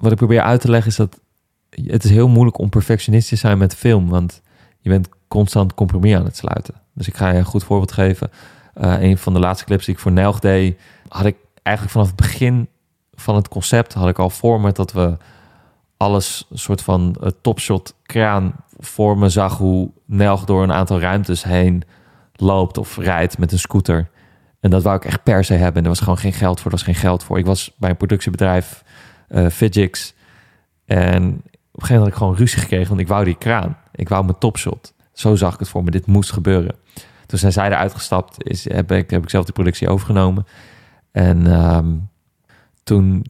wat 0.00 0.12
ik 0.12 0.18
probeer 0.18 0.40
uit 0.40 0.60
te 0.60 0.70
leggen 0.70 0.90
is 0.90 0.96
dat 0.96 1.20
het 1.70 2.04
is 2.04 2.10
heel 2.10 2.28
moeilijk 2.28 2.58
om 2.58 2.68
perfectionistisch 2.68 3.40
te 3.40 3.46
zijn 3.46 3.58
met 3.58 3.74
film, 3.74 4.08
want 4.08 4.42
je 4.80 4.90
bent 4.90 5.08
constant 5.28 5.74
compromis 5.74 6.14
aan 6.14 6.24
het 6.24 6.36
sluiten. 6.36 6.74
Dus 6.94 7.08
ik 7.08 7.16
ga 7.16 7.30
je 7.30 7.38
een 7.38 7.44
goed 7.44 7.64
voorbeeld 7.64 7.92
geven. 7.92 8.30
Uh, 8.74 9.02
een 9.02 9.18
van 9.18 9.32
de 9.32 9.38
laatste 9.38 9.64
clips 9.64 9.84
die 9.84 9.94
ik 9.94 10.00
voor 10.00 10.12
Nelg 10.12 10.38
deed, 10.38 10.80
had 11.08 11.26
ik 11.26 11.36
eigenlijk 11.62 11.96
vanaf 11.96 12.06
het 12.06 12.16
begin 12.16 12.68
van 13.14 13.34
het 13.34 13.48
concept 13.48 13.92
had 13.92 14.08
ik 14.08 14.18
al 14.18 14.30
voor 14.30 14.60
me 14.60 14.72
dat 14.72 14.92
we 14.92 15.16
alles 15.96 16.46
een 16.50 16.58
soort 16.58 16.82
van 16.82 17.16
uh, 17.20 17.28
topshot 17.40 17.94
kraan 18.02 18.54
voor 18.78 19.18
me 19.18 19.28
zag 19.28 19.58
hoe 19.58 19.90
Nelg 20.04 20.44
door 20.44 20.62
een 20.62 20.72
aantal 20.72 21.00
ruimtes 21.00 21.42
heen 21.42 21.82
loopt 22.40 22.78
of 22.78 22.96
rijdt 22.96 23.38
met 23.38 23.52
een 23.52 23.58
scooter. 23.58 24.08
En 24.60 24.70
dat 24.70 24.82
wou 24.82 24.96
ik 24.96 25.04
echt 25.04 25.22
per 25.22 25.44
se 25.44 25.54
hebben. 25.54 25.76
En 25.76 25.82
er 25.82 25.88
was 25.88 26.00
gewoon 26.00 26.18
geen 26.18 26.32
geld 26.32 26.56
voor. 26.56 26.70
Er 26.70 26.76
was 26.76 26.86
geen 26.86 26.94
geld 26.94 27.24
voor. 27.24 27.38
Ik 27.38 27.46
was 27.46 27.74
bij 27.78 27.90
een 27.90 27.96
productiebedrijf, 27.96 28.84
uh. 29.28 29.38
En 29.38 29.42
op 29.42 29.52
een 30.84 30.86
gegeven 30.86 31.42
moment 31.74 31.88
had 31.88 32.06
ik 32.06 32.14
gewoon 32.14 32.36
ruzie 32.36 32.60
gekregen, 32.60 32.88
want 32.88 33.00
ik 33.00 33.08
wou 33.08 33.24
die 33.24 33.38
kraan. 33.38 33.76
Ik 33.92 34.08
wou 34.08 34.24
mijn 34.24 34.38
topshot. 34.38 34.94
Zo 35.12 35.34
zag 35.34 35.54
ik 35.54 35.58
het 35.58 35.68
voor 35.68 35.84
me. 35.84 35.90
Dit 35.90 36.06
moest 36.06 36.32
gebeuren. 36.32 36.74
Toen 37.26 37.38
zijn 37.38 37.52
zij 37.52 37.66
eruit 37.66 37.92
gestapt, 37.92 38.44
is, 38.44 38.72
heb, 38.72 38.92
ik, 38.92 39.10
heb 39.10 39.22
ik 39.22 39.30
zelf 39.30 39.44
de 39.44 39.52
productie 39.52 39.88
overgenomen. 39.88 40.46
En 41.12 41.46
um, 41.46 42.08
toen 42.82 43.24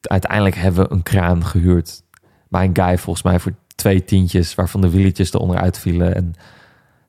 uiteindelijk 0.00 0.56
hebben 0.56 0.82
we 0.82 0.94
een 0.94 1.02
kraan 1.02 1.44
gehuurd. 1.44 2.02
Bij 2.48 2.64
een 2.64 2.76
guy 2.76 2.98
volgens 2.98 3.24
mij 3.24 3.38
voor 3.38 3.52
twee 3.74 4.04
tientjes, 4.04 4.54
waarvan 4.54 4.80
de 4.80 4.90
wieletjes 4.90 5.32
eronder 5.32 5.56
uitvielen. 5.56 6.14
En 6.14 6.34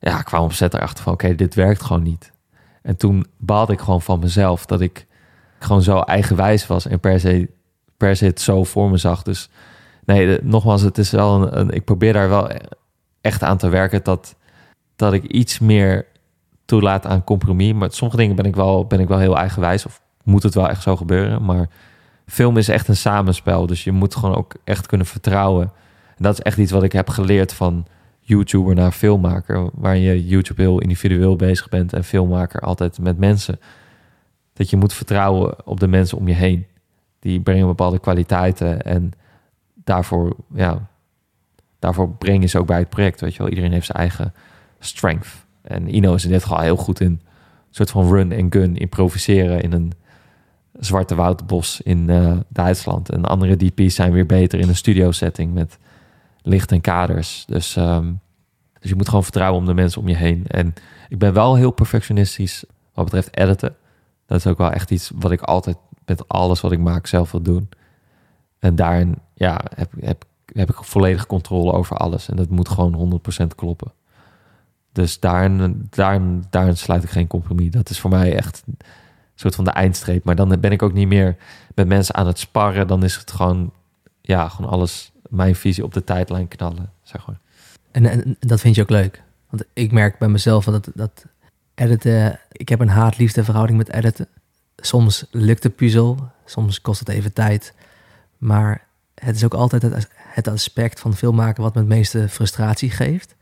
ja, 0.01 0.19
ik 0.19 0.25
kwam 0.25 0.43
op 0.43 0.53
set 0.53 0.73
erachter 0.73 1.03
van, 1.03 1.13
oké, 1.13 1.35
dit 1.35 1.55
werkt 1.55 1.83
gewoon 1.83 2.03
niet. 2.03 2.31
En 2.81 2.97
toen 2.97 3.25
baalde 3.37 3.73
ik 3.73 3.79
gewoon 3.79 4.01
van 4.01 4.19
mezelf 4.19 4.65
dat 4.65 4.81
ik 4.81 5.07
gewoon 5.59 5.81
zo 5.81 5.99
eigenwijs 5.99 6.67
was 6.67 6.87
en 6.87 6.99
per 6.99 7.19
se, 7.19 7.49
per 7.97 8.15
se 8.15 8.25
het 8.25 8.41
zo 8.41 8.63
voor 8.63 8.89
me 8.89 8.97
zag. 8.97 9.23
Dus 9.23 9.49
nee, 10.05 10.39
nogmaals, 10.41 10.81
het 10.81 10.97
is 10.97 11.11
wel 11.11 11.53
een, 11.53 11.69
ik 11.69 11.85
probeer 11.85 12.13
daar 12.13 12.29
wel 12.29 12.49
echt 13.21 13.43
aan 13.43 13.57
te 13.57 13.69
werken 13.69 14.03
dat, 14.03 14.35
dat 14.95 15.13
ik 15.13 15.23
iets 15.23 15.59
meer 15.59 16.05
toelaat 16.65 17.05
aan 17.05 17.23
compromis. 17.23 17.73
Maar 17.73 17.91
sommige 17.91 18.19
dingen 18.19 18.35
ben 18.35 18.45
ik 18.45 18.55
wel, 18.55 18.85
ben 18.85 18.99
ik 18.99 19.07
wel 19.07 19.19
heel 19.19 19.37
eigenwijs. 19.37 19.85
Of 19.85 20.01
moet 20.23 20.43
het 20.43 20.53
wel 20.53 20.69
echt 20.69 20.81
zo 20.81 20.95
gebeuren. 20.95 21.45
Maar 21.45 21.69
film 22.25 22.57
is 22.57 22.67
echt 22.67 22.87
een 22.87 22.95
samenspel. 22.95 23.67
Dus 23.67 23.83
je 23.83 23.91
moet 23.91 24.15
gewoon 24.15 24.35
ook 24.35 24.55
echt 24.63 24.87
kunnen 24.87 25.07
vertrouwen. 25.07 25.71
En 26.07 26.23
dat 26.23 26.33
is 26.33 26.39
echt 26.39 26.57
iets 26.57 26.71
wat 26.71 26.83
ik 26.83 26.91
heb 26.91 27.09
geleerd 27.09 27.53
van 27.53 27.85
YouTuber 28.21 28.75
naar 28.75 28.91
filmmaker. 28.91 29.69
Waar 29.73 29.97
je 29.97 30.27
YouTube 30.27 30.61
heel 30.61 30.79
individueel 30.79 31.35
bezig 31.35 31.69
bent 31.69 31.93
en 31.93 32.03
filmmaker 32.03 32.61
altijd 32.61 32.99
met 32.99 33.17
mensen. 33.17 33.59
Dat 34.53 34.69
je 34.69 34.77
moet 34.77 34.93
vertrouwen 34.93 35.67
op 35.67 35.79
de 35.79 35.87
mensen 35.87 36.17
om 36.17 36.27
je 36.27 36.33
heen. 36.33 36.65
Die 37.19 37.41
brengen 37.41 37.67
bepaalde 37.67 37.99
kwaliteiten 37.99 38.81
en 38.81 39.11
daarvoor, 39.73 40.35
ja, 40.53 40.89
daarvoor 41.79 42.09
breng 42.09 42.41
je 42.41 42.47
ze 42.47 42.59
ook 42.59 42.67
bij 42.67 42.79
het 42.79 42.89
project. 42.89 43.21
Weet 43.21 43.33
je 43.33 43.39
wel, 43.39 43.49
iedereen 43.49 43.71
heeft 43.71 43.85
zijn 43.85 43.97
eigen 43.97 44.33
strength. 44.79 45.45
En 45.61 45.95
Ino 45.95 46.13
is 46.13 46.25
in 46.25 46.31
dit 46.31 46.43
geval 46.43 46.59
heel 46.59 46.75
goed 46.75 46.99
in 46.99 47.07
een 47.07 47.21
soort 47.69 47.91
van 47.91 48.11
run 48.11 48.31
en 48.31 48.51
gun 48.51 48.77
improviseren 48.77 49.61
in 49.61 49.71
een 49.71 49.93
zwarte 50.79 51.15
woudbos 51.15 51.81
in 51.81 52.09
uh, 52.09 52.37
Duitsland. 52.47 53.09
En 53.09 53.25
andere 53.25 53.55
DP's 53.55 53.95
zijn 53.95 54.11
weer 54.11 54.25
beter 54.25 54.59
in 54.59 54.67
een 54.67 54.75
studio 54.75 55.11
setting 55.11 55.53
met 55.53 55.77
licht 56.41 56.71
en 56.71 56.81
kaders. 56.81 57.45
Dus, 57.47 57.75
um, 57.75 58.19
dus 58.79 58.89
je 58.89 58.95
moet 58.95 59.07
gewoon 59.07 59.23
vertrouwen 59.23 59.59
om 59.59 59.65
de 59.65 59.73
mensen 59.73 60.01
om 60.01 60.07
je 60.07 60.15
heen. 60.15 60.45
En 60.47 60.73
ik 61.09 61.17
ben 61.17 61.33
wel 61.33 61.55
heel 61.55 61.71
perfectionistisch 61.71 62.63
wat 62.93 63.05
betreft 63.05 63.37
editen. 63.37 63.75
Dat 64.25 64.37
is 64.37 64.47
ook 64.47 64.57
wel 64.57 64.71
echt 64.71 64.91
iets 64.91 65.11
wat 65.15 65.31
ik 65.31 65.41
altijd 65.41 65.77
met 66.05 66.27
alles 66.27 66.61
wat 66.61 66.71
ik 66.71 66.79
maak 66.79 67.07
zelf 67.07 67.31
wil 67.31 67.41
doen. 67.41 67.69
En 68.59 68.75
daarin 68.75 69.15
ja, 69.33 69.61
heb, 69.75 69.91
heb, 69.99 70.25
heb 70.45 70.69
ik 70.69 70.75
volledige 70.75 71.27
controle 71.27 71.71
over 71.71 71.97
alles. 71.97 72.29
En 72.29 72.35
dat 72.35 72.49
moet 72.49 72.69
gewoon 72.69 73.21
100% 73.43 73.45
kloppen. 73.55 73.91
Dus 74.91 75.19
daarin, 75.19 75.87
daarin, 75.89 76.43
daarin 76.49 76.77
sluit 76.77 77.03
ik 77.03 77.09
geen 77.09 77.27
compromis. 77.27 77.71
Dat 77.71 77.89
is 77.89 77.99
voor 77.99 78.09
mij 78.09 78.35
echt 78.35 78.63
een 78.65 78.77
soort 79.35 79.55
van 79.55 79.63
de 79.63 79.71
eindstreep. 79.71 80.23
Maar 80.23 80.35
dan 80.35 80.59
ben 80.59 80.71
ik 80.71 80.81
ook 80.81 80.93
niet 80.93 81.07
meer 81.07 81.37
met 81.75 81.87
mensen 81.87 82.15
aan 82.15 82.27
het 82.27 82.39
sparren. 82.39 82.87
Dan 82.87 83.03
is 83.03 83.15
het 83.15 83.31
gewoon, 83.31 83.71
ja, 84.21 84.47
gewoon 84.47 84.71
alles, 84.71 85.10
mijn 85.31 85.55
visie 85.55 85.83
op 85.83 85.93
de 85.93 86.03
tijdlijn 86.03 86.47
knallen, 86.47 86.91
zeg 87.03 87.27
maar. 87.27 87.39
En, 87.91 88.05
en 88.05 88.37
dat 88.39 88.59
vind 88.59 88.75
je 88.75 88.81
ook 88.81 88.89
leuk? 88.89 89.23
Want 89.49 89.63
ik 89.73 89.91
merk 89.91 90.17
bij 90.17 90.27
mezelf 90.27 90.65
dat, 90.65 90.91
dat 90.93 91.25
editen... 91.75 92.39
Ik 92.51 92.69
heb 92.69 92.79
een 92.79 92.89
haat-liefde 92.89 93.43
verhouding 93.43 93.77
met 93.77 93.93
editen. 93.93 94.27
Soms 94.77 95.25
lukt 95.31 95.63
de 95.63 95.69
puzzel, 95.69 96.31
soms 96.45 96.81
kost 96.81 96.99
het 96.99 97.09
even 97.09 97.33
tijd. 97.33 97.73
Maar 98.37 98.87
het 99.15 99.35
is 99.35 99.43
ook 99.43 99.53
altijd 99.53 99.81
het, 100.15 100.47
aspect 100.47 100.99
van 100.99 101.15
filmmaken 101.15 101.63
wat 101.63 101.73
me 101.73 101.79
het 101.79 101.89
meeste 101.89 102.29
frustratie 102.29 102.89
geeft. 102.89 103.35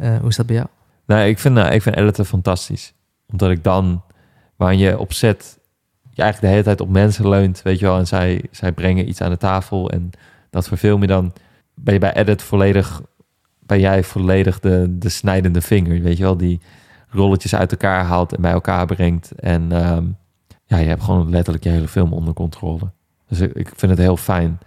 Uh, 0.00 0.18
hoe 0.18 0.28
is 0.28 0.36
dat 0.36 0.46
bij 0.46 0.56
jou? 0.56 0.68
Nee, 1.06 1.30
ik 1.30 1.38
vind, 1.38 1.58
uh, 1.58 1.72
ik 1.72 1.82
vind 1.82 1.96
editen 1.96 2.26
fantastisch. 2.26 2.92
Omdat 3.30 3.50
ik 3.50 3.64
dan, 3.64 4.02
waar 4.56 4.74
je 4.74 4.98
op 4.98 5.12
zet, 5.12 5.58
je 6.10 6.22
eigenlijk 6.22 6.40
de 6.40 6.58
hele 6.58 6.62
tijd 6.62 6.80
op 6.80 6.88
mensen 6.88 7.28
leunt, 7.28 7.62
weet 7.62 7.78
je 7.78 7.84
wel. 7.86 7.98
En 7.98 8.06
zij, 8.06 8.44
zij 8.50 8.72
brengen 8.72 9.08
iets 9.08 9.20
aan 9.20 9.30
de 9.30 9.36
tafel 9.36 9.90
en 9.90 10.10
dat 10.50 10.68
verfilm 10.68 11.00
je 11.00 11.06
dan. 11.06 11.32
Ben 11.74 11.94
je 11.94 12.00
bij 12.00 12.14
edit 12.14 12.42
volledig, 12.42 13.02
ben 13.58 13.80
jij 13.80 14.04
volledig 14.04 14.60
de, 14.60 14.86
de 14.98 15.08
snijdende 15.08 15.60
vinger, 15.60 16.00
weet 16.00 16.16
je 16.16 16.22
wel. 16.22 16.36
Die 16.36 16.60
rolletjes 17.08 17.54
uit 17.54 17.70
elkaar 17.70 18.04
haalt 18.04 18.34
en 18.34 18.42
bij 18.42 18.52
elkaar 18.52 18.86
brengt. 18.86 19.32
En 19.32 19.86
um, 19.96 20.16
ja, 20.64 20.76
je 20.76 20.88
hebt 20.88 21.02
gewoon 21.02 21.30
letterlijk 21.30 21.64
je 21.64 21.70
hele 21.70 21.88
film 21.88 22.12
onder 22.12 22.34
controle. 22.34 22.92
Dus 23.28 23.40
ik, 23.40 23.52
ik 23.52 23.70
vind 23.76 23.90
het 23.90 24.00
heel 24.00 24.16
fijn. 24.16 24.58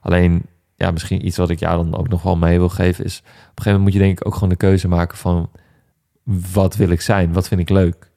Alleen, 0.00 0.42
ja, 0.76 0.90
misschien 0.90 1.26
iets 1.26 1.36
wat 1.36 1.50
ik 1.50 1.58
jou 1.58 1.84
dan 1.84 2.00
ook 2.00 2.08
nog 2.08 2.22
wel 2.22 2.36
mee 2.36 2.58
wil 2.58 2.68
geven 2.68 3.04
is... 3.04 3.18
op 3.18 3.24
een 3.24 3.32
gegeven 3.34 3.64
moment 3.64 3.82
moet 3.82 3.92
je 3.92 3.98
denk 3.98 4.20
ik 4.20 4.26
ook 4.26 4.34
gewoon 4.34 4.48
de 4.48 4.56
keuze 4.56 4.88
maken 4.88 5.18
van... 5.18 5.50
wat 6.52 6.76
wil 6.76 6.90
ik 6.90 7.00
zijn? 7.00 7.32
Wat 7.32 7.48
vind 7.48 7.60
ik 7.60 7.68
leuk? 7.68 8.10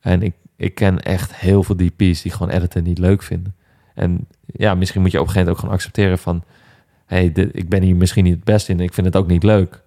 En 0.00 0.22
ik, 0.22 0.34
ik 0.56 0.74
ken 0.74 1.02
echt 1.02 1.34
heel 1.34 1.62
veel 1.62 1.76
DP's 1.76 2.22
die 2.22 2.32
gewoon 2.32 2.52
editen 2.52 2.82
niet 2.82 2.98
leuk 2.98 3.22
vinden. 3.22 3.56
En 3.94 4.28
ja, 4.46 4.74
misschien 4.74 5.00
moet 5.00 5.10
je 5.10 5.20
op 5.20 5.26
een 5.26 5.32
gegeven 5.32 5.52
moment 5.52 5.56
ook 5.56 5.58
gewoon 5.58 5.74
accepteren 5.74 6.18
van... 6.18 6.44
hey, 7.06 7.26
ik 7.52 7.68
ben 7.68 7.82
hier 7.82 7.96
misschien 7.96 8.24
niet 8.24 8.34
het 8.34 8.44
beste 8.44 8.72
in. 8.72 8.80
Ik 8.80 8.94
vind 8.94 9.06
het 9.06 9.16
ook 9.16 9.26
niet 9.26 9.42
leuk. 9.42 9.82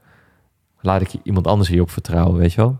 Laat 0.81 1.01
ik 1.01 1.11
iemand 1.23 1.47
anders 1.47 1.69
hierop 1.69 1.91
vertrouwen, 1.91 2.37
weet 2.37 2.53
je 2.53 2.61
wel? 2.61 2.79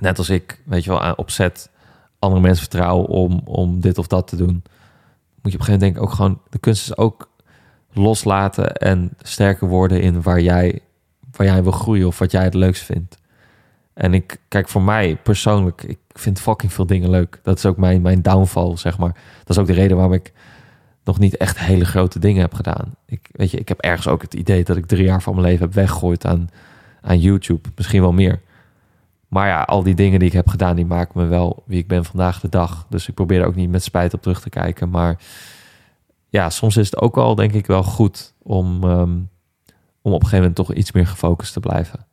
Net 0.00 0.18
als 0.18 0.30
ik, 0.30 0.60
weet 0.64 0.84
je 0.84 0.90
wel, 0.90 1.12
opzet 1.12 1.70
andere 2.18 2.42
mensen 2.42 2.68
vertrouwen 2.68 3.06
om, 3.06 3.40
om 3.44 3.80
dit 3.80 3.98
of 3.98 4.06
dat 4.06 4.28
te 4.28 4.36
doen. 4.36 4.62
Moet 5.42 5.52
je 5.52 5.58
op 5.58 5.60
een 5.60 5.64
gegeven 5.64 5.86
moment 5.86 5.98
ook 5.98 6.12
gewoon... 6.12 6.40
de 6.50 6.58
kunst 6.58 6.82
is 6.82 6.96
ook 6.96 7.30
loslaten 7.92 8.74
en 8.74 9.10
sterker 9.22 9.68
worden 9.68 10.00
in 10.00 10.22
waar 10.22 10.40
jij, 10.40 10.80
waar 11.36 11.46
jij 11.46 11.62
wil 11.62 11.72
groeien 11.72 12.06
of 12.06 12.18
wat 12.18 12.30
jij 12.30 12.44
het 12.44 12.54
leukst 12.54 12.82
vindt. 12.82 13.16
En 13.94 14.14
ik, 14.14 14.40
kijk, 14.48 14.68
voor 14.68 14.82
mij 14.82 15.16
persoonlijk, 15.16 15.82
ik 15.82 15.98
vind 16.12 16.40
fucking 16.40 16.72
veel 16.72 16.86
dingen 16.86 17.10
leuk. 17.10 17.40
Dat 17.42 17.58
is 17.58 17.66
ook 17.66 17.76
mijn, 17.76 18.02
mijn 18.02 18.22
downfall, 18.22 18.76
zeg 18.76 18.98
maar. 18.98 19.12
Dat 19.38 19.56
is 19.56 19.58
ook 19.58 19.66
de 19.66 19.72
reden 19.72 19.96
waarom 19.96 20.14
ik 20.14 20.32
nog 21.04 21.18
niet 21.18 21.36
echt 21.36 21.58
hele 21.58 21.84
grote 21.84 22.18
dingen 22.18 22.40
heb 22.40 22.54
gedaan. 22.54 22.94
Ik, 23.06 23.28
weet 23.32 23.50
je, 23.50 23.58
ik 23.58 23.68
heb 23.68 23.80
ergens 23.80 24.08
ook 24.08 24.22
het 24.22 24.34
idee 24.34 24.64
dat 24.64 24.76
ik 24.76 24.86
drie 24.86 25.04
jaar 25.04 25.22
van 25.22 25.34
mijn 25.34 25.46
leven 25.46 25.64
heb 25.64 25.74
weggegooid 25.74 26.26
aan, 26.26 26.50
aan 27.00 27.18
YouTube. 27.18 27.68
Misschien 27.76 28.00
wel 28.00 28.12
meer. 28.12 28.40
Maar 29.28 29.48
ja, 29.48 29.62
al 29.62 29.82
die 29.82 29.94
dingen 29.94 30.18
die 30.18 30.28
ik 30.28 30.34
heb 30.34 30.48
gedaan, 30.48 30.76
die 30.76 30.86
maken 30.86 31.20
me 31.20 31.26
wel 31.26 31.62
wie 31.66 31.78
ik 31.78 31.88
ben 31.88 32.04
vandaag 32.04 32.40
de 32.40 32.48
dag. 32.48 32.86
Dus 32.88 33.08
ik 33.08 33.14
probeer 33.14 33.40
er 33.40 33.46
ook 33.46 33.54
niet 33.54 33.70
met 33.70 33.82
spijt 33.82 34.14
op 34.14 34.22
terug 34.22 34.40
te 34.40 34.50
kijken. 34.50 34.90
Maar 34.90 35.18
ja, 36.28 36.50
soms 36.50 36.76
is 36.76 36.90
het 36.90 37.00
ook 37.00 37.14
wel, 37.14 37.34
denk 37.34 37.52
ik, 37.52 37.66
wel 37.66 37.82
goed 37.82 38.34
om, 38.42 38.84
um, 38.84 39.28
om 40.02 40.12
op 40.12 40.22
een 40.22 40.28
gegeven 40.28 40.38
moment 40.38 40.54
toch 40.54 40.72
iets 40.72 40.92
meer 40.92 41.06
gefocust 41.06 41.52
te 41.52 41.60
blijven. 41.60 42.06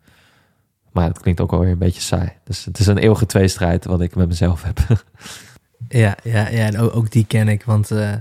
Maar 0.92 1.08
het 1.08 1.20
klinkt 1.20 1.42
ook 1.42 1.52
wel 1.52 1.60
weer 1.60 1.72
een 1.72 1.78
beetje 1.78 2.02
saai. 2.02 2.32
Dus 2.44 2.66
het 2.66 2.80
is 2.80 2.88
een 2.88 2.98
eeuwige 2.98 3.26
tweestrijd 3.26 3.86
wat 3.86 4.02
ik 4.02 4.16
met 4.16 4.28
mezelf 4.28 4.64
heb. 4.64 4.80
ja, 5.88 6.16
ja, 6.24 6.48
ja, 6.48 6.66
en 6.66 6.78
ook, 6.78 7.12
die 7.12 7.26
ken 7.26 7.48
ik. 7.48 7.64
Want 7.64 7.92
uh, 7.92 8.14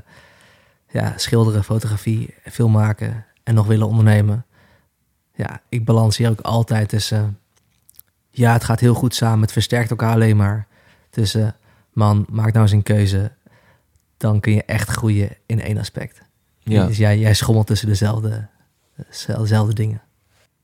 ja, 0.91 1.13
schilderen, 1.17 1.65
fotografie, 1.65 2.35
film 2.45 2.73
maken 2.73 3.25
en 3.43 3.55
nog 3.55 3.67
willen 3.67 3.87
ondernemen. 3.87 4.45
Ja, 5.35 5.61
ik 5.69 5.85
balanceer 5.85 6.31
ook 6.31 6.41
altijd 6.41 6.89
tussen... 6.89 7.39
ja, 8.31 8.53
het 8.53 8.65
gaat 8.65 8.81
heel 8.81 8.95
goed 8.95 9.15
samen. 9.15 9.41
Het 9.41 9.53
versterkt 9.53 9.91
elkaar 9.91 10.13
alleen 10.13 10.37
maar. 10.37 10.67
Tussen, 11.11 11.57
man, 11.93 12.27
maak 12.31 12.53
nou 12.53 12.63
eens 12.63 12.73
een 12.73 12.83
keuze 12.83 13.31
dan 14.21 14.41
kun 14.41 14.53
je 14.53 14.65
echt 14.65 14.89
groeien 14.89 15.37
in 15.47 15.61
één 15.61 15.79
aspect. 15.79 16.23
Ja. 16.59 16.87
Dus 16.87 16.97
jij, 16.97 17.19
jij 17.19 17.35
schommelt 17.35 17.67
tussen 17.67 17.89
dezelfde, 17.89 18.47
dezelfde 19.27 19.75
dingen. 19.75 20.03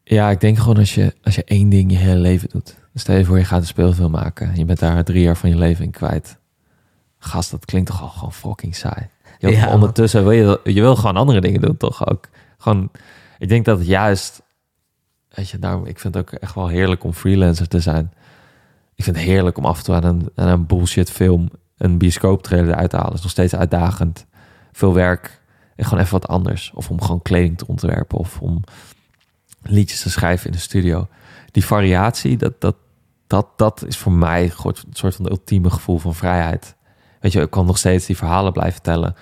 Ja, 0.04 0.30
ik 0.30 0.40
denk 0.40 0.58
gewoon 0.58 0.76
als 0.76 0.94
je, 0.94 1.14
als 1.22 1.34
je 1.34 1.44
één 1.44 1.68
ding 1.68 1.90
je 1.90 1.96
hele 1.96 2.20
leven 2.20 2.48
doet. 2.48 2.76
Stel 2.94 3.16
je 3.16 3.24
voor, 3.24 3.38
je 3.38 3.44
gaat 3.44 3.60
een 3.60 3.66
speelfilm 3.66 4.10
maken. 4.10 4.56
Je 4.56 4.64
bent 4.64 4.78
daar 4.78 5.04
drie 5.04 5.22
jaar 5.22 5.36
van 5.36 5.50
je 5.50 5.56
leven 5.56 5.84
in 5.84 5.90
kwijt. 5.90 6.38
Gast, 7.18 7.50
dat 7.50 7.64
klinkt 7.64 7.90
toch 7.90 8.02
al 8.02 8.08
gewoon 8.08 8.32
fucking 8.32 8.74
saai. 8.74 9.08
Je 9.38 9.50
ja, 9.50 9.72
ondertussen 9.72 10.22
wil 10.22 10.32
je, 10.32 10.60
je 10.64 10.80
wil 10.80 10.96
gewoon 10.96 11.16
andere 11.16 11.40
dingen 11.40 11.60
doen, 11.60 11.76
toch 11.76 12.08
ook? 12.10 12.28
Gewoon, 12.58 12.90
ik 13.38 13.48
denk 13.48 13.64
dat 13.64 13.78
het 13.78 13.86
juist, 13.86 14.42
weet 15.28 15.48
je, 15.48 15.58
daarom, 15.58 15.86
ik 15.86 15.98
vind 15.98 16.14
het 16.14 16.22
ook 16.22 16.40
echt 16.40 16.54
wel 16.54 16.68
heerlijk 16.68 17.04
om 17.04 17.12
freelancer 17.12 17.68
te 17.68 17.80
zijn. 17.80 18.12
Ik 18.94 19.04
vind 19.04 19.16
het 19.16 19.24
heerlijk 19.24 19.58
om 19.58 19.64
af 19.64 19.78
en 19.78 19.84
toe 19.84 19.94
aan 19.94 20.04
een, 20.04 20.30
aan 20.34 20.48
een 20.48 20.66
bullshit 20.66 21.10
film 21.10 21.48
een 21.76 21.98
bioscooptrailer 21.98 22.68
eruit 22.68 22.90
te 22.90 22.96
halen. 22.96 23.12
is 23.12 23.22
nog 23.22 23.30
steeds 23.30 23.54
uitdagend. 23.54 24.26
Veel 24.72 24.94
werk 24.94 25.40
en 25.76 25.84
gewoon 25.84 26.00
even 26.00 26.12
wat 26.12 26.28
anders. 26.28 26.72
Of 26.74 26.90
om 26.90 27.00
gewoon 27.00 27.22
kleding 27.22 27.58
te 27.58 27.66
ontwerpen 27.66 28.18
of 28.18 28.40
om 28.40 28.62
liedjes 29.62 30.02
te 30.02 30.10
schrijven 30.10 30.46
in 30.46 30.52
de 30.52 30.58
studio. 30.58 31.08
Die 31.50 31.64
variatie, 31.64 32.36
dat, 32.36 32.60
dat, 32.60 32.76
dat, 33.26 33.46
dat 33.56 33.84
is 33.86 33.96
voor 33.96 34.12
mij 34.12 34.52
een 34.64 34.74
soort 34.92 35.14
van 35.14 35.24
de 35.24 35.30
ultieme 35.30 35.70
gevoel 35.70 35.98
van 35.98 36.14
vrijheid. 36.14 36.75
Weet 37.26 37.34
je, 37.34 37.40
ik 37.40 37.50
kan 37.50 37.66
nog 37.66 37.78
steeds 37.78 38.06
die 38.06 38.16
verhalen 38.16 38.52
blijven 38.52 38.82
tellen. 38.82 39.14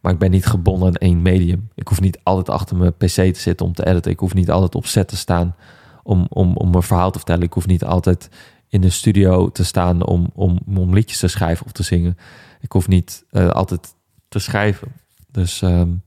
Maar 0.00 0.12
ik 0.12 0.18
ben 0.18 0.30
niet 0.30 0.46
gebonden 0.46 0.88
aan 0.88 0.94
één 0.94 1.22
medium. 1.22 1.68
Ik 1.74 1.88
hoef 1.88 2.00
niet 2.00 2.18
altijd 2.22 2.48
achter 2.48 2.76
mijn 2.76 2.96
pc 2.96 3.08
te 3.08 3.32
zitten 3.34 3.66
om 3.66 3.72
te 3.72 3.86
editen. 3.86 4.10
Ik 4.10 4.18
hoef 4.18 4.34
niet 4.34 4.50
altijd 4.50 4.74
op 4.74 4.86
set 4.86 5.08
te 5.08 5.16
staan 5.16 5.54
om, 6.02 6.26
om, 6.28 6.56
om 6.56 6.74
een 6.74 6.82
verhaal 6.82 7.10
te 7.10 7.18
vertellen. 7.18 7.42
Ik 7.42 7.52
hoef 7.52 7.66
niet 7.66 7.84
altijd 7.84 8.30
in 8.68 8.80
de 8.80 8.90
studio 8.90 9.50
te 9.50 9.64
staan 9.64 10.06
om, 10.06 10.30
om, 10.34 10.58
om 10.76 10.94
liedjes 10.94 11.18
te 11.18 11.28
schrijven 11.28 11.66
of 11.66 11.72
te 11.72 11.82
zingen. 11.82 12.18
Ik 12.60 12.72
hoef 12.72 12.88
niet 12.88 13.24
uh, 13.30 13.48
altijd 13.48 13.94
te 14.28 14.38
schrijven. 14.38 14.88
Dus 15.30 15.62
um, 15.62 16.02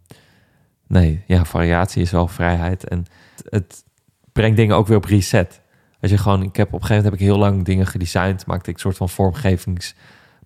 nee, 0.87 1.23
ja, 1.27 1.45
variatie 1.45 2.01
is 2.01 2.11
wel 2.11 2.27
vrijheid. 2.27 2.87
En 2.87 3.05
het, 3.49 3.83
brengt 4.31 4.57
dingen 4.57 4.75
ook 4.75 4.87
weer 4.87 4.97
op 4.97 5.05
reset. 5.05 5.61
Als 6.01 6.11
je 6.11 6.17
gewoon, 6.17 6.43
ik 6.43 6.55
heb 6.55 6.67
op 6.67 6.73
een 6.73 6.85
gegeven 6.85 7.03
moment 7.03 7.11
heb 7.11 7.21
ik 7.21 7.33
heel 7.33 7.37
lang 7.37 7.65
dingen 7.65 7.87
gedesigned, 7.87 8.45
maakte 8.45 8.69
ik 8.69 8.75
een 8.75 8.81
soort 8.81 8.97
van 8.97 9.09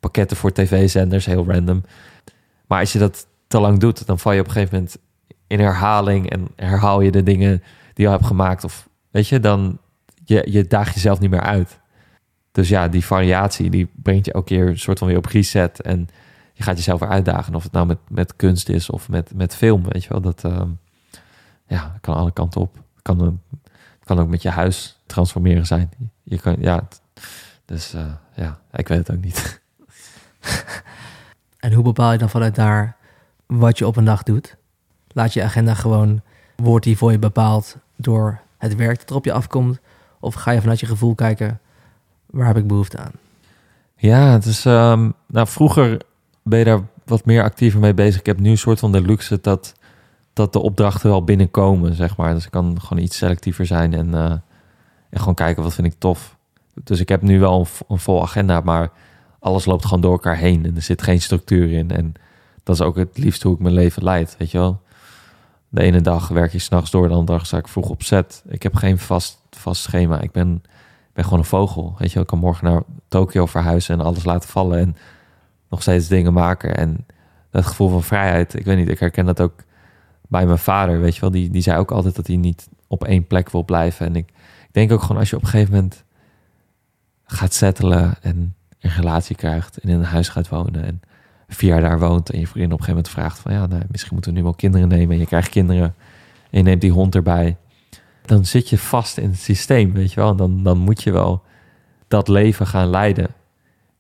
vormgevingspakketten 0.06 0.38
voor 0.38 0.52
tv-zenders, 0.52 1.26
heel 1.26 1.46
random. 1.46 1.84
Maar 2.68 2.80
als 2.80 2.94
je 2.94 3.00
dat 3.00 3.28
te 3.48 3.60
lang 3.60 3.80
doet, 3.80 4.06
dan 4.06 4.20
val 4.20 4.32
je 4.32 4.40
op 4.40 4.46
een 4.46 4.52
gegeven 4.52 4.76
moment 4.76 4.98
in 5.48 5.60
herhaling 5.60 6.30
en 6.30 6.48
herhaal 6.56 7.02
je 7.02 7.12
de 7.12 7.24
dingen 7.24 7.64
die 7.94 8.06
je 8.06 8.12
hebt 8.12 8.26
gemaakt. 8.26 8.64
Of 8.64 8.90
weet 9.12 9.28
je, 9.28 9.40
dan 9.40 9.80
je, 10.24 10.52
je 10.52 10.68
daag 10.68 10.94
jezelf 10.94 11.20
niet 11.20 11.30
meer 11.30 11.42
uit. 11.42 11.80
Dus 12.52 12.70
ja, 12.70 12.88
die 12.88 13.06
variatie 13.06 13.70
die 13.70 13.90
brengt 13.96 14.26
je 14.26 14.34
elke 14.34 14.48
keer 14.48 14.68
een 14.68 14.80
soort 14.80 15.00
van 15.00 15.08
weer 15.08 15.18
op 15.18 15.26
reset. 15.26 15.82
En 15.82 16.08
je 16.54 16.64
gaat 16.64 16.78
jezelf 16.78 17.00
weer 17.00 17.10
uitdagen. 17.10 17.56
Of 17.56 17.64
het 17.64 17.72
nou 17.72 17.86
met, 17.86 17.98
met 18.08 18.36
kunst 18.36 18.70
is 18.70 18.90
of 18.90 19.10
met, 19.10 19.34
met 19.36 19.56
film, 19.56 19.84
weet 19.90 20.04
je 20.04 20.10
wel. 20.10 20.22
Dat 20.22 20.44
uh, 20.46 20.62
ja, 21.68 21.98
kan 22.02 22.16
alle 22.16 22.32
kanten 22.32 22.62
op. 22.62 22.84
Kan, 23.02 23.42
kan 24.04 24.20
ook 24.20 24.30
met 24.30 24.42
je 24.42 24.50
huis 24.50 25.00
transformeren 25.06 25.66
zijn. 25.66 25.90
Je 26.24 26.40
kan, 26.40 26.56
ja, 26.60 26.88
Dus 27.66 27.94
uh, 27.94 28.14
ja, 28.36 28.60
ik 28.72 28.88
weet 28.88 28.98
het 28.98 29.12
ook 29.12 29.24
niet. 29.24 29.62
en 31.60 31.74
hoe 31.74 31.84
bepaal 31.84 32.12
je 32.12 32.18
dan 32.18 32.30
vanuit 32.30 32.56
daar 32.56 32.96
wat 33.46 33.78
je 33.78 33.88
op 33.88 33.96
een 33.96 34.06
dag 34.06 34.24
doet? 34.24 34.56
Laat 35.08 35.34
je 35.34 35.44
agenda 35.44 35.74
gewoon, 35.74 36.22
wordt 36.56 36.86
die 36.86 36.98
voor 36.98 37.12
je 37.12 37.20
bepaald 37.20 37.78
door 37.96 38.40
het 38.58 38.76
werk 38.76 39.00
dat 39.00 39.10
er 39.10 39.16
op 39.16 39.26
je 39.26 39.34
afkomt? 39.34 39.80
Of 40.20 40.34
ga 40.34 40.52
je 40.52 40.62
vanuit 40.62 40.80
je 40.80 40.86
gevoel 40.86 41.16
kijken, 41.16 41.60
waar 42.26 42.48
heb 42.48 42.58
ik 42.58 42.68
behoefte 42.68 42.98
aan? 42.98 43.12
Ja, 43.96 44.32
het 44.32 44.46
is, 44.46 44.66
um, 44.66 45.14
nou 45.28 45.48
vroeger 45.48 46.02
ben 46.44 46.60
je 46.60 46.66
daar 46.66 46.82
wat 47.06 47.26
meer 47.26 47.44
actiever 47.44 47.80
mee 47.80 47.94
bezig. 47.94 48.20
Ik 48.20 48.26
heb 48.26 48.40
nu 48.40 48.50
een 48.50 48.58
soort 48.58 48.80
van 48.80 48.92
de 48.92 49.02
luxe 49.02 49.40
dat, 49.42 49.74
dat 50.34 50.54
de 50.54 50.60
opdrachten 50.60 51.10
wel 51.10 51.24
binnenkomen, 51.24 51.96
zeg 51.96 52.18
maar. 52.18 52.34
Dus 52.34 52.46
ik 52.46 52.52
kan 52.52 52.82
gewoon 52.82 53.04
iets 53.04 53.18
selectiever 53.18 53.66
zijn 53.66 53.94
en, 53.94 54.08
uh, 54.08 54.32
en 55.10 55.20
gewoon 55.20 55.34
kijken 55.34 55.64
wat 55.64 55.74
vind 55.74 55.88
ik 55.88 55.96
tof. 55.98 56.38
Dus 56.84 57.00
ik 57.00 57.10
heb 57.10 57.22
nu 57.22 57.40
wel 57.40 57.60
een, 57.60 57.68
een, 57.88 58.00
vol 58.00 58.22
agenda, 58.22 58.62
maar 58.62 58.90
alles 59.46 59.66
loopt 59.66 59.84
gewoon 59.84 60.02
door 60.02 60.12
elkaar 60.12 60.38
heen 60.38 60.66
en 60.66 60.76
er 60.76 60.82
zit 60.82 61.02
geen 61.02 61.22
structuur 61.22 61.72
in. 61.72 61.92
En 61.92 62.14
dat 62.64 62.76
is 62.76 62.82
ook 62.82 62.96
het 62.96 63.18
liefst 63.18 63.44
hoe 63.44 63.54
ik 63.54 63.60
mijn 63.60 63.74
leven 63.74 64.04
leid, 64.04 64.36
weet 64.38 64.52
je 64.52 64.58
wel. 64.58 64.82
De 65.70 65.82
ene 65.82 66.02
dag 66.02 66.28
werk 66.28 66.52
je 66.52 66.60
s'nachts 66.60 66.92
door, 66.92 67.08
de 67.08 67.14
andere 67.14 67.38
dag 67.38 67.48
sta 67.48 67.58
ik 67.58 67.68
vroeg 67.68 67.90
op 67.90 68.04
set. 68.04 68.44
Ik 68.48 68.64
heb 68.64 68.76
geen 68.76 68.98
vast, 68.98 69.40
vast 69.50 69.82
schema. 69.82 70.22
Ik 70.22 70.32
ben, 70.32 70.64
ben 71.14 71.24
gewoon 71.24 71.40
een 71.40 71.46
vogel, 71.46 71.96
weet 71.98 72.08
je 72.08 72.14
wel. 72.14 72.24
Ik 72.24 72.30
kan 72.30 72.40
morgen 72.40 72.66
naar 72.66 72.84
Tokio 73.08 73.46
verhuizen 73.46 74.00
en 74.00 74.06
alles 74.06 74.26
laten 74.26 74.50
vallen 74.50 74.80
en 74.80 74.96
nog 75.70 75.82
steeds 75.82 76.08
dingen 76.08 76.34
maken. 76.34 76.78
En 76.78 77.06
dat 77.52 77.66
gevoel 77.66 77.90
van 77.90 78.04
vrijheid, 78.04 78.54
ik 78.60 78.66
weet 78.66 78.78
niet, 78.78 78.90
ik 78.90 79.00
herken 79.00 79.26
dat 79.26 79.42
ook 79.42 79.64
bij 80.28 80.46
mijn 80.46 80.58
vader, 80.58 81.00
weet 81.00 81.16
je 81.16 81.22
wel. 81.22 81.32
Die, 81.32 81.50
die 81.50 81.62
zei 81.62 81.80
ook 81.80 81.92
altijd 81.92 82.16
dat 82.16 82.28
hij 82.28 82.36
niet 82.36 82.70
op 82.88 83.04
één 83.04 83.28
plek 83.28 83.50
wil 83.50 83.64
blijven. 83.64 84.06
En 84.06 84.16
ik, 84.16 84.30
ik 84.68 84.74
denk 84.74 84.92
ook 84.92 85.02
gewoon 85.02 85.18
als 85.18 85.30
je 85.30 85.36
op 85.36 85.42
een 85.42 85.50
gegeven 85.50 85.74
moment 85.74 86.04
gaat 87.26 87.54
settelen 87.54 88.16
en 88.22 88.55
een 88.86 88.96
relatie 88.96 89.36
krijgt 89.36 89.78
en 89.78 89.90
in 89.90 89.96
een 89.96 90.04
huis 90.04 90.30
gaat 90.30 90.50
wonen 90.50 90.86
en 90.86 91.02
vier 91.48 91.70
jaar 91.70 91.82
daar 91.82 92.00
woont 92.00 92.30
en 92.30 92.40
je 92.40 92.48
vriendin 92.48 92.72
op 92.74 92.80
een 92.80 92.86
gegeven 92.86 93.04
moment 93.04 93.10
vraagt 93.10 93.40
van 93.40 93.54
ja, 93.54 93.66
nou, 93.66 93.84
misschien 93.92 94.14
moeten 94.14 94.32
we 94.32 94.38
nu 94.38 94.44
wel 94.44 94.54
kinderen 94.54 94.88
nemen 94.88 95.14
en 95.14 95.20
je 95.20 95.26
krijgt 95.26 95.50
kinderen 95.50 95.96
en 96.50 96.58
je 96.58 96.64
neemt 96.64 96.82
die 96.82 96.92
hond 96.92 97.16
erbij, 97.16 97.58
dan 98.26 98.46
zit 98.46 98.70
je 98.70 98.78
vast 98.78 99.18
in 99.18 99.30
het 99.30 99.40
systeem, 99.40 99.94
weet 99.94 100.14
je 100.14 100.20
wel. 100.20 100.36
Dan, 100.36 100.64
dan 100.64 100.78
moet 100.78 101.04
je 101.04 101.12
wel 101.12 101.44
dat 102.08 102.28
leven 102.28 102.68
gaan 102.68 102.90
leiden. 102.90 103.28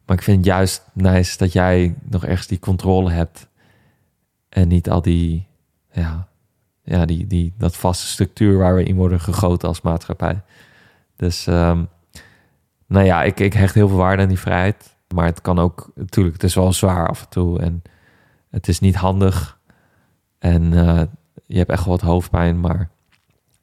Maar 0.05 0.17
ik 0.17 0.23
vind 0.23 0.37
het 0.37 0.45
juist 0.45 0.83
nice 0.93 1.37
dat 1.37 1.53
jij 1.53 1.95
nog 2.03 2.25
ergens 2.25 2.47
die 2.47 2.59
controle 2.59 3.11
hebt 3.11 3.47
en 4.49 4.67
niet 4.67 4.89
al 4.89 5.01
die, 5.01 5.47
ja, 5.91 6.27
ja 6.83 7.05
die, 7.05 7.27
die, 7.27 7.53
dat 7.57 7.75
vaste 7.75 8.05
structuur 8.05 8.57
waar 8.57 8.75
we 8.75 8.83
in 8.83 8.95
worden 8.95 9.19
gegoten 9.19 9.67
als 9.67 9.81
maatschappij. 9.81 10.41
Dus 11.15 11.47
um, 11.47 11.87
nou 12.87 13.05
ja, 13.05 13.23
ik, 13.23 13.39
ik 13.39 13.53
hecht 13.53 13.75
heel 13.75 13.87
veel 13.87 13.97
waarde 13.97 14.21
aan 14.21 14.27
die 14.27 14.39
vrijheid. 14.39 14.95
Maar 15.13 15.25
het 15.25 15.41
kan 15.41 15.59
ook, 15.59 15.91
natuurlijk, 15.95 16.35
het 16.35 16.43
is 16.43 16.55
wel 16.55 16.73
zwaar 16.73 17.07
af 17.07 17.21
en 17.21 17.29
toe. 17.29 17.59
En 17.59 17.83
het 18.49 18.67
is 18.67 18.79
niet 18.79 18.95
handig. 18.95 19.59
En 20.39 20.71
uh, 20.71 21.01
je 21.45 21.57
hebt 21.57 21.69
echt 21.69 21.85
wat 21.85 22.01
hoofdpijn, 22.01 22.59
maar 22.59 22.89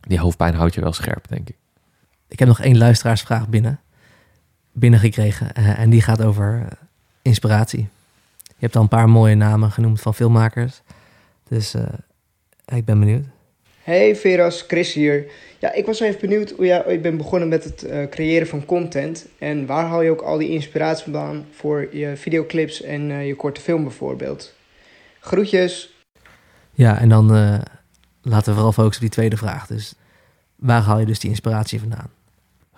die 0.00 0.20
hoofdpijn 0.20 0.54
houdt 0.54 0.74
je 0.74 0.80
wel 0.80 0.92
scherp, 0.92 1.28
denk 1.28 1.48
ik. 1.48 1.56
Ik 2.28 2.38
heb 2.38 2.48
nog 2.48 2.60
één 2.60 2.78
luisteraarsvraag 2.78 3.48
binnen, 3.48 3.80
binnengekregen. 4.72 5.50
Uh, 5.58 5.78
en 5.78 5.90
die 5.90 6.02
gaat 6.02 6.22
over 6.22 6.58
uh, 6.58 6.66
inspiratie. 7.22 7.88
Je 8.42 8.68
hebt 8.68 8.76
al 8.76 8.82
een 8.82 8.88
paar 8.88 9.08
mooie 9.08 9.34
namen 9.34 9.70
genoemd 9.70 10.00
van 10.00 10.14
filmmakers. 10.14 10.82
Dus 11.48 11.74
ik 12.64 12.84
ben 12.84 13.00
benieuwd. 13.00 13.26
Hey 13.82 14.16
Veras, 14.16 14.64
Chris 14.66 14.92
hier. 14.92 15.26
Ja, 15.58 15.72
ik 15.72 15.86
was 15.86 16.00
even 16.00 16.20
benieuwd 16.20 16.50
hoe 16.50 16.66
jij 16.66 16.86
ooit 16.86 17.02
bent 17.02 17.16
begonnen 17.16 17.48
met 17.48 17.64
het 17.64 17.84
uh, 17.84 18.08
creëren 18.08 18.46
van 18.46 18.64
content. 18.64 19.26
En 19.38 19.66
waar 19.66 19.86
haal 19.86 20.02
je 20.02 20.10
ook 20.10 20.20
al 20.20 20.38
die 20.38 20.48
inspiratie 20.48 21.04
vandaan 21.04 21.44
voor 21.50 21.88
je 21.96 22.16
videoclips 22.16 22.82
en 22.82 23.10
uh, 23.10 23.26
je 23.26 23.34
korte 23.34 23.60
film 23.60 23.82
bijvoorbeeld? 23.82 24.54
Groetjes. 25.20 25.94
Ja, 26.72 26.98
en 26.98 27.08
dan 27.08 27.36
uh, 27.36 27.58
laten 28.22 28.48
we 28.48 28.54
vooral 28.54 28.72
focussen 28.72 29.02
op 29.02 29.08
die 29.08 29.18
tweede 29.18 29.36
vraag. 29.36 29.66
Dus 29.66 29.94
waar 30.56 30.80
haal 30.80 30.98
je 30.98 31.06
dus 31.06 31.20
die 31.20 31.30
inspiratie 31.30 31.80
vandaan? 31.80 32.10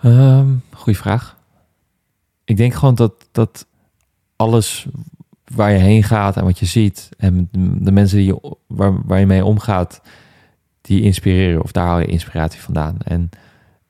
Um, 0.03 0.63
goeie 0.73 0.97
vraag. 0.97 1.37
Ik 2.43 2.57
denk 2.57 2.73
gewoon 2.73 2.95
dat, 2.95 3.13
dat 3.31 3.65
alles 4.35 4.85
waar 5.55 5.71
je 5.71 5.77
heen 5.77 6.03
gaat 6.03 6.37
en 6.37 6.43
wat 6.43 6.59
je 6.59 6.65
ziet... 6.65 7.09
en 7.17 7.49
de 7.79 7.91
mensen 7.91 8.17
die 8.17 8.27
je, 8.27 8.55
waar, 8.67 9.05
waar 9.05 9.19
je 9.19 9.25
mee 9.25 9.45
omgaat 9.45 10.01
die 10.85 11.01
inspireren 11.01 11.63
of 11.63 11.71
daar 11.71 11.85
haal 11.85 11.99
je 11.99 12.05
inspiratie 12.05 12.61
vandaan. 12.61 12.97
En, 12.97 13.29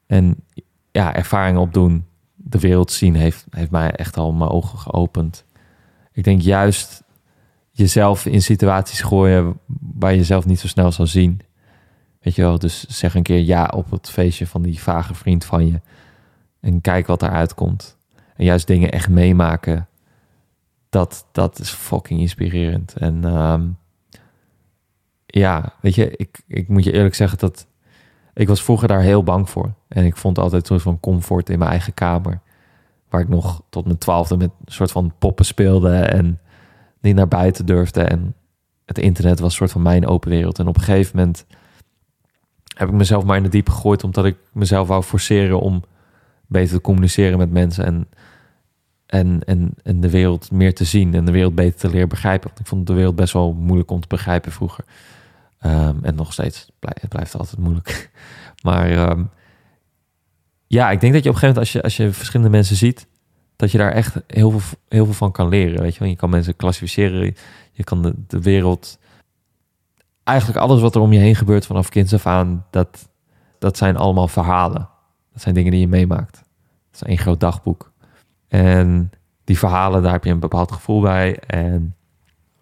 en 0.06 0.36
ja, 0.92 1.16
ervaringen 1.16 1.62
opdoen, 1.62 2.06
de 2.36 2.60
wereld 2.60 2.92
zien, 2.92 3.16
heeft, 3.16 3.46
heeft 3.50 3.72
mij 3.72 3.92
echt 3.92 4.18
al 4.18 4.34
mijn 4.34 4.50
ogen 4.50 4.80
geopend. 4.80 5.46
Ik 6.12 6.24
denk 6.24 6.42
juist 6.42 7.04
jezelf 7.72 8.26
in 8.26 8.42
situaties 8.42 9.02
gooien 9.02 9.60
waar 9.80 10.12
je 10.12 10.18
jezelf 10.18 10.46
niet 10.46 10.60
zo 10.60 10.68
snel 10.68 10.92
zal 10.92 11.08
zien. 11.08 11.42
Weet 12.22 12.36
je 12.36 12.42
wel, 12.42 12.60
dus 12.60 12.86
zeg 12.86 13.16
een 13.16 13.24
keer 13.24 13.40
ja 13.40 13.72
op 13.76 13.92
het 13.92 14.10
feestje 14.10 14.48
van 14.48 14.62
die 14.62 14.82
vage 14.82 15.14
vriend 15.14 15.46
van 15.46 15.68
je. 15.68 15.82
En 16.60 16.82
kijk 16.82 17.08
wat 17.08 17.22
eruit 17.22 17.54
komt. 17.54 17.98
En 18.36 18.46
juist 18.46 18.68
dingen 18.68 18.92
echt 18.92 19.10
meemaken. 19.10 19.88
Dat, 20.90 21.28
dat 21.32 21.60
is 21.60 21.70
fucking 21.70 22.20
inspirerend. 22.20 22.94
En 22.94 23.24
um, 23.24 23.78
ja, 25.40 25.74
weet 25.82 25.96
je, 25.96 26.12
ik, 26.16 26.42
ik 26.48 26.68
moet 26.68 26.84
je 26.84 26.92
eerlijk 26.92 27.16
zeggen 27.16 27.38
dat 27.38 27.68
ik 28.34 28.48
was 28.48 28.64
vroeger 28.64 28.88
daar 28.88 29.02
heel 29.02 29.24
bang 29.24 29.50
voor. 29.50 29.74
En 29.88 30.06
ik 30.06 30.16
vond 30.16 30.38
altijd 30.38 30.62
een 30.62 30.68
soort 30.68 30.82
van 30.82 31.00
comfort 31.00 31.50
in 31.50 31.60
mijn 31.60 31.72
eigen 31.72 31.94
kamer. 31.94 32.40
Waar 33.10 33.22
ik 33.22 33.30
nog 33.30 33.62
tot 33.70 33.86
mijn 33.86 33.98
twaalfde 33.98 34.38
met 34.38 34.50
een 34.66 34.72
soort 34.72 34.92
van 34.92 35.14
poppen 35.20 35.46
speelde 35.46 35.96
en 35.96 36.40
niet 37.02 37.16
naar 37.16 37.28
buiten 37.28 37.66
durfde. 37.66 38.02
En 38.02 38.36
het 38.86 38.98
internet 38.98 39.40
was 39.40 39.50
een 39.50 39.56
soort 39.56 39.72
van 39.72 39.82
mijn 39.82 40.08
open 40.08 40.30
wereld. 40.30 40.60
En 40.60 40.68
op 40.68 40.76
een 40.76 40.84
gegeven 40.84 41.18
moment 41.18 41.46
heb 42.76 42.88
ik 42.88 42.94
mezelf 42.94 43.24
maar 43.24 43.38
in 43.38 43.44
de 43.44 43.50
diep 43.50 43.70
gegooid, 43.70 44.04
omdat 44.04 44.26
ik 44.26 44.38
mezelf 44.52 44.88
wou 44.88 45.04
forceren 45.04 45.60
om 45.60 45.84
beter 46.48 46.76
te 46.76 46.82
communiceren 46.82 47.38
met 47.38 47.52
mensen 47.52 47.86
en, 47.86 48.08
en, 49.06 49.44
en, 49.46 49.74
en 49.84 50.00
de 50.02 50.10
wereld 50.10 50.52
meer 50.52 50.74
te 50.74 50.84
zien 50.84 51.14
en 51.14 51.26
de 51.26 51.32
wereld 51.32 51.56
beter 51.56 51.80
te 51.80 51.90
leren 51.90 52.10
begrijpen. 52.10 52.48
Want 52.48 52.60
ik 52.60 52.68
vond 52.68 52.88
de 52.88 52.94
wereld 52.94 53.16
best 53.16 53.34
wel 53.34 53.54
moeilijk 53.54 53.92
om 53.92 54.00
te 54.00 54.08
begrijpen 54.08 54.52
vroeger. 54.52 54.86
Um, 55.66 56.00
en 56.02 56.16
nog 56.16 56.34
steeds, 56.34 56.72
het 56.80 57.10
blijft 57.10 57.38
altijd 57.38 57.58
moeilijk. 57.58 58.10
Maar 58.64 59.10
um, 59.10 59.30
ja, 60.68 60.92
ik 60.92 61.00
denk 61.00 61.14
dat 61.14 61.24
je 61.24 61.30
op 61.30 61.36
een 61.36 61.42
gegeven 61.42 61.48
moment, 61.48 61.58
als 61.58 61.72
je, 61.72 61.82
als 61.82 61.98
je 61.98 62.12
verschillende 62.12 62.52
mensen 62.52 62.76
ziet, 62.76 63.08
dat 63.56 63.72
je 63.72 63.78
daar 63.78 63.92
echt 63.92 64.16
heel 64.28 64.52
veel, 64.52 64.78
heel 64.88 65.06
veel 65.06 65.14
van 65.14 65.32
kan 65.32 65.50
leren. 65.50 65.82
Weet 65.82 65.94
je 65.94 66.00
wel? 66.00 66.10
Je 66.10 66.16
kan 66.16 66.30
mensen 66.30 66.56
klassificeren, 66.56 67.36
je 67.72 67.84
kan 67.84 68.02
de, 68.02 68.14
de 68.28 68.42
wereld, 68.42 69.00
eigenlijk 70.24 70.60
alles 70.60 70.82
wat 70.82 70.96
er 70.96 71.02
om 71.02 71.14
je 71.14 71.20
heen 71.20 71.36
gebeurt 71.36 71.66
vanaf 71.66 71.90
kinds 71.90 72.14
af 72.14 72.26
aan, 72.26 72.66
dat, 72.70 73.10
dat 73.60 73.78
zijn 73.78 73.98
allemaal 73.98 74.28
verhalen. 74.28 74.90
Dat 75.34 75.42
zijn 75.42 75.56
dingen 75.56 75.72
die 75.72 75.80
je 75.80 75.88
meemaakt. 75.88 76.34
Dat 76.92 77.02
is 77.02 77.04
één 77.04 77.18
groot 77.18 77.40
dagboek. 77.40 77.92
En 78.48 79.12
die 79.44 79.58
verhalen, 79.58 80.04
daar 80.04 80.12
heb 80.12 80.24
je 80.24 80.32
een 80.32 80.40
bepaald 80.40 80.72
gevoel 80.72 81.02
bij. 81.02 81.40
En 81.40 81.96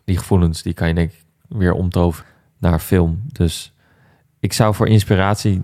die 0.06 0.18
gevoelens, 0.18 0.62
die 0.62 0.74
kan 0.74 0.88
je 0.88 0.94
denk 0.94 1.12
ik 1.12 1.26
weer 1.48 1.74
omtoveren 1.74 2.32
naar 2.64 2.80
film. 2.80 3.22
Dus 3.32 3.74
ik 4.40 4.54
zou 4.54 4.76
voor 4.76 4.88
inspiratie. 4.88 5.62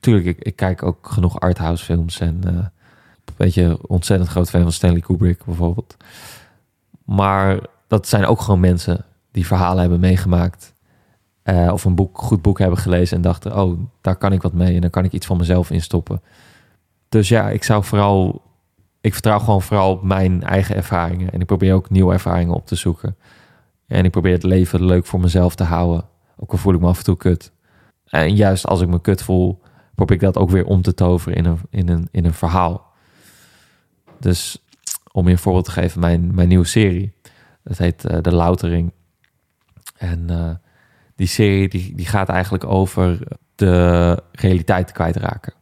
Tuurlijk, 0.00 0.38
ik, 0.38 0.56
kijk 0.56 0.82
ook 0.82 1.06
genoeg 1.10 1.40
arthouse 1.40 1.84
films 1.84 2.20
en 2.20 2.40
uh, 2.46 2.66
weet 3.36 3.54
je, 3.54 3.78
ontzettend 3.86 4.30
groot 4.30 4.50
fan 4.50 4.62
van 4.62 4.72
Stanley 4.72 5.00
Kubrick 5.00 5.44
bijvoorbeeld. 5.44 5.96
Maar 7.04 7.58
dat 7.86 8.08
zijn 8.08 8.26
ook 8.26 8.40
gewoon 8.40 8.60
mensen 8.60 9.04
die 9.30 9.46
verhalen 9.46 9.80
hebben 9.80 10.00
meegemaakt. 10.00 10.74
Uh, 11.44 11.70
of 11.72 11.84
een 11.84 11.94
boek, 11.94 12.18
goed 12.18 12.42
boek 12.42 12.58
hebben 12.58 12.78
gelezen 12.78 13.16
en 13.16 13.22
dachten: 13.22 13.62
oh, 13.62 13.78
daar 14.00 14.16
kan 14.16 14.32
ik 14.32 14.42
wat 14.42 14.52
mee 14.52 14.74
en 14.74 14.80
dan 14.80 14.90
kan 14.90 15.04
ik 15.04 15.12
iets 15.12 15.26
van 15.26 15.36
mezelf 15.36 15.70
in 15.70 15.82
stoppen. 15.82 16.22
Dus 17.08 17.28
ja, 17.28 17.50
ik 17.50 17.64
zou 17.64 17.84
vooral. 17.84 18.42
Ik 19.00 19.12
vertrouw 19.12 19.38
gewoon 19.38 19.62
vooral 19.62 19.90
op 19.90 20.02
mijn 20.02 20.42
eigen 20.42 20.76
ervaringen. 20.76 21.32
En 21.32 21.40
ik 21.40 21.46
probeer 21.46 21.74
ook 21.74 21.90
nieuwe 21.90 22.12
ervaringen 22.12 22.54
op 22.54 22.66
te 22.66 22.74
zoeken. 22.74 23.16
En 23.86 24.04
ik 24.04 24.10
probeer 24.10 24.32
het 24.32 24.42
leven 24.42 24.84
leuk 24.84 25.06
voor 25.06 25.20
mezelf 25.20 25.54
te 25.54 25.64
houden. 25.64 26.04
Ook 26.42 26.52
al 26.52 26.58
voel 26.58 26.74
ik 26.74 26.80
me 26.80 26.86
af 26.86 26.98
en 26.98 27.04
toe 27.04 27.16
kut. 27.16 27.52
En 28.04 28.36
juist 28.36 28.66
als 28.66 28.80
ik 28.80 28.88
me 28.88 29.00
kut 29.00 29.22
voel, 29.22 29.60
probeer 29.94 30.16
ik 30.16 30.22
dat 30.22 30.36
ook 30.36 30.50
weer 30.50 30.64
om 30.64 30.82
te 30.82 30.94
toveren 30.94 31.38
in 31.38 31.44
een, 31.44 31.58
in 31.70 31.88
een, 31.88 32.08
in 32.10 32.24
een 32.24 32.34
verhaal. 32.34 32.92
Dus 34.18 34.64
om 35.12 35.26
je 35.26 35.32
een 35.32 35.38
voorbeeld 35.38 35.64
te 35.64 35.70
geven, 35.70 36.00
mijn, 36.00 36.34
mijn 36.34 36.48
nieuwe 36.48 36.66
serie. 36.66 37.12
Dat 37.62 37.78
heet 37.78 38.10
uh, 38.10 38.18
De 38.20 38.32
Loutering. 38.32 38.92
En 39.96 40.26
uh, 40.30 40.50
die 41.16 41.26
serie 41.26 41.68
die, 41.68 41.94
die 41.94 42.06
gaat 42.06 42.28
eigenlijk 42.28 42.64
over 42.64 43.18
de 43.54 44.22
realiteit 44.32 44.92
kwijtraken. 44.92 45.52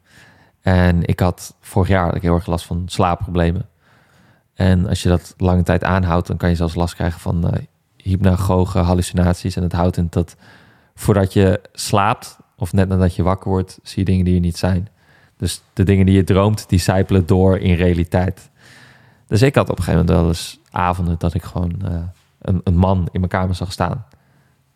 En 0.61 1.05
ik 1.05 1.19
had 1.19 1.55
vorig 1.59 1.87
jaar 1.87 2.17
heel 2.21 2.35
erg 2.35 2.45
last 2.45 2.65
van 2.65 2.83
slaapproblemen. 2.85 3.69
En 4.53 4.87
als 4.87 5.03
je 5.03 5.09
dat 5.09 5.33
lange 5.37 5.63
tijd 5.63 5.83
aanhoudt, 5.83 6.27
dan 6.27 6.37
kan 6.37 6.49
je 6.49 6.55
zelfs 6.55 6.75
last 6.75 6.93
krijgen 6.93 7.19
van 7.19 7.45
uh, 7.45 7.51
hypnagoge 7.95 8.79
hallucinaties. 8.79 9.55
En 9.55 9.63
het 9.63 9.73
houdt 9.73 9.97
in 9.97 10.07
dat 10.09 10.35
voordat 10.99 11.33
je 11.33 11.61
slaapt 11.73 12.37
of 12.55 12.73
net 12.73 12.89
nadat 12.89 13.15
je 13.15 13.23
wakker 13.23 13.49
wordt, 13.49 13.79
zie 13.83 13.99
je 13.99 14.05
dingen 14.05 14.25
die 14.25 14.35
er 14.35 14.39
niet 14.39 14.57
zijn. 14.57 14.87
Dus 15.37 15.61
de 15.73 15.83
dingen 15.83 16.05
die 16.05 16.15
je 16.15 16.23
droomt, 16.23 16.69
die 16.69 16.79
sijpelen 16.79 17.25
door 17.25 17.57
in 17.57 17.75
realiteit. 17.75 18.49
Dus 19.27 19.41
ik 19.41 19.55
had 19.55 19.69
op 19.69 19.77
een 19.77 19.83
gegeven 19.83 20.05
moment 20.05 20.19
wel 20.19 20.27
eens 20.29 20.59
avonden 20.71 21.15
dat 21.17 21.33
ik 21.33 21.43
gewoon 21.43 21.75
een, 22.39 22.61
een, 22.63 22.77
man 22.77 22.97
in 23.11 23.19
mijn 23.19 23.31
kamer 23.31 23.55
zag 23.55 23.71
staan. 23.71 24.05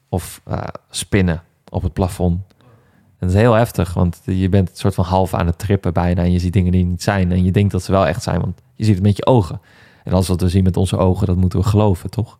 Of 0.10 0.41
spinnen 0.90 1.44
op 1.70 1.84
het 1.84 1.94
plafond. 1.94 2.41
En 2.60 3.28
dat 3.28 3.30
is 3.30 3.36
heel 3.36 3.54
heftig, 3.54 3.94
want 3.94 4.22
je 4.26 4.50
bent 4.50 4.70
een 4.70 4.76
soort 4.76 4.94
van 4.94 5.06
half 5.06 5.34
aan 5.34 5.45
het 5.45 5.60
trippen 5.60 5.94
bijna. 5.94 6.22
En 6.22 6.32
je 6.32 6.40
ziet 6.40 6.54
dingen 6.54 6.72
die 6.72 6.86
niet 6.86 7.04
zijn. 7.04 7.32
En 7.32 7.44
je 7.44 7.52
denkt 7.52 7.72
dat 7.72 7.84
ze 7.84 7.91
wel 7.91 8.08
echt 8.08 8.24
zijn, 8.24 8.40
want 8.41 8.62
je 8.76 8.84
ziet 8.84 8.95
het 8.95 9.04
met 9.04 9.18
je 9.18 9.26
ogen. 9.26 9.62
En 10.04 10.14
alles 10.14 10.28
wat 10.28 10.41
we 10.41 10.50
zien 10.50 10.64
met 10.64 10.78
onze 10.78 10.98
ogen, 10.98 11.28
dat 11.28 11.36
moeten 11.36 11.60
we 11.60 11.66
geloven, 11.66 12.10
toch? 12.10 12.40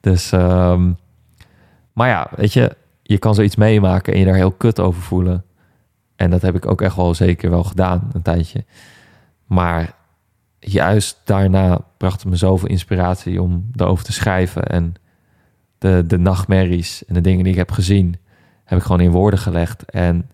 Dus, 0.00 0.32
um, 0.32 0.96
maar 1.92 2.08
ja, 2.08 2.30
weet 2.36 2.52
je, 2.52 2.76
je 3.08 3.18
kan 3.18 3.34
zoiets 3.34 3.56
meemaken 3.56 4.12
en 4.12 4.18
je 4.18 4.24
daar 4.24 4.34
heel 4.34 4.52
kut 4.52 4.80
over 4.80 5.02
voelen. 5.02 5.44
En 6.16 6.30
dat 6.30 6.42
heb 6.42 6.54
ik 6.54 6.66
ook 6.66 6.82
echt 6.82 6.96
wel 6.96 7.14
zeker 7.14 7.50
wel 7.50 7.64
gedaan, 7.64 8.10
een 8.12 8.22
tijdje. 8.22 8.64
Maar 9.46 9.94
juist 10.58 11.20
daarna 11.24 11.80
bracht 11.96 12.20
het 12.20 12.30
me 12.30 12.36
zoveel 12.36 12.68
inspiratie 12.68 13.42
om 13.42 13.70
erover 13.76 14.04
te 14.04 14.12
schrijven. 14.12 14.62
En 14.62 14.94
de, 15.78 16.04
de 16.06 16.18
nachtmerries 16.18 17.04
en 17.04 17.14
de 17.14 17.20
dingen 17.20 17.42
die 17.42 17.52
ik 17.52 17.58
heb 17.58 17.70
gezien, 17.70 18.16
heb 18.64 18.78
ik 18.78 18.84
gewoon 18.84 19.00
in 19.00 19.10
woorden 19.10 19.38
gelegd. 19.38 19.84
En 19.84 20.30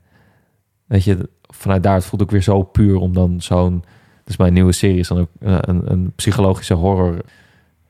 weet 0.87 1.05
je, 1.05 1.29
vanuit 1.43 1.83
daar 1.83 1.95
het 1.95 2.05
voelt 2.05 2.23
ook 2.23 2.31
weer 2.31 2.43
zo 2.43 2.63
puur 2.63 2.97
om 2.97 3.13
dan 3.13 3.41
zo'n 3.41 3.85
dus 4.25 4.37
mijn 4.37 4.53
nieuwe 4.53 4.73
serie 4.73 4.99
is 4.99 5.09
dan 5.09 5.19
ook 5.19 5.31
eh, 5.41 5.59
een, 5.61 5.91
een 5.91 6.13
psychologische 6.17 6.75
horror 6.75 7.25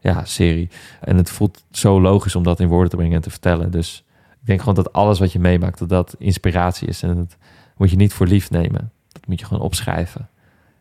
ja, 0.01 0.24
serie. 0.24 0.69
En 1.01 1.16
het 1.16 1.31
voelt 1.31 1.65
zo 1.70 2.01
logisch 2.01 2.36
om 2.36 2.43
dat 2.43 2.61
in 2.61 2.69
woorden 2.69 2.90
te 2.90 2.97
brengen 2.97 3.16
en 3.16 3.23
te 3.23 3.31
vertellen. 3.31 3.70
Dus 3.70 4.03
ik 4.44 4.50
denk 4.50 4.60
gewoon 4.60 4.74
dat 4.74 4.92
alles 4.92 5.18
wat 5.18 5.32
je 5.32 5.38
meemaakt, 5.38 5.78
dat 5.78 5.88
dat 5.88 6.14
inspiratie 6.18 6.88
is. 6.88 7.02
En 7.02 7.14
dat 7.14 7.36
moet 7.76 7.90
je 7.90 7.96
niet 7.96 8.12
voor 8.12 8.26
lief 8.26 8.50
nemen. 8.50 8.92
Dat 9.08 9.26
moet 9.26 9.40
je 9.40 9.46
gewoon 9.46 9.62
opschrijven. 9.62 10.28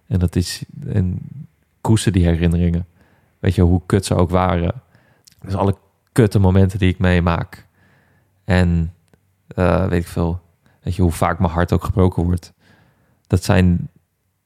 En 0.07 0.19
dat 0.19 0.35
is, 0.35 0.63
en 0.87 1.19
koester 1.81 2.11
die 2.11 2.25
herinneringen. 2.25 2.85
Weet 3.39 3.55
je, 3.55 3.61
hoe 3.61 3.81
kut 3.85 4.05
ze 4.05 4.15
ook 4.15 4.29
waren. 4.29 4.81
Dus 5.41 5.55
alle 5.55 5.75
kutte 6.11 6.39
momenten 6.39 6.79
die 6.79 6.89
ik 6.89 6.99
meemaak. 6.99 7.67
En 8.43 8.93
uh, 9.55 9.87
weet 9.87 10.01
ik 10.01 10.07
veel, 10.07 10.41
weet 10.81 10.95
je, 10.95 11.01
hoe 11.01 11.11
vaak 11.11 11.39
mijn 11.39 11.51
hart 11.51 11.73
ook 11.73 11.83
gebroken 11.83 12.23
wordt. 12.23 12.53
Dat 13.27 13.43
zijn 13.43 13.89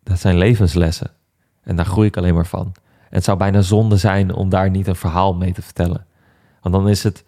dat 0.03 0.19
zijn 0.19 0.37
levenslessen. 0.37 1.11
En 1.63 1.75
daar 1.75 1.85
groei 1.85 2.07
ik 2.07 2.17
alleen 2.17 2.33
maar 2.33 2.45
van. 2.45 2.65
En 2.83 3.15
het 3.15 3.23
zou 3.23 3.37
bijna 3.37 3.61
zonde 3.61 3.97
zijn 3.97 4.33
om 4.33 4.49
daar 4.49 4.69
niet 4.69 4.87
een 4.87 4.95
verhaal 4.95 5.33
mee 5.33 5.53
te 5.53 5.61
vertellen. 5.61 6.05
Want 6.61 6.75
dan 6.75 6.89
is 6.89 7.03
het, 7.03 7.23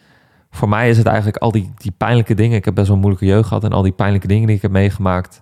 voor 0.49 0.69
mij 0.69 0.89
is 0.89 0.97
het 0.97 1.05
eigenlijk 1.05 1.37
al 1.37 1.51
die, 1.51 1.73
die 1.77 1.91
pijnlijke 1.91 2.33
dingen. 2.33 2.57
Ik 2.57 2.65
heb 2.65 2.75
best 2.75 2.87
wel 2.87 2.95
een 2.95 3.01
moeilijke 3.01 3.27
jeugd 3.27 3.47
gehad 3.47 3.63
en 3.63 3.71
al 3.71 3.81
die 3.81 3.91
pijnlijke 3.91 4.27
dingen 4.27 4.47
die 4.47 4.55
ik 4.55 4.61
heb 4.61 4.71
meegemaakt. 4.71 5.41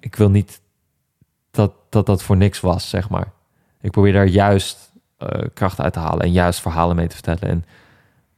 Ik 0.00 0.16
wil 0.16 0.30
niet 0.30 0.60
dat 1.50 1.72
dat, 1.88 2.06
dat 2.06 2.22
voor 2.22 2.36
niks 2.36 2.60
was, 2.60 2.88
zeg 2.88 3.10
maar. 3.10 3.32
Ik 3.80 3.90
probeer 3.90 4.12
daar 4.12 4.26
juist 4.26 4.92
uh, 5.18 5.28
kracht 5.54 5.80
uit 5.80 5.92
te 5.92 5.98
halen 5.98 6.20
en 6.24 6.32
juist 6.32 6.60
verhalen 6.60 6.96
mee 6.96 7.06
te 7.06 7.14
vertellen. 7.14 7.42
En 7.42 7.64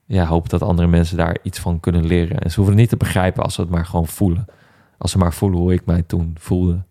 ja, 0.07 0.27
hoop 0.27 0.49
dat 0.49 0.63
andere 0.63 0.89
mensen 0.89 1.17
daar 1.17 1.37
iets 1.43 1.59
van 1.59 1.81
kunnen 1.81 2.07
leren. 2.07 2.39
En 2.39 2.51
ze 2.51 2.57
hoeven 2.57 2.77
niet 2.77 2.89
te 2.89 2.97
begrijpen 2.97 3.43
als 3.43 3.55
ze 3.55 3.61
het 3.61 3.71
maar 3.71 3.87
gewoon 3.87 4.07
voelen. 4.07 4.47
Als 4.99 5.11
ze 5.11 5.19
maar 5.19 5.33
voelen 5.33 5.59
hoe 5.59 5.73
ik 5.73 5.87
mij 5.87 6.03
toen 6.03 6.37
voelde. 6.39 6.83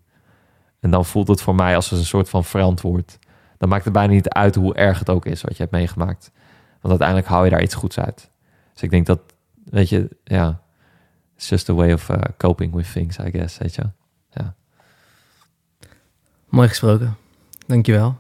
En 0.80 0.92
dan 0.92 1.06
voelt 1.06 1.28
het 1.28 1.42
voor 1.42 1.56
mij 1.56 1.76
als 1.76 1.92
een 1.92 2.06
soort 2.06 2.30
van 2.30 2.44
verantwoord. 2.44 3.20
Dan 3.58 3.70
maakt 3.70 3.84
het 3.84 3.94
bijna 3.94 4.14
niet 4.14 4.30
uit 4.30 4.56
hoe 4.56 4.76
erg 4.76 5.00
het 5.00 5.10
ook 5.10 5.26
is 5.26 5.42
wat 5.42 5.52
je 5.52 5.58
hebt 5.58 5.72
meegemaakt. 5.72 6.32
Want 6.70 6.90
uiteindelijk 6.90 7.28
hou 7.28 7.44
je 7.44 7.50
daar 7.50 7.62
iets 7.62 7.76
goeds 7.76 8.00
uit. 8.00 8.29
Dus 8.80 8.88
ik 8.88 8.94
denk 8.94 9.06
dat, 9.06 9.20
weet 9.64 9.90
je, 9.90 10.10
ja, 10.24 10.62
it's 11.36 11.50
just 11.50 11.70
a 11.70 11.74
way 11.74 11.94
of 11.94 12.10
uh, 12.10 12.18
coping 12.38 12.74
with 12.74 12.92
things, 12.92 13.18
I 13.18 13.32
guess, 13.32 13.58
weet 13.58 13.76
je. 13.76 13.90
Ja. 14.30 14.56
Mooi 16.50 16.68
gesproken. 16.68 17.16
Dankjewel. 17.68 18.20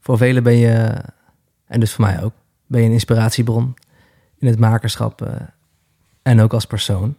Voor 0.00 0.16
velen 0.16 0.42
ben 0.42 0.56
je, 0.56 1.02
en 1.66 1.80
dus 1.80 1.92
voor 1.92 2.04
mij 2.04 2.22
ook, 2.22 2.32
ben 2.66 2.80
je 2.80 2.86
een 2.86 2.92
inspiratiebron 2.92 3.74
in 4.38 4.46
het 4.46 4.58
makerschap 4.58 5.22
uh, 5.22 5.28
en 6.22 6.40
ook 6.40 6.52
als 6.52 6.64
persoon. 6.64 7.16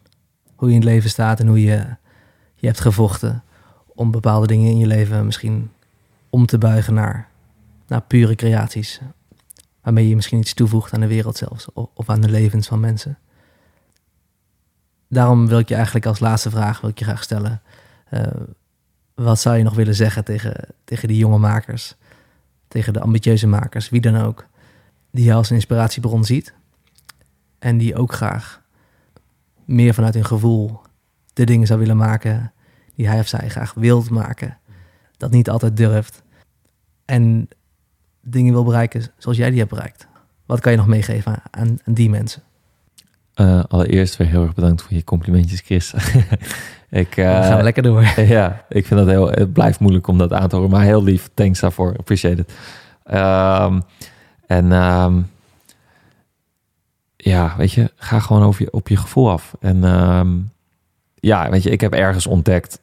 Hoe 0.56 0.68
je 0.68 0.76
in 0.76 0.82
het 0.82 0.90
leven 0.90 1.10
staat 1.10 1.40
en 1.40 1.48
hoe 1.48 1.62
je, 1.62 1.96
je 2.56 2.68
hebt 2.68 2.80
gevochten 2.80 3.44
om 3.86 4.12
bepaalde 4.12 4.48
dingen 4.48 4.70
in 4.70 4.78
je 4.78 4.88
leven 4.88 5.26
misschien 5.26 5.72
om 6.30 6.46
te 6.46 6.58
buigen 6.58 6.94
naar, 6.94 7.30
naar 7.88 8.02
pure 8.02 8.36
creaties. 8.36 9.02
Waarmee 9.82 10.08
je 10.08 10.16
misschien 10.16 10.40
iets 10.40 10.54
toevoegt 10.54 10.94
aan 10.94 11.00
de 11.00 11.08
wereld 11.08 11.38
zelfs, 11.38 11.68
of 11.74 12.10
aan 12.10 12.22
de 12.22 12.30
levens 12.30 12.68
van 12.68 12.80
mensen. 12.80 13.18
Daarom 15.08 15.48
wil 15.48 15.60
ik 15.60 15.70
je 15.70 15.76
eigenlijk 15.76 16.06
als 16.06 16.20
laatste 16.20 16.50
vraag 16.50 16.82
wil 16.82 16.90
ik 16.90 17.00
je 17.00 17.06
graag 17.06 17.24
stellen. 17.24 17.62
Uh, 18.12 18.22
wat 19.14 19.40
zou 19.40 19.58
je 19.58 19.64
nog 19.64 19.76
willen 19.76 19.96
zeggen 19.96 20.24
tegen, 20.24 20.68
tegen 20.84 21.08
die 21.08 21.18
jonge 21.18 21.38
makers, 21.38 21.96
tegen 22.68 22.94
de 22.94 23.00
ambitieuze 23.00 23.48
makers, 23.48 23.90
wie 23.90 24.02
dan 24.02 24.18
ook, 24.18 24.46
die 25.12 25.26
je 25.26 25.34
als 25.34 25.50
een 25.50 25.56
inspiratiebron 25.56 26.26
ziet 26.26 26.54
en 27.60 27.78
die 27.78 27.96
ook 27.96 28.14
graag 28.14 28.62
meer 29.66 29.94
vanuit 29.94 30.14
hun 30.14 30.26
gevoel 30.26 30.82
de 31.34 31.44
dingen 31.44 31.68
zou 31.68 31.80
willen 31.80 31.98
maken 31.98 32.54
die 32.96 33.08
hij 33.08 33.20
of 33.20 33.28
zij 33.28 33.50
graag 33.50 33.74
wilt 33.74 34.10
maken, 34.10 34.58
dat 35.18 35.32
niet 35.32 35.50
altijd 35.50 35.78
durft 35.78 36.24
en 37.06 37.48
dingen 38.22 38.54
wil 38.54 38.64
bereiken 38.64 39.04
zoals 39.18 39.38
jij 39.38 39.50
die 39.50 39.60
hebt 39.60 39.72
bereikt. 39.72 40.08
Wat 40.46 40.60
kan 40.60 40.72
je 40.72 40.78
nog 40.78 40.88
meegeven 40.88 41.42
aan, 41.52 41.80
aan 41.84 41.94
die 41.94 42.10
mensen? 42.10 42.42
Uh, 43.36 43.64
allereerst 43.68 44.18
weer 44.18 44.28
heel 44.28 44.44
erg 44.44 44.54
bedankt 44.54 44.82
voor 44.82 44.94
je 44.94 45.04
complimentjes, 45.04 45.62
Chris. 45.62 45.94
ik, 46.90 47.18
uh, 47.18 47.40
We 47.40 47.46
gaan 47.46 47.64
lekker 47.64 47.84
door. 47.84 48.04
ja, 48.38 48.66
ik 48.70 48.86
vind 48.86 49.00
dat 49.00 49.10
heel, 49.10 49.30
het 49.30 49.54
blijft 49.54 49.80
moeilijk 49.80 50.08
om 50.08 50.18
dat 50.18 50.34
aan 50.34 50.50
te 50.50 50.56
horen, 50.56 50.72
maar 50.72 50.84
heel 50.84 51.04
lief. 51.04 51.30
Thanks 51.34 51.60
daarvoor, 51.60 51.96
appreciate 51.98 52.42
it. 52.42 52.54
Um, 53.14 53.82
en 54.48 54.72
um, 54.72 55.30
ja, 57.18 57.54
weet 57.58 57.72
je, 57.72 57.92
ga 57.96 58.20
gewoon 58.20 58.44
over 58.44 58.62
je, 58.62 58.72
op 58.72 58.88
je 58.88 58.98
gevoel 58.98 59.30
af. 59.30 59.56
En 59.60 59.84
um, 59.84 60.52
ja, 61.16 61.50
weet 61.50 61.64
je, 61.64 61.70
ik 61.70 61.82
heb 61.82 61.94
ergens 61.94 62.28
ontdekt 62.28 62.80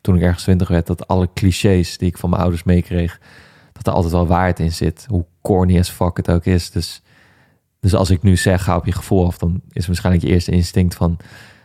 toen 0.00 0.16
ik 0.16 0.22
ergens 0.22 0.42
twintig 0.42 0.68
werd, 0.68 0.86
dat 0.86 1.08
alle 1.08 1.28
clichés 1.34 1.98
die 1.98 2.08
ik 2.08 2.18
van 2.18 2.30
mijn 2.30 2.42
ouders 2.42 2.62
meekreeg, 2.62 3.20
dat 3.78 3.86
er 3.86 3.92
altijd 3.92 4.12
wel 4.12 4.26
waarheid 4.26 4.58
in 4.58 4.72
zit. 4.72 5.06
Hoe 5.08 5.24
corny 5.42 5.78
as 5.78 5.88
fuck 5.88 6.16
het 6.16 6.30
ook 6.30 6.44
is. 6.44 6.70
Dus, 6.70 7.02
dus 7.80 7.94
als 7.94 8.10
ik 8.10 8.22
nu 8.22 8.36
zeg, 8.36 8.62
ga 8.62 8.76
op 8.76 8.86
je 8.86 8.92
gevoel 8.92 9.26
af, 9.26 9.38
dan 9.38 9.60
is 9.72 9.86
waarschijnlijk 9.86 10.24
je 10.24 10.32
eerste 10.32 10.50
instinct 10.50 10.94
van, 10.94 11.16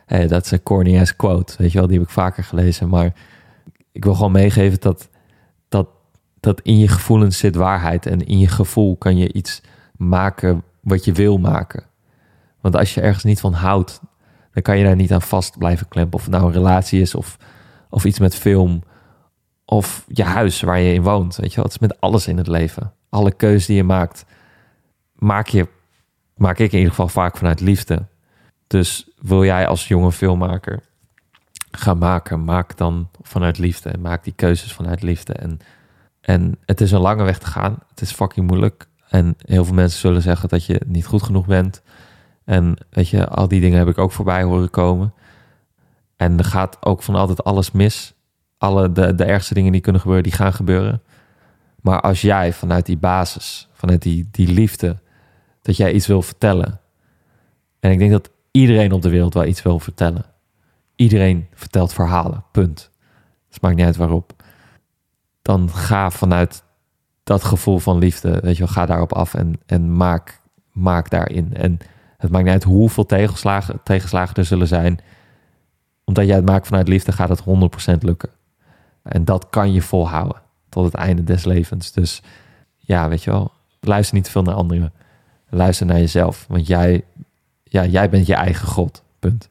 hey, 0.06 0.28
dat 0.28 0.46
is 0.46 0.52
een 0.52 0.64
corny 0.64 1.00
as 1.00 1.16
quote. 1.16 1.54
Weet 1.58 1.72
je 1.72 1.78
wel, 1.78 1.88
die 1.88 1.98
heb 1.98 2.08
ik 2.08 2.14
vaker 2.14 2.44
gelezen. 2.44 2.90
Maar 2.90 3.14
ik 3.92 4.04
wil 4.04 4.14
gewoon 4.14 4.32
meegeven 4.32 4.80
dat, 4.80 5.10
dat, 5.70 5.88
dat 6.40 6.62
in 6.62 6.78
je 6.78 6.88
gevoelens 6.88 7.38
zit 7.38 7.56
waarheid. 7.56 8.06
En 8.06 8.26
in 8.26 8.40
je 8.40 8.48
gevoel 8.48 8.96
kan 8.96 9.18
je 9.18 9.34
iets 9.34 9.62
maken 9.98 10.64
wat 10.80 11.06
je 11.06 11.12
wil 11.12 11.38
maken. 11.38 11.84
Want 12.62 12.76
als 12.76 12.94
je 12.94 13.02
ergens 13.02 13.24
niet 13.24 13.40
van 13.40 13.54
houdt, 13.54 14.02
dan 14.54 14.64
kan 14.64 14.78
je 14.78 14.84
daar 14.84 14.96
niet 14.96 15.14
aan 15.14 15.22
vast 15.22 15.58
blijven 15.58 15.88
klempen. 15.88 16.20
Of 16.20 16.22
het 16.22 16.32
nou 16.32 16.46
een 16.46 16.52
relatie 16.52 17.02
is 17.02 17.16
of 17.16 17.38
of 17.94 18.06
iets 18.06 18.20
met 18.20 18.36
film. 18.36 18.84
Of 19.74 20.06
je 20.08 20.24
huis 20.24 20.62
waar 20.62 20.80
je 20.80 20.94
in 20.94 21.02
woont. 21.02 21.36
Weet 21.36 21.54
je 21.54 21.62
het 21.62 21.72
is 21.72 21.80
met 21.80 22.02
alles 22.02 22.28
in 22.28 22.38
het 22.38 22.48
leven. 22.48 22.94
Alle 23.10 23.32
keuzes 23.32 23.66
die 23.66 23.76
je 23.76 23.84
maakt, 23.84 24.26
maak, 25.14 25.48
je, 25.48 25.68
maak 26.36 26.60
ik 26.60 26.72
in 26.72 26.78
ieder 26.78 26.90
geval 26.90 27.08
vaak 27.08 27.38
vanuit 27.38 27.60
liefde. 27.60 28.06
Dus 28.68 29.10
wil 29.18 29.44
jij 29.44 29.68
als 29.68 29.88
jonge 29.88 30.12
filmmaker 30.12 30.84
gaan 31.72 31.98
maken, 31.98 32.44
maak 32.44 32.78
dan 32.78 33.10
vanuit 33.22 33.58
liefde. 33.58 33.98
Maak 34.00 34.24
die 34.24 34.34
keuzes 34.36 34.74
vanuit 34.74 35.02
liefde. 35.02 35.34
En, 35.34 35.60
en 36.22 36.58
het 36.66 36.82
is 36.82 36.92
een 36.92 37.00
lange 37.00 37.24
weg 37.24 37.40
te 37.40 37.48
gaan. 37.48 37.78
Het 37.90 38.02
is 38.02 38.12
fucking 38.12 38.48
moeilijk. 38.48 38.88
En 39.10 39.36
heel 39.38 39.66
veel 39.66 39.74
mensen 39.74 40.00
zullen 40.00 40.22
zeggen 40.22 40.50
dat 40.50 40.66
je 40.66 40.82
niet 40.86 41.06
goed 41.06 41.24
genoeg 41.24 41.46
bent. 41.46 41.82
En 42.46 42.76
weet 42.90 43.10
je, 43.10 43.28
al 43.28 43.48
die 43.48 43.62
dingen 43.62 43.78
heb 43.78 43.88
ik 43.88 43.98
ook 43.98 44.12
voorbij 44.12 44.44
horen 44.44 44.70
komen. 44.70 45.14
En 46.16 46.38
er 46.38 46.46
gaat 46.46 46.86
ook 46.86 47.04
van 47.04 47.16
altijd 47.16 47.44
alles 47.44 47.72
mis. 47.72 48.14
Alle 48.64 48.92
de, 48.92 49.16
de 49.16 49.24
ergste 49.24 49.54
dingen 49.54 49.72
die 49.72 49.82
kunnen 49.82 50.02
gebeuren, 50.02 50.24
die 50.26 50.34
gaan 50.34 50.54
gebeuren. 50.54 51.02
Maar 51.82 52.02
als 52.02 52.22
jij 52.22 52.54
vanuit 52.54 52.86
die 52.86 52.98
basis, 52.98 53.70
vanuit 53.74 54.02
die, 54.02 54.28
die 54.32 54.48
liefde, 54.48 54.98
dat 55.62 55.78
jij 55.78 55.94
iets 55.94 56.08
wil 56.08 56.22
vertellen. 56.22 56.80
En 57.80 57.92
ik 57.92 58.00
denk 58.00 58.12
dat 58.12 58.30
iedereen 58.52 58.92
op 58.92 59.02
de 59.02 59.10
wereld 59.10 59.34
wel 59.34 59.46
iets 59.46 59.64
wil 59.64 59.80
vertellen. 59.80 60.26
Iedereen 60.96 61.48
vertelt 61.54 61.94
verhalen, 61.94 62.44
punt. 62.52 62.90
Dus 63.50 63.60
maakt 63.60 63.76
niet 63.76 63.86
uit 63.86 63.96
waarop. 63.96 64.44
Dan 65.42 65.70
ga 65.70 66.10
vanuit 66.10 66.64
dat 67.24 67.44
gevoel 67.44 67.80
van 67.80 67.98
liefde, 67.98 68.40
weet 68.42 68.58
je 68.58 68.64
wel, 68.64 68.74
ga 68.74 68.86
daarop 68.86 69.14
af 69.14 69.34
en, 69.34 69.60
en 69.66 69.96
maak, 69.96 70.42
maak 70.72 71.10
daarin. 71.10 71.54
En 71.54 71.78
het 72.18 72.32
maakt 72.32 72.44
niet 72.44 72.54
uit 72.54 72.64
hoeveel 72.64 73.06
tegenslagen, 73.06 73.80
tegenslagen 73.84 74.36
er 74.36 74.46
zullen 74.46 74.68
zijn 74.68 75.00
omdat 76.06 76.26
jij 76.26 76.36
het 76.36 76.46
maakt 76.46 76.68
vanuit 76.68 76.88
liefde, 76.88 77.12
gaat 77.12 77.30
het 77.30 77.42
100% 77.94 77.98
lukken. 78.00 78.30
En 79.04 79.26
dat 79.26 79.48
kan 79.50 79.74
je 79.74 79.82
volhouden 79.82 80.42
tot 80.70 80.86
het 80.86 80.94
einde 80.94 81.24
des 81.24 81.44
levens. 81.44 81.92
Dus 81.92 82.22
ja, 82.78 83.10
weet 83.10 83.24
je 83.24 83.32
wel, 83.32 83.52
luister 83.80 84.16
niet 84.16 84.24
te 84.24 84.32
veel 84.32 84.44
naar 84.44 84.56
anderen. 84.56 84.94
Luister 85.50 85.86
naar 85.86 86.00
jezelf, 86.00 86.46
want 86.48 86.68
jij, 86.68 87.04
ja, 87.64 87.86
jij 87.86 88.10
bent 88.10 88.26
je 88.26 88.34
eigen 88.34 88.68
God. 88.68 89.04
Punt. 89.20 89.50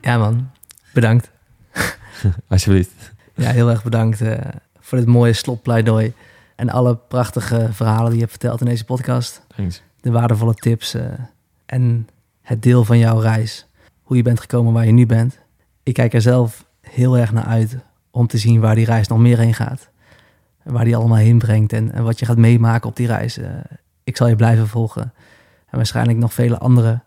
Ja 0.00 0.18
man, 0.18 0.50
bedankt. 0.92 1.30
Alsjeblieft. 2.48 3.12
Ja, 3.34 3.50
heel 3.50 3.70
erg 3.70 3.82
bedankt 3.82 4.20
uh, 4.20 4.38
voor 4.80 4.98
dit 4.98 5.06
mooie 5.06 5.32
slotpleidooi. 5.32 6.12
En 6.56 6.70
alle 6.70 6.96
prachtige 6.96 7.68
verhalen 7.72 8.04
die 8.04 8.14
je 8.14 8.20
hebt 8.20 8.30
verteld 8.30 8.60
in 8.60 8.66
deze 8.66 8.84
podcast. 8.84 9.42
Thanks. 9.56 9.82
De 10.00 10.10
waardevolle 10.10 10.54
tips 10.54 10.94
uh, 10.94 11.02
en 11.66 12.08
het 12.40 12.62
deel 12.62 12.84
van 12.84 12.98
jouw 12.98 13.18
reis. 13.18 13.66
Hoe 14.02 14.16
je 14.16 14.22
bent 14.22 14.40
gekomen 14.40 14.72
waar 14.72 14.86
je 14.86 14.92
nu 14.92 15.06
bent. 15.06 15.38
Ik 15.82 15.94
kijk 15.94 16.14
er 16.14 16.20
zelf 16.20 16.64
heel 16.90 17.18
erg 17.18 17.32
naar 17.32 17.44
uit 17.44 17.76
om 18.10 18.26
te 18.26 18.38
zien 18.38 18.60
waar 18.60 18.74
die 18.74 18.84
reis 18.84 19.08
nog 19.08 19.18
meer 19.18 19.38
heen 19.38 19.54
gaat. 19.54 19.88
Waar 20.62 20.84
die 20.84 20.96
allemaal 20.96 21.16
heen 21.16 21.38
brengt 21.38 21.72
en, 21.72 21.92
en 21.92 22.04
wat 22.04 22.18
je 22.18 22.26
gaat 22.26 22.36
meemaken 22.36 22.88
op 22.88 22.96
die 22.96 23.06
reis. 23.06 23.38
Uh, 23.38 23.46
ik 24.04 24.16
zal 24.16 24.28
je 24.28 24.36
blijven 24.36 24.68
volgen. 24.68 25.12
En 25.66 25.76
waarschijnlijk 25.76 26.18
nog 26.18 26.32
vele 26.32 26.58
andere. 26.58 27.00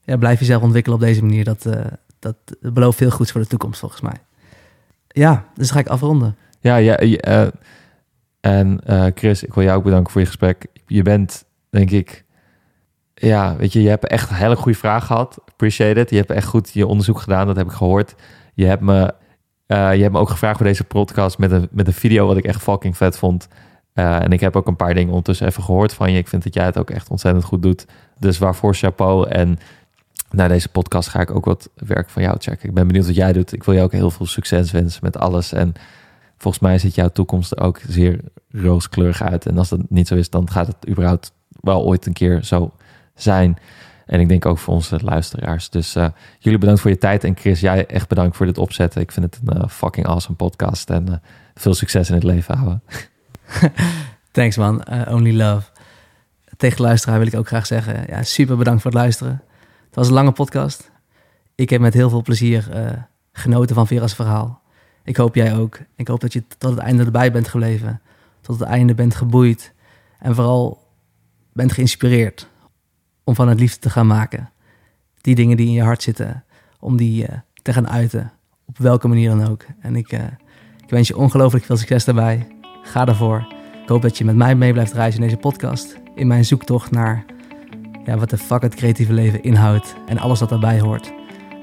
Ja, 0.00 0.16
blijf 0.16 0.38
jezelf 0.38 0.62
ontwikkelen 0.62 0.98
op 0.98 1.04
deze 1.04 1.24
manier. 1.24 1.44
Dat, 1.44 1.66
uh, 1.66 1.74
dat 2.18 2.36
belooft 2.60 2.98
veel 2.98 3.10
goeds 3.10 3.32
voor 3.32 3.40
de 3.40 3.46
toekomst 3.46 3.80
volgens 3.80 4.00
mij. 4.00 4.16
Ja, 5.08 5.44
dus 5.54 5.70
ga 5.70 5.78
ik 5.78 5.86
afronden. 5.86 6.36
Ja, 6.60 6.76
ja 6.76 7.02
uh, 7.02 7.46
en 8.40 8.80
Chris, 9.14 9.42
ik 9.42 9.54
wil 9.54 9.64
jou 9.64 9.78
ook 9.78 9.84
bedanken 9.84 10.12
voor 10.12 10.20
je 10.20 10.26
gesprek. 10.26 10.66
Je 10.86 11.02
bent, 11.02 11.44
denk 11.70 11.90
ik, 11.90 12.24
ja, 13.14 13.56
weet 13.56 13.72
je, 13.72 13.82
je 13.82 13.88
hebt 13.88 14.06
echt 14.06 14.30
een 14.30 14.36
hele 14.36 14.56
goede 14.56 14.78
vraag 14.78 15.06
gehad. 15.06 15.38
Appreciate 15.48 16.00
it. 16.00 16.10
Je 16.10 16.16
hebt 16.16 16.30
echt 16.30 16.46
goed 16.46 16.70
je 16.72 16.86
onderzoek 16.86 17.20
gedaan, 17.20 17.46
dat 17.46 17.56
heb 17.56 17.66
ik 17.66 17.72
gehoord. 17.72 18.14
Je 18.56 18.64
hebt 18.64 18.82
me, 18.82 19.14
uh, 19.66 19.94
je 19.94 20.00
hebt 20.00 20.12
me 20.12 20.18
ook 20.18 20.30
gevraagd 20.30 20.56
voor 20.56 20.66
deze 20.66 20.84
podcast 20.84 21.38
met 21.38 21.50
een, 21.50 21.68
met 21.70 21.86
een 21.86 21.92
video 21.92 22.26
wat 22.26 22.36
ik 22.36 22.44
echt 22.44 22.62
fucking 22.62 22.96
vet 22.96 23.18
vond. 23.18 23.48
Uh, 23.94 24.22
en 24.22 24.32
ik 24.32 24.40
heb 24.40 24.56
ook 24.56 24.66
een 24.66 24.76
paar 24.76 24.94
dingen 24.94 25.08
ondertussen 25.08 25.46
even 25.46 25.62
gehoord 25.62 25.94
van 25.94 26.12
je. 26.12 26.18
Ik 26.18 26.28
vind 26.28 26.42
dat 26.42 26.54
jij 26.54 26.64
het 26.64 26.78
ook 26.78 26.90
echt 26.90 27.08
ontzettend 27.08 27.44
goed 27.44 27.62
doet. 27.62 27.86
Dus 28.18 28.38
waarvoor 28.38 28.74
chapeau. 28.74 29.28
En 29.28 29.58
na 30.30 30.48
deze 30.48 30.68
podcast 30.68 31.08
ga 31.08 31.20
ik 31.20 31.30
ook 31.30 31.44
wat 31.44 31.70
werk 31.74 32.08
van 32.08 32.22
jou 32.22 32.36
checken. 32.38 32.68
Ik 32.68 32.74
ben 32.74 32.86
benieuwd 32.86 33.06
wat 33.06 33.14
jij 33.14 33.32
doet. 33.32 33.52
Ik 33.52 33.64
wil 33.64 33.74
je 33.74 33.82
ook 33.82 33.92
heel 33.92 34.10
veel 34.10 34.26
succes 34.26 34.70
wensen 34.70 35.00
met 35.02 35.18
alles. 35.18 35.52
En 35.52 35.72
volgens 36.36 36.62
mij 36.62 36.78
ziet 36.78 36.94
jouw 36.94 37.08
toekomst 37.08 37.52
er 37.52 37.60
ook 37.60 37.80
zeer 37.88 38.20
rooskleurig 38.50 39.22
uit. 39.22 39.46
En 39.46 39.58
als 39.58 39.68
dat 39.68 39.80
niet 39.88 40.08
zo 40.08 40.14
is, 40.14 40.30
dan 40.30 40.50
gaat 40.50 40.66
het 40.66 40.88
überhaupt 40.88 41.32
wel 41.60 41.84
ooit 41.84 42.06
een 42.06 42.12
keer 42.12 42.44
zo 42.44 42.72
zijn. 43.14 43.58
En 44.06 44.20
ik 44.20 44.28
denk 44.28 44.46
ook 44.46 44.58
voor 44.58 44.74
onze 44.74 44.98
luisteraars. 45.02 45.70
Dus 45.70 45.96
uh, 45.96 46.08
jullie 46.38 46.58
bedankt 46.58 46.80
voor 46.80 46.90
je 46.90 46.98
tijd. 46.98 47.24
En 47.24 47.36
Chris, 47.36 47.60
jij 47.60 47.86
echt 47.86 48.08
bedankt 48.08 48.36
voor 48.36 48.46
dit 48.46 48.58
opzetten. 48.58 49.00
Ik 49.00 49.12
vind 49.12 49.26
het 49.34 49.40
een 49.44 49.62
uh, 49.62 49.68
fucking 49.68 50.06
awesome 50.06 50.36
podcast. 50.36 50.90
En 50.90 51.06
uh, 51.10 51.16
veel 51.54 51.74
succes 51.74 52.08
in 52.08 52.14
het 52.14 52.24
leven 52.24 52.56
houden. 52.56 52.82
Thanks 54.32 54.56
man, 54.56 54.84
only 55.08 55.36
love. 55.36 55.68
Tegen 56.56 56.76
de 56.76 56.82
luisteraar 56.82 57.18
wil 57.18 57.26
ik 57.26 57.34
ook 57.34 57.46
graag 57.46 57.66
zeggen, 57.66 58.04
ja, 58.06 58.22
super 58.22 58.56
bedankt 58.56 58.82
voor 58.82 58.90
het 58.90 59.00
luisteren. 59.00 59.42
Het 59.86 59.94
was 59.94 60.08
een 60.08 60.14
lange 60.14 60.32
podcast. 60.32 60.90
Ik 61.54 61.70
heb 61.70 61.80
met 61.80 61.94
heel 61.94 62.10
veel 62.10 62.22
plezier 62.22 62.68
genoten 63.32 63.74
van 63.74 63.86
Vera's 63.86 64.14
verhaal. 64.14 64.62
Ik 65.04 65.16
hoop 65.16 65.34
jij 65.34 65.56
ook. 65.56 65.78
Ik 65.96 66.08
hoop 66.08 66.20
dat 66.20 66.32
je 66.32 66.42
tot 66.58 66.70
het 66.70 66.78
einde 66.78 67.04
erbij 67.04 67.32
bent 67.32 67.48
gebleven. 67.48 68.00
Tot 68.40 68.60
het 68.60 68.68
einde 68.68 68.94
bent 68.94 69.14
geboeid. 69.14 69.72
En 70.18 70.34
vooral 70.34 70.86
bent 71.52 71.72
geïnspireerd 71.72 72.48
om 73.26 73.34
van 73.34 73.48
het 73.48 73.60
liefde 73.60 73.78
te 73.78 73.90
gaan 73.90 74.06
maken. 74.06 74.50
Die 75.20 75.34
dingen 75.34 75.56
die 75.56 75.66
in 75.66 75.72
je 75.72 75.82
hart 75.82 76.02
zitten, 76.02 76.44
om 76.80 76.96
die 76.96 77.22
uh, 77.22 77.28
te 77.62 77.72
gaan 77.72 77.88
uiten. 77.88 78.32
Op 78.66 78.78
welke 78.78 79.08
manier 79.08 79.30
dan 79.30 79.48
ook. 79.48 79.64
En 79.80 79.96
ik, 79.96 80.12
uh, 80.12 80.20
ik 80.82 80.90
wens 80.90 81.08
je 81.08 81.16
ongelooflijk 81.16 81.64
veel 81.64 81.76
succes 81.76 82.04
daarbij. 82.04 82.46
Ga 82.82 83.04
daarvoor. 83.04 83.46
Ik 83.82 83.88
hoop 83.88 84.02
dat 84.02 84.18
je 84.18 84.24
met 84.24 84.36
mij 84.36 84.54
mee 84.54 84.72
blijft 84.72 84.92
reizen 84.92 85.20
in 85.20 85.26
deze 85.26 85.40
podcast. 85.40 85.98
In 86.14 86.26
mijn 86.26 86.44
zoektocht 86.44 86.90
naar 86.90 87.24
ja, 88.04 88.16
wat 88.16 88.30
de 88.30 88.38
fuck 88.38 88.62
het 88.62 88.74
creatieve 88.74 89.12
leven 89.12 89.42
inhoudt. 89.42 89.94
En 90.06 90.18
alles 90.18 90.40
wat 90.40 90.48
daarbij 90.48 90.80
hoort. 90.80 91.12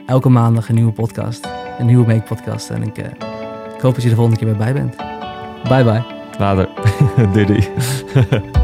Elke 0.06 0.30
maandag 0.30 0.69
een 0.69 0.76
nieuwe 0.76 0.94
podcast. 0.94 1.48
Een 1.80 1.85
nieuwe 1.85 2.06
Make 2.06 2.35
podcast. 2.35 2.69
En 2.69 2.84
ik, 2.84 2.98
ik 3.76 3.81
hoop 3.81 3.94
dat 3.94 4.03
je 4.03 4.10
de 4.10 4.15
volgende 4.15 4.40
keer 4.40 4.48
weer 4.48 4.57
bij 4.57 4.73
bent. 4.73 4.95
Bye 5.68 5.84
bye. 5.84 6.03
Later. 6.40 6.69
doei 7.34 7.45
doei. 7.45 7.68